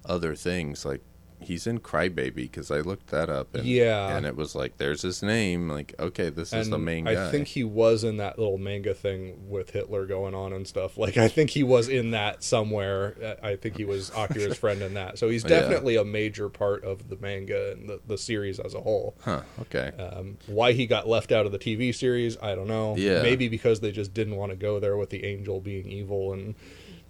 other 0.04 0.34
things. 0.34 0.84
Like 0.84 1.00
he's 1.44 1.66
in 1.66 1.80
Crybaby 1.80 2.34
because 2.34 2.70
I 2.70 2.80
looked 2.80 3.08
that 3.08 3.28
up. 3.28 3.54
And, 3.54 3.64
Yeah. 3.64 4.16
and 4.16 4.26
it 4.26 4.36
was 4.36 4.54
like 4.54 4.78
there's 4.78 5.02
his 5.02 5.22
name. 5.22 5.68
Like 5.68 5.94
okay, 5.98 6.28
this 6.30 6.52
is 6.52 6.68
the 6.70 6.76
And 6.76 6.84
main 6.84 7.04
guy. 7.04 7.28
I 7.28 7.30
think 7.30 7.48
he 7.48 7.64
was 7.64 8.04
in 8.04 8.16
that 8.18 8.38
little 8.38 8.58
manga 8.58 8.94
thing 8.94 9.48
with 9.50 9.70
Hitler 9.70 10.06
going 10.06 10.34
on 10.34 10.52
and 10.52 10.66
stuff. 10.66 10.96
Like 10.98 11.16
I 11.16 11.28
think 11.28 11.50
he 11.50 11.62
was 11.62 11.88
in 11.88 12.12
that 12.12 12.42
somewhere. 12.44 13.36
I 13.42 13.56
think 13.56 13.76
he 13.76 13.84
was 13.84 14.10
Akira's 14.16 14.56
friend 14.56 14.82
in 14.82 14.94
that. 14.94 15.18
So 15.18 15.28
he's 15.28 15.42
Yeah. 15.52 15.60
definitely 15.60 15.96
a 15.96 16.04
major 16.04 16.48
part 16.48 16.84
of 16.84 17.08
the 17.08 17.16
manga 17.20 17.72
and 17.72 17.88
the, 17.88 18.00
the 18.06 18.18
series 18.18 18.58
as 18.60 18.74
a 18.74 18.80
whole. 18.80 19.14
huh? 19.22 19.42
Okay. 19.62 19.90
Um, 19.98 20.38
why 20.46 20.72
he 20.72 20.86
got 20.86 21.08
left 21.08 21.32
out 21.32 21.46
of 21.46 21.52
the 21.52 21.58
TV 21.58 21.94
series, 21.94 22.36
I 22.42 22.54
don't 22.54 22.68
know. 22.68 22.96
Yeah. 22.96 23.22
Maybe 23.22 23.48
because 23.48 23.80
they 23.80 23.92
just 23.92 24.14
didn't 24.14 24.36
want 24.36 24.50
to 24.50 24.56
go 24.56 24.78
there 24.80 24.96
with 24.96 25.10
the 25.10 25.24
angel 25.24 25.60
being 25.60 25.86
evil 25.90 26.32
and 26.32 26.54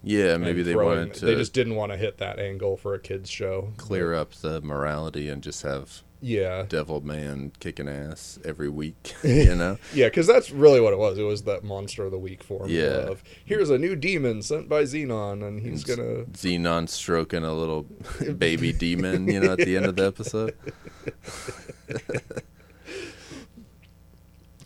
yeah, 0.03 0.37
maybe 0.37 0.62
they 0.62 0.73
throwing- 0.73 0.99
wanted 0.99 1.15
to 1.15 1.27
They 1.27 1.35
just 1.35 1.53
didn't 1.53 1.77
want 1.77 1.93
to 1.93 1.99
hit 1.99 2.19
that 2.19 2.39
angle 2.39 2.77
for 2.77 2.95
a 2.95 2.99
kids 2.99 3.31
show. 3.31 3.73
clear 3.77 4.15
up 4.15 4.33
the 4.35 4.61
morality 4.61 5.29
and 5.29 5.43
just 5.43 5.62
have 5.62 6.03
Yeah. 6.20 6.66
Devil 6.69 7.01
Man 7.01 7.53
kicking 7.61 7.89
ass 7.89 8.39
every 8.45 8.69
week. 8.69 9.15
you 9.24 9.55
know. 9.57 9.79
Yeah, 9.95 10.07
because 10.07 10.27
that's 10.27 10.51
really 10.53 10.81
what 10.81 10.93
it 10.93 10.99
was. 10.99 11.19
It 11.19 11.23
was 11.24 11.43
that 11.43 11.65
monster 11.65 12.05
of 12.05 12.11
the 12.12 12.19
week 12.19 12.43
form 12.45 12.69
Yeah. 12.70 13.09
of 13.11 13.23
here's 13.45 13.70
a 13.70 13.79
new 13.79 13.97
demon 13.97 14.43
sent 14.43 14.69
by 14.69 14.83
Zennon, 14.85 15.43
and 15.47 15.61
he's 15.62 15.89
And 15.89 15.97
gonna 15.99 16.24
Zennon 16.27 16.89
stroking 16.89 17.45
a 17.45 17.53
little 17.55 17.87
baby 18.39 18.73
demon, 18.73 19.27
you 19.29 19.41
know, 19.41 19.53
at 19.53 19.59
the 19.59 19.77
end 19.77 19.87
of 19.87 19.97
the 19.97 20.07
episode. 20.07 20.55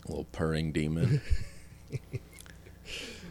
little 0.07 0.25
purring 0.31 0.71
demon. 0.71 1.21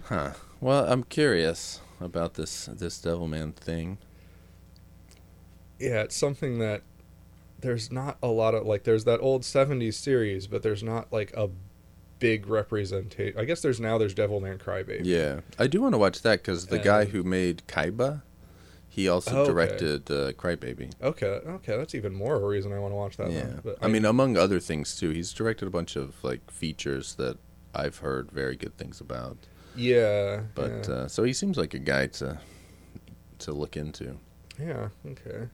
Huh. 0.05 0.33
Well, 0.61 0.87
I'm 0.91 1.03
curious 1.05 1.81
about 2.01 2.35
this 2.35 2.66
this 2.66 2.98
Devilman 3.01 3.55
thing. 3.55 3.98
yeah, 5.78 6.02
it's 6.02 6.16
something 6.16 6.59
that 6.59 6.82
there's 7.60 7.90
not 7.90 8.18
a 8.23 8.28
lot 8.28 8.55
of 8.55 8.66
like 8.66 8.85
there's 8.85 9.05
that 9.05 9.20
old 9.20 9.43
70s 9.43 9.94
series, 9.94 10.47
but 10.47 10.62
there's 10.62 10.82
not 10.82 11.12
like 11.12 11.32
a 11.36 11.48
big 12.18 12.47
representation. 12.47 13.39
I 13.39 13.44
guess 13.44 13.60
there's 13.60 13.81
now 13.81 13.98
there's 13.98 14.14
Devilman 14.14 14.59
Crybaby. 14.59 15.01
Yeah, 15.05 15.40
I 15.59 15.66
do 15.66 15.81
want 15.82 15.94
to 15.94 15.98
watch 15.98 16.23
that 16.23 16.43
because 16.43 16.66
the 16.66 16.77
And- 16.77 16.85
guy 16.85 17.05
who 17.06 17.23
made 17.23 17.62
Kaiba, 17.66 18.23
he 18.89 19.09
also 19.09 19.31
Oh, 19.39 19.40
okay. 19.43 19.51
directed 19.52 20.10
uh, 20.10 20.32
Crybaby. 20.32 20.93
Okay, 21.02 21.27
okay, 21.27 21.77
that's 21.77 21.94
even 21.94 22.14
more 22.14 22.36
of 22.36 22.43
a 22.43 22.47
reason 22.47 22.73
I 22.73 22.78
want 22.78 22.93
to 22.93 22.97
watch 22.97 23.16
that 23.18 23.31
Yeah. 23.31 23.60
But 23.62 23.77
I 23.82 23.89
mean, 23.89 24.05
among 24.06 24.36
other 24.39 24.60
things 24.60 24.97
too, 24.98 25.10
he's 25.10 25.32
directed 25.32 25.66
a 25.66 25.70
bunch 25.70 25.97
of 25.97 26.14
like 26.24 26.51
features 26.51 27.14
that 27.16 27.36
I've 27.74 27.98
heard 27.98 28.31
very 28.31 28.56
good 28.56 28.77
things 28.78 29.01
about. 29.01 29.36
Yeah, 29.77 30.43
But 30.55 30.86
yeah, 30.89 30.94
uh, 30.94 31.09
so 31.09 31.23
he 31.24 31.32
seems 31.32 31.57
like 31.57 31.74
a 31.74 31.78
guy 31.78 32.07
to 32.09 32.39
to 33.40 33.53
look 33.53 33.77
into. 33.77 34.16
yeah 34.59 34.89
okay. 35.07 35.48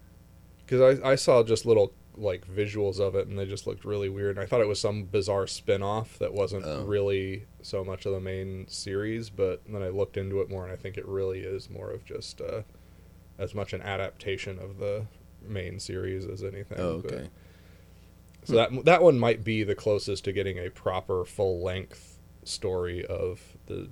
Because 0.64 0.98
I 1.00 1.10
I 1.12 1.14
saw 1.16 1.42
just 1.42 1.66
little 1.66 1.92
like 2.16 2.46
visuals 2.46 3.00
of 3.00 3.14
it, 3.14 3.26
and 3.26 3.38
they 3.38 3.46
just 3.46 3.66
looked 3.66 3.84
really 3.86 4.08
weird. 4.10 4.36
And 4.36 4.44
I 4.44 4.46
thought 4.46 4.60
it 4.60 4.68
was 4.68 4.78
some 4.80 5.04
bizarre 5.04 5.46
spin-off 5.46 6.18
that 6.18 6.34
wasn't 6.34 6.64
Oh. 6.66 6.84
really 6.84 7.46
so 7.62 7.82
much 7.82 8.04
of 8.04 8.12
the 8.12 8.20
main 8.20 8.66
series. 8.68 9.30
But 9.30 9.62
then 9.66 9.82
I 9.82 9.88
looked 9.88 10.16
into 10.18 10.40
it 10.42 10.50
more, 10.50 10.64
and 10.64 10.72
I 10.72 10.76
think 10.76 10.96
it 10.98 11.06
really 11.08 11.40
is 11.40 11.70
more 11.70 11.90
of 11.90 12.04
just 12.04 12.40
uh, 12.42 12.62
as 13.38 13.54
much 13.54 13.72
an 13.72 13.80
adaptation 13.80 14.58
of 14.58 14.78
the 14.78 15.06
main 15.42 15.80
series 15.80 16.26
as 16.26 16.44
anything. 16.44 16.78
Oh, 16.78 16.98
But- 17.00 17.12
okay. 17.12 17.28
So 18.44 18.54
that 18.56 18.84
that 18.84 19.02
one 19.02 19.18
might 19.18 19.42
be 19.44 19.62
the 19.64 19.74
closest 19.74 20.24
to 20.24 20.32
getting 20.32 20.58
a 20.58 20.68
proper 20.68 21.24
full 21.24 21.62
length 21.62 22.18
story 22.44 23.06
of 23.06 23.40
the 23.66 23.88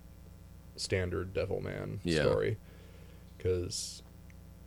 standard 0.80 1.32
Devilman 1.34 1.98
Yeah. 2.02 2.22
story. 2.22 2.56
Because, 3.36 4.02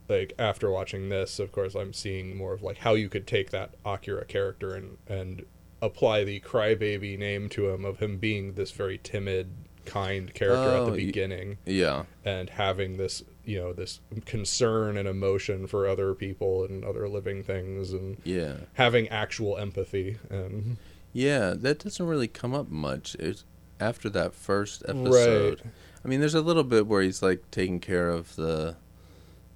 like, 0.08 0.32
after 0.38 0.70
watching 0.70 1.08
this, 1.08 1.38
of 1.38 1.52
course, 1.52 1.74
I'm 1.74 1.92
seeing 1.92 2.36
more 2.36 2.52
of 2.52 2.62
like 2.62 2.78
how 2.78 2.94
you 2.94 3.08
could 3.08 3.26
take 3.26 3.50
that 3.50 3.74
Akira 3.84 4.24
character 4.24 4.74
and 4.74 4.98
and 5.06 5.44
apply 5.82 6.24
the 6.24 6.40
crybaby 6.40 7.18
name 7.18 7.48
to 7.50 7.68
him 7.68 7.84
of 7.84 7.98
him 7.98 8.16
being 8.18 8.54
this 8.54 8.70
very 8.70 8.98
timid, 8.98 9.50
kind 9.84 10.32
character 10.32 10.70
at 10.70 10.78
Oh, 10.80 10.84
the 10.86 10.90
y- 10.92 10.96
beginning 10.96 11.58
Yeah. 11.66 12.04
and 12.24 12.48
having 12.50 12.96
this 12.96 13.22
you 13.44 13.58
know 13.58 13.74
this 13.74 14.00
concern 14.24 14.96
and 14.96 15.06
emotion 15.06 15.66
for 15.66 15.86
other 15.86 16.14
people 16.14 16.64
and 16.64 16.82
other 16.82 17.06
living 17.06 17.42
things 17.42 17.92
and 17.92 18.16
Yeah. 18.24 18.60
having 18.74 19.08
actual 19.10 19.58
empathy 19.58 20.16
and 20.30 20.78
Yeah, 21.12 21.52
that 21.58 21.78
doesn't 21.80 22.06
really 22.06 22.26
come 22.28 22.54
up 22.54 22.70
much. 22.70 23.14
It's 23.20 23.44
after 23.78 24.08
that 24.10 24.34
first 24.34 24.82
episode. 24.88 25.60
I 26.04 26.08
mean, 26.08 26.20
there's 26.20 26.34
a 26.34 26.42
little 26.42 26.64
bit 26.64 26.86
where 26.86 27.02
he's 27.02 27.22
like 27.22 27.50
taking 27.50 27.80
care 27.80 28.10
of 28.10 28.36
the 28.36 28.76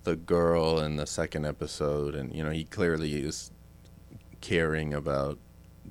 the 0.05 0.17
girl 0.17 0.79
in 0.81 0.97
the 0.97 1.07
second 1.07 1.45
episode, 1.45 2.15
and 2.15 2.35
you 2.35 2.43
know 2.43 2.51
he 2.51 2.65
clearly 2.65 3.15
is 3.23 3.51
caring 4.41 4.95
about 4.95 5.39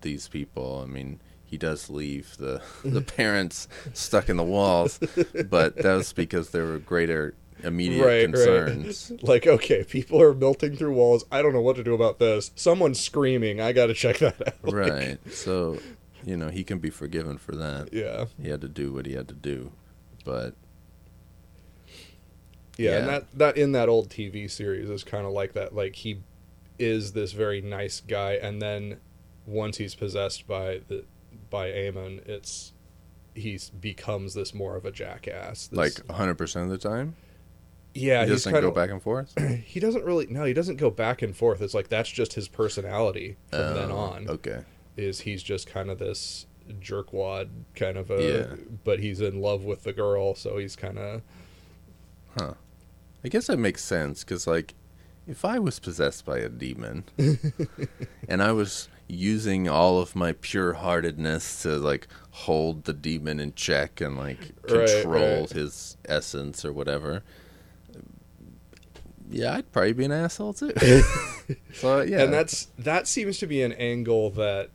these 0.02 0.28
people. 0.28 0.82
I 0.84 0.92
mean, 0.92 1.20
he 1.46 1.58
does 1.58 1.90
leave 1.90 2.36
the 2.38 2.62
the 2.84 3.02
parents 3.02 3.68
stuck 3.94 4.30
in 4.30 4.38
the 4.38 4.44
walls, 4.44 5.00
but 5.50 5.76
that 5.78 5.94
was 5.94 6.14
because 6.14 6.50
there 6.50 6.66
were 6.66 6.80
greater 6.80 7.36
immediate 7.64 8.06
right 8.06 8.26
concerns. 8.26 9.10
right 9.12 9.24
like 9.28 9.48
okay 9.48 9.84
people 9.84 10.22
are 10.22 10.32
melting 10.36 10.76
through 10.76 10.94
walls 10.94 11.26
i 11.32 11.42
don't 11.42 11.54
know 11.54 11.62
what 11.62 11.76
to 11.76 11.84
do 11.84 11.96
about 11.96 12.20
this 12.20 12.52
someone's 12.56 13.00
screaming 13.00 13.60
i 13.60 13.72
gotta 13.72 13.96
check 13.96 14.20
that 14.20 14.40
out 14.48 14.54
Like, 14.64 14.76
Right. 14.76 15.18
So, 15.32 15.80
you 16.24 16.38
know, 16.38 16.50
he 16.50 16.64
can 16.64 16.78
be 16.78 16.92
forgiven 16.92 17.40
for 17.40 17.56
that. 17.56 17.90
yeah 17.92 18.26
He 18.40 18.50
had 18.50 18.62
to 18.62 18.68
do 18.68 18.94
what 18.94 19.08
he 19.08 19.14
had 19.14 19.28
to 19.30 19.34
do, 19.34 19.72
but 20.28 20.54
yeah, 22.78 22.98
and 22.98 23.08
that 23.08 23.28
that 23.34 23.58
in 23.58 23.72
that 23.72 23.88
old 23.90 24.10
tv 24.10 24.52
series 24.52 24.90
is 24.90 25.04
kind 25.04 25.26
of 25.26 25.32
like 25.32 25.54
that 25.54 25.74
like 25.74 25.96
he 25.96 26.20
is 26.78 27.14
this 27.14 27.32
very 27.32 27.62
nice 27.62 28.02
guy 28.02 28.34
and 28.34 28.62
then 28.62 29.00
once 29.48 29.78
he's 29.78 29.96
possessed 29.96 30.46
by 30.46 30.82
the 30.90 31.06
by 31.50 31.72
Amon, 31.72 32.20
it's 32.26 32.74
he's 33.34 33.70
becomes 33.70 34.34
this 34.34 34.54
more 34.54 34.76
of 34.76 34.84
a 34.86 34.92
jackass 34.92 35.68
this, 35.68 35.78
like 35.78 35.94
100% 36.08 36.64
of 36.64 36.70
the 36.70 36.78
time, 36.78 37.16
yeah 37.94 38.26
he 38.26 38.32
doesn't 38.32 38.52
kind 38.52 38.64
go 38.64 38.72
back 38.72 38.90
and 38.90 39.02
forth. 39.02 39.34
he 39.64 39.80
doesn't 39.80 40.04
really 40.04 40.28
no 40.28 40.44
he 40.44 40.54
doesn't 40.54 40.76
go 40.76 40.90
back 40.92 41.22
and 41.22 41.36
forth 41.38 41.62
it's 41.62 41.74
like 41.74 41.88
that's 41.88 42.10
just 42.10 42.34
his 42.34 42.48
personality 42.50 43.38
from 43.50 43.74
then 43.74 43.90
Oh, 43.92 43.98
on 43.98 44.28
Okay. 44.28 44.64
is 44.98 45.22
he's 45.22 45.42
just 45.42 45.68
kind 45.68 45.90
of 45.90 45.98
this 46.00 46.46
jerkwad 46.82 47.50
kind 47.76 47.98
of 47.98 48.10
a 48.12 48.22
Yeah. 48.50 48.56
but 48.84 49.00
he's 49.00 49.22
in 49.22 49.42
love 49.42 49.64
with 49.64 49.84
the 49.84 49.94
girl 49.94 50.36
so 50.36 50.58
he's 50.58 50.76
kind 50.76 50.98
of 50.98 51.22
Huh. 52.38 52.54
I 53.26 53.30
guess 53.30 53.48
that 53.48 53.58
makes 53.58 53.84
sense 53.84 54.24
because, 54.24 54.46
like, 54.46 54.76
if 55.28 55.44
I 55.44 55.58
was 55.60 55.80
possessed 55.80 56.24
by 56.24 56.38
a 56.38 56.50
demon 56.50 57.04
and 58.30 58.44
I 58.44 58.52
was 58.52 58.90
using 59.08 59.68
all 59.68 60.00
of 60.00 60.16
my 60.16 60.34
pure 60.34 60.74
heartedness 60.74 61.64
to, 61.64 61.78
like, 61.78 62.08
hold 62.30 62.84
the 62.84 62.94
demon 62.94 63.40
in 63.40 63.54
check 63.56 64.00
and, 64.02 64.18
like, 64.18 64.52
Right, 64.70 64.88
control 64.88 65.40
right. 65.42 65.50
his 65.50 65.98
essence 66.06 66.64
or 66.64 66.72
whatever, 66.72 67.24
yeah, 69.30 69.56
I'd 69.56 69.72
probably 69.72 69.94
be 69.94 70.06
an 70.06 70.12
asshole 70.12 70.54
too. 70.54 70.72
so, 71.74 72.02
yeah. 72.02 72.22
and 72.24 72.32
that's 72.34 72.68
that 72.78 73.08
seems 73.08 73.40
to 73.40 73.48
be 73.48 73.62
an 73.62 73.74
angle 73.74 74.30
that 74.32 74.70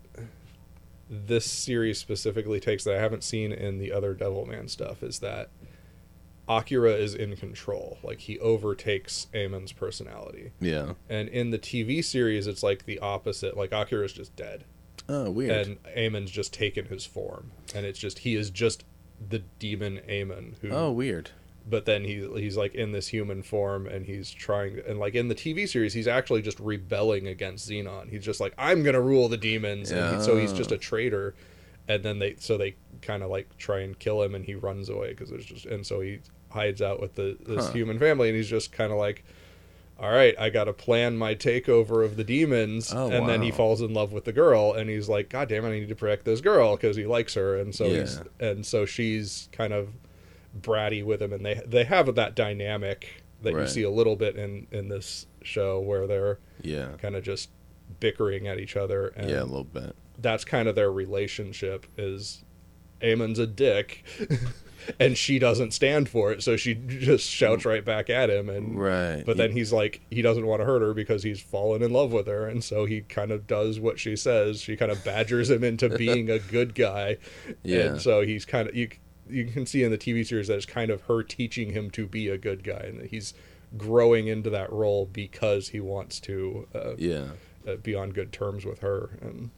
this 1.14 1.44
series 1.44 1.98
specifically 1.98 2.58
takes 2.58 2.84
that 2.84 2.94
I 2.96 2.98
haven't 3.00 3.22
seen 3.22 3.52
in 3.52 3.78
the 3.78 3.92
other 3.92 4.14
Devilman 4.14 4.70
stuff 4.70 5.02
is 5.02 5.18
that 5.18 5.50
Akira 6.48 6.92
is 6.92 7.14
in 7.14 7.36
control 7.36 7.98
like 8.02 8.20
he 8.20 8.38
overtakes 8.40 9.26
Amon's 9.34 9.72
personality 9.72 10.52
Yeah. 10.58 10.94
and 11.10 11.28
in 11.28 11.50
the 11.50 11.58
TV 11.58 12.02
series 12.02 12.46
it's 12.46 12.62
like 12.62 12.84
the 12.86 12.98
opposite 12.98 13.56
like 13.56 13.72
Akira 13.72 14.04
is 14.06 14.12
just 14.14 14.34
dead 14.36 14.64
Oh, 15.08 15.30
weird. 15.30 15.66
and 15.66 15.82
Amon's 15.96 16.30
just 16.30 16.52
taken 16.54 16.86
his 16.86 17.04
form 17.04 17.52
and 17.74 17.84
it's 17.84 17.98
just 17.98 18.20
he 18.20 18.34
is 18.34 18.48
just 18.50 18.84
the 19.28 19.40
demon 19.58 20.00
Aemon 20.08 20.54
who 20.62 20.70
oh, 20.70 20.90
weird. 20.90 21.30
But 21.68 21.84
then 21.84 22.04
he 22.04 22.26
he's 22.36 22.56
like 22.56 22.74
in 22.74 22.92
this 22.92 23.08
human 23.08 23.42
form 23.42 23.86
and 23.86 24.04
he's 24.04 24.30
trying 24.30 24.80
and 24.86 24.98
like 24.98 25.14
in 25.14 25.28
the 25.28 25.34
TV 25.34 25.68
series 25.68 25.94
he's 25.94 26.08
actually 26.08 26.42
just 26.42 26.58
rebelling 26.58 27.26
against 27.28 27.68
Zennon. 27.70 28.08
He's 28.10 28.24
just 28.24 28.40
like 28.40 28.52
I'm 28.58 28.82
going 28.82 28.94
to 28.94 29.00
rule 29.00 29.28
the 29.28 29.36
demons 29.36 29.90
and 29.92 30.16
he, 30.16 30.20
so 30.24 30.36
he's 30.36 30.52
just 30.52 30.72
a 30.72 30.78
traitor. 30.78 31.34
And 31.88 32.02
then 32.02 32.18
they 32.18 32.34
so 32.38 32.56
they 32.58 32.74
kind 33.00 33.22
of 33.22 33.30
like 33.30 33.56
try 33.58 33.80
and 33.80 33.98
kill 33.98 34.22
him 34.22 34.34
and 34.34 34.44
he 34.44 34.54
runs 34.54 34.88
away 34.88 35.14
cuz 35.14 35.30
there's 35.30 35.44
just 35.44 35.66
and 35.66 35.86
so 35.86 36.00
he 36.00 36.18
hides 36.50 36.82
out 36.82 37.00
with 37.00 37.14
the 37.14 37.36
this 37.46 37.66
Huh. 37.66 37.72
human 37.72 37.98
family 37.98 38.28
and 38.28 38.36
he's 38.36 38.48
just 38.48 38.72
kind 38.72 38.92
of 38.92 38.98
like 38.98 39.24
all 39.98 40.10
right, 40.10 40.34
I 40.36 40.50
got 40.50 40.64
to 40.64 40.72
plan 40.72 41.16
my 41.16 41.36
takeover 41.36 42.04
of 42.04 42.16
the 42.16 42.24
demons, 42.24 42.92
Oh, 42.92 43.08
and 43.10 43.28
then 43.28 43.40
he 43.40 43.50
falls 43.52 43.80
in 43.80 43.94
love 43.94 44.12
with 44.12 44.24
the 44.24 44.32
girl, 44.32 44.72
and 44.72 44.90
he's 44.90 45.08
like, 45.08 45.28
"God 45.28 45.48
damn 45.48 45.64
it, 45.64 45.68
I 45.68 45.78
need 45.78 45.88
to 45.90 45.94
protect 45.94 46.24
this 46.24 46.40
girl 46.40 46.74
because 46.74 46.96
he 46.96 47.06
likes 47.06 47.34
her," 47.34 47.56
and 47.56 47.72
so 47.72 47.84
he's 48.00 48.20
and 48.40 48.66
so 48.66 48.84
she's 48.84 49.48
kind 49.52 49.72
of 49.72 49.90
bratty 50.60 51.04
with 51.04 51.20
him, 51.22 51.32
and 51.32 51.44
they 51.44 51.60
they 51.66 51.84
have 51.84 52.14
that 52.14 52.34
dynamic 52.34 53.22
that 53.42 53.52
you 53.54 53.66
see 53.66 53.82
a 53.82 53.90
little 53.90 54.16
bit 54.16 54.36
in 54.36 54.66
in 54.70 54.88
this 54.88 55.26
show 55.42 55.80
where 55.80 56.06
they're 56.06 56.38
Yeah. 56.62 56.90
kind 57.00 57.16
of 57.16 57.24
just 57.24 57.50
bickering 58.00 58.46
at 58.46 58.58
each 58.60 58.76
other, 58.76 59.08
and 59.16 59.28
Yeah, 59.30 59.42
a 59.42 59.44
little 59.44 59.64
bit. 59.64 59.94
that's 60.18 60.44
kind 60.44 60.68
of 60.68 60.74
their 60.76 60.92
relationship. 60.92 61.86
Is 61.96 62.44
Amon's 63.02 63.38
a 63.38 63.46
dick. 63.46 64.04
And 64.98 65.16
she 65.16 65.38
doesn't 65.38 65.70
stand 65.70 66.08
for 66.08 66.32
it, 66.32 66.42
so 66.42 66.56
she 66.56 66.74
just 66.74 67.30
shouts 67.30 67.64
right 67.64 67.84
back 67.84 68.10
at 68.10 68.28
him, 68.30 68.48
and 68.48 68.76
Right. 68.76 69.22
but 69.24 69.36
then 69.36 69.52
he's 69.52 69.72
like, 69.72 70.00
he 70.10 70.22
doesn't 70.22 70.44
want 70.44 70.60
to 70.60 70.66
hurt 70.66 70.82
her 70.82 70.92
because 70.92 71.22
he's 71.22 71.40
fallen 71.40 71.84
in 71.84 71.92
love 71.92 72.12
with 72.12 72.26
her, 72.26 72.48
and 72.48 72.64
so 72.64 72.84
he 72.84 73.02
kind 73.02 73.30
of 73.30 73.46
does 73.46 73.78
what 73.78 74.00
she 74.00 74.16
says. 74.16 74.60
She 74.60 74.76
kind 74.76 74.90
of 74.90 75.04
badgers 75.04 75.50
him 75.50 75.62
into 75.62 75.88
being 75.96 76.28
a 76.28 76.40
good 76.40 76.74
guy, 76.74 77.18
Yeah. 77.62 77.78
And 77.92 78.00
so 78.00 78.22
he's 78.22 78.44
kind 78.44 78.68
of 78.68 78.74
you. 78.74 78.88
You 79.32 79.46
can 79.46 79.66
see 79.66 79.82
in 79.82 79.90
the 79.90 79.98
TV 79.98 80.26
series 80.26 80.48
that 80.48 80.56
it's 80.56 80.66
kind 80.66 80.90
of 80.90 81.02
her 81.02 81.22
teaching 81.22 81.70
him 81.72 81.90
to 81.92 82.06
be 82.06 82.28
a 82.28 82.38
good 82.38 82.62
guy, 82.64 82.84
and 82.84 83.00
that 83.00 83.06
he's 83.06 83.34
growing 83.76 84.26
into 84.26 84.50
that 84.50 84.70
role 84.72 85.06
because 85.06 85.68
he 85.68 85.80
wants 85.80 86.20
to 86.20 86.68
uh, 86.74 86.94
yeah. 86.98 87.24
uh, 87.66 87.76
be 87.76 87.94
on 87.94 88.10
good 88.10 88.32
terms 88.32 88.64
with 88.64 88.80
her. 88.80 89.18
And 89.20 89.50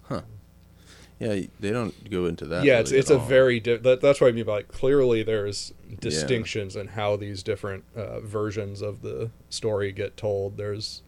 Yeah, 1.18 1.46
they 1.60 1.70
don't 1.70 2.10
go 2.10 2.26
into 2.26 2.44
that. 2.46 2.64
yeah, 2.64 2.78
it's 2.78 2.90
really 2.90 3.00
it's 3.00 3.10
at 3.10 3.16
a 3.16 3.20
all. 3.20 3.26
very 3.26 3.60
di- 3.60 3.76
that, 3.76 4.00
that's 4.00 4.20
what 4.20 4.28
I 4.28 4.32
mean 4.32 4.44
by 4.44 4.52
like 4.54 4.68
clearly 4.68 5.22
there's 5.22 5.72
distinctions 6.00 6.76
in 6.76 6.88
how 6.88 7.16
these 7.16 7.42
different 7.42 7.84
uh, 7.96 8.20
versions 8.20 8.82
of 8.82 9.02
the 9.02 9.30
story 9.48 9.92
get 9.92 10.16
told. 10.16 10.56
There's 10.56 11.02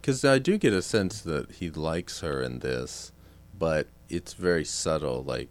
Because 0.00 0.24
I 0.24 0.38
do 0.38 0.58
get 0.58 0.72
a 0.72 0.82
sense 0.82 1.20
that 1.22 1.52
he 1.52 1.70
likes 1.70 2.20
her 2.20 2.42
in 2.42 2.58
this, 2.60 3.12
but 3.58 3.88
it's 4.08 4.34
very 4.34 4.64
subtle. 4.64 5.22
Like 5.22 5.48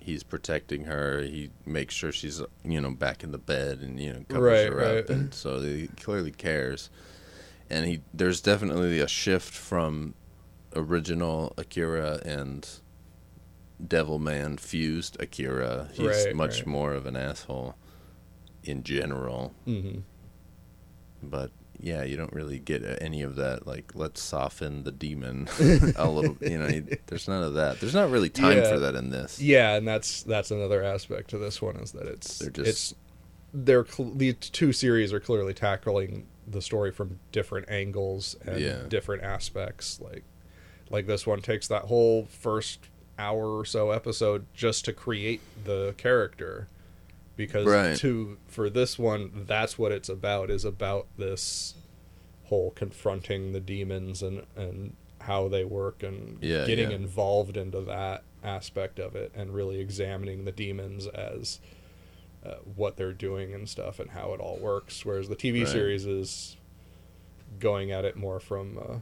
he's 0.00 0.22
protecting 0.22 0.84
her. 0.84 1.20
He 1.22 1.50
makes 1.64 1.94
sure 1.94 2.10
she's 2.12 2.40
you 2.64 2.80
know 2.80 2.90
back 2.90 3.22
in 3.22 3.30
the 3.32 3.38
bed 3.38 3.78
and 3.80 4.00
you 4.00 4.12
know 4.12 4.24
covers 4.28 4.64
Right, 4.64 4.72
her 4.72 4.76
right. 4.76 5.04
up, 5.04 5.10
and 5.10 5.32
so 5.34 5.60
he 5.60 5.88
clearly 5.88 6.32
cares. 6.32 6.90
And 7.68 7.86
he 7.86 8.00
there's 8.12 8.40
definitely 8.40 8.98
a 9.00 9.06
shift 9.08 9.54
from 9.54 10.14
original 10.74 11.52
Akira 11.56 12.20
and 12.24 12.68
Devilman 13.84 14.58
fused 14.58 15.20
Akira. 15.20 15.88
He's 15.92 16.26
Right, 16.26 16.34
much 16.34 16.66
more 16.66 16.92
of 16.92 17.06
an 17.06 17.16
asshole 17.16 17.74
in 18.64 18.82
general. 18.82 19.54
mhm. 19.66 20.02
but 21.22 21.50
yeah, 21.80 22.02
you 22.04 22.16
don't 22.16 22.32
really 22.32 22.58
get 22.58 22.84
uh, 22.84 22.96
any 23.00 23.22
of 23.22 23.36
that. 23.36 23.66
Like, 23.66 23.92
let's 23.94 24.22
soften 24.22 24.84
the 24.84 24.92
demon 24.92 25.48
a 25.96 26.08
little. 26.08 26.36
You 26.40 26.58
know, 26.58 26.82
there's 27.06 27.26
none 27.28 27.42
of 27.42 27.54
that. 27.54 27.80
There's 27.80 27.94
not 27.94 28.10
really 28.10 28.28
time 28.28 28.58
Yeah. 28.58 28.70
for 28.70 28.78
that 28.80 28.94
in 28.94 29.10
this. 29.10 29.40
Yeah, 29.40 29.74
and 29.76 29.86
that's 29.88 30.22
that's 30.22 30.50
another 30.50 30.82
aspect 30.84 31.30
to 31.30 31.38
this 31.38 31.60
one 31.62 31.76
is 31.76 31.92
that 31.92 32.06
it's 32.06 32.38
They're 32.38 32.50
just- 32.50 32.68
it's 32.68 32.94
they're 33.52 33.84
cl- 33.84 34.12
the 34.14 34.32
two 34.34 34.72
series 34.72 35.12
are 35.12 35.18
clearly 35.20 35.54
tackling 35.54 36.26
the 36.46 36.62
story 36.62 36.92
from 36.92 37.18
different 37.32 37.68
angles 37.68 38.36
and 38.46 38.60
Yeah. 38.60 38.82
different 38.88 39.22
aspects. 39.24 40.00
Like 40.00 40.22
like 40.90 41.06
this 41.06 41.26
one 41.26 41.40
takes 41.40 41.66
that 41.68 41.82
whole 41.84 42.26
first 42.26 42.78
hour 43.18 43.58
or 43.58 43.64
so 43.64 43.90
episode 43.90 44.46
just 44.54 44.84
to 44.86 44.92
create 44.92 45.40
the 45.64 45.94
character 45.98 46.68
because 47.40 47.66
Right. 47.66 47.96
to 47.96 48.36
for 48.46 48.68
this 48.68 48.98
one 48.98 49.44
that's 49.46 49.78
what 49.78 49.92
it's 49.92 50.10
about 50.10 50.50
is 50.50 50.62
about 50.62 51.06
this 51.16 51.74
whole 52.44 52.70
confronting 52.72 53.52
the 53.52 53.60
demons 53.60 54.22
and 54.22 54.44
and 54.54 54.94
how 55.22 55.48
they 55.48 55.64
work 55.64 56.02
and 56.02 56.36
Yeah, 56.42 56.66
getting 56.66 56.90
yeah. 56.90 56.96
involved 56.96 57.56
into 57.56 57.80
that 57.82 58.24
aspect 58.44 58.98
of 58.98 59.16
it 59.16 59.32
and 59.34 59.54
really 59.54 59.80
examining 59.80 60.44
the 60.44 60.52
demons 60.52 61.06
as 61.06 61.60
uh, 62.44 62.56
what 62.76 62.96
they're 62.98 63.12
doing 63.14 63.54
and 63.54 63.66
stuff 63.68 63.98
and 63.98 64.10
how 64.10 64.34
it 64.34 64.40
all 64.40 64.58
works 64.58 65.02
whereas 65.06 65.28
the 65.30 65.36
TV 65.36 65.60
Right. 65.60 65.68
series 65.68 66.04
is 66.04 66.56
going 67.58 67.90
at 67.90 68.04
it 68.04 68.16
more 68.16 68.38
from 68.40 68.76
uh, 68.78 68.96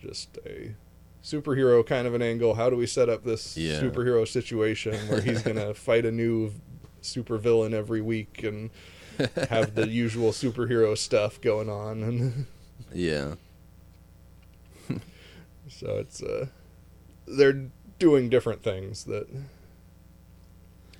just 0.00 0.38
a 0.44 0.74
superhero 1.22 1.86
kind 1.86 2.06
of 2.06 2.14
an 2.14 2.20
angle. 2.22 2.54
How 2.54 2.68
do 2.68 2.76
we 2.76 2.86
set 2.86 3.08
up 3.08 3.22
this 3.24 3.56
Yeah. 3.56 3.80
superhero 3.80 4.26
situation 4.28 5.06
where 5.08 5.20
he's 5.22 5.40
gonna 5.42 5.72
fight 5.88 6.04
a 6.04 6.10
new 6.12 6.52
super 7.02 7.36
villain 7.38 7.74
every 7.74 8.00
week 8.00 8.42
and 8.42 8.70
have 9.50 9.74
the 9.74 9.88
usual 10.04 10.30
superhero 10.32 10.96
stuff 10.96 11.40
going 11.40 11.68
on 11.68 12.02
and 12.02 12.46
Yeah. 12.94 13.34
so 15.68 15.96
it's 15.98 16.22
uh 16.22 16.46
they're 17.26 17.66
doing 17.98 18.28
different 18.28 18.62
things 18.62 19.04
that 19.04 19.26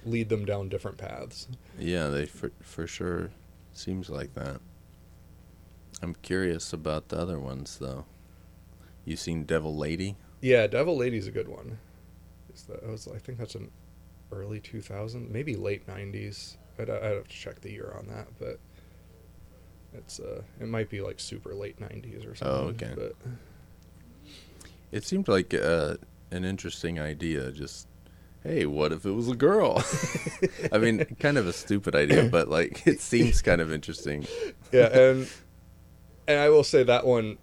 lead 0.04 0.28
them 0.28 0.44
down 0.44 0.68
different 0.68 0.98
paths. 0.98 1.48
Yeah, 1.78 2.08
they 2.08 2.26
for, 2.26 2.50
for 2.60 2.86
sure 2.86 3.30
seems 3.72 4.08
like 4.10 4.34
that. 4.34 4.60
I'm 6.02 6.14
curious 6.22 6.72
about 6.72 7.08
the 7.08 7.18
other 7.18 7.38
ones 7.38 7.78
though. 7.80 8.04
You 9.04 9.16
seen 9.16 9.44
Devil 9.44 9.76
Lady? 9.76 10.16
Yeah, 10.40 10.66
Devil 10.66 10.96
Lady's 10.96 11.26
a 11.26 11.32
good 11.32 11.48
one. 11.48 11.78
Is 12.54 12.62
that, 12.64 12.82
I 12.86 12.90
was 12.90 13.08
I 13.08 13.18
think 13.18 13.38
that's 13.38 13.54
an 13.54 13.70
early 14.32 14.60
2000s, 14.60 15.28
maybe 15.30 15.54
late 15.56 15.86
90s. 15.86 16.56
I'd, 16.78 16.90
I'd 16.90 17.02
have 17.02 17.28
to 17.28 17.34
check 17.34 17.60
the 17.60 17.70
year 17.70 17.94
on 17.98 18.06
that, 18.08 18.28
but 18.38 18.58
it's 19.94 20.18
uh 20.20 20.42
it 20.60 20.66
might 20.68 20.88
be 20.88 21.00
like 21.02 21.20
super 21.20 21.54
late 21.54 21.78
90s 21.78 22.26
or 22.30 22.34
something. 22.34 22.46
Oh, 22.46 22.68
okay. 22.68 22.92
But 22.96 23.14
It 24.90 25.04
seemed 25.04 25.28
like 25.28 25.54
uh, 25.54 25.96
an 26.30 26.44
interesting 26.44 26.98
idea. 27.00 27.50
Just, 27.52 27.86
hey, 28.42 28.66
what 28.66 28.92
if 28.92 29.04
it 29.04 29.10
was 29.12 29.28
a 29.28 29.34
girl? 29.36 29.82
I 30.72 30.78
mean, 30.78 31.04
kind 31.20 31.38
of 31.38 31.46
a 31.46 31.52
stupid 31.52 31.94
idea, 31.94 32.24
but 32.30 32.48
like 32.48 32.86
it 32.86 33.00
seems 33.00 33.42
kind 33.42 33.60
of 33.60 33.72
interesting. 33.72 34.26
yeah, 34.72 34.86
and 34.86 35.28
and 36.26 36.38
I 36.40 36.48
will 36.48 36.64
say 36.64 36.82
that 36.84 37.06
one 37.06 37.38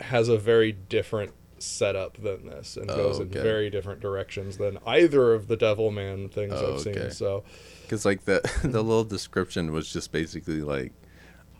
has 0.00 0.28
a 0.28 0.36
very 0.36 0.72
different 0.72 1.32
setup 1.64 2.16
than 2.22 2.46
this 2.46 2.76
and 2.76 2.90
Oh, 2.90 2.96
goes 2.96 3.20
okay. 3.20 3.38
in 3.38 3.42
very 3.44 3.70
different 3.70 4.00
directions 4.00 4.56
than 4.58 4.78
either 4.86 5.32
of 5.34 5.48
the 5.48 5.56
Devil 5.56 5.90
Man 5.90 6.28
things 6.28 6.52
Oh, 6.56 6.74
I've 6.74 6.80
seen. 6.80 6.96
okay. 6.98 7.10
So 7.10 7.44
Because 7.82 8.04
like 8.04 8.24
the 8.24 8.40
the 8.62 8.82
little 8.82 9.04
description 9.04 9.72
was 9.72 9.92
just 9.92 10.12
basically 10.12 10.60
like, 10.62 10.92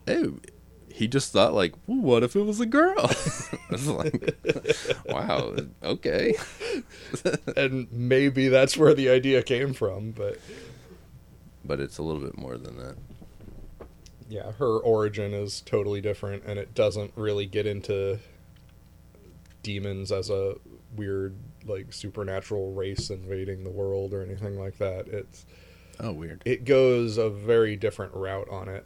oh, 0.09 0.39
he 0.89 1.09
just 1.09 1.32
thought 1.32 1.52
like, 1.55 1.74
"Well, 1.89 1.98
what 1.98 2.22
if 2.22 2.36
it 2.36 2.43
was 2.43 2.60
a 2.60 2.66
girl? 2.66 2.94
I 3.01 3.56
was 3.72 3.89
like, 3.89 4.36
wow, 5.09 5.56
okay. 5.82 6.35
and 7.56 7.90
maybe 7.90 8.47
that's 8.48 8.76
where 8.76 8.94
the 8.94 9.09
idea 9.09 9.43
came 9.43 9.72
from, 9.72 10.12
but 10.12 10.39
but 11.64 11.81
it's 11.81 11.98
a 11.98 12.02
little 12.02 12.20
bit 12.20 12.36
more 12.39 12.56
than 12.56 12.76
that. 12.76 12.94
yeah, 14.28 14.52
her 14.52 14.78
origin 14.78 15.35
is 15.35 15.60
totally 15.62 16.01
different, 16.01 16.44
and 16.44 16.60
it 16.60 16.74
doesn't 16.74 17.12
really 17.16 17.47
get 17.47 17.66
into 17.66 18.20
demons 19.64 20.12
as 20.12 20.30
a 20.30 20.54
weird 20.94 21.34
like 21.66 21.92
supernatural 21.92 22.72
race 22.72 23.10
invading 23.10 23.64
the 23.64 23.70
world 23.70 24.14
or 24.14 24.22
anything 24.22 24.56
like 24.56 24.78
that. 24.78 25.08
It's 25.08 25.44
Oh, 25.98 26.12
weird. 26.12 26.42
it 26.44 26.64
goes 26.64 27.18
a 27.18 27.28
very 27.30 27.74
different 27.74 28.14
route 28.14 28.48
on 28.48 28.68
it, 28.68 28.84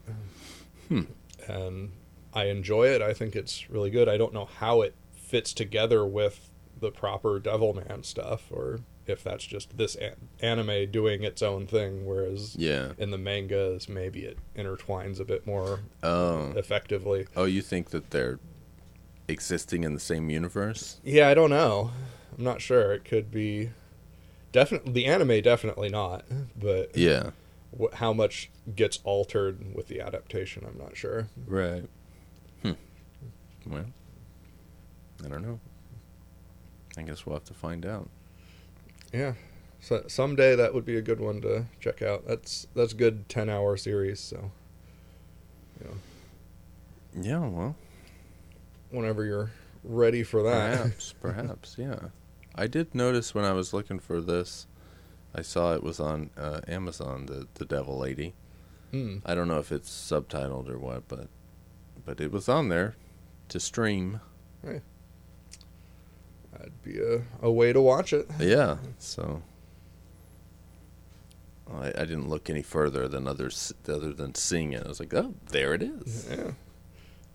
Hmm. 0.88 1.02
and 1.46 1.90
I 2.32 2.44
enjoy 2.46 2.88
it. 2.88 3.02
I 3.02 3.12
think 3.12 3.36
it's 3.36 3.68
really 3.68 3.90
good. 3.90 4.08
I 4.08 4.16
don't 4.16 4.32
know 4.32 4.44
how 4.46 4.80
it 4.82 4.94
fits 5.12 5.52
together 5.52 6.06
with 6.06 6.50
the 6.80 6.90
proper 6.90 7.40
Devilman 7.40 8.04
stuff, 8.04 8.46
or 8.50 8.80
if 9.06 9.24
that's 9.24 9.44
just 9.44 9.76
this 9.78 9.96
an- 9.96 10.28
anime 10.40 10.90
doing 10.90 11.24
its 11.24 11.42
own 11.42 11.66
thing, 11.66 12.04
whereas 12.06 12.54
Yeah. 12.56 12.92
in 12.98 13.10
the 13.10 13.18
mangas 13.18 13.88
maybe 13.88 14.24
it 14.24 14.38
intertwines 14.54 15.18
a 15.18 15.24
bit 15.24 15.46
more 15.46 15.80
Oh. 16.02 16.52
effectively. 16.56 17.26
Oh, 17.34 17.44
you 17.46 17.62
think 17.62 17.90
that 17.90 18.10
they're 18.10 18.38
existing 19.28 19.84
in 19.84 19.94
the 19.94 20.00
same 20.00 20.30
universe? 20.30 20.98
Yeah, 21.04 21.28
I 21.28 21.34
don't 21.34 21.50
know. 21.50 21.90
I'm 22.36 22.44
not 22.44 22.60
sure. 22.60 22.92
It 22.92 23.04
could 23.04 23.30
be 23.30 23.70
definitely 24.52 24.92
the 24.92 25.06
anime, 25.06 25.40
definitely 25.42 25.88
not. 25.88 26.24
But 26.58 26.96
Yeah. 26.96 27.30
wh- 27.78 27.94
how 27.94 28.12
much 28.12 28.50
gets 28.74 29.00
altered 29.04 29.74
with 29.74 29.88
the 29.88 30.00
adaptation, 30.00 30.64
I'm 30.66 30.78
not 30.78 30.96
sure. 30.96 31.28
Right. 31.46 31.84
Hmm. 32.62 32.72
Well, 33.66 33.86
I 35.24 35.28
don't 35.28 35.42
know. 35.42 35.60
I 36.96 37.02
guess 37.02 37.24
we'll 37.26 37.36
have 37.36 37.44
to 37.44 37.54
find 37.54 37.84
out. 37.86 38.08
Yeah. 39.12 39.34
So 39.80 40.04
someday 40.08 40.56
that 40.56 40.74
would 40.74 40.84
be 40.84 40.96
a 40.96 41.02
good 41.02 41.20
one 41.20 41.40
to 41.42 41.66
check 41.80 42.02
out. 42.02 42.26
That's 42.26 42.66
that's 42.74 42.92
good 42.94 43.28
10 43.28 43.48
hour 43.48 43.76
series. 43.76 44.18
So 44.20 44.50
Yeah, 47.20 47.38
well, 47.38 47.74
whenever 48.90 49.24
you're 49.24 49.50
ready 49.84 50.22
for 50.22 50.42
that. 50.42 50.78
perhaps, 50.78 51.14
perhaps, 51.20 51.76
yeah. 51.78 51.98
I 52.54 52.66
did 52.66 52.94
notice 52.94 53.34
when 53.34 53.44
I 53.44 53.52
was 53.52 53.72
looking 53.72 53.98
for 53.98 54.20
this, 54.20 54.66
I 55.34 55.42
saw 55.42 55.74
it 55.74 55.82
was 55.82 56.00
on 56.00 56.30
uh, 56.36 56.60
Amazon, 56.66 57.26
the 57.26 57.46
the 57.54 57.64
Devil 57.64 57.98
Lady. 57.98 58.34
Hmm. 58.90 59.18
I 59.24 59.34
don't 59.34 59.48
know 59.48 59.58
if 59.58 59.70
it's 59.70 59.90
subtitled 59.90 60.68
or 60.68 60.78
what, 60.78 61.06
but 61.08 61.28
but 62.04 62.20
it 62.20 62.32
was 62.32 62.48
on 62.48 62.68
there 62.68 62.96
to 63.48 63.60
stream. 63.60 64.20
That'd 66.52 66.82
be 66.82 66.98
a, 66.98 67.22
a 67.40 67.50
way 67.50 67.72
to 67.72 67.80
watch 67.80 68.12
it. 68.12 68.28
Yeah, 68.40 68.78
so 68.98 69.42
I, 71.72 71.88
I 71.88 72.04
didn't 72.04 72.28
look 72.28 72.48
any 72.50 72.62
further 72.62 73.06
than 73.06 73.28
others 73.28 73.72
other 73.86 74.12
than 74.12 74.34
seeing 74.34 74.72
it. 74.72 74.84
I 74.84 74.88
was 74.88 74.98
like, 75.00 75.14
oh, 75.14 75.34
there 75.50 75.74
it 75.74 75.82
is. 75.82 76.26
Yeah. 76.30 76.52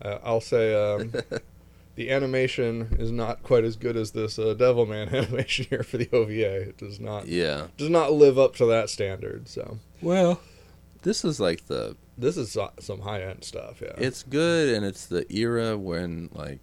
Uh, 0.02 0.20
I'll 0.24 0.42
say 0.42 0.74
um, 0.74 1.14
the 1.96 2.10
animation 2.12 2.96
is 3.00 3.12
not 3.12 3.44
quite 3.44 3.64
as 3.64 3.76
good 3.76 3.96
as 3.96 4.12
this 4.12 4.38
uh, 4.40 4.54
Devilman 4.58 5.12
animation 5.14 5.66
here 5.70 5.84
for 5.84 5.98
the 5.98 6.10
OVA. 6.12 6.62
It 6.70 6.78
does 6.78 7.00
not 7.00 7.28
Yeah. 7.28 7.68
does 7.78 7.90
not 7.90 8.12
live 8.12 8.38
up 8.40 8.56
to 8.58 8.66
that 8.68 8.90
standard. 8.90 9.48
So 9.48 9.80
Well, 10.02 10.40
this 11.04 11.24
is 11.24 11.40
like 11.40 11.68
the 11.68 11.96
this 12.18 12.38
is 12.38 12.56
some 12.80 13.02
high 13.02 13.22
end 13.22 13.44
stuff. 13.44 13.82
Yeah, 13.82 13.94
it's 13.98 14.24
good 14.24 14.74
and 14.76 14.86
it's 14.86 15.06
the 15.08 15.26
era 15.34 15.78
when 15.78 16.30
like 16.34 16.60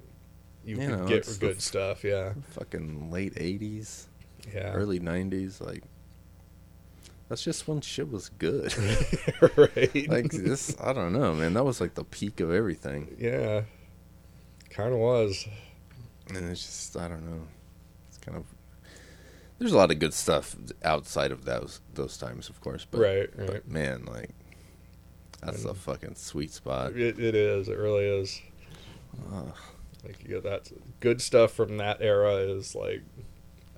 you, 0.65 0.77
you 0.77 0.81
can 0.89 0.90
know, 0.90 1.07
get 1.09 1.27
good 1.40 1.57
f- 1.57 1.61
stuff. 1.62 2.05
Yeah, 2.05 2.35
fucking 2.51 3.11
late 3.11 3.35
80s, 3.35 4.07
yeah, 4.55 4.73
early 4.73 5.01
90s 5.01 5.61
like 5.61 5.82
that's 7.31 7.44
just 7.44 7.69
when 7.69 7.81
shit 7.81 8.11
was 8.11 8.28
good. 8.28 8.74
right. 9.57 10.09
like 10.09 10.32
this 10.32 10.77
I 10.81 10.93
don't 10.93 11.12
know, 11.12 11.32
man. 11.32 11.55
That 11.55 11.65
was 11.65 11.81
like 11.81 11.94
the 11.94 12.02
peak 12.02 12.40
of 12.40 12.52
everything. 12.52 13.16
yeah, 13.20 13.62
kind 14.69 14.93
of 14.93 14.98
was. 14.98 15.47
And 16.28 16.51
it's 16.51 16.66
just 16.66 16.97
I 16.97 17.07
don't 17.07 17.24
know. 17.24 17.43
It's 18.09 18.19
kind 18.19 18.36
of 18.36 18.44
there's 19.61 19.73
a 19.73 19.77
lot 19.77 19.93
of 19.93 20.01
good 20.01 20.12
stuff 20.12 20.57
outside 20.82 21.31
of 21.31 21.44
those 21.44 21.81
those 21.94 22.19
times, 22.19 22.48
of 22.48 22.61
course, 22.61 22.85
but 22.90 23.01
right, 23.01 23.31
right. 23.36 23.47
but 23.47 23.69
man, 23.69 24.07
like 24.07 24.31
that's 25.40 25.65
a 25.65 25.73
fucking 25.73 26.16
sweet 26.16 26.52
spot. 26.52 26.97
It, 26.97 27.20
it 27.20 27.36
is. 27.36 27.69
It 27.69 27.78
really 27.78 28.07
is. 28.07 28.43
Ugh. 29.32 29.55
Like 30.05 30.20
you 30.23 30.31
get 30.31 30.43
that 30.43 30.73
good 30.98 31.23
stuff 31.23 31.52
from 31.52 31.77
that 31.77 31.98
era 32.01 32.39
is 32.39 32.74
like 32.74 33.02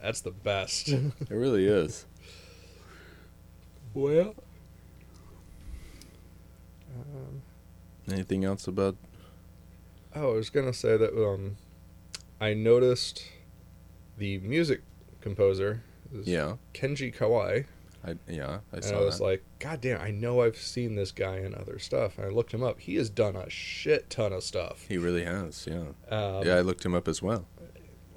that's 0.01 0.23
the 0.23 0.31
best. 0.31 0.89
It 0.89 1.13
really 1.29 1.67
is. 1.67 2.07
Well, 3.95 4.35
um, 6.97 7.43
Anything 8.11 8.45
else 8.45 8.67
about? 8.67 8.97
oh, 10.15 10.33
I 10.33 10.35
was 10.35 10.51
gonna 10.51 10.73
say 10.75 10.97
that 10.97 11.15
um, 11.17 11.57
I 12.41 12.55
noticed 12.55 13.25
the 14.19 14.39
music 14.39 14.83
composer 15.21 15.83
is 16.13 16.27
Yeah, 16.27 16.57
Kenji 16.75 17.15
Kawai, 17.17 17.65
I 18.05 18.17
yeah 18.29 18.59
I 18.73 18.77
and 18.77 18.85
saw 18.85 18.99
I 19.01 19.05
was 19.05 19.19
that. 19.19 19.25
like, 19.25 19.45
God 19.61 19.81
damn, 19.81 20.01
I 20.01 20.11
know 20.11 20.43
I've 20.43 20.57
seen 20.59 20.97
this 20.97 21.13
guy 21.13 21.39
in 21.39 21.55
other 21.55 21.79
stuff. 21.79 22.19
And 22.19 22.27
I 22.27 22.31
looked 22.31 22.53
him 22.53 22.63
up. 22.63 22.81
He 22.81 22.97
has 22.97 23.09
done 23.09 23.37
a 23.37 23.49
shit 23.49 24.11
ton 24.11 24.33
of 24.33 24.43
stuff. 24.43 24.85
he 24.89 24.99
really 24.99 25.25
has. 25.25 25.67
Yeah, 25.71 25.93
Um, 26.11 26.45
yeah. 26.47 26.57
I 26.57 26.61
looked 26.61 26.85
him 26.85 26.95
up 26.95 27.07
as 27.09 27.23
well. 27.23 27.47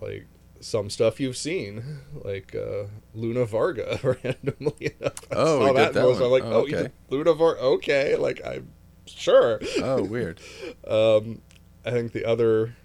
like 0.02 0.26
some 0.60 0.90
stuff 0.90 1.20
you've 1.20 1.38
seen, 1.38 1.84
like 2.14 2.56
uh, 2.56 2.86
Luna 3.14 3.46
Varga, 3.46 4.00
randomly 4.24 4.96
enough. 5.00 5.14
I 5.32 5.36
Oh, 5.36 5.60
saw 5.60 5.68
did 5.68 5.76
that, 5.78 5.88
and 5.88 5.96
that 5.96 6.02
I 6.02 6.06
was 6.06 6.20
like, 6.20 6.44
Oh, 6.44 6.52
oh, 6.54 6.66
you 6.66 6.74
okay. 6.76 6.84
did 6.84 6.92
Luna 7.10 7.34
Varga, 7.34 7.62
okay, 7.62 8.16
like 8.16 8.42
I'm 8.46 8.70
sure. 9.06 9.60
Oh, 9.82 10.04
weird. 10.10 10.40
Um, 10.88 11.42
I 11.86 11.92
think 11.92 12.14
the 12.14 12.26
other 12.26 12.76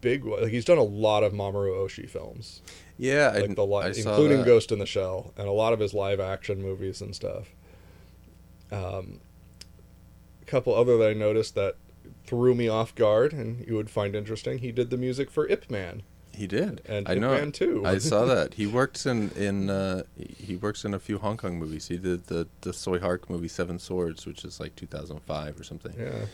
big 0.00 0.24
one, 0.24 0.42
like 0.42 0.52
he's 0.52 0.64
done 0.64 0.78
a 0.78 0.82
lot 0.82 1.22
of 1.24 1.32
Mamoru 1.32 1.74
Oshii 1.84 2.08
films, 2.08 2.62
Yeah, 2.96 3.32
I, 3.34 3.40
like 3.40 3.54
the 3.56 3.66
li- 3.66 3.84
I 3.86 3.92
saw 3.92 4.10
including 4.10 4.38
that. 4.38 4.46
Ghost 4.46 4.72
in 4.72 4.78
the 4.78 4.86
Shell, 4.86 5.32
and 5.36 5.46
a 5.48 5.52
lot 5.52 5.72
of 5.72 5.80
his 5.80 5.92
live 5.92 6.20
action 6.20 6.62
movies 6.62 7.00
and 7.02 7.14
stuff. 7.14 7.48
Um, 8.70 9.20
a 10.42 10.44
couple 10.46 10.74
other 10.74 10.96
that 10.98 11.10
I 11.10 11.14
noticed 11.14 11.54
that 11.54 11.76
threw 12.24 12.54
me 12.54 12.68
off 12.68 12.94
guard, 12.94 13.32
and 13.32 13.66
you 13.66 13.74
would 13.74 13.90
find 13.90 14.14
interesting. 14.14 14.58
He 14.58 14.72
did 14.72 14.90
the 14.90 14.96
music 14.96 15.30
for 15.30 15.46
Ip 15.48 15.70
Man. 15.70 16.02
He 16.38 16.46
did. 16.46 16.80
And 16.86 17.08
I 17.08 17.14
know. 17.14 17.32
Man 17.32 17.52
too. 17.52 17.82
I 17.84 17.98
saw 17.98 18.24
that. 18.34 18.54
He 18.54 18.66
works 18.66 19.04
in 19.06 19.30
in 19.32 19.68
uh, 19.68 20.04
he 20.16 20.56
works 20.56 20.84
in 20.84 20.94
a 20.94 20.98
few 20.98 21.18
Hong 21.18 21.36
Kong 21.36 21.58
movies. 21.58 21.88
He 21.88 21.96
did 21.98 22.28
the 22.28 22.46
the 22.60 22.70
Tsui 22.70 23.00
Hark 23.00 23.28
movie 23.28 23.48
Seven 23.48 23.78
Swords, 23.78 24.24
which 24.26 24.44
is 24.44 24.60
like 24.60 24.76
2005 24.76 25.58
or 25.60 25.64
something. 25.64 25.94
Yeah. 25.98 26.26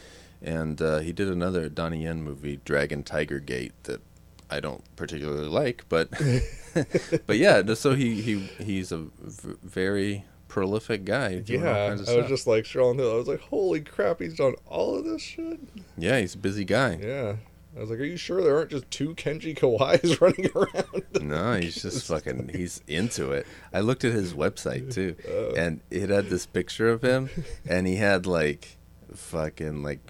And 0.43 0.81
uh, 0.83 0.99
he 0.99 1.13
did 1.13 1.29
another 1.29 1.69
Donnie 1.71 2.03
Yen 2.05 2.23
movie, 2.23 2.61
Dragon 2.65 3.03
Tiger 3.03 3.39
Gate, 3.41 3.73
that 3.85 4.03
I 4.51 4.61
don't 4.61 4.85
particularly 4.95 5.49
like, 5.49 5.85
but 5.89 6.11
but 7.27 7.39
yeah. 7.39 7.63
So 7.75 7.95
he 7.95 8.21
he 8.21 8.39
he's 8.63 8.93
a 8.93 8.99
v- 9.23 9.55
very 9.63 10.25
prolific 10.49 11.05
guy. 11.05 11.43
Yeah, 11.47 11.69
I 11.69 11.93
was 11.93 12.03
stuff. 12.03 12.29
just 12.29 12.47
like 12.47 12.65
scrolling 12.65 12.97
through. 12.97 13.11
I 13.11 13.17
was 13.17 13.27
like, 13.29 13.41
"Holy 13.41 13.81
crap, 13.81 14.21
he's 14.21 14.37
done 14.37 14.55
all 14.67 14.97
of 14.97 15.05
this 15.05 15.23
shit." 15.23 15.59
yeah, 15.97 16.21
he's 16.21 16.35
a 16.35 16.39
busy 16.39 16.65
guy. 16.65 16.99
Yeah, 17.03 17.37
I 17.77 17.81
was 17.81 17.91
like, 17.91 17.99
"Are 17.99 18.05
you 18.05 18.17
sure 18.17 18.41
there 18.43 18.57
aren't 18.57 18.71
just 18.71 18.91
two 18.91 19.15
Kenji 19.15 19.57
Kawais 19.59 20.21
running 20.21 20.49
around?" 20.55 21.05
No, 21.29 21.55
he's 21.61 21.81
just 21.83 22.07
fucking. 22.09 22.51
He's 22.55 22.81
into 22.87 23.33
it. 23.33 23.47
I 23.73 23.81
looked 23.81 24.05
at 24.05 24.13
his 24.13 24.33
website 24.35 24.93
too, 24.95 25.17
Oh. 25.29 25.55
and 25.57 25.81
it 25.91 26.11
had 26.11 26.27
this 26.31 26.47
picture 26.47 26.89
of 26.91 27.03
him, 27.03 27.31
and 27.69 27.87
he 27.87 27.97
had 27.97 28.27
like, 28.27 28.77
fucking 29.15 29.83
like, 29.83 30.01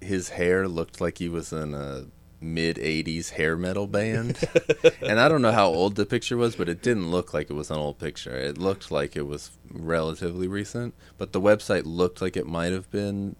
his 0.00 0.30
hair 0.30 0.68
looked 0.68 1.00
like 1.00 1.18
he 1.18 1.28
was 1.28 1.52
in 1.52 1.74
a 1.74 2.04
mid 2.40 2.76
'80s 2.76 3.30
hair 3.30 3.56
metal 3.56 3.86
band, 3.86 4.38
and 5.02 5.18
I 5.20 5.28
don't 5.28 5.42
know 5.42 5.52
how 5.52 5.66
old 5.68 5.96
the 5.96 6.06
picture 6.06 6.36
was, 6.36 6.54
but 6.56 6.68
it 6.68 6.80
didn't 6.80 7.10
look 7.10 7.34
like 7.34 7.50
it 7.50 7.54
was 7.54 7.70
an 7.70 7.76
old 7.76 7.98
picture. 7.98 8.36
It 8.36 8.56
looked 8.56 8.90
like 8.90 9.16
it 9.16 9.26
was 9.26 9.50
relatively 9.72 10.46
recent, 10.48 10.94
but 11.18 11.32
the 11.32 11.40
website 11.40 11.82
looked 11.84 12.22
like 12.22 12.36
it 12.36 12.46
might 12.46 12.72
have 12.72 12.90
been. 12.90 13.34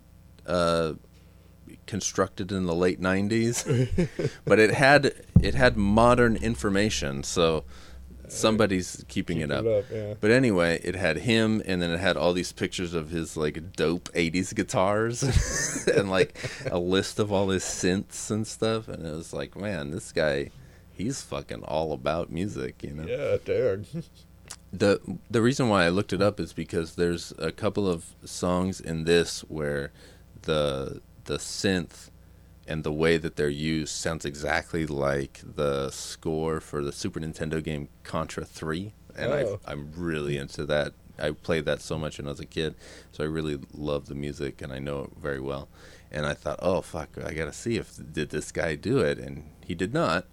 Uh, 0.47 0.95
constructed 1.87 2.53
in 2.53 2.67
the 2.67 2.75
late 2.75 3.01
90s 3.01 4.11
but 4.45 4.59
it 4.59 4.73
had 4.73 5.13
it 5.43 5.55
had 5.55 5.77
modern 5.77 6.37
information 6.37 7.23
so 7.23 7.65
somebody's 8.31 9.05
keeping 9.09 9.41
it 9.41 9.51
up. 9.51 9.65
yeah. 9.91 10.15
But 10.21 10.31
anyway, 10.31 10.81
it 10.83 10.95
had 10.95 11.19
him, 11.19 11.63
and 11.67 11.83
then 11.83 11.91
it 11.91 12.01
had 12.01 12.17
all 12.17 12.33
these 12.33 12.53
pictures 12.53 12.95
of 12.95 13.11
his 13.11 13.37
like 13.37 13.73
dope 13.73 14.09
'80s 14.13 14.55
guitars, 14.55 15.23
and 15.95 16.11
like 16.11 16.39
a 16.71 16.79
list 16.79 17.19
of 17.19 17.33
all 17.33 17.49
his 17.49 17.65
synths 17.65 18.31
and 18.31 18.47
stuff. 18.47 18.89
And 18.89 19.07
it 19.07 19.13
was 19.13 19.33
like, 19.33 19.57
man, 19.57 19.91
this 19.91 20.13
guy, 20.13 20.51
he's 20.93 21.23
fucking 21.23 21.63
all 21.65 21.93
about 21.93 22.31
music, 22.31 22.83
you 22.83 22.93
know. 22.93 23.07
Yeah, 23.07 23.37
dang. 23.45 23.87
The 24.73 25.01
the 25.31 25.43
reason 25.43 25.69
why 25.69 25.85
I 25.85 25.89
looked 25.89 26.13
it 26.13 26.23
up 26.23 26.39
is 26.41 26.53
because 26.53 26.95
there's 26.95 27.33
a 27.39 27.53
couple 27.53 27.89
of 27.89 28.15
songs 28.25 28.81
in 28.81 29.05
this 29.05 29.41
where 29.43 29.93
the 30.43 31.01
the 31.31 31.39
synth 31.39 32.11
and 32.67 32.83
the 32.85 32.93
way 32.93 33.17
that 33.17 33.37
they're 33.37 33.49
used 33.49 33.93
sounds 33.95 34.25
exactly 34.25 34.85
like 34.87 35.41
the 35.45 35.91
score 35.91 36.61
for 36.61 36.83
the 36.83 36.93
Super 36.93 37.21
Nintendo 37.21 37.63
game 37.63 37.89
Contra 38.03 38.45
3 38.45 38.93
and 39.17 39.33
Oh. 39.33 39.61
I 39.67 39.73
I'm 39.73 39.93
really 39.97 40.37
into 40.37 40.67
that. 40.67 40.93
I 41.19 41.31
played 41.33 41.67
that 41.67 41.81
so 41.83 41.99
much 41.99 42.19
when 42.19 42.27
I 42.27 42.31
was 42.31 42.41
a 42.41 42.47
kid, 42.47 42.75
so 43.13 43.23
I 43.23 43.27
really 43.27 43.59
love 43.75 44.07
the 44.07 44.15
music 44.15 44.63
and 44.63 44.73
I 44.73 44.79
know 44.79 45.05
it 45.05 45.11
very 45.21 45.41
well. 45.41 45.69
And 46.11 46.25
I 46.27 46.35
thought, 46.35 46.59
"Oh 46.63 46.81
fuck, 46.81 47.11
I 47.25 47.33
got 47.35 47.45
to 47.45 47.53
see 47.53 47.77
if 47.77 47.89
did 48.19 48.31
this 48.31 48.51
guy 48.51 48.75
do 48.75 48.99
it?" 49.01 49.19
And 49.19 49.35
he 49.65 49.75
did 49.75 49.93
not. 49.93 50.27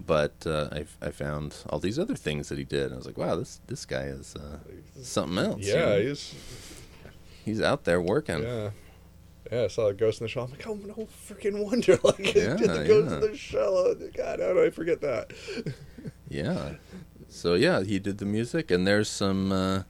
But 0.00 0.46
uh, 0.46 0.68
I, 0.78 0.86
I 1.08 1.10
found 1.10 1.56
all 1.68 1.80
these 1.80 1.98
other 1.98 2.14
things 2.14 2.48
that 2.48 2.56
he 2.58 2.64
did. 2.64 2.84
And 2.86 2.94
I 2.94 2.96
was 2.98 3.06
like, 3.06 3.18
"Wow, 3.18 3.34
this 3.36 3.60
this 3.66 3.84
guy 3.84 4.04
is 4.18 4.36
uh, 4.36 4.58
something 5.02 5.38
else." 5.38 5.62
you 5.66 5.72
Yeah, 5.74 5.86
know? 5.86 6.00
he's 6.00 6.34
he's 7.44 7.60
out 7.60 7.82
there 7.84 8.00
working. 8.00 8.42
yeah. 8.42 8.70
Yeah, 9.50 9.62
I 9.62 9.68
saw 9.68 9.86
a 9.86 9.94
Ghost 9.94 10.20
in 10.20 10.24
the 10.24 10.28
Shell. 10.28 10.44
I'm 10.44 10.50
like, 10.50 10.66
oh 10.66 10.74
no, 10.74 11.08
freaking 11.28 11.64
wonder! 11.64 11.98
Like, 12.04 12.34
Yeah, 12.34 12.56
did 12.56 12.70
the 12.70 12.84
Ghost 12.86 13.10
yeah. 13.10 13.14
in 13.16 13.20
the 13.20 13.36
Shell. 13.36 13.94
God, 14.14 14.40
how 14.40 14.52
did 14.54 14.58
I 14.66 14.70
forget 14.70 15.00
that? 15.00 15.32
Yeah. 16.30 16.74
So 17.28 17.54
yeah, 17.54 17.82
he 17.82 17.98
did 17.98 18.18
the 18.18 18.24
music, 18.26 18.70
and 18.70 18.86
there's 18.86 19.08
some 19.08 19.50
uh, 19.52 19.82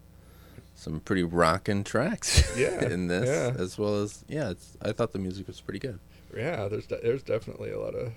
some 0.74 1.00
pretty 1.00 1.22
rocking 1.24 1.82
tracks 1.84 2.52
Yeah, 2.56 2.84
in 2.84 3.08
this, 3.08 3.26
yeah. 3.28 3.60
as 3.60 3.76
well 3.78 4.02
as 4.02 4.24
yeah. 4.28 4.50
It's, 4.50 4.76
I 4.82 4.92
thought 4.92 5.12
the 5.12 5.18
music 5.18 5.46
was 5.48 5.60
pretty 5.60 5.80
good. 5.80 5.98
Yeah, 6.36 6.68
there's 6.68 6.86
de- 6.86 7.00
there's 7.02 7.22
definitely 7.22 7.70
a 7.70 7.78
lot 7.80 7.94
of. 7.94 8.12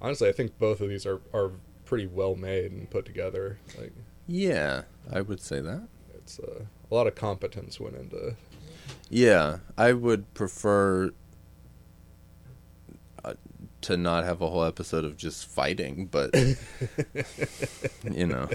Honestly, 0.00 0.28
I 0.28 0.32
think 0.32 0.58
both 0.58 0.80
of 0.80 0.88
these 0.88 1.04
are 1.06 1.20
are 1.34 1.52
pretty 1.84 2.06
well 2.06 2.34
made 2.34 2.72
and 2.72 2.88
put 2.90 3.04
together. 3.04 3.58
Like, 3.78 3.92
Yeah, 4.26 4.82
I 5.10 5.20
would 5.22 5.40
say 5.40 5.60
that. 5.60 5.88
it's 6.14 6.38
uh, 6.40 6.64
a 6.90 6.94
lot 6.94 7.06
of 7.06 7.14
competence 7.14 7.78
went 7.80 7.96
into. 7.96 8.36
Yeah, 9.10 9.58
I 9.76 9.92
would 9.92 10.32
prefer 10.34 11.10
uh, 13.24 13.34
to 13.82 13.96
not 13.96 14.24
have 14.24 14.40
a 14.42 14.48
whole 14.50 14.64
episode 14.64 15.04
of 15.04 15.16
just 15.16 15.46
fighting, 15.46 16.06
but 16.10 16.34
you 18.04 18.26
know, 18.26 18.48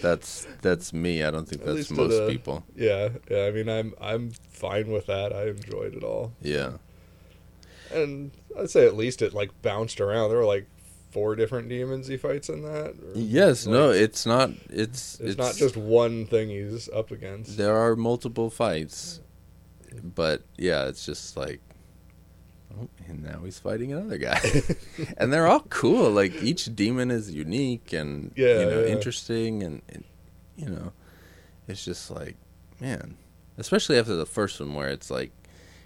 that's 0.00 0.46
that's 0.62 0.92
me. 0.92 1.22
I 1.22 1.30
don't 1.30 1.46
think 1.48 1.62
At 1.62 1.74
that's 1.76 1.90
most 1.90 2.16
the- 2.16 2.28
people. 2.28 2.64
Yeah, 2.76 3.10
yeah. 3.30 3.44
I 3.44 3.50
mean, 3.50 3.68
I'm 3.68 3.94
I'm 4.00 4.30
fine 4.50 4.90
with 4.90 5.06
that. 5.06 5.32
I 5.32 5.48
enjoyed 5.48 5.94
it 5.94 6.02
all, 6.04 6.32
Yeah. 6.40 6.72
and 7.92 8.30
I'd 8.58 8.70
say 8.70 8.86
at 8.86 8.96
least 8.96 9.20
it 9.22 9.34
like 9.34 9.50
bounced 9.62 10.00
around. 10.00 10.30
There 10.30 10.38
were 10.38 10.44
like 10.46 10.66
four 11.10 11.36
different 11.36 11.68
demons 11.68 12.06
he 12.06 12.16
fights 12.16 12.48
in 12.48 12.62
that. 12.62 12.94
Yes. 13.14 13.66
like, 13.66 13.72
no. 13.74 13.90
It's 13.90 14.24
not. 14.24 14.50
It's 14.70 15.20
It's, 15.20 15.36
not 15.36 15.54
just 15.56 15.76
one 15.76 16.24
thing 16.24 16.48
he's 16.48 16.88
up 16.88 17.10
against. 17.10 17.58
There 17.58 17.76
are 17.76 17.94
multiple 17.96 18.48
fights, 18.48 19.20
but 20.02 20.42
yeah, 20.56 20.86
it's 20.86 21.04
just 21.06 21.36
like, 21.36 21.60
oh, 22.78 22.88
and 23.08 23.22
now 23.22 23.40
he's 23.44 23.58
fighting 23.58 23.92
another 23.92 24.18
guy, 24.18 24.40
and 25.18 25.32
they're 25.32 25.46
all 25.46 25.64
cool. 25.70 26.10
Like 26.10 26.42
each 26.42 26.74
demon 26.74 27.10
is 27.10 27.32
unique 27.32 27.92
and 27.92 28.32
Yeah, 28.36 28.58
you 28.60 28.66
know 28.66 28.80
yeah. 28.80 28.86
interesting, 28.86 29.62
and, 29.62 29.82
and 29.88 30.04
you 30.56 30.68
know, 30.68 30.92
it's 31.68 31.84
just 31.84 32.10
like, 32.10 32.36
man, 32.80 33.16
especially 33.58 33.98
after 33.98 34.16
the 34.16 34.26
first 34.26 34.60
one 34.60 34.74
where 34.74 34.88
it's 34.88 35.10
like. 35.10 35.32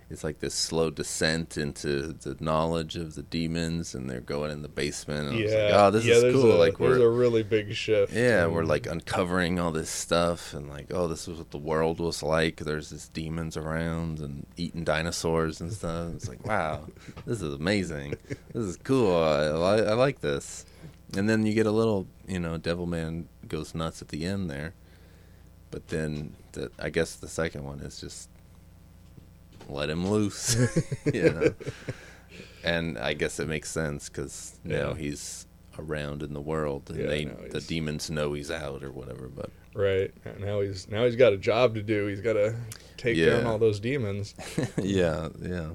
It's 0.09 0.23
like 0.23 0.39
this 0.39 0.55
slow 0.55 0.91
descent 0.91 1.57
into 1.57 2.13
the 2.13 2.37
knowledge 2.39 2.95
of 2.95 3.17
the 3.17 3.25
demons, 3.25 3.93
and 3.93 4.09
they're 4.09 4.21
going 4.21 4.53
in 4.53 4.63
the 4.63 4.69
basement. 4.69 5.29
And 5.29 5.39
I 5.39 5.43
was 5.43 5.53
yeah. 5.53 5.65
like, 5.65 5.75
oh, 5.75 5.91
this 5.91 6.05
yeah, 6.05 6.15
is 6.15 6.33
cool. 6.33 6.53
A, 6.53 6.59
like 6.59 6.79
we're 6.79 7.03
a 7.05 7.11
really 7.11 7.43
big 7.43 7.75
shift. 7.75 8.13
yeah, 8.13 8.45
in- 8.45 8.53
we're 8.53 8.65
like 8.65 8.87
uncovering 8.87 9.59
all 9.59 9.73
this 9.73 9.91
stuff 9.91 10.55
and 10.55 10.69
like, 10.69 10.87
oh, 10.91 11.09
this 11.09 11.27
is 11.27 11.39
what 11.39 11.51
the 11.51 11.59
world 11.59 11.99
was 11.99 12.23
like. 12.23 12.59
There's 12.59 12.91
this 12.91 13.09
demons 13.09 13.57
around 13.57 14.21
and 14.21 14.47
eating 14.57 14.85
dinosaurs 14.85 15.61
and 15.61 15.73
stuff. 15.73 16.13
It's 16.15 16.29
like, 16.29 16.47
wow, 16.47 16.87
this 17.27 17.43
is 17.43 17.55
amazing. 17.55 18.15
This 18.53 18.65
is 18.65 18.77
cool. 18.77 19.17
I, 19.17 19.51
li- 19.51 19.87
I 19.89 19.95
like 19.95 20.21
this. 20.21 20.65
And 21.17 21.29
then 21.29 21.47
you 21.47 21.53
get 21.53 21.67
a 21.67 21.73
little, 21.73 22.07
you 22.29 22.39
know, 22.39 22.59
devil 22.59 22.87
man 22.87 23.29
goes 23.49 23.75
nuts 23.75 24.03
at 24.03 24.09
the 24.09 24.25
end 24.25 24.49
there. 24.49 24.75
But 25.73 25.89
then 25.89 26.37
the, 26.53 26.71
I 26.79 26.91
guess 26.91 27.17
the 27.17 27.29
second 27.29 27.65
one 27.65 27.81
is 27.81 28.01
just 28.01 28.29
let 29.69 29.91
him 29.91 30.07
loose, 30.09 30.57
you 31.13 31.31
know. 31.31 31.55
And 32.65 32.99
I 32.99 33.15
guess 33.15 33.39
it 33.39 33.49
makes 33.49 33.71
sense 33.71 34.09
because 34.09 34.59
now 34.65 34.95
he's 34.95 35.47
around 35.79 36.23
in 36.23 36.33
the 36.33 36.41
world, 36.41 36.91
and 36.91 36.99
Yeah, 37.01 37.07
they 37.07 37.25
the 37.25 37.61
demons 37.61 38.11
know 38.11 38.33
he's 38.33 38.51
out 38.51 38.83
or 38.83 38.91
whatever. 38.91 39.29
But 39.29 39.51
Right 39.75 40.11
now 40.41 40.61
he's 40.61 40.89
now 40.89 41.05
he's 41.05 41.17
got 41.17 41.33
a 41.33 41.37
job 41.37 41.75
to 41.75 41.83
do. 41.83 42.07
He's 42.07 42.21
got 42.23 42.33
to 42.33 42.55
take 42.97 43.17
Yeah. 43.17 43.37
down 43.37 43.47
all 43.47 43.59
those 43.59 43.79
demons. 43.79 44.35
yeah, 44.83 45.29
yeah, 45.41 45.71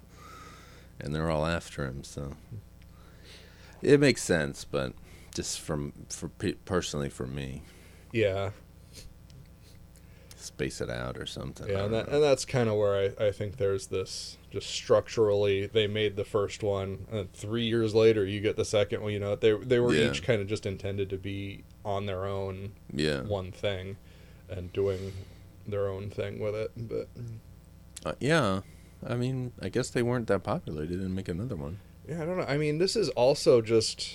and 1.00 1.14
they're 1.16 1.30
all 1.30 1.46
after 1.46 1.86
him, 1.86 2.04
so 2.04 2.36
it 3.82 4.00
makes 4.00 4.24
sense. 4.24 4.66
But 4.66 4.94
just 5.36 5.60
from 5.62 5.94
for 6.10 6.30
personally 6.66 7.10
for 7.10 7.28
me, 7.28 7.62
Yeah, 8.12 8.50
space 10.42 10.82
it 10.82 10.90
out 10.90 11.18
or 11.18 11.26
something. 11.26 11.68
Yeah, 11.70 11.86
and, 11.86 11.94
that, 11.94 12.08
and 12.10 12.22
that's 12.24 12.46
kind 12.46 12.70
of 12.70 12.76
where 12.76 13.14
I, 13.20 13.26
I 13.28 13.32
think 13.32 13.58
there's 13.58 13.88
this 13.88 14.38
just 14.50 14.70
structurally 14.70 15.66
they 15.68 15.88
made 15.88 16.16
the 16.16 16.26
first 16.26 16.64
one, 16.64 17.06
and 17.12 17.32
three 17.34 17.66
years 17.66 17.94
later 17.96 18.26
you 18.26 18.42
get 18.42 18.56
the 18.56 18.66
second 18.66 19.02
one. 19.02 19.12
You 19.14 19.20
know 19.20 19.36
they 19.36 19.54
they 19.54 19.80
were 19.80 19.94
Yeah. 19.94 20.10
each 20.10 20.24
kind 20.24 20.42
of 20.42 20.48
just 20.48 20.66
intended 20.66 21.10
to 21.12 21.18
be 21.18 21.64
on 21.86 22.06
their 22.06 22.26
own 22.26 22.74
yeah, 22.94 23.22
one 23.22 23.52
thing, 23.52 23.98
and 24.50 24.72
doing 24.74 25.14
their 25.68 25.88
own 25.88 26.10
thing 26.10 26.40
with 26.40 26.56
it. 26.56 26.72
But 26.76 27.08
Uh, 28.06 28.14
yeah. 28.20 28.62
I 29.08 29.16
mean, 29.16 29.52
I 29.62 29.70
guess 29.70 29.90
they 29.90 30.04
weren't 30.04 30.28
that 30.28 30.44
popular. 30.44 30.82
They 30.86 30.96
didn't 30.96 31.16
make 31.16 31.28
another 31.28 31.56
one. 31.56 31.80
Yeah, 32.08 32.22
I 32.22 32.26
don't 32.26 32.38
know. 32.38 32.46
I 32.46 32.58
mean, 32.58 32.78
this 32.78 32.96
is 32.96 33.10
also 33.10 33.62
just 33.62 34.14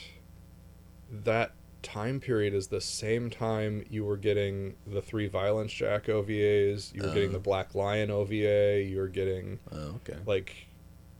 that 1.24 1.52
time 1.86 2.20
period 2.20 2.52
is 2.54 2.66
the 2.68 2.80
same 2.80 3.30
time 3.30 3.84
you 3.88 4.04
were 4.04 4.16
getting 4.16 4.74
the 4.86 5.00
three 5.00 5.28
Violence 5.28 5.72
Jack 5.72 6.06
OVAs, 6.06 6.92
you 6.94 7.02
were 7.02 7.08
getting 7.14 7.30
Oh. 7.30 7.34
the 7.34 7.38
Black 7.38 7.74
Lion 7.74 8.10
OVA, 8.10 8.82
you 8.82 8.98
were 8.98 9.08
getting 9.08 9.58
Oh, 9.72 9.98
okay. 10.08 10.16
like 10.26 10.66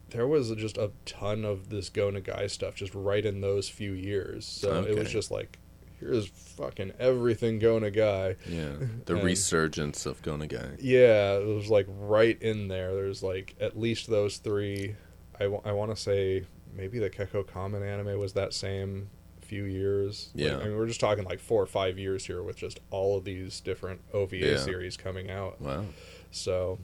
there 0.09 0.27
was 0.27 0.51
just 0.55 0.77
a 0.77 0.91
ton 1.05 1.43
of 1.45 1.69
this 1.69 1.89
Go 1.89 2.11
Nagai 2.11 2.49
stuff 2.49 2.75
just 2.75 2.93
right 2.95 3.25
in 3.25 3.41
those 3.41 3.67
few 3.69 3.91
years. 3.93 4.45
So 4.45 4.83
it 4.83 4.97
was 4.97 5.11
just 5.11 5.31
like 5.31 5.57
here's 5.99 6.27
fucking 6.27 6.93
everything 6.99 7.59
Go 7.59 7.79
Nagai. 7.79 8.35
Yeah, 8.47 8.73
the 9.05 9.15
And- 9.15 9.23
resurgence 9.23 10.05
of 10.05 10.21
Go 10.21 10.33
Nagai. 10.37 10.77
Yeah, 10.81 11.37
it 11.37 11.45
was 11.47 11.69
like 11.69 11.87
right 11.89 12.39
in 12.41 12.67
there. 12.67 12.93
There's 12.93 13.23
like 13.23 13.55
at 13.59 13.77
least 13.79 14.07
those 14.09 14.37
three. 14.37 14.95
I, 15.39 15.45
want 15.47 15.95
to 15.95 16.01
say 16.01 16.45
maybe 16.75 16.97
the 16.99 17.09
Kekko 17.11 17.43
Kamen 17.45 17.81
anime 17.85 18.19
was 18.19 18.33
that 18.33 18.53
same 18.53 19.09
few 19.47 19.63
years. 19.63 20.29
Like, 20.35 20.45
Yeah. 20.45 20.57
I 20.57 20.65
mean, 20.65 20.75
we're 20.77 20.87
just 20.87 20.99
talking 20.99 21.23
like 21.23 21.39
four 21.39 21.61
or 21.61 21.65
five 21.67 21.97
years 21.97 22.25
here 22.25 22.43
with 22.43 22.57
just 22.57 22.79
all 22.91 23.17
of 23.17 23.23
these 23.23 23.59
different 23.61 24.01
OVA 24.13 24.37
Yeah. 24.37 24.57
series 24.57 24.97
coming 24.97 25.29
out. 25.31 25.59
Wow, 25.61 25.85
So, 26.31 26.79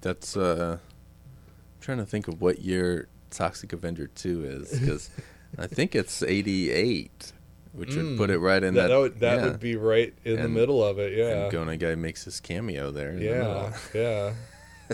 that's 0.00 0.36
uh, 0.36 0.78
I'm 0.80 1.80
trying 1.80 1.98
to 1.98 2.06
think 2.06 2.28
of 2.28 2.40
what 2.40 2.60
year 2.60 3.08
Toxic 3.30 3.72
Avenger 3.72 4.06
two 4.08 4.44
is 4.44 4.78
because 4.78 5.10
I 5.58 5.66
think 5.66 5.94
it's 5.94 6.22
88, 6.22 7.32
which 7.72 7.94
would 7.94 8.04
Mm. 8.04 8.16
put 8.16 8.30
it 8.30 8.38
right 8.38 8.62
in 8.62 8.74
that 8.74 8.82
that. 8.82 8.88
that, 8.88 8.98
would, 8.98 9.20
that 9.20 9.38
yeah. 9.38 9.44
would 9.46 9.60
be 9.60 9.76
right 9.76 10.12
in 10.24 10.42
the 10.42 10.48
middle 10.48 10.82
of 10.84 10.98
it. 10.98 11.16
Yeah. 11.16 11.44
And 11.44 11.52
Go 11.52 11.64
Nagai 11.64 11.96
makes 11.98 12.24
his 12.24 12.40
cameo 12.40 12.90
there. 12.90 13.16
Yeah. 13.18 13.72
Yeah. 13.94 14.34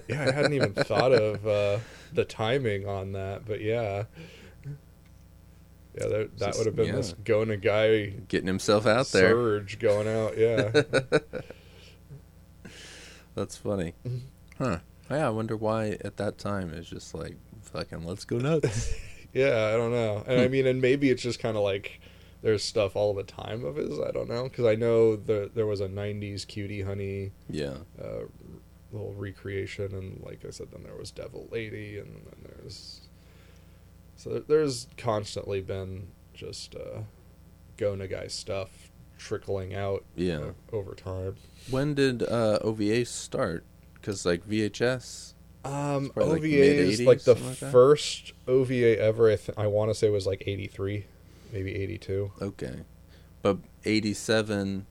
Yeah. 0.08 0.22
I 0.28 0.32
hadn't 0.32 0.54
even 0.54 0.72
thought 0.90 1.12
of 1.12 1.46
uh, 1.46 1.78
the 2.12 2.24
timing 2.24 2.86
on 2.88 3.12
that, 3.12 3.44
but 3.46 3.60
yeah. 3.60 4.04
Yeah, 5.98 6.06
that, 6.08 6.38
that 6.38 6.56
would 6.56 6.66
have 6.66 6.76
been 6.76 6.86
yeah. 6.86 6.96
this 6.96 7.14
Go 7.24 7.44
Nagai 7.44 8.26
Getting 8.28 8.46
himself 8.46 8.86
out 8.86 9.06
there. 9.08 9.30
surge 9.30 9.78
going 9.78 10.08
out. 10.08 10.38
Yeah. 10.38 10.70
That's 13.34 13.56
funny. 13.56 13.94
Huh. 14.58 14.78
Yeah, 15.10 15.26
I 15.26 15.30
wonder 15.30 15.56
why 15.56 15.96
at 16.04 16.16
that 16.18 16.38
time 16.38 16.72
it's 16.72 16.88
just 16.88 17.14
like, 17.14 17.36
fucking, 17.62 18.04
let's 18.04 18.24
go 18.24 18.38
nuts. 18.38 18.94
Yeah, 19.34 19.70
I 19.72 19.78
don't 19.78 19.92
know. 19.92 20.22
And 20.26 20.42
I 20.42 20.44
Hmm. 20.44 20.52
mean, 20.52 20.66
and 20.66 20.82
maybe 20.82 21.08
it's 21.08 21.22
just 21.22 21.38
kind 21.40 21.56
of 21.56 21.62
like 21.62 22.00
there's 22.42 22.62
stuff 22.62 22.96
all 22.96 23.14
the 23.14 23.22
time 23.22 23.64
of 23.64 23.76
his. 23.76 23.98
I 23.98 24.10
don't 24.10 24.28
know 24.28 24.42
because 24.42 24.66
I 24.66 24.74
know 24.74 25.16
the, 25.16 25.50
there 25.54 25.64
was 25.64 25.80
a 25.80 25.88
'90s 25.88 26.46
cutie 26.46 26.82
honey 26.82 27.32
yeah. 27.48 27.76
uh, 27.98 28.24
little 28.92 29.14
recreation, 29.14 29.94
and 29.94 30.20
like 30.22 30.44
I 30.46 30.50
said, 30.50 30.66
then 30.70 30.82
there 30.82 30.94
was 30.98 31.10
Devil 31.10 31.48
Lady, 31.50 31.96
and 31.98 32.08
then 32.26 32.34
there's 32.58 33.01
so 34.22 34.38
there's 34.46 34.86
constantly 34.96 35.60
been 35.60 36.06
just 36.32 36.76
uh, 36.76 37.00
Go 37.76 37.96
Nagai 37.96 38.30
stuff 38.30 38.92
trickling 39.18 39.74
out. 39.74 40.04
Yeah. 40.14 40.38
uh, 40.38 40.52
over 40.72 40.94
time. 40.94 41.34
When 41.70 41.94
did 41.94 42.22
uh, 42.22 42.60
OVA 42.62 43.04
start? 43.04 43.64
Because, 43.94 44.24
like, 44.24 44.48
VHS. 44.48 45.34
Um, 45.64 46.10
probably, 46.10 46.32
like, 46.34 46.42
OVA 46.42 46.90
is 46.90 47.00
like 47.00 47.22
the 47.22 47.34
like 47.34 47.56
first 47.56 48.32
OVA 48.46 49.00
ever. 49.00 49.28
I, 49.30 49.36
th- 49.36 49.58
I 49.58 49.66
want 49.66 49.90
to 49.90 49.94
say 49.94 50.08
was 50.08 50.26
like 50.26 50.42
'83, 50.46 51.06
maybe 51.52 51.74
'82. 51.74 52.32
Okay. 52.42 52.80
But 53.42 53.58
87 53.84 54.86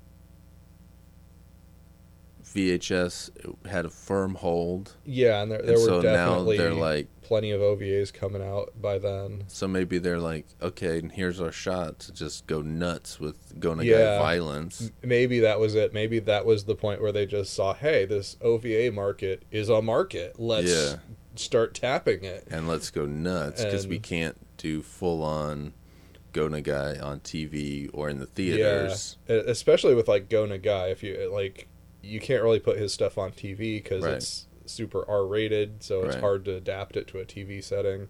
VHS 2.53 3.65
had 3.67 3.85
a 3.85 3.89
firm 3.89 4.35
hold. 4.35 4.95
Yeah, 5.05 5.41
and 5.41 5.51
there, 5.51 5.61
there 5.61 5.75
and 5.75 5.81
were 5.81 5.87
so 5.87 6.01
now 6.01 6.29
definitely 6.29 6.57
they're 6.57 6.73
like, 6.73 7.07
plenty 7.21 7.51
of 7.51 7.61
OVAs 7.61 8.13
coming 8.13 8.41
out 8.43 8.73
by 8.81 8.97
then. 8.97 9.43
so 9.47 9.67
maybe 9.67 9.97
they're 9.97 10.19
like, 10.19 10.45
okay, 10.61 10.99
and 10.99 11.11
here's 11.11 11.39
our 11.39 11.51
shot 11.51 11.99
to 11.99 12.11
just 12.13 12.45
go 12.47 12.61
nuts 12.61 13.19
with 13.19 13.59
Gona 13.59 13.83
Yeah. 13.85 14.17
Guy 14.17 14.19
violence. 14.19 14.91
Maybe 15.01 15.39
that 15.39 15.59
was 15.59 15.75
it. 15.75 15.93
Maybe 15.93 16.19
that 16.19 16.45
was 16.45 16.65
the 16.65 16.75
point 16.75 17.01
where 17.01 17.11
they 17.11 17.25
just 17.25 17.53
saw, 17.53 17.73
hey, 17.73 18.05
this 18.05 18.35
OVA 18.41 18.91
market 18.91 19.43
is 19.51 19.69
a 19.69 19.81
market. 19.81 20.39
Let's 20.39 20.69
Yeah. 20.69 20.95
start 21.35 21.73
tapping 21.73 22.23
it. 22.25 22.47
And 22.51 22.67
let's 22.67 22.91
go 22.91 23.05
nuts 23.05 23.63
because 23.63 23.87
we 23.87 23.99
can't 23.99 24.35
do 24.57 24.81
full 24.81 25.23
on 25.23 25.73
Go 26.33 26.47
Nagai 26.47 27.01
on 27.03 27.19
TV 27.21 27.89
or 27.93 28.09
in 28.09 28.19
the 28.19 28.25
theaters. 28.25 29.17
Yeah, 29.27 29.41
especially 29.47 29.95
with 29.95 30.07
like 30.07 30.29
Go 30.29 30.45
Nagai. 30.47 30.91
If 30.91 31.03
you 31.03 31.29
like, 31.31 31.67
you 32.01 32.19
can't 32.19 32.43
really 32.43 32.59
put 32.59 32.77
his 32.77 32.93
stuff 32.93 33.17
on 33.17 33.31
TV 33.31 33.77
because 33.81 34.03
Right. 34.03 34.15
it's 34.15 34.47
super 34.65 35.07
R 35.09 35.25
rated, 35.25 35.83
so 35.83 36.03
it's 36.03 36.15
Right. 36.15 36.21
hard 36.21 36.45
to 36.45 36.55
adapt 36.55 36.95
it 36.97 37.07
to 37.07 37.19
a 37.19 37.25
TV 37.25 37.61
setting. 37.61 38.07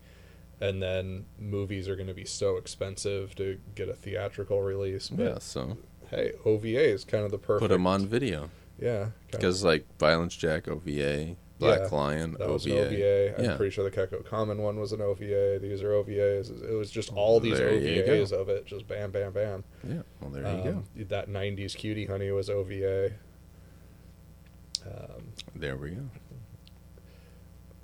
And 0.60 0.82
then 0.82 1.26
movies 1.40 1.90
are 1.90 1.96
going 1.96 2.08
to 2.08 2.14
be 2.14 2.26
so 2.26 2.58
expensive 2.58 3.34
to 3.36 3.58
get 3.74 3.90
a 3.90 3.94
theatrical 3.94 4.62
release. 4.62 5.10
But 5.10 5.24
Yeah, 5.24 5.38
so 5.40 5.78
hey, 6.10 6.34
OVA 6.46 6.84
is 6.92 7.04
kind 7.04 7.26
of 7.26 7.32
the 7.32 7.40
perfect. 7.40 7.62
put 7.62 7.74
them 7.76 7.88
on 7.88 8.06
video. 8.08 8.50
Yeah, 8.80 9.02
of- 9.08 9.12
Because, 9.32 9.64
like, 9.64 9.86
Violence 10.00 10.36
Jack 10.36 10.68
OVA, 10.68 11.36
Black 11.60 11.80
Yeah, 11.82 11.96
Lion 11.96 12.36
that 12.40 12.50
was 12.50 12.66
an 12.66 12.72
OVA. 12.74 12.86
OVA. 12.88 13.36
I'm 13.38 13.44
Yeah. 13.46 13.56
pretty 13.56 13.70
sure 13.72 13.88
the 13.88 13.96
Kekko 13.96 14.24
Kamen 14.24 14.58
one 14.58 14.80
was 14.80 14.92
an 14.94 15.02
OVA. 15.02 15.60
These 15.60 15.84
are 15.84 15.94
OVAs. 15.94 16.50
It 16.50 16.74
was 16.74 16.90
just 16.90 17.12
all 17.14 17.40
these 17.40 17.58
There 17.60 17.70
OVAs 17.70 18.32
of 18.32 18.50
it, 18.50 18.66
just 18.66 18.88
bam, 18.88 19.12
bam, 19.12 19.32
bam. 19.32 19.64
Yeah, 19.88 20.02
well, 20.20 20.32
there 20.32 20.42
you 20.58 20.64
go. 20.64 20.70
Um, 20.70 20.86
That 21.10 21.30
'90s 21.30 21.76
cutie 21.76 22.06
honey 22.08 22.32
was 22.32 22.50
OVA. 22.50 23.12
Um, 24.86 25.24
There 25.56 25.76
we 25.78 25.92
go. 25.92 26.10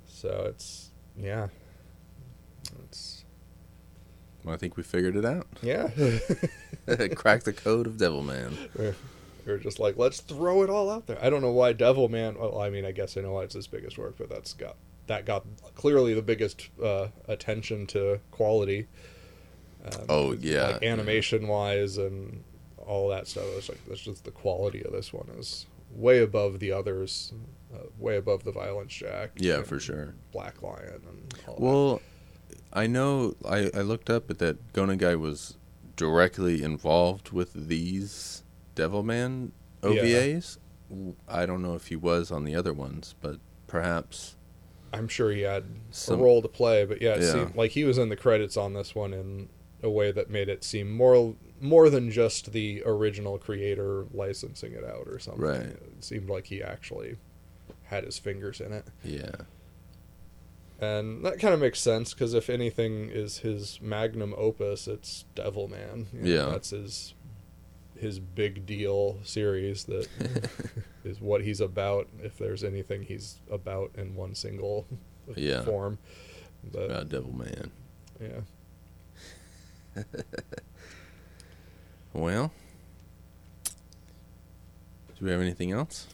so 0.06 0.46
it's 0.48 0.90
yeah, 1.16 1.48
it's 2.84 3.24
Well, 4.44 4.54
I 4.54 4.58
think 4.58 4.76
we 4.76 4.82
figured 4.82 5.16
it 5.16 5.24
out. 5.24 5.46
yeah. 5.62 5.88
Crack 7.14 7.44
the 7.44 7.52
code 7.52 7.86
of 7.86 7.94
Devilman. 7.94 8.54
we're, 8.76 8.94
we're 9.46 9.58
just 9.58 9.78
like 9.78 9.96
let's 9.96 10.20
throw 10.20 10.62
it 10.62 10.70
all 10.70 10.90
out 10.90 11.06
there. 11.06 11.18
I 11.22 11.30
don't 11.30 11.42
know 11.42 11.52
why 11.52 11.72
Devil 11.72 12.08
Man. 12.08 12.36
Well, 12.38 12.60
I 12.60 12.70
mean, 12.70 12.84
I 12.84 12.92
guess 12.92 13.16
I 13.16 13.20
know 13.20 13.32
why 13.32 13.42
it's 13.44 13.54
his 13.54 13.66
biggest 13.66 13.98
work, 13.98 14.16
but 14.18 14.28
that's 14.28 14.52
got 14.54 14.76
that 15.06 15.24
got 15.24 15.44
clearly 15.74 16.14
the 16.14 16.22
biggest 16.22 16.68
uh, 16.82 17.08
attention 17.26 17.86
to 17.88 18.20
quality. 18.30 18.86
Um, 19.84 20.04
Oh, 20.08 20.32
yeah, 20.32 20.68
like 20.72 20.82
animation 20.82 21.46
wise 21.48 21.96
and 21.98 22.42
all 22.78 23.08
that 23.10 23.26
stuff. 23.28 23.44
It's 23.56 23.68
like 23.68 23.78
that's 23.86 24.00
just 24.00 24.24
the 24.24 24.30
quality 24.30 24.82
of 24.84 24.92
this 24.92 25.12
one 25.12 25.28
is 25.38 25.66
way 25.90 26.20
above 26.22 26.58
the 26.60 26.72
others, 26.72 27.32
uh, 27.74 27.78
way 27.98 28.16
above 28.16 28.44
the 28.44 28.52
Violence 28.52 28.92
Jack. 28.92 29.32
Yeah, 29.36 29.62
for 29.62 29.78
sure. 29.80 30.14
Black 30.32 30.62
Lion 30.62 31.02
and 31.08 31.34
all 31.46 31.56
Well, 31.58 32.02
I 32.72 32.86
know 32.86 33.34
I, 33.48 33.70
I 33.74 33.80
looked 33.80 34.10
up 34.10 34.30
at 34.30 34.38
that 34.38 34.72
Go 34.72 34.84
Nagai 34.86 35.18
was 35.18 35.56
directly 35.96 36.62
involved 36.62 37.30
with 37.32 37.52
these 37.68 38.44
Devilman 38.76 39.50
Yeah. 39.82 39.90
OVAs. 39.90 40.58
I 41.28 41.44
don't 41.44 41.62
know 41.62 41.74
if 41.74 41.88
he 41.88 41.96
was 41.96 42.30
on 42.30 42.44
the 42.44 42.54
other 42.54 42.72
ones, 42.72 43.14
but 43.20 43.38
perhaps. 43.66 44.36
I'm 44.92 45.08
sure 45.08 45.30
he 45.30 45.42
had 45.42 45.64
Some- 45.90 46.20
a 46.20 46.22
role 46.22 46.40
to 46.40 46.48
play, 46.48 46.84
but 46.86 47.02
yeah, 47.02 47.14
it 47.16 47.22
Yeah. 47.22 47.32
seemed 47.32 47.56
like 47.56 47.72
he 47.72 47.84
was 47.84 47.98
in 47.98 48.08
the 48.08 48.16
credits 48.16 48.56
on 48.56 48.72
this 48.72 48.94
one 48.94 49.12
in 49.12 49.48
a 49.82 49.90
way 49.90 50.10
that 50.12 50.30
made 50.30 50.48
it 50.48 50.64
seem 50.64 50.90
more 50.90 51.34
more 51.60 51.90
than 51.90 52.10
just 52.10 52.52
the 52.52 52.82
original 52.86 53.38
creator 53.38 54.06
licensing 54.12 54.72
it 54.72 54.84
out 54.84 55.06
or 55.08 55.18
something. 55.18 55.42
Right. 55.44 55.60
It 55.60 56.04
seemed 56.04 56.28
like 56.30 56.46
he 56.46 56.62
actually 56.62 57.16
had 57.84 58.04
his 58.04 58.18
fingers 58.18 58.60
in 58.60 58.72
it. 58.72 58.84
Yeah. 59.04 59.32
And 60.80 61.24
that 61.24 61.40
kind 61.40 61.52
of 61.54 61.58
makes 61.60 61.80
sense 61.80 62.14
because 62.14 62.34
if 62.34 62.48
anything 62.48 63.10
is 63.10 63.38
his 63.38 63.80
magnum 63.82 64.32
opus, 64.36 64.86
it's 64.86 65.24
Devilman. 65.34 66.06
You 66.12 66.20
know, 66.22 66.28
Yeah. 66.44 66.50
that's 66.50 66.70
his 66.70 67.14
his 67.98 68.20
big 68.20 68.64
deal 68.64 69.18
series 69.24 69.82
that 69.86 70.06
is 71.04 71.20
what 71.20 71.42
he's 71.42 71.60
about. 71.60 72.06
If 72.22 72.38
there's 72.38 72.62
anything 72.62 73.02
he's 73.02 73.40
about 73.50 73.90
in 73.98 74.14
one 74.14 74.36
single 74.36 74.86
Yeah. 75.34 75.62
form, 75.64 75.98
but 76.72 77.08
Devil 77.08 77.34
Man. 77.34 77.72
yeah, 78.20 80.02
Well, 82.18 82.52
do 85.18 85.24
we 85.24 85.30
have 85.30 85.40
anything 85.40 85.72
else? 85.72 86.08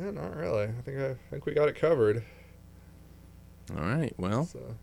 yeah, 0.00 0.10
not 0.10 0.36
really. 0.36 0.64
I 0.64 0.82
think 0.84 0.98
I, 0.98 1.10
I 1.10 1.16
think 1.30 1.46
we 1.46 1.54
got 1.54 1.68
it 1.68 1.76
covered. 1.76 2.22
All 3.76 3.82
right. 3.84 4.12
Well, 4.18 4.44
So, 4.46 4.76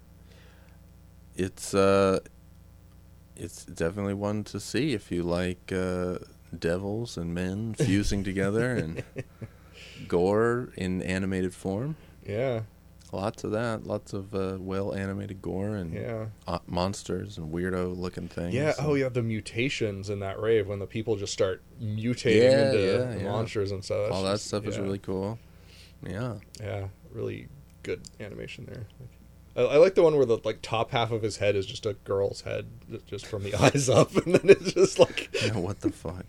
it's 1.35 1.73
uh, 1.73 2.19
it's 3.35 3.65
definitely 3.65 4.15
one 4.15 4.43
to 4.45 4.59
see 4.59 4.93
if 4.93 5.11
you 5.11 5.21
like 5.23 5.71
uh, 5.71 6.17
devils 6.57 7.15
and 7.17 7.33
men 7.33 7.75
fusing 7.75 8.23
together 8.23 8.75
and 8.75 9.03
gore 10.07 10.69
in 10.75 11.01
animated 11.03 11.53
form. 11.53 11.95
yeah, 12.25 12.61
Lots 13.11 13.43
of 13.43 13.51
that. 13.51 13.85
Lots 13.87 14.13
of 14.13 14.35
uh, 14.35 14.57
well 14.59 14.93
animated 14.93 15.41
gore 15.41 15.75
and 15.75 15.93
yeah, 15.93 16.25
uh, 16.47 16.59
monsters 16.67 17.37
and 17.37 17.51
weirdo 17.51 17.97
looking 17.97 18.27
things. 18.27 18.53
yeah. 18.53 18.73
and- 18.77 18.87
Oh, 18.87 18.93
yeah. 18.95 19.09
The 19.09 19.23
mutations 19.23 20.09
in 20.09 20.19
that 20.19 20.39
rave 20.39 20.67
when 20.67 20.79
the 20.79 20.85
people 20.87 21.15
just 21.15 21.33
start 21.33 21.61
mutating 21.81 22.41
Yeah, 22.51 22.71
into 22.71 23.17
yeah, 23.21 23.23
monsters 23.31 23.71
and 23.71 23.83
stuff. 23.83 24.11
all 24.11 24.23
that 24.23 24.39
stuff 24.39 24.65
is 24.67 24.77
really 24.77 24.99
cool. 24.99 25.39
Yeah. 26.07 26.35
Yeah, 26.61 26.87
really 27.11 27.47
good 27.83 28.01
animation 28.19 28.65
there. 28.65 28.85
I, 29.55 29.73
I 29.73 29.77
like 29.77 29.95
the 29.95 30.03
one 30.03 30.15
where 30.15 30.25
the 30.27 30.37
like 30.45 30.59
top 30.61 30.91
half 30.91 31.11
of 31.11 31.23
his 31.23 31.37
head 31.37 31.55
is 31.55 31.65
just 31.65 31.85
a 31.87 31.93
girl's 31.93 32.41
head, 32.41 32.67
just 33.07 33.25
from 33.25 33.43
the 33.43 33.55
eyes 33.59 33.89
up, 33.89 34.15
and 34.15 34.35
then 34.35 34.49
it's 34.49 34.73
just 34.73 34.99
like 34.99 35.29
Yeah, 35.43 35.57
what 35.57 35.81
the 35.81 35.89
fuck? 35.91 36.25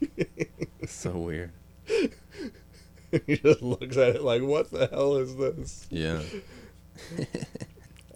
So 0.86 1.10
weird. 1.12 1.52
he 3.26 3.36
just 3.36 3.60
looks 3.62 3.96
at 3.96 4.16
it 4.16 4.22
like, 4.22 4.42
"What 4.42 4.70
the 4.70 4.86
hell 4.86 5.16
is 5.16 5.36
this?" 5.36 5.86
Yeah. 5.90 6.20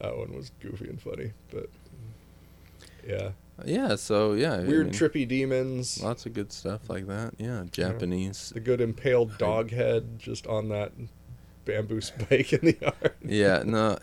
That 0.01 0.19
one 0.19 0.35
was 0.35 0.51
goofy 0.61 0.89
and 0.89 1.01
funny, 1.01 1.33
but 1.51 1.71
yeah, 3.09 3.31
Yeah, 3.65 3.95
so 3.97 4.33
yeah. 4.35 4.55
I 4.55 4.59
weird 4.65 4.87
mean, 4.87 4.95
trippy 4.95 5.27
demons, 5.27 6.03
Lots 6.03 6.27
of 6.27 6.35
good 6.35 6.53
stuff 6.53 6.91
like 6.91 7.07
that. 7.07 7.35
Yeah, 7.39 7.65
Japanese. 7.71 8.51
the 8.53 8.61
good 8.61 8.81
impaled 8.81 9.39
dog 9.39 9.71
head 9.71 10.19
just 10.19 10.47
on 10.47 10.69
that 10.71 10.93
bamboo 11.65 12.01
spike 12.03 12.53
in 12.53 12.61
the 12.61 12.77
yard. 12.83 13.15
Yeah, 13.25 13.63
no. 13.65 13.99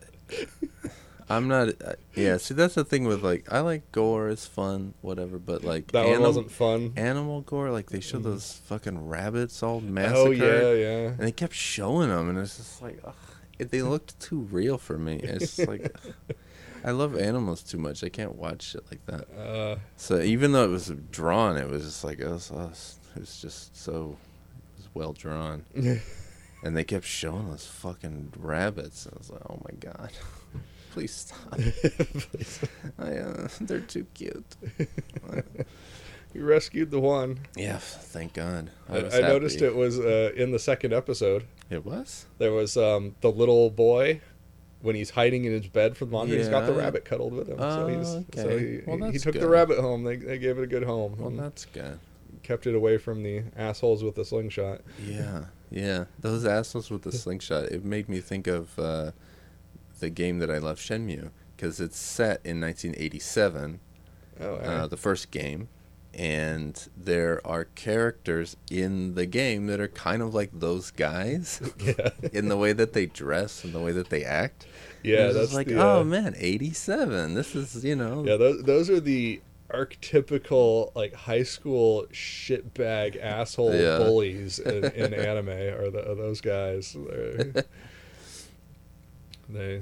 I'm 1.30 1.48
not. 1.48 1.70
Uh, 1.84 1.94
yeah, 2.16 2.38
see, 2.38 2.54
that's 2.56 2.76
the 2.76 2.84
thing 2.84 3.06
with 3.06 3.24
like, 3.24 3.46
I 3.52 3.60
like 3.60 3.92
gore, 3.92 4.28
it's 4.30 4.46
fun, 4.48 4.94
whatever, 5.02 5.38
but 5.38 5.64
like, 5.64 5.92
That 5.92 6.04
one 6.06 6.10
anim- 6.14 6.22
wasn't 6.24 6.52
fun. 6.52 6.94
animal 6.98 7.42
gore, 7.42 7.70
like, 7.72 7.90
they 7.90 8.00
show 8.00 8.18
those 8.20 8.60
fucking 8.66 9.08
rabbits 9.08 9.62
all 9.62 9.82
massacred. 9.82 10.18
Oh 10.18 10.32
yeah, 10.32 10.72
yeah. 10.74 11.08
And 11.10 11.20
they 11.20 11.32
kept 11.32 11.54
showing 11.54 12.10
them, 12.10 12.30
and 12.30 12.38
it's 12.40 12.58
just 12.58 12.82
like, 12.82 13.00
ugh, 13.06 13.14
they 13.70 13.82
looked 13.82 14.20
too 14.20 14.40
real 14.52 14.78
for 14.78 14.98
me. 14.98 15.16
It's 15.18 15.58
like, 15.60 15.96
I 16.84 16.92
love 16.92 17.16
animals 17.18 17.62
too 17.64 17.78
much. 17.78 18.04
I 18.04 18.10
can't 18.10 18.36
watch 18.36 18.64
shit 18.72 18.84
like 18.90 19.06
that. 19.06 19.28
Uh, 19.38 19.76
So 19.98 20.20
even 20.20 20.52
though 20.52 20.64
it 20.66 20.70
was 20.72 20.92
drawn, 21.12 21.58
it 21.58 21.70
was 21.70 21.84
just 21.84 22.04
like 22.04 22.20
it 22.20 22.28
was, 22.28 22.50
it 22.52 23.20
was 23.20 23.40
just 23.42 23.76
so 23.78 24.18
it 24.76 24.78
was 24.78 24.90
well 24.94 25.14
drawn. 25.14 25.66
and 26.64 26.76
they 26.78 26.84
kept 26.84 27.06
showing 27.06 27.50
those 27.50 27.66
fucking 27.68 28.34
rabbits. 28.38 29.08
I 29.12 29.18
was 29.18 29.30
like, 29.30 29.42
oh 29.50 29.60
my 29.64 29.76
god, 29.80 30.12
please 30.92 31.12
stop. 31.14 31.60
I, 33.00 33.18
uh, 33.18 33.48
they're 33.62 33.80
too 33.80 34.06
cute. 34.14 34.56
You 36.34 36.44
rescued 36.46 36.92
the 36.92 37.00
one. 37.00 37.40
yeah, 37.56 37.78
thank 37.78 38.34
God. 38.34 38.70
I, 38.90 39.00
was 39.04 39.14
I 39.16 39.20
noticed 39.22 39.62
it 39.62 39.76
was 39.76 40.00
uh, 40.00 40.32
in 40.36 40.52
the 40.52 40.60
second 40.60 40.94
episode. 40.94 41.46
It 41.70 41.86
was. 41.86 42.26
There 42.38 42.52
was 42.52 42.76
um, 42.78 43.16
the 43.22 43.32
little 43.32 43.70
boy 43.70 44.22
when 44.82 44.96
he's 44.96 45.12
hiding 45.12 45.46
in 45.46 45.52
his 45.52 45.68
bed 45.68 45.96
from 45.96 46.10
the 46.10 46.16
laundry. 46.18 46.38
He's 46.38 46.50
got 46.50 46.66
the 46.66 46.74
rabbit 46.74 47.06
cuddled 47.06 47.34
with 47.34 47.48
him. 47.48 47.58
so 47.60 47.64
Oh, 47.64 47.88
he's 47.88 48.42
so 48.42 48.58
he, 48.58 48.82
Well, 48.86 49.12
he- 49.12 49.20
took 49.20 49.34
the 49.36 49.48
rabbit 49.48 49.80
home. 49.80 50.04
They, 50.04 50.16
they 50.18 50.38
gave 50.40 50.58
it 50.58 50.64
a 50.64 50.68
good 50.68 50.84
home. 50.84 51.16
Well, 51.18 51.30
that's 51.30 51.66
good. 51.66 52.00
kept 52.44 52.66
it 52.68 52.76
away 52.76 52.98
from 52.98 53.24
the 53.24 53.44
assholes 53.56 54.04
with 54.04 54.16
the 54.16 54.26
slingshot. 54.26 54.82
Yeah, 55.06 55.46
yeah. 55.70 56.06
Those 56.20 56.46
assholes 56.46 56.90
with 56.90 57.04
the 57.04 57.12
slingshot. 57.12 57.66
It 57.66 57.86
made 57.86 58.10
me 58.10 58.20
think 58.22 58.48
of 58.48 58.78
uh, 58.80 59.12
the 60.00 60.10
game 60.10 60.40
that 60.40 60.50
I 60.50 60.58
love, 60.58 60.80
Shenmue, 60.80 61.30
because 61.56 61.80
it's 61.80 61.98
set 62.00 62.42
in 62.44 62.60
1987. 62.60 63.80
Oh, 64.40 64.56
uh, 64.56 64.88
the 64.88 64.98
first 64.98 65.30
game, 65.30 65.68
and 66.14 66.88
there 66.98 67.40
are 67.46 67.66
characters 67.66 68.58
in 68.70 69.16
the 69.16 69.26
game 69.26 69.68
that 69.68 69.80
are 69.80 69.88
kind 69.88 70.22
of 70.22 70.34
like 70.34 70.50
those 70.54 70.92
guys 70.92 71.62
yeah, 71.80 72.10
in 72.34 72.50
the 72.50 72.58
way 72.58 72.74
that 72.74 72.94
they 72.94 73.06
dress 73.06 73.64
and 73.64 73.74
the 73.74 73.80
way 73.80 73.92
that 73.94 74.10
they 74.10 74.24
act. 74.24 74.66
yeah. 75.04 75.32
That's 75.32 75.54
like, 75.54 75.68
the, 75.68 75.76
oh 75.82 76.02
uh, 76.02 76.04
man, 76.04 76.36
eighty-seven. 76.38 77.34
This 77.34 77.56
is 77.56 77.84
you 77.86 77.96
know. 77.96 78.24
Yeah, 78.26 78.38
those 78.38 78.64
those 78.64 78.90
are 78.90 79.00
the 79.00 79.42
archetypical 79.70 80.94
like 80.96 81.14
high 81.14 81.44
school 81.44 82.06
shitbag 82.12 83.18
asshole 83.22 83.74
Yeah. 83.74 84.00
bullies 84.00 84.60
in, 84.60 84.84
in 84.84 85.14
anime. 85.30 85.48
Are, 85.48 85.90
the, 85.90 86.12
are 86.12 86.16
those 86.16 86.42
guys? 86.42 86.94
They're- 87.10 87.64
they 89.50 89.82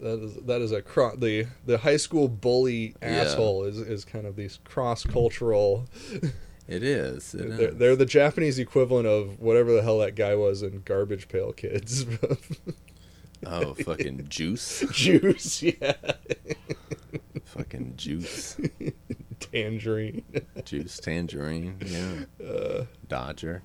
that- 0.00 0.20
is 0.22 0.34
that 0.46 0.60
is 0.60 0.72
a 0.72 0.82
cro- 0.82 1.16
the 1.16 1.46
the 1.66 1.78
high 1.78 1.96
school 1.96 2.28
bully 2.28 2.94
Yeah. 3.02 3.08
asshole 3.08 3.64
is 3.64 3.78
is 3.78 4.04
kind 4.04 4.26
of 4.26 4.36
these 4.36 4.58
cross 4.64 5.04
cultural. 5.04 5.86
It 6.68 6.84
is. 6.84 7.34
It 7.34 7.48
They're, 7.56 7.68
is. 7.70 7.76
they're 7.78 7.96
the 7.96 8.06
Japanese 8.06 8.60
equivalent 8.60 9.08
of 9.08 9.40
whatever 9.40 9.72
the 9.72 9.82
hell 9.82 9.98
that 9.98 10.14
guy 10.14 10.36
was 10.36 10.62
in 10.62 10.82
Garbage 10.84 11.26
Pail 11.26 11.52
Kids. 11.52 12.06
oh, 13.44 13.74
fucking 13.74 14.26
juice. 14.28 14.84
Juice, 14.92 15.64
yeah, 15.64 15.94
fucking 17.44 17.94
juice. 17.96 18.56
tangerine, 19.40 20.22
Juice, 20.64 20.98
tangerine. 21.00 21.76
Yeah. 21.84 22.46
uh, 22.46 22.84
Dodger. 23.08 23.62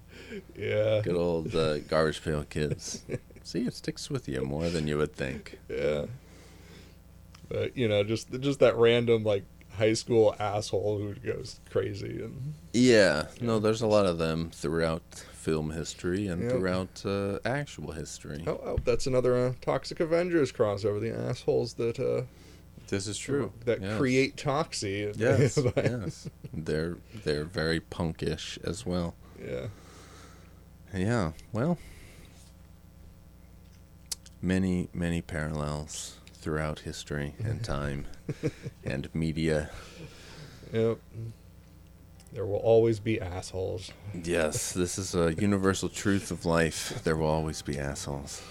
yeah. 0.57 1.01
Good 1.03 1.15
old 1.15 1.53
uh, 1.55 1.79
garbage 1.81 2.23
pail 2.23 2.43
kids. 2.43 3.03
See, 3.45 3.61
it 3.61 3.75
sticks 3.75 4.09
with 4.09 4.27
you 4.27 4.41
more 4.41 4.69
than 4.71 4.87
you 4.87 4.97
would 4.97 5.13
think. 5.13 5.59
Yeah. 5.69 6.05
But 7.47 7.77
you 7.77 7.87
know, 7.87 8.03
just 8.03 8.31
just 8.41 8.59
that 8.59 8.75
random 8.75 9.23
like 9.23 9.43
high 9.77 9.93
school 9.93 10.35
asshole 10.39 10.97
who 10.97 11.13
goes 11.15 11.59
crazy 11.69 12.23
and 12.23 12.53
Yeah, 12.73 13.27
no, 13.39 13.59
there's 13.59 13.81
a 13.83 13.87
lot 13.87 14.05
of 14.07 14.17
them 14.17 14.49
throughout 14.51 15.03
film 15.33 15.69
history 15.71 16.27
and 16.27 16.41
Yep. 16.41 16.51
throughout 16.51 17.03
uh, 17.05 17.37
actual 17.45 17.91
history. 17.91 18.43
oh, 18.47 18.59
oh 18.65 18.77
that's 18.83 19.05
another 19.05 19.37
uh, 19.37 19.53
Toxic 19.61 19.99
Avengers 19.99 20.51
crossover. 20.51 20.99
The 20.99 21.13
assholes 21.15 21.75
that 21.75 21.99
uh 21.99 22.23
This 22.87 23.05
is 23.05 23.17
true. 23.19 23.51
that 23.65 23.79
yes. 23.79 23.95
create 23.97 24.37
Toxie. 24.37 25.13
Yes, 25.19 25.59
yes, 25.77 26.29
they're 26.51 26.97
they're 27.23 27.45
very 27.45 27.79
punkish 27.79 28.57
as 28.63 28.85
well. 28.87 29.13
yeah. 29.39 29.67
Yeah, 30.93 31.31
well, 31.51 31.77
many 34.45 34.87
many 34.93 35.21
parallels 35.21 36.19
throughout 36.33 36.79
history 36.79 37.33
and 37.43 37.63
time 37.75 38.05
and 38.83 39.13
media. 39.13 39.69
Yep. 40.71 40.99
There 42.31 42.45
will 42.45 42.57
always 42.57 42.99
be 42.99 43.19
assholes. 43.21 43.91
Yes, 44.23 44.73
this 44.73 44.97
is 44.97 45.15
a 45.15 45.33
universal 45.35 45.87
truth 45.87 46.31
of 46.31 46.45
life. 46.45 47.01
There 47.03 47.15
will 47.15 47.29
always 47.29 47.61
be 47.61 47.79
assholes. 47.79 48.41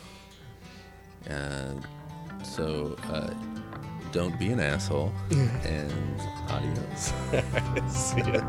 And 1.27 1.87
so, 2.43 2.97
uh, 3.05 3.33
don't 4.11 4.39
be 4.39 4.49
an 4.49 4.61
asshole. 4.61 5.13
and 5.65 6.21
adios. 6.49 7.13
See 7.95 8.21
ya. 8.21 8.41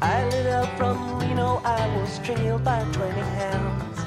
I 0.00 0.26
lit 0.30 0.46
up 0.46 0.78
from 0.78 1.18
Reno, 1.18 1.60
I 1.64 1.86
was 1.98 2.18
trailed 2.20 2.64
by 2.64 2.82
20 2.92 3.20
hounds. 3.20 3.97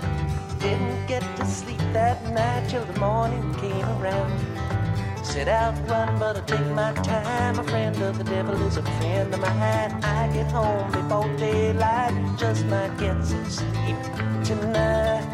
Didn't 0.61 1.07
get 1.07 1.23
to 1.37 1.45
sleep 1.47 1.79
that 1.91 2.23
night 2.33 2.69
till 2.69 2.85
the 2.85 2.99
morning 2.99 3.51
came 3.55 3.83
around. 3.97 4.31
Set 5.25 5.47
out 5.47 5.73
running, 5.89 6.19
but 6.19 6.37
I 6.37 6.41
take 6.41 6.67
my 6.75 6.93
time. 6.93 7.57
A 7.57 7.63
friend 7.63 7.99
of 8.03 8.19
the 8.19 8.23
devil 8.23 8.53
is 8.67 8.77
a 8.77 8.83
friend 8.83 9.33
of 9.33 9.39
mine. 9.39 10.03
I 10.03 10.29
get 10.31 10.51
home 10.51 10.91
before 10.91 11.27
daylight, 11.37 12.13
just 12.37 12.63
might 12.67 12.95
get 12.99 13.25
some 13.25 13.49
sleep 13.49 13.97
tonight. 14.43 15.25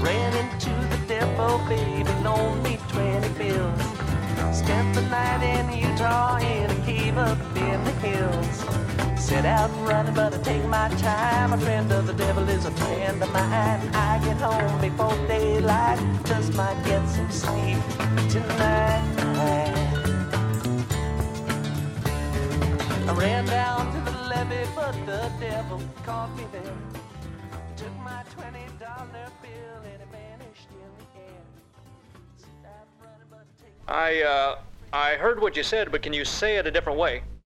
Ran 0.00 0.32
into 0.42 0.70
the 0.92 1.00
devil, 1.06 1.58
baby, 1.68 2.08
loaned 2.22 2.62
me 2.62 2.78
20 2.88 3.28
bills. 3.36 3.82
Spent 4.56 4.94
the 4.94 5.02
night 5.02 5.42
in 5.42 5.90
Utah 5.90 6.38
in 6.38 6.70
a 6.70 6.86
cave 6.86 7.18
up 7.18 7.38
in 7.54 7.84
the 7.84 7.92
hills. 8.00 8.87
Set 9.18 9.44
out 9.44 9.70
running, 9.86 10.14
but 10.14 10.32
I 10.32 10.38
take 10.38 10.64
my 10.64 10.88
time. 10.96 11.52
A 11.52 11.58
friend 11.58 11.92
of 11.92 12.06
the 12.06 12.14
devil 12.14 12.48
is 12.48 12.64
a 12.64 12.70
friend 12.70 13.22
of 13.22 13.30
mine. 13.30 13.80
I 13.94 14.18
get 14.24 14.38
home 14.38 14.80
before 14.80 15.14
daylight, 15.26 15.98
just 16.24 16.54
might 16.54 16.82
get 16.84 17.06
some 17.08 17.30
sleep 17.30 17.78
tonight. 18.30 19.04
I 23.06 23.12
ran 23.14 23.44
down 23.46 23.92
to 23.92 24.00
the 24.10 24.18
levee, 24.28 24.66
but 24.74 24.92
the 25.04 25.30
devil 25.38 25.80
caught 26.04 26.34
me 26.36 26.44
there. 26.50 26.76
Took 27.76 27.94
my 27.98 28.22
twenty 28.34 28.66
dollar 28.80 29.30
bill 29.42 29.82
and 29.84 30.00
it 30.00 30.08
vanished 30.10 30.68
in 30.70 30.90
the 30.98 31.06
air. 31.20 31.44
Running, 33.02 33.28
I, 33.86 34.22
uh, 34.22 34.58
I 34.92 35.16
heard 35.16 35.40
what 35.40 35.54
you 35.54 35.62
said, 35.62 35.92
but 35.92 36.00
can 36.02 36.14
you 36.14 36.24
say 36.24 36.56
it 36.56 36.66
a 36.66 36.70
different 36.70 36.98
way? 36.98 37.22